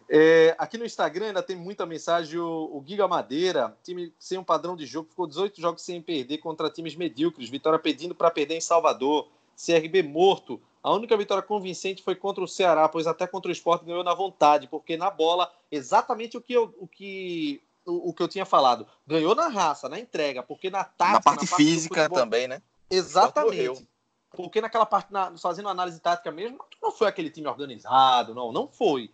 É, 0.10 0.56
aqui 0.58 0.78
no 0.78 0.86
Instagram 0.86 1.28
ainda 1.28 1.44
tem 1.44 1.58
muita 1.58 1.86
mensagem. 1.86 2.40
O, 2.40 2.78
o, 2.78 2.84
Giga 2.86 3.08
Madeira, 3.08 3.76
time 3.84 4.14
sem 4.18 4.38
um 4.38 4.44
padrão 4.44 4.78
de 4.78 4.86
jogo, 4.86 5.10
ficou 5.10 5.28
18 5.28 5.60
jogos 5.60 5.82
sem 5.82 6.02
perder 6.02 6.38
contra 6.38 6.70
times 6.70 6.96
medíocres. 6.96 7.50
Vitória 7.50 7.78
pedindo 7.78 8.16
para 8.16 8.32
perder 8.32 8.56
em 8.56 8.62
Salvador. 8.62 9.28
CRB 9.58 10.03
morto. 10.03 10.62
A 10.84 10.93
única 10.93 11.18
vitória 11.18 11.43
convincente 11.43 12.03
foi 12.03 12.16
contra 12.16 12.43
o 12.43 12.47
Ceará, 12.47 12.88
pois 12.88 13.08
até 13.08 13.26
contra 13.26 13.49
o 13.49 13.51
Sport 13.51 13.84
ganhou 13.84 14.03
na 14.03 14.14
vontade, 14.14 14.68
porque 14.68 14.95
na 14.95 15.10
bola, 15.10 15.51
exatamente 15.72 16.38
o 16.38 16.41
que 16.41 16.53
eu, 16.53 16.74
o 16.80 16.88
que, 16.88 17.62
o, 17.86 18.10
o 18.10 18.14
que 18.14 18.22
eu 18.22 18.28
tinha 18.28 18.45
falado. 18.45 18.88
Ganhou 19.05 19.36
na 19.36 19.47
raça, 19.47 19.89
na 19.89 19.99
entrega, 19.99 20.43
porque 20.43 20.70
na 20.70 20.84
tática. 20.84 21.14
Na 21.14 21.22
parte, 21.22 21.41
na 21.41 21.49
parte 21.49 21.55
física 21.55 22.03
futebol, 22.03 22.20
também, 22.20 22.47
né? 22.47 22.62
Exatamente. 22.89 23.86
Porque 24.32 24.62
naquela 24.62 24.86
parte, 24.86 25.12
na, 25.12 25.36
fazendo 25.38 25.68
análise 25.68 25.99
tática 25.99 26.32
mesmo, 26.32 26.60
não 26.82 26.91
foi 26.91 27.08
aquele 27.08 27.30
time 27.30 27.47
organizado, 27.47 28.36
não, 28.36 28.51
não 28.51 28.68
foi. 28.68 29.12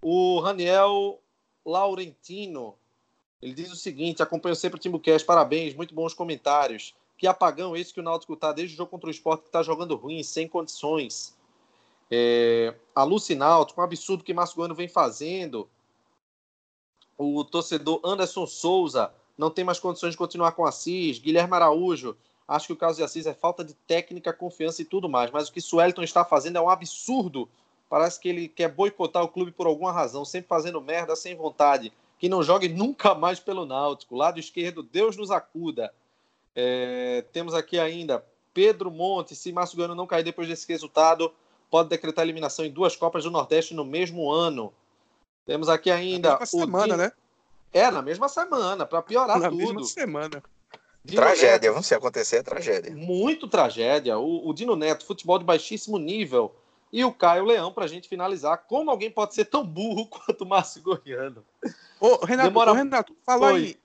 O 0.00 0.40
Raniel 0.40 1.20
Laurentino, 1.66 2.76
ele 3.42 3.52
diz 3.52 3.70
o 3.70 3.76
seguinte: 3.76 4.22
acompanho 4.22 4.54
sempre 4.54 4.78
o 4.78 4.80
Timbucast, 4.80 5.26
parabéns, 5.26 5.74
muito 5.74 5.94
bons 5.94 6.14
comentários. 6.14 6.94
Que 7.20 7.26
apagão 7.26 7.76
esse 7.76 7.92
que 7.92 8.00
o 8.00 8.02
Náutico 8.02 8.32
está 8.32 8.50
desde 8.50 8.74
o 8.74 8.78
jogo 8.78 8.90
contra 8.90 9.08
o 9.08 9.10
esporte 9.10 9.42
que 9.42 9.48
está 9.48 9.62
jogando 9.62 9.94
ruim, 9.94 10.22
sem 10.22 10.48
condições. 10.48 11.36
É, 12.10 12.74
alucinante, 12.94 13.74
um 13.76 13.82
absurdo 13.82 14.24
que 14.24 14.32
Márcio 14.32 14.56
Goiano 14.56 14.74
vem 14.74 14.88
fazendo. 14.88 15.68
O 17.18 17.44
torcedor 17.44 18.00
Anderson 18.02 18.46
Souza 18.46 19.12
não 19.36 19.50
tem 19.50 19.64
mais 19.64 19.78
condições 19.78 20.12
de 20.12 20.16
continuar 20.16 20.52
com 20.52 20.64
Assis. 20.64 21.18
Guilherme 21.18 21.54
Araújo, 21.54 22.16
acho 22.48 22.68
que 22.68 22.72
o 22.72 22.76
caso 22.76 22.96
de 22.96 23.04
Assis 23.04 23.26
é 23.26 23.34
falta 23.34 23.62
de 23.62 23.74
técnica, 23.74 24.32
confiança 24.32 24.80
e 24.80 24.86
tudo 24.86 25.06
mais. 25.06 25.30
Mas 25.30 25.48
o 25.48 25.52
que 25.52 25.60
Suelton 25.60 26.02
está 26.02 26.24
fazendo 26.24 26.56
é 26.56 26.60
um 26.60 26.70
absurdo 26.70 27.46
Parece 27.90 28.20
que 28.20 28.28
ele 28.28 28.46
quer 28.46 28.68
boicotar 28.68 29.24
o 29.24 29.28
clube 29.28 29.50
por 29.50 29.66
alguma 29.66 29.90
razão, 29.90 30.24
sempre 30.24 30.46
fazendo 30.46 30.80
merda 30.80 31.16
sem 31.16 31.34
vontade. 31.34 31.92
Que 32.20 32.28
não 32.28 32.40
jogue 32.40 32.68
nunca 32.68 33.16
mais 33.16 33.40
pelo 33.40 33.66
Náutico. 33.66 34.14
Lado 34.14 34.38
esquerdo, 34.38 34.80
Deus 34.80 35.16
nos 35.16 35.32
acuda. 35.32 35.92
É, 36.54 37.24
temos 37.32 37.54
aqui 37.54 37.78
ainda 37.78 38.24
Pedro 38.52 38.90
Monte. 38.90 39.34
Se 39.34 39.52
Márcio 39.52 39.76
Goiano 39.76 39.94
não 39.94 40.06
cair 40.06 40.24
depois 40.24 40.48
desse 40.48 40.66
resultado, 40.68 41.32
pode 41.70 41.88
decretar 41.88 42.24
eliminação 42.24 42.64
em 42.64 42.70
duas 42.70 42.96
Copas 42.96 43.24
do 43.24 43.30
Nordeste 43.30 43.74
no 43.74 43.84
mesmo 43.84 44.30
ano. 44.30 44.72
Temos 45.46 45.68
aqui 45.68 45.90
ainda. 45.90 46.30
Na 46.30 46.38
mesma 46.38 46.46
semana, 46.46 46.96
né? 46.96 47.12
É, 47.72 47.90
na 47.90 48.02
mesma 48.02 48.28
semana, 48.28 48.84
para 48.84 49.00
piorar 49.02 49.38
na 49.38 49.48
tudo. 49.48 49.58
Na 49.58 49.66
mesma 49.66 49.84
semana. 49.84 50.42
Dino 51.04 51.22
tragédia, 51.22 51.70
vamos 51.70 51.86
se 51.86 51.94
acontecer, 51.94 52.36
é 52.36 52.42
tragédia. 52.42 52.94
Muito 52.94 53.48
tragédia. 53.48 54.18
O, 54.18 54.48
o 54.48 54.52
Dino 54.52 54.76
Neto, 54.76 55.06
futebol 55.06 55.38
de 55.38 55.44
baixíssimo 55.44 55.98
nível. 55.98 56.54
E 56.92 57.04
o 57.04 57.12
Caio 57.12 57.44
Leão, 57.44 57.72
para 57.72 57.84
a 57.84 57.88
gente 57.88 58.08
finalizar. 58.08 58.58
Como 58.68 58.90
alguém 58.90 59.10
pode 59.10 59.34
ser 59.34 59.44
tão 59.46 59.64
burro 59.64 60.06
quanto 60.10 60.42
o 60.42 60.46
Márcio 60.46 60.82
Goiano? 60.82 61.44
Ô, 62.00 62.24
Renato, 62.24 62.48
Demora... 62.48 62.72
ô, 62.72 62.74
Renato 62.74 63.16
falar 63.24 63.58
em. 63.58 63.76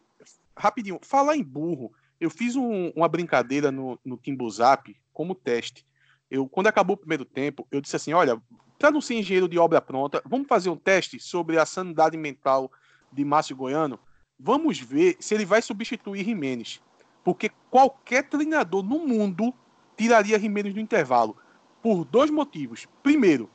Rapidinho, 0.57 0.99
falar 1.01 1.35
em 1.35 1.43
burro. 1.43 1.93
Eu 2.19 2.29
fiz 2.29 2.55
um, 2.55 2.89
uma 2.95 3.07
brincadeira 3.07 3.71
no, 3.71 3.99
no 4.03 4.17
Timbuzap 4.17 4.95
como 5.13 5.35
teste. 5.35 5.85
Eu, 6.29 6.47
quando 6.47 6.67
acabou 6.67 6.95
o 6.95 6.97
primeiro 6.97 7.25
tempo, 7.25 7.67
eu 7.71 7.81
disse 7.81 7.95
assim: 7.95 8.13
olha, 8.13 8.41
para 8.77 8.91
não 8.91 9.01
ser 9.01 9.15
engenheiro 9.15 9.47
de 9.47 9.57
obra 9.57 9.81
pronta, 9.81 10.21
vamos 10.25 10.47
fazer 10.47 10.69
um 10.69 10.77
teste 10.77 11.19
sobre 11.19 11.57
a 11.57 11.65
sanidade 11.65 12.17
mental 12.17 12.71
de 13.11 13.23
Márcio 13.23 13.55
Goiano. 13.55 13.99
Vamos 14.39 14.79
ver 14.79 15.15
se 15.19 15.33
ele 15.33 15.45
vai 15.45 15.61
substituir 15.61 16.25
Jimenez. 16.25 16.81
Porque 17.23 17.49
qualquer 17.69 18.29
treinador 18.29 18.83
no 18.83 18.99
mundo 18.99 19.53
tiraria 19.97 20.37
Jimenez 20.37 20.73
do 20.73 20.79
intervalo 20.79 21.37
por 21.81 22.03
dois 22.03 22.29
motivos. 22.29 22.87
Primeiro, 23.01 23.49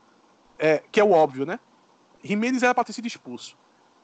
é, 0.58 0.82
que 0.90 0.98
é 0.98 1.04
o 1.04 1.12
óbvio, 1.12 1.44
né? 1.44 1.60
Jimenez 2.22 2.62
era 2.62 2.74
para 2.74 2.84
ter 2.84 2.92
sido 2.92 3.06
expulso. 3.06 3.56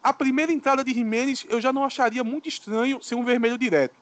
A 0.02 0.12
primeira 0.12 0.52
entrada 0.52 0.84
de 0.84 0.92
Jimenez 0.92 1.46
eu 1.48 1.60
já 1.60 1.72
não 1.72 1.84
acharia 1.84 2.22
muito 2.22 2.48
estranho 2.48 3.02
ser 3.02 3.14
um 3.14 3.24
vermelho 3.24 3.58
direto. 3.58 3.96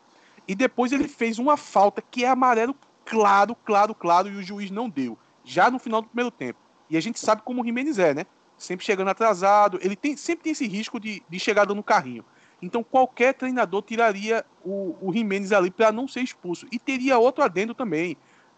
E 0.46 0.54
depois 0.54 0.92
ele 0.92 1.08
fez 1.08 1.38
uma 1.38 1.56
falta 1.56 2.02
que 2.02 2.24
é 2.24 2.28
amarelo 2.28 2.76
claro, 3.04 3.54
claro, 3.54 3.94
claro, 3.94 4.28
e 4.28 4.36
o 4.36 4.42
juiz 4.42 4.70
não 4.70 4.88
deu. 4.88 5.18
Já 5.44 5.70
no 5.70 5.78
final 5.78 6.02
do 6.02 6.08
primeiro 6.08 6.30
tempo. 6.30 6.58
E 6.88 6.96
a 6.96 7.00
gente 7.00 7.18
sabe 7.18 7.42
como 7.42 7.62
o 7.62 7.64
Jimenez 7.64 7.98
é, 7.98 8.14
né? 8.14 8.26
Sempre 8.56 8.84
chegando 8.84 9.08
atrasado. 9.08 9.78
Ele 9.82 9.96
tem, 9.96 10.16
sempre 10.16 10.44
tem 10.44 10.52
esse 10.52 10.66
risco 10.66 11.00
de, 11.00 11.22
de 11.28 11.38
chegar 11.38 11.64
dando 11.64 11.82
carrinho. 11.82 12.24
Então 12.62 12.82
qualquer 12.82 13.34
treinador 13.34 13.82
tiraria 13.82 14.44
o, 14.64 14.96
o 15.00 15.12
Jimenez 15.12 15.52
ali 15.52 15.70
para 15.70 15.92
não 15.92 16.08
ser 16.08 16.20
expulso. 16.20 16.66
E 16.70 16.78
teria 16.78 17.18
outro 17.18 17.42
adendo 17.42 17.74
também. 17.74 18.16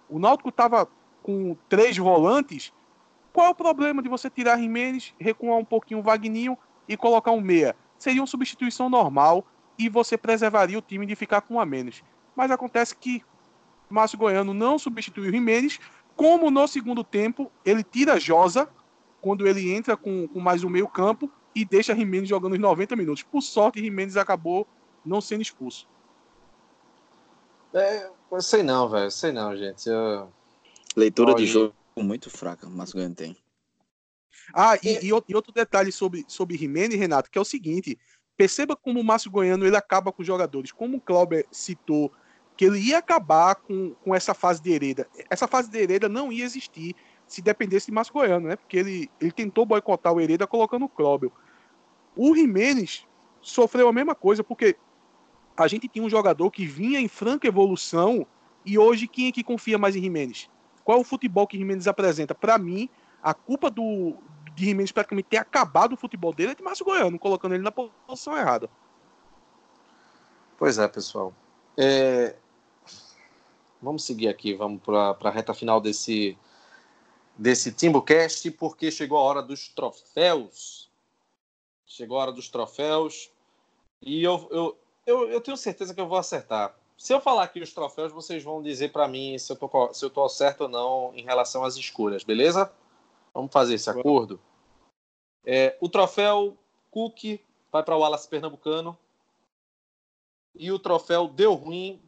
O 0.09 0.19
Náutico 0.19 0.51
estava 0.51 0.89
com 1.23 1.57
três 1.69 1.97
volantes, 1.97 2.73
qual 3.33 3.49
é 3.49 3.51
o 3.51 3.55
problema 3.55 4.01
de 4.01 4.09
você 4.09 4.31
tirar 4.31 4.59
Jimenez, 4.59 5.13
recuar 5.19 5.59
um 5.59 5.65
pouquinho 5.65 6.01
o 6.01 6.03
Vagninho 6.03 6.57
e 6.89 6.97
colocar 6.97 7.33
um 7.33 7.41
meia? 7.41 7.75
Seria 7.99 8.21
uma 8.21 8.27
substituição 8.27 8.89
normal 8.89 9.45
e 9.79 9.89
você 9.89 10.17
preservaria 10.17 10.79
o 10.79 10.83
time 10.83 11.07
de 11.07 11.15
ficar 11.15 11.41
com 11.41 11.55
um 11.55 11.61
a 11.61 11.67
menos. 11.67 12.03
Mas 12.35 12.51
acontece 12.51 12.95
que 12.97 13.23
Márcio 13.89 14.19
Goiano 14.19 14.53
não 14.53 14.79
substituiu 14.79 15.31
Jimenez, 15.31 15.79
como 16.15 16.51
no 16.51 16.67
segundo 16.67 17.05
tempo 17.05 17.51
ele 17.65 17.83
tira 17.83 18.19
Josa 18.19 18.69
quando 19.21 19.47
ele 19.47 19.73
entra 19.73 19.97
com, 19.97 20.29
com 20.29 20.41
mais 20.41 20.65
um 20.65 20.69
meio 20.69 20.89
campo 20.89 21.31
e 21.55 21.65
deixa 21.65 21.95
Jimenez 21.95 22.29
jogando 22.29 22.53
os 22.53 22.59
90 22.59 22.97
minutos. 22.97 23.23
Por 23.23 23.41
sorte, 23.41 23.81
Jimenez 23.81 24.17
acabou 24.17 24.67
não 25.05 25.21
sendo 25.21 25.43
expulso. 25.43 25.89
É, 27.73 28.11
sei 28.41 28.63
não, 28.63 28.89
velho. 28.89 29.11
Sei 29.11 29.33
não, 29.33 29.57
gente. 29.57 29.89
Eu... 29.89 30.33
Leitura 30.97 31.31
Olha. 31.33 31.39
de 31.39 31.47
jogo 31.47 31.75
muito 31.99 32.31
fraca, 32.31 32.69
mas 32.69 32.93
Goiano 32.93 33.15
tem. 33.15 33.37
Ah, 34.55 34.77
e, 34.83 35.07
e, 35.07 35.09
e, 35.09 35.35
outro 35.35 35.53
detalhe 35.53 35.91
sobre, 35.91 36.25
sobre 36.29 36.57
Jimenez, 36.57 36.99
Renato, 36.99 37.31
que 37.31 37.39
é 37.39 37.41
o 37.41 37.45
seguinte: 37.45 37.99
perceba 38.37 38.77
como 38.77 39.01
o 39.01 39.05
Márcio 39.05 39.31
Goiano 39.31 39.67
ele 39.67 39.77
acaba 39.77 40.13
com 40.13 40.23
os 40.23 40.27
jogadores. 40.27 40.73
Como 40.73 40.99
o 40.99 41.01
Clauber 41.01 41.47
citou 41.51 42.13
que 42.57 42.65
ele 42.65 42.79
ia 42.79 42.99
acabar 42.99 43.55
com, 43.57 43.95
com 44.03 44.15
essa 44.15 44.35
fase 44.35 44.63
de 44.63 44.73
hereda. 44.73 45.07
Essa 45.29 45.47
fase 45.47 45.71
de 45.71 45.79
hereda 45.79 46.09
não 46.09 46.33
ia 46.33 46.45
existir 46.45 46.95
se 47.27 47.43
dependesse 47.43 47.87
de 47.87 47.93
Márcio 47.93 48.15
Goiano, 48.15 48.49
né? 48.49 48.57
Porque 48.57 48.77
ele, 48.77 49.11
ele 49.21 49.33
tentou 49.33 49.67
boicotar 49.67 50.13
o 50.13 50.21
Hereda 50.21 50.47
colocando 50.47 50.85
o 50.85 50.89
Clauber. 50.89 51.31
O 52.15 52.35
Jimenez 52.35 53.07
sofreu 53.43 53.89
a 53.89 53.93
mesma 53.93 54.15
coisa, 54.15 54.45
porque 54.45 54.77
a 55.57 55.67
gente 55.67 55.89
tinha 55.89 56.05
um 56.05 56.11
jogador 56.11 56.51
que 56.51 56.67
vinha 56.67 57.01
em 57.01 57.09
franca 57.09 57.49
evolução 57.49 58.27
e 58.65 58.79
hoje 58.79 59.09
quem 59.09 59.29
é 59.29 59.33
que 59.33 59.43
confia 59.43 59.79
mais 59.79 59.97
em 59.97 60.03
Jimenez? 60.03 60.49
Qual 60.85 60.99
é 60.99 61.01
o 61.01 61.05
futebol 61.05 61.47
que 61.47 61.59
Jimenez 61.59 61.89
apresenta? 61.89 62.35
Para 62.35 62.59
mim, 62.59 62.89
a 63.23 63.35
culpa 63.35 63.71
do 63.71 64.15
de 64.57 64.65
Jimenez 64.65 64.91
praticamente 64.91 65.29
ter 65.29 65.37
acabado 65.37 65.93
o 65.93 65.97
futebol 65.97 66.33
dele 66.33 66.53
é 66.53 66.55
de 66.55 66.63
Márcio 66.63 66.85
Goiano, 66.85 67.19
colocando 67.19 67.55
ele 67.55 67.63
na 67.63 67.71
posição 67.71 68.37
errada. 68.37 68.71
Pois 70.59 70.79
é, 70.79 70.89
pessoal. 70.89 71.33
É... 71.77 72.35
Vamos 73.83 74.05
seguir 74.05 74.29
aqui, 74.29 74.55
vamos 74.55 74.83
para 74.83 75.15
a 75.21 75.31
reta 75.31 75.53
final 75.53 75.79
desse, 75.79 76.37
desse 77.37 77.71
TimbuCast, 77.71 78.51
porque 78.53 78.91
chegou 78.91 79.19
a 79.19 79.23
hora 79.23 79.43
dos 79.43 79.69
troféus. 79.69 80.91
Chegou 81.85 82.19
a 82.19 82.23
hora 82.23 82.33
dos 82.33 82.49
troféus. 82.49 83.31
E 84.01 84.25
eu, 84.25 84.49
eu, 84.51 84.79
eu, 85.05 85.29
eu 85.29 85.41
tenho 85.43 85.57
certeza 85.57 85.95
que 85.95 86.01
eu 86.01 86.09
vou 86.09 86.17
acertar. 86.17 86.75
Se 86.97 87.13
eu 87.13 87.21
falar 87.21 87.43
aqui 87.43 87.61
os 87.61 87.75
troféus, 87.75 88.11
vocês 88.11 88.43
vão 88.43 88.63
dizer 88.63 88.91
para 88.91 89.07
mim 89.07 89.37
se 89.37 89.53
eu, 89.53 89.57
tô, 89.57 89.93
se 89.93 90.03
eu 90.03 90.09
tô 90.09 90.27
certo 90.31 90.63
ou 90.63 90.69
não 90.69 91.13
em 91.15 91.23
relação 91.23 91.63
às 91.63 91.77
escolhas, 91.77 92.25
beleza? 92.25 92.73
Vamos 93.37 93.53
fazer 93.53 93.75
esse 93.75 93.91
acordo? 93.91 94.41
É, 95.45 95.77
o 95.79 95.91
troféu 95.91 96.57
Cook 96.91 97.39
vai 97.71 97.83
para 97.83 97.95
o 97.95 98.01
Wallace 98.01 98.27
Pernambucano. 98.27 98.99
E 100.55 100.73
o 100.73 100.79
troféu 100.79 101.29
Deu 101.29 101.53
Ruim 101.53 102.01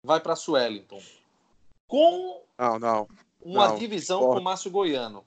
vai 0.00 0.20
para 0.20 0.36
Suellington. 0.36 1.02
Com 1.88 2.44
não, 2.56 2.78
não, 2.78 3.08
uma 3.40 3.70
não, 3.70 3.78
divisão 3.78 4.20
com 4.20 4.38
o 4.38 4.40
Márcio 4.40 4.70
Goiano. 4.70 5.26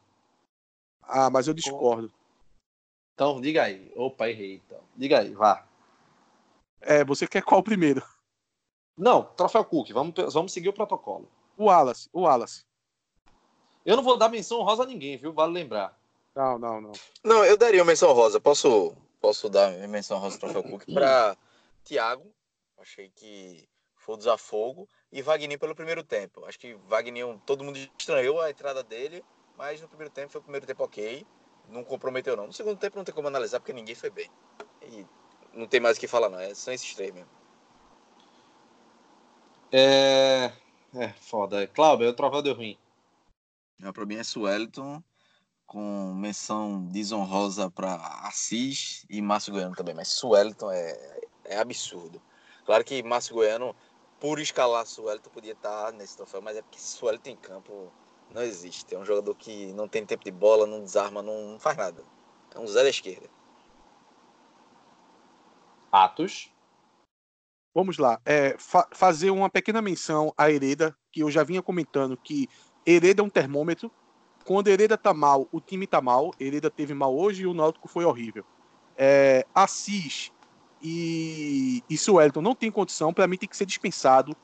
Ah, 1.02 1.30
mas 1.30 1.46
eu 1.46 1.54
discordo. 1.54 2.10
Então, 3.14 3.42
diga 3.42 3.64
aí. 3.64 3.92
Opa, 3.98 4.30
errei. 4.30 4.62
Então. 4.66 4.80
Diga 4.96 5.20
aí, 5.20 5.34
vá. 5.34 5.68
É, 6.80 7.04
você 7.04 7.28
quer 7.28 7.44
qual 7.44 7.62
primeiro? 7.62 8.02
Não, 8.98 9.24
troféu 9.24 9.66
Cook, 9.66 9.92
vamos, 9.92 10.14
vamos 10.32 10.54
seguir 10.54 10.70
o 10.70 10.74
protocolo. 10.74 11.30
O 11.58 11.66
Wallace, 11.66 12.10
o 12.14 12.22
Wallace. 12.22 12.64
Eu 13.86 13.96
não 13.96 14.04
vou 14.04 14.18
dar 14.18 14.30
menção 14.30 14.62
rosa 14.62 14.84
a 14.84 14.86
ninguém, 14.86 15.18
viu? 15.18 15.34
Vale 15.34 15.54
lembrar. 15.54 15.98
Não, 16.36 16.58
não, 16.58 16.82
não. 16.82 16.92
Não, 17.24 17.46
eu 17.46 17.58
daria 17.58 17.84
menção 17.84 18.14
rosa. 18.14 18.40
Posso, 18.40 18.96
posso 19.20 19.50
dar 19.50 19.72
menção 19.88 20.20
rosa 20.20 20.36
ao 20.36 20.40
troféu 20.40 20.64
Cook 20.64 20.86
para 20.94 21.36
Thiago. 21.84 22.32
Achei 22.78 23.10
que 23.16 23.68
foi 24.02 24.16
o 24.16 24.18
desafogo, 24.18 24.90
e 25.12 25.22
Wagner 25.22 25.60
pelo 25.60 25.76
primeiro 25.76 26.04
tempo. 26.04 26.44
Acho 26.46 26.60
que 26.60 26.74
Wagner, 26.88 27.38
todo 27.46 27.64
mundo 27.64 27.78
estranhou 27.98 28.42
a 28.42 28.50
entrada 28.50 28.84
dele, 28.84 29.24
mas 29.56 29.80
no 29.80 29.88
primeiro 29.88 30.12
tempo 30.12 30.32
foi 30.32 30.42
o 30.42 30.44
primeiro 30.44 30.66
tempo 30.66 30.84
ok, 30.84 31.26
não 31.70 31.84
comprometeu 31.84 32.36
não. 32.36 32.48
No 32.48 32.54
segundo 32.54 32.78
tempo 32.78 32.98
não 32.98 33.04
tem 33.04 33.14
como 33.14 33.28
analisar 33.28 33.60
porque 33.60 33.74
ninguém 33.74 33.94
foi 33.94 34.10
bem. 34.10 34.30
E 34.82 35.06
não 35.54 35.68
tem 35.68 35.80
mais 35.80 35.98
o 35.98 36.00
que 36.00 36.08
falar 36.08 36.30
não, 36.30 36.40
é, 36.40 36.54
são 36.56 36.74
esses 36.74 36.96
três 36.96 37.14
mesmo. 37.14 37.30
É, 39.72 40.52
é 40.96 41.10
foda. 41.20 41.68
Cláudio, 41.68 42.10
o 42.10 42.14
troféu 42.14 42.42
deu 42.42 42.56
ruim. 42.56 42.78
É, 43.82 43.92
para 43.92 44.06
mim 44.06 44.16
é 44.16 44.24
Sueliton, 44.24 45.04
com 45.66 46.14
menção 46.14 46.86
desonrosa 46.88 47.70
para 47.70 47.96
Assis 48.28 49.06
e 49.10 49.22
Márcio 49.22 49.54
Goiano 49.54 49.76
também, 49.76 49.96
mas 49.96 50.10
Sueliton 50.10 50.72
é, 50.72 51.22
é 51.46 51.58
absurdo. 51.58 52.22
Claro 52.66 52.84
que 52.84 53.02
Márcio 53.02 53.36
Goiano, 53.36 53.76
por 54.20 54.40
escalar 54.40 54.86
Sueliton, 54.86 55.30
podia 55.30 55.54
estar 55.54 55.92
nesse 55.94 56.16
troféu, 56.16 56.42
mas 56.42 56.58
é 56.58 56.62
porque 56.62 56.80
Sueliton 56.80 57.32
em 57.32 57.36
campo 57.36 57.92
não 58.34 58.42
existe. 58.42 58.94
É 58.94 59.00
um 59.00 59.06
jogador 59.06 59.34
que 59.36 59.74
não 59.74 59.88
tem 59.88 60.06
tempo 60.06 60.24
de 60.24 60.32
bola, 60.32 60.68
não 60.68 60.82
desarma, 60.82 61.22
não, 61.22 61.54
não 61.54 61.60
faz 61.60 61.78
nada. 61.78 62.04
É 62.54 62.60
um 62.60 62.68
Zé 62.68 62.84
da 62.84 62.90
esquerda. 62.90 63.30
Atos. 65.92 66.52
Vamos 67.74 67.98
lá. 67.98 68.22
É, 68.26 68.58
fa 68.58 68.88
fazer 68.92 69.32
uma 69.32 69.50
pequena 69.50 69.82
menção 69.82 70.34
a 70.38 70.52
Hereda, 70.52 70.96
que 71.12 71.22
eu 71.22 71.32
já 71.32 71.44
vinha 71.44 71.62
comentando 71.62 72.18
que 72.18 72.50
Hereda 72.86 73.22
é 73.22 73.26
um 73.26 73.30
termômetro. 73.30 73.92
Quando 74.46 74.68
Hereda 74.68 74.98
tá 74.98 75.14
mal, 75.14 75.48
o 75.52 75.60
time 75.60 75.86
tá 75.86 76.02
mal. 76.02 76.32
Hereda 76.40 76.70
teve 76.70 76.94
mal 76.94 77.16
hoje 77.16 77.44
e 77.44 77.48
o 77.48 77.54
Náutico 77.54 77.88
foi 77.88 78.06
horrível. 78.06 78.44
É, 78.98 79.46
Assis 79.54 80.32
e, 80.82 81.84
e 81.90 81.98
Suelton 81.98 82.42
não 82.42 82.56
tem 82.56 82.72
condição. 82.72 83.14
Para 83.14 83.28
mim 83.28 83.38
tem 83.38 83.48
que 83.48 83.58
ser 83.58 83.66
dispensado 83.66 84.36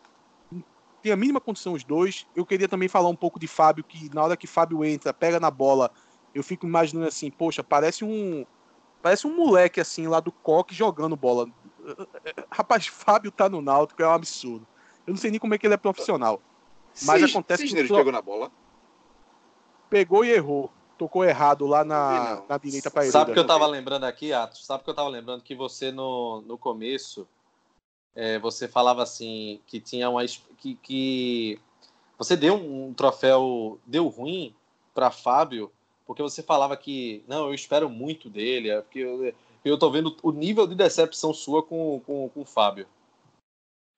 tem 1.02 1.12
a 1.12 1.16
mínima 1.16 1.40
condição 1.40 1.74
os 1.74 1.84
dois. 1.84 2.28
Eu 2.36 2.46
queria 2.46 2.68
também 2.68 2.88
falar 2.88 3.10
um 3.10 3.16
pouco 3.16 3.40
de 3.40 3.48
Fábio, 3.48 3.84
que 3.84 4.14
na 4.14 4.24
hora 4.24 4.38
que 4.38 4.48
Fábio 4.48 4.84
entra, 4.84 5.14
pega 5.14 5.40
na 5.40 5.50
bola, 5.50 5.92
eu 6.34 6.44
fico 6.44 6.66
imaginando 6.66 7.08
assim, 7.08 7.32
poxa, 7.32 7.64
parece 7.64 8.04
um 8.04 8.46
parece 9.02 9.26
um 9.26 9.36
moleque 9.36 9.80
assim 9.80 10.08
lá 10.08 10.20
do 10.20 10.32
coque 10.32 10.76
jogando 10.76 11.16
bola. 11.16 11.48
Rapaz, 12.52 12.88
Fábio 12.88 13.32
tá 13.32 13.48
no 13.48 13.62
Náutico, 13.62 14.02
é 14.02 14.08
um 14.08 14.12
absurdo. 14.12 14.68
Eu 15.06 15.14
não 15.14 15.18
sei 15.18 15.32
nem 15.32 15.40
como 15.40 15.54
é 15.54 15.58
que 15.58 15.66
ele 15.66 15.76
é 15.76 15.78
profissional. 15.78 16.42
Mas 17.04 17.22
Cis, 17.22 17.32
acontece 17.32 17.68
que 17.68 17.78
ele 17.78 17.88
pegou 17.88 18.12
na 18.12 18.22
bola. 18.22 18.52
Pegou 19.90 20.26
e 20.26 20.32
errou. 20.32 20.72
Tocou 20.98 21.24
errado 21.24 21.68
lá 21.68 21.84
na, 21.84 22.44
na 22.50 22.58
direita 22.58 22.90
para 22.90 23.04
ele. 23.04 23.12
Sabe 23.12 23.32
que 23.32 23.40
eu 23.40 23.46
tava 23.46 23.68
lembrando 23.68 24.06
aqui, 24.06 24.34
Atos? 24.34 24.66
Sabe 24.66 24.84
que 24.84 24.90
eu 24.90 24.96
tava 24.96 25.10
lembrando 25.10 25.44
que 25.44 25.54
você 25.54 25.92
no, 25.92 26.42
no 26.42 26.58
começo 26.58 27.28
é, 28.18 28.40
você 28.40 28.68
falava 28.68 29.04
assim 29.04 29.62
que 29.68 29.80
tinha 29.80 30.10
uma 30.10 30.26
que, 30.58 30.74
que 30.82 31.60
você 32.18 32.36
deu 32.36 32.56
um, 32.56 32.92
troféu 32.92 33.80
deu 33.86 34.08
ruim 34.08 34.56
para 34.92 35.12
Fábio 35.12 35.72
porque 36.04 36.24
você 36.24 36.42
falava 36.42 36.76
que 36.76 37.24
não 37.28 37.46
eu 37.46 37.54
espero 37.54 37.88
muito 37.88 38.28
dele 38.28 38.72
é 38.72 38.82
porque 38.82 39.00
eu, 39.00 39.32
eu 39.64 39.78
tô 39.78 39.92
vendo 39.92 40.18
o 40.24 40.32
nível 40.32 40.66
de 40.66 40.74
decepção 40.74 41.32
sua 41.32 41.62
com 41.62 42.02
com, 42.08 42.28
com 42.30 42.42
o 42.42 42.46
Fábio 42.46 42.88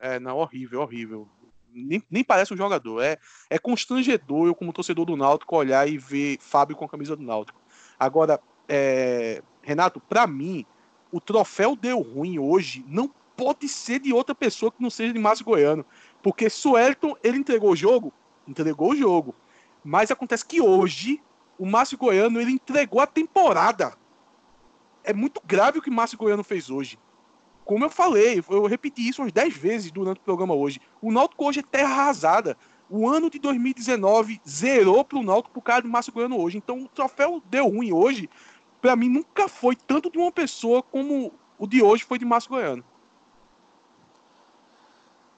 é 0.02 0.20
não 0.20 0.40
horrível 0.40 0.82
horrível 0.82 1.26
nem, 1.74 2.04
nem 2.10 2.24
parece 2.24 2.54
um 2.54 2.58
jogador 2.58 3.02
é 3.02 3.18
é 3.50 3.58
constrangedor 3.58 4.48
eu 4.48 4.56
como 4.56 4.74
torcedor 4.74 5.06
do 5.06 5.16
Náutico 5.16 5.56
olhar 5.56 5.88
e 5.88 5.98
ver 5.98 6.38
Fábio 6.40 6.76
com 6.76 6.86
a 6.86 6.90
camisa 6.90 7.16
do 7.16 7.24
Náutico 7.24 7.60
agora 8.00 8.40
é, 8.68 9.42
Renato 9.62 10.00
para 10.00 10.28
mim 10.28 10.66
o 11.12 11.20
troféu 11.20 11.76
deu 11.76 12.02
ruim 12.02 12.40
hoje 12.40 12.86
não 12.88 13.12
pode 13.40 13.70
ser 13.70 14.00
de 14.00 14.12
outra 14.12 14.36
pessoa 14.36 14.70
que 14.70 14.84
não 14.84 14.90
seja 14.90 15.14
de 15.14 15.20
Márcio 15.20 15.46
Goiano. 15.46 15.86
Porque 16.22 16.50
Suelton, 16.50 17.16
ele 17.24 17.38
entregou 17.38 17.72
o 17.72 17.76
jogo? 17.76 18.12
Entregou 18.46 18.92
o 18.92 18.96
jogo. 18.96 19.34
Mas 19.82 20.12
acontece 20.12 20.46
que 20.46 20.60
hoje, 20.60 21.24
o 21.58 21.66
Márcio 21.66 21.98
Goiano, 21.98 22.42
ele 22.42 22.52
entregou 22.52 23.00
a 23.00 23.08
temporada. 23.08 23.94
É 25.06 25.14
muito 25.14 25.42
grave 25.46 25.80
o 25.80 25.82
que 25.82 25.90
Márcio 25.90 26.18
Goiano 26.18 26.44
fez 26.44 26.70
hoje. 26.70 27.00
Como 27.70 27.86
eu 27.86 27.90
falei, 27.92 28.44
eu 28.50 28.66
repeti 28.66 29.08
isso 29.08 29.22
umas 29.22 29.32
10 29.32 29.56
vezes 29.56 29.92
durante 29.92 30.18
o 30.18 30.24
programa 30.24 30.56
hoje. 30.56 30.82
O 31.00 31.12
Náutico 31.12 31.46
hoje 31.46 31.60
é 31.60 31.62
terra 31.62 31.92
arrasada. 31.92 32.58
O 32.90 33.08
ano 33.08 33.30
de 33.30 33.38
2019 33.38 34.42
zerou 34.50 35.06
para 35.06 35.20
o 35.20 35.24
Náutico 35.24 35.54
por 35.54 35.62
causa 35.62 35.84
do 35.84 35.88
Márcio 35.88 36.12
Goiano 36.12 36.42
hoje. 36.42 36.58
Então 36.58 36.82
o 36.82 36.88
troféu 36.88 37.44
deu 37.46 37.68
ruim 37.68 37.94
hoje. 37.94 38.28
Para 38.82 38.96
mim 38.96 39.08
nunca 39.08 39.48
foi 39.48 39.76
tanto 39.76 40.10
de 40.10 40.18
uma 40.18 40.32
pessoa 40.32 40.82
como 40.82 41.32
o 41.60 41.68
de 41.68 41.84
hoje 41.84 42.04
foi 42.04 42.18
de 42.18 42.26
Márcio 42.26 42.50
Goiano. 42.50 42.84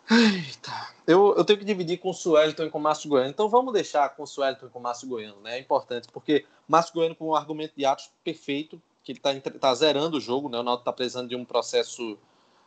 Eita. 0.09 0.71
Eu, 1.05 1.36
eu 1.36 1.43
tenho 1.43 1.59
que 1.59 1.65
dividir 1.65 1.99
com 1.99 2.11
o 2.11 2.13
Suelton 2.13 2.63
e 2.63 2.69
com 2.69 2.79
o 2.79 2.82
Márcio 2.82 3.09
Goiano. 3.09 3.29
Então 3.29 3.49
vamos 3.49 3.73
deixar 3.73 4.07
com 4.07 4.23
o 4.23 4.25
Suelton 4.25 4.67
e 4.67 4.69
com 4.69 4.79
o 4.79 4.82
Márcio 4.82 5.09
Goiano, 5.09 5.41
né? 5.41 5.57
É 5.57 5.59
importante, 5.59 6.07
porque 6.09 6.45
Márcio 6.65 6.93
Goiano 6.93 7.13
com 7.13 7.27
um 7.27 7.36
argumento 7.36 7.73
de 7.75 7.84
atos 7.84 8.09
perfeito, 8.23 8.82
que 9.04 9.12
ele 9.12 9.20
está 9.20 9.52
tá 9.52 9.76
zerando 9.76 10.18
o 10.18 10.22
jogo, 10.22 10.49
né? 10.49 10.60
O 10.60 10.64
Náutico 10.64 10.84
está 10.84 10.93
precisando 10.93 11.30
de 11.30 11.36
um 11.36 11.45
processo 11.45 12.18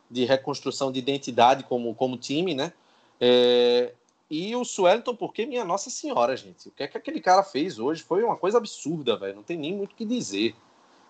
de 0.09 0.25
reconstrução 0.25 0.91
de 0.91 0.99
identidade 0.99 1.63
como, 1.63 1.93
como 1.95 2.17
time, 2.17 2.53
né? 2.53 2.73
É, 3.19 3.93
e 4.29 4.55
o 4.55 4.65
Suelton, 4.65 5.15
porque, 5.15 5.45
minha 5.45 5.63
Nossa 5.63 5.89
Senhora, 5.89 6.35
gente, 6.35 6.67
o 6.67 6.71
que 6.71 6.83
é 6.83 6.87
que 6.87 6.97
aquele 6.97 7.21
cara 7.21 7.43
fez 7.43 7.79
hoje 7.79 8.03
foi 8.03 8.23
uma 8.23 8.35
coisa 8.35 8.57
absurda, 8.57 9.17
velho. 9.17 9.35
Não 9.35 9.43
tem 9.43 9.57
nem 9.57 9.73
muito 9.73 9.93
o 9.93 9.95
que 9.95 10.05
dizer. 10.05 10.55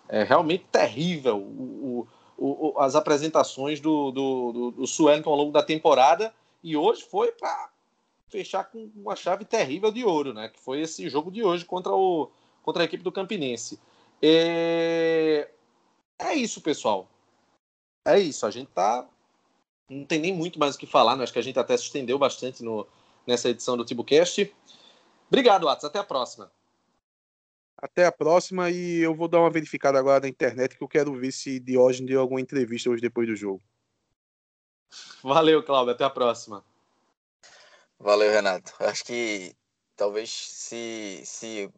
É 0.07 0.23
realmente 0.23 0.65
terrível 0.71 1.37
o, 1.37 2.07
o, 2.37 2.73
o, 2.73 2.79
as 2.79 2.95
apresentações 2.95 3.79
do, 3.79 4.11
do, 4.11 4.51
do, 4.51 4.71
do 4.71 4.87
Suelton 4.87 5.29
ao 5.29 5.35
longo 5.37 5.51
da 5.51 5.63
temporada 5.63 6.33
e 6.63 6.75
hoje 6.77 7.03
foi 7.03 7.31
para 7.31 7.69
fechar 8.27 8.65
com 8.65 8.89
uma 8.95 9.15
chave 9.15 9.45
terrível 9.45 9.91
de 9.91 10.03
ouro, 10.03 10.33
né? 10.33 10.49
Que 10.49 10.59
foi 10.59 10.81
esse 10.81 11.09
jogo 11.09 11.31
de 11.31 11.43
hoje 11.43 11.63
contra, 11.63 11.93
o, 11.93 12.29
contra 12.63 12.83
a 12.83 12.85
equipe 12.85 13.03
do 13.03 13.11
Campinense. 13.11 13.79
É, 14.21 15.49
é 16.19 16.33
isso, 16.33 16.61
pessoal. 16.61 17.07
É 18.05 18.19
isso. 18.19 18.45
A 18.45 18.51
gente 18.51 18.69
tá. 18.69 19.07
Não 19.89 20.05
tem 20.05 20.19
nem 20.19 20.33
muito 20.33 20.57
mais 20.57 20.75
o 20.75 20.77
que 20.77 20.87
falar, 20.87 21.15
né? 21.15 21.23
Acho 21.23 21.33
que 21.33 21.39
a 21.39 21.43
gente 21.43 21.59
até 21.59 21.77
se 21.77 21.83
estendeu 21.83 22.17
bastante 22.17 22.63
no, 22.63 22.87
nessa 23.25 23.49
edição 23.49 23.77
do 23.77 23.85
TiboCast. 23.85 24.53
Obrigado, 25.27 25.67
Atos. 25.67 25.85
Até 25.85 25.99
a 25.99 26.03
próxima. 26.03 26.51
Até 27.77 28.05
a 28.05 28.11
próxima 28.11 28.71
e 28.71 28.99
eu 28.99 29.13
vou 29.13 29.27
dar 29.27 29.39
uma 29.39 29.49
verificada 29.49 29.99
agora 29.99 30.21
na 30.21 30.29
internet 30.29 30.77
que 30.77 30.83
eu 30.83 30.87
quero 30.87 31.13
ver 31.13 31.31
se 31.31 31.59
Diógenes 31.59 32.09
deu 32.09 32.21
alguma 32.21 32.39
entrevista 32.39 32.89
hoje 32.89 33.01
depois 33.01 33.27
do 33.27 33.35
jogo. 33.35 33.61
Valeu, 35.21 35.61
Cláudio. 35.61 35.93
Até 35.93 36.03
a 36.03 36.09
próxima. 36.09 36.63
Valeu, 37.99 38.31
Renato. 38.31 38.73
Acho 38.79 39.03
que 39.03 39.55
talvez 39.95 40.29
se, 40.29 41.21
se 41.25 41.69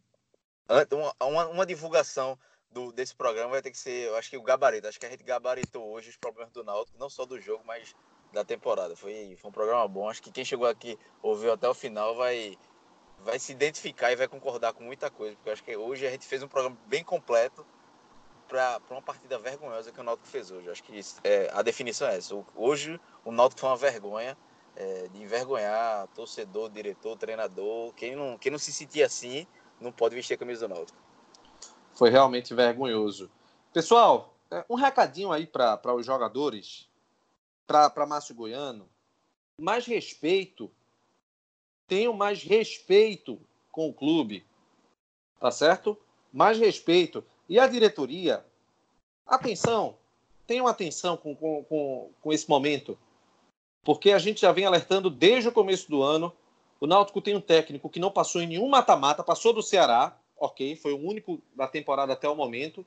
uma, 1.20 1.46
uma, 1.48 1.66
divulgação 1.66 2.38
do, 2.70 2.92
desse 2.92 3.14
programa 3.14 3.50
vai 3.50 3.62
ter 3.62 3.70
que 3.70 3.78
ser, 3.78 4.08
eu 4.08 4.16
acho 4.16 4.28
que 4.28 4.36
o 4.36 4.42
gabarito. 4.42 4.86
Acho 4.86 5.00
que 5.00 5.06
a 5.06 5.10
gente 5.10 5.24
gabaritou 5.24 5.90
hoje 5.90 6.10
os 6.10 6.16
problemas 6.16 6.52
do 6.52 6.62
Náutico, 6.62 6.98
não 6.98 7.08
só 7.08 7.24
do 7.24 7.40
jogo, 7.40 7.62
mas 7.66 7.94
da 8.32 8.44
temporada. 8.44 8.94
Foi, 8.94 9.36
foi 9.40 9.48
um 9.48 9.52
programa 9.52 9.86
bom. 9.88 10.08
Acho 10.08 10.22
que 10.22 10.30
quem 10.30 10.44
chegou 10.44 10.66
aqui 10.66 10.98
ouviu 11.22 11.52
até 11.52 11.68
o 11.68 11.74
final 11.74 12.14
vai 12.14 12.58
vai 13.20 13.38
se 13.38 13.52
identificar 13.52 14.12
e 14.12 14.16
vai 14.16 14.28
concordar 14.28 14.72
com 14.72 14.84
muita 14.84 15.10
coisa, 15.10 15.34
porque 15.34 15.50
acho 15.50 15.64
que 15.64 15.76
hoje 15.76 16.06
a 16.06 16.10
gente 16.10 16.24
fez 16.24 16.40
um 16.40 16.46
programa 16.46 16.78
bem 16.86 17.02
completo 17.02 17.66
para 18.46 18.80
uma 18.90 19.02
partida 19.02 19.38
vergonhosa 19.38 19.92
que 19.92 20.00
o 20.00 20.02
Náutico 20.02 20.28
fez 20.28 20.50
hoje. 20.50 20.70
Acho 20.70 20.82
que 20.82 20.96
isso, 20.96 21.20
é, 21.22 21.50
a 21.52 21.60
definição 21.60 22.08
é 22.08 22.16
essa. 22.16 22.34
Hoje 22.54 23.00
o 23.24 23.32
Náutico 23.32 23.60
foi 23.60 23.70
uma 23.70 23.76
vergonha 23.76 24.36
é, 24.74 25.08
de 25.08 25.22
envergonhar 25.22 26.06
torcedor, 26.14 26.70
diretor, 26.70 27.16
treinador. 27.16 27.92
Quem 27.94 28.16
não, 28.16 28.38
quem 28.38 28.50
não 28.50 28.58
se 28.58 28.72
sentir 28.72 29.02
assim 29.02 29.46
não 29.80 29.92
pode 29.92 30.14
vestir 30.14 30.34
a 30.34 30.38
camisa 30.38 30.66
do 30.66 30.74
Náutico. 30.74 30.98
Foi 31.94 32.10
realmente 32.10 32.54
vergonhoso. 32.54 33.30
Pessoal, 33.72 34.34
é, 34.50 34.64
um 34.68 34.74
recadinho 34.74 35.32
aí 35.32 35.46
para 35.46 35.94
os 35.94 36.06
jogadores, 36.06 36.88
para 37.66 38.06
Márcio 38.06 38.34
Goiano. 38.34 38.88
Mais 39.60 39.86
respeito 39.86 40.70
tenham 41.86 42.12
mais 42.12 42.42
respeito 42.42 43.40
com 43.72 43.88
o 43.88 43.94
clube, 43.94 44.46
tá 45.40 45.50
certo? 45.50 45.96
Mais 46.32 46.58
respeito. 46.58 47.24
E 47.48 47.58
a 47.58 47.66
diretoria, 47.66 48.44
atenção, 49.26 49.96
tenham 50.46 50.66
atenção 50.66 51.16
com, 51.16 51.34
com, 51.34 51.64
com, 51.64 52.10
com 52.20 52.32
esse 52.32 52.48
momento, 52.48 52.98
porque 53.82 54.12
a 54.12 54.18
gente 54.18 54.40
já 54.42 54.52
vem 54.52 54.66
alertando 54.66 55.10
desde 55.10 55.48
o 55.48 55.52
começo 55.52 55.90
do 55.90 56.02
ano. 56.02 56.32
O 56.80 56.86
Náutico 56.86 57.20
tem 57.20 57.36
um 57.36 57.40
técnico 57.40 57.90
que 57.90 57.98
não 57.98 58.10
passou 58.10 58.40
em 58.40 58.46
nenhum 58.46 58.68
mata-mata, 58.68 59.24
passou 59.24 59.52
do 59.52 59.62
Ceará, 59.62 60.16
ok, 60.38 60.76
foi 60.76 60.92
o 60.92 60.98
único 60.98 61.42
da 61.56 61.66
temporada 61.66 62.12
até 62.12 62.28
o 62.28 62.36
momento, 62.36 62.86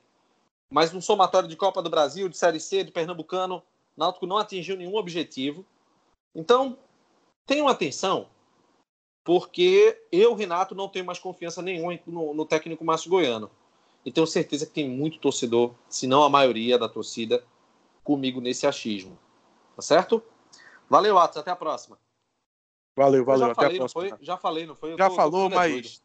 mas 0.70 0.92
no 0.92 1.02
somatório 1.02 1.48
de 1.48 1.56
Copa 1.56 1.82
do 1.82 1.90
Brasil, 1.90 2.28
de 2.28 2.36
Série 2.36 2.58
C, 2.58 2.82
de 2.82 2.90
Pernambucano, 2.90 3.62
Náutico 3.96 4.26
não 4.26 4.38
atingiu 4.38 4.76
nenhum 4.76 4.96
objetivo. 4.96 5.66
Então, 6.34 6.78
tenham 7.44 7.68
atenção, 7.68 8.28
porque 9.22 10.02
eu, 10.10 10.34
Renato, 10.34 10.74
não 10.74 10.88
tenho 10.88 11.04
mais 11.04 11.18
confiança 11.18 11.60
nenhuma 11.60 11.98
no, 12.06 12.32
no 12.32 12.46
técnico 12.46 12.84
Márcio 12.84 13.10
Goiano. 13.10 13.50
E 14.04 14.10
tenho 14.10 14.26
certeza 14.26 14.66
que 14.66 14.72
tem 14.72 14.88
muito 14.88 15.18
torcedor, 15.18 15.74
se 15.88 16.06
não 16.06 16.22
a 16.22 16.30
maioria 16.30 16.78
da 16.78 16.88
torcida, 16.88 17.44
comigo 18.02 18.40
nesse 18.40 18.66
achismo. 18.66 19.16
Tá 19.76 19.82
certo? 19.82 20.22
Valeu, 20.88 21.18
Atos. 21.18 21.36
Até 21.36 21.50
a 21.50 21.56
próxima. 21.56 21.98
Valeu, 22.94 23.24
valeu. 23.24 23.50
Até 23.50 23.54
falei. 23.54 23.88
Foi? 23.88 24.12
Já 24.20 24.36
falei, 24.36 24.66
não 24.66 24.74
foi? 24.74 24.92
Eu 24.92 24.98
já 24.98 25.08
tô, 25.08 25.16
falou, 25.16 25.48
tô 25.48 25.56
mas. 25.56 26.02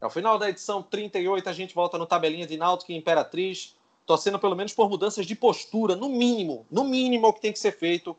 Ao 0.00 0.08
final 0.08 0.38
da 0.38 0.48
edição 0.48 0.82
38, 0.82 1.48
a 1.48 1.52
gente 1.52 1.74
volta 1.74 1.98
no 1.98 2.06
tabelinha 2.06 2.46
de 2.46 2.56
Náutico 2.56 2.90
e 2.90 2.96
Imperatriz 2.96 3.76
torcendo 4.10 4.40
pelo 4.40 4.56
menos 4.56 4.72
por 4.72 4.90
mudanças 4.90 5.24
de 5.24 5.36
postura, 5.36 5.94
no 5.94 6.08
mínimo, 6.08 6.66
no 6.68 6.82
mínimo 6.82 7.28
o 7.28 7.32
que 7.32 7.40
tem 7.40 7.52
que 7.52 7.60
ser 7.60 7.70
feito, 7.70 8.16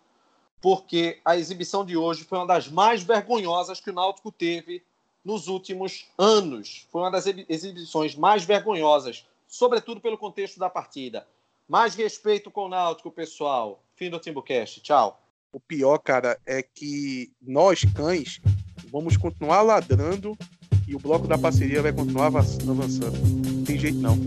porque 0.62 1.20
a 1.26 1.36
exibição 1.36 1.84
de 1.84 1.98
hoje 1.98 2.24
foi 2.24 2.38
uma 2.38 2.48
das 2.48 2.70
mais 2.70 3.04
vergonhosas 3.04 3.82
que 3.82 3.90
o 3.90 3.94
Náutico 3.94 4.32
teve 4.32 4.82
nos 5.22 5.50
últimos 5.50 6.06
anos. 6.18 6.88
Foi 6.90 7.02
uma 7.02 7.12
das 7.12 7.26
exibições 7.28 8.16
mais 8.16 8.46
vergonhosas, 8.46 9.26
sobretudo 9.50 10.00
pelo 10.00 10.18
contexto 10.18 10.58
da 10.58 10.70
partida. 10.70 11.28
Mais 11.68 11.94
respeito 11.94 12.50
com 12.50 12.68
o 12.68 12.70
Náutico, 12.70 13.12
pessoal. 13.12 13.84
Fim 13.98 14.10
do 14.10 14.18
Timbucast. 14.18 14.80
Tchau. 14.80 15.22
O 15.52 15.60
pior, 15.60 15.98
cara, 15.98 16.40
é 16.46 16.64
que 16.64 17.34
nós, 17.42 17.84
cães, 17.94 18.40
vamos 18.90 19.18
continuar 19.18 19.62
ladrando 19.62 20.38
e 20.88 20.96
o 20.96 21.00
bloco 21.00 21.28
da 21.28 21.38
parceria 21.38 21.82
vai 21.82 21.92
continuar 21.92 22.28
avançando. 22.28 23.18
Não 23.20 23.66
tem 23.66 23.78
jeito 23.78 23.98
não. 23.98 24.18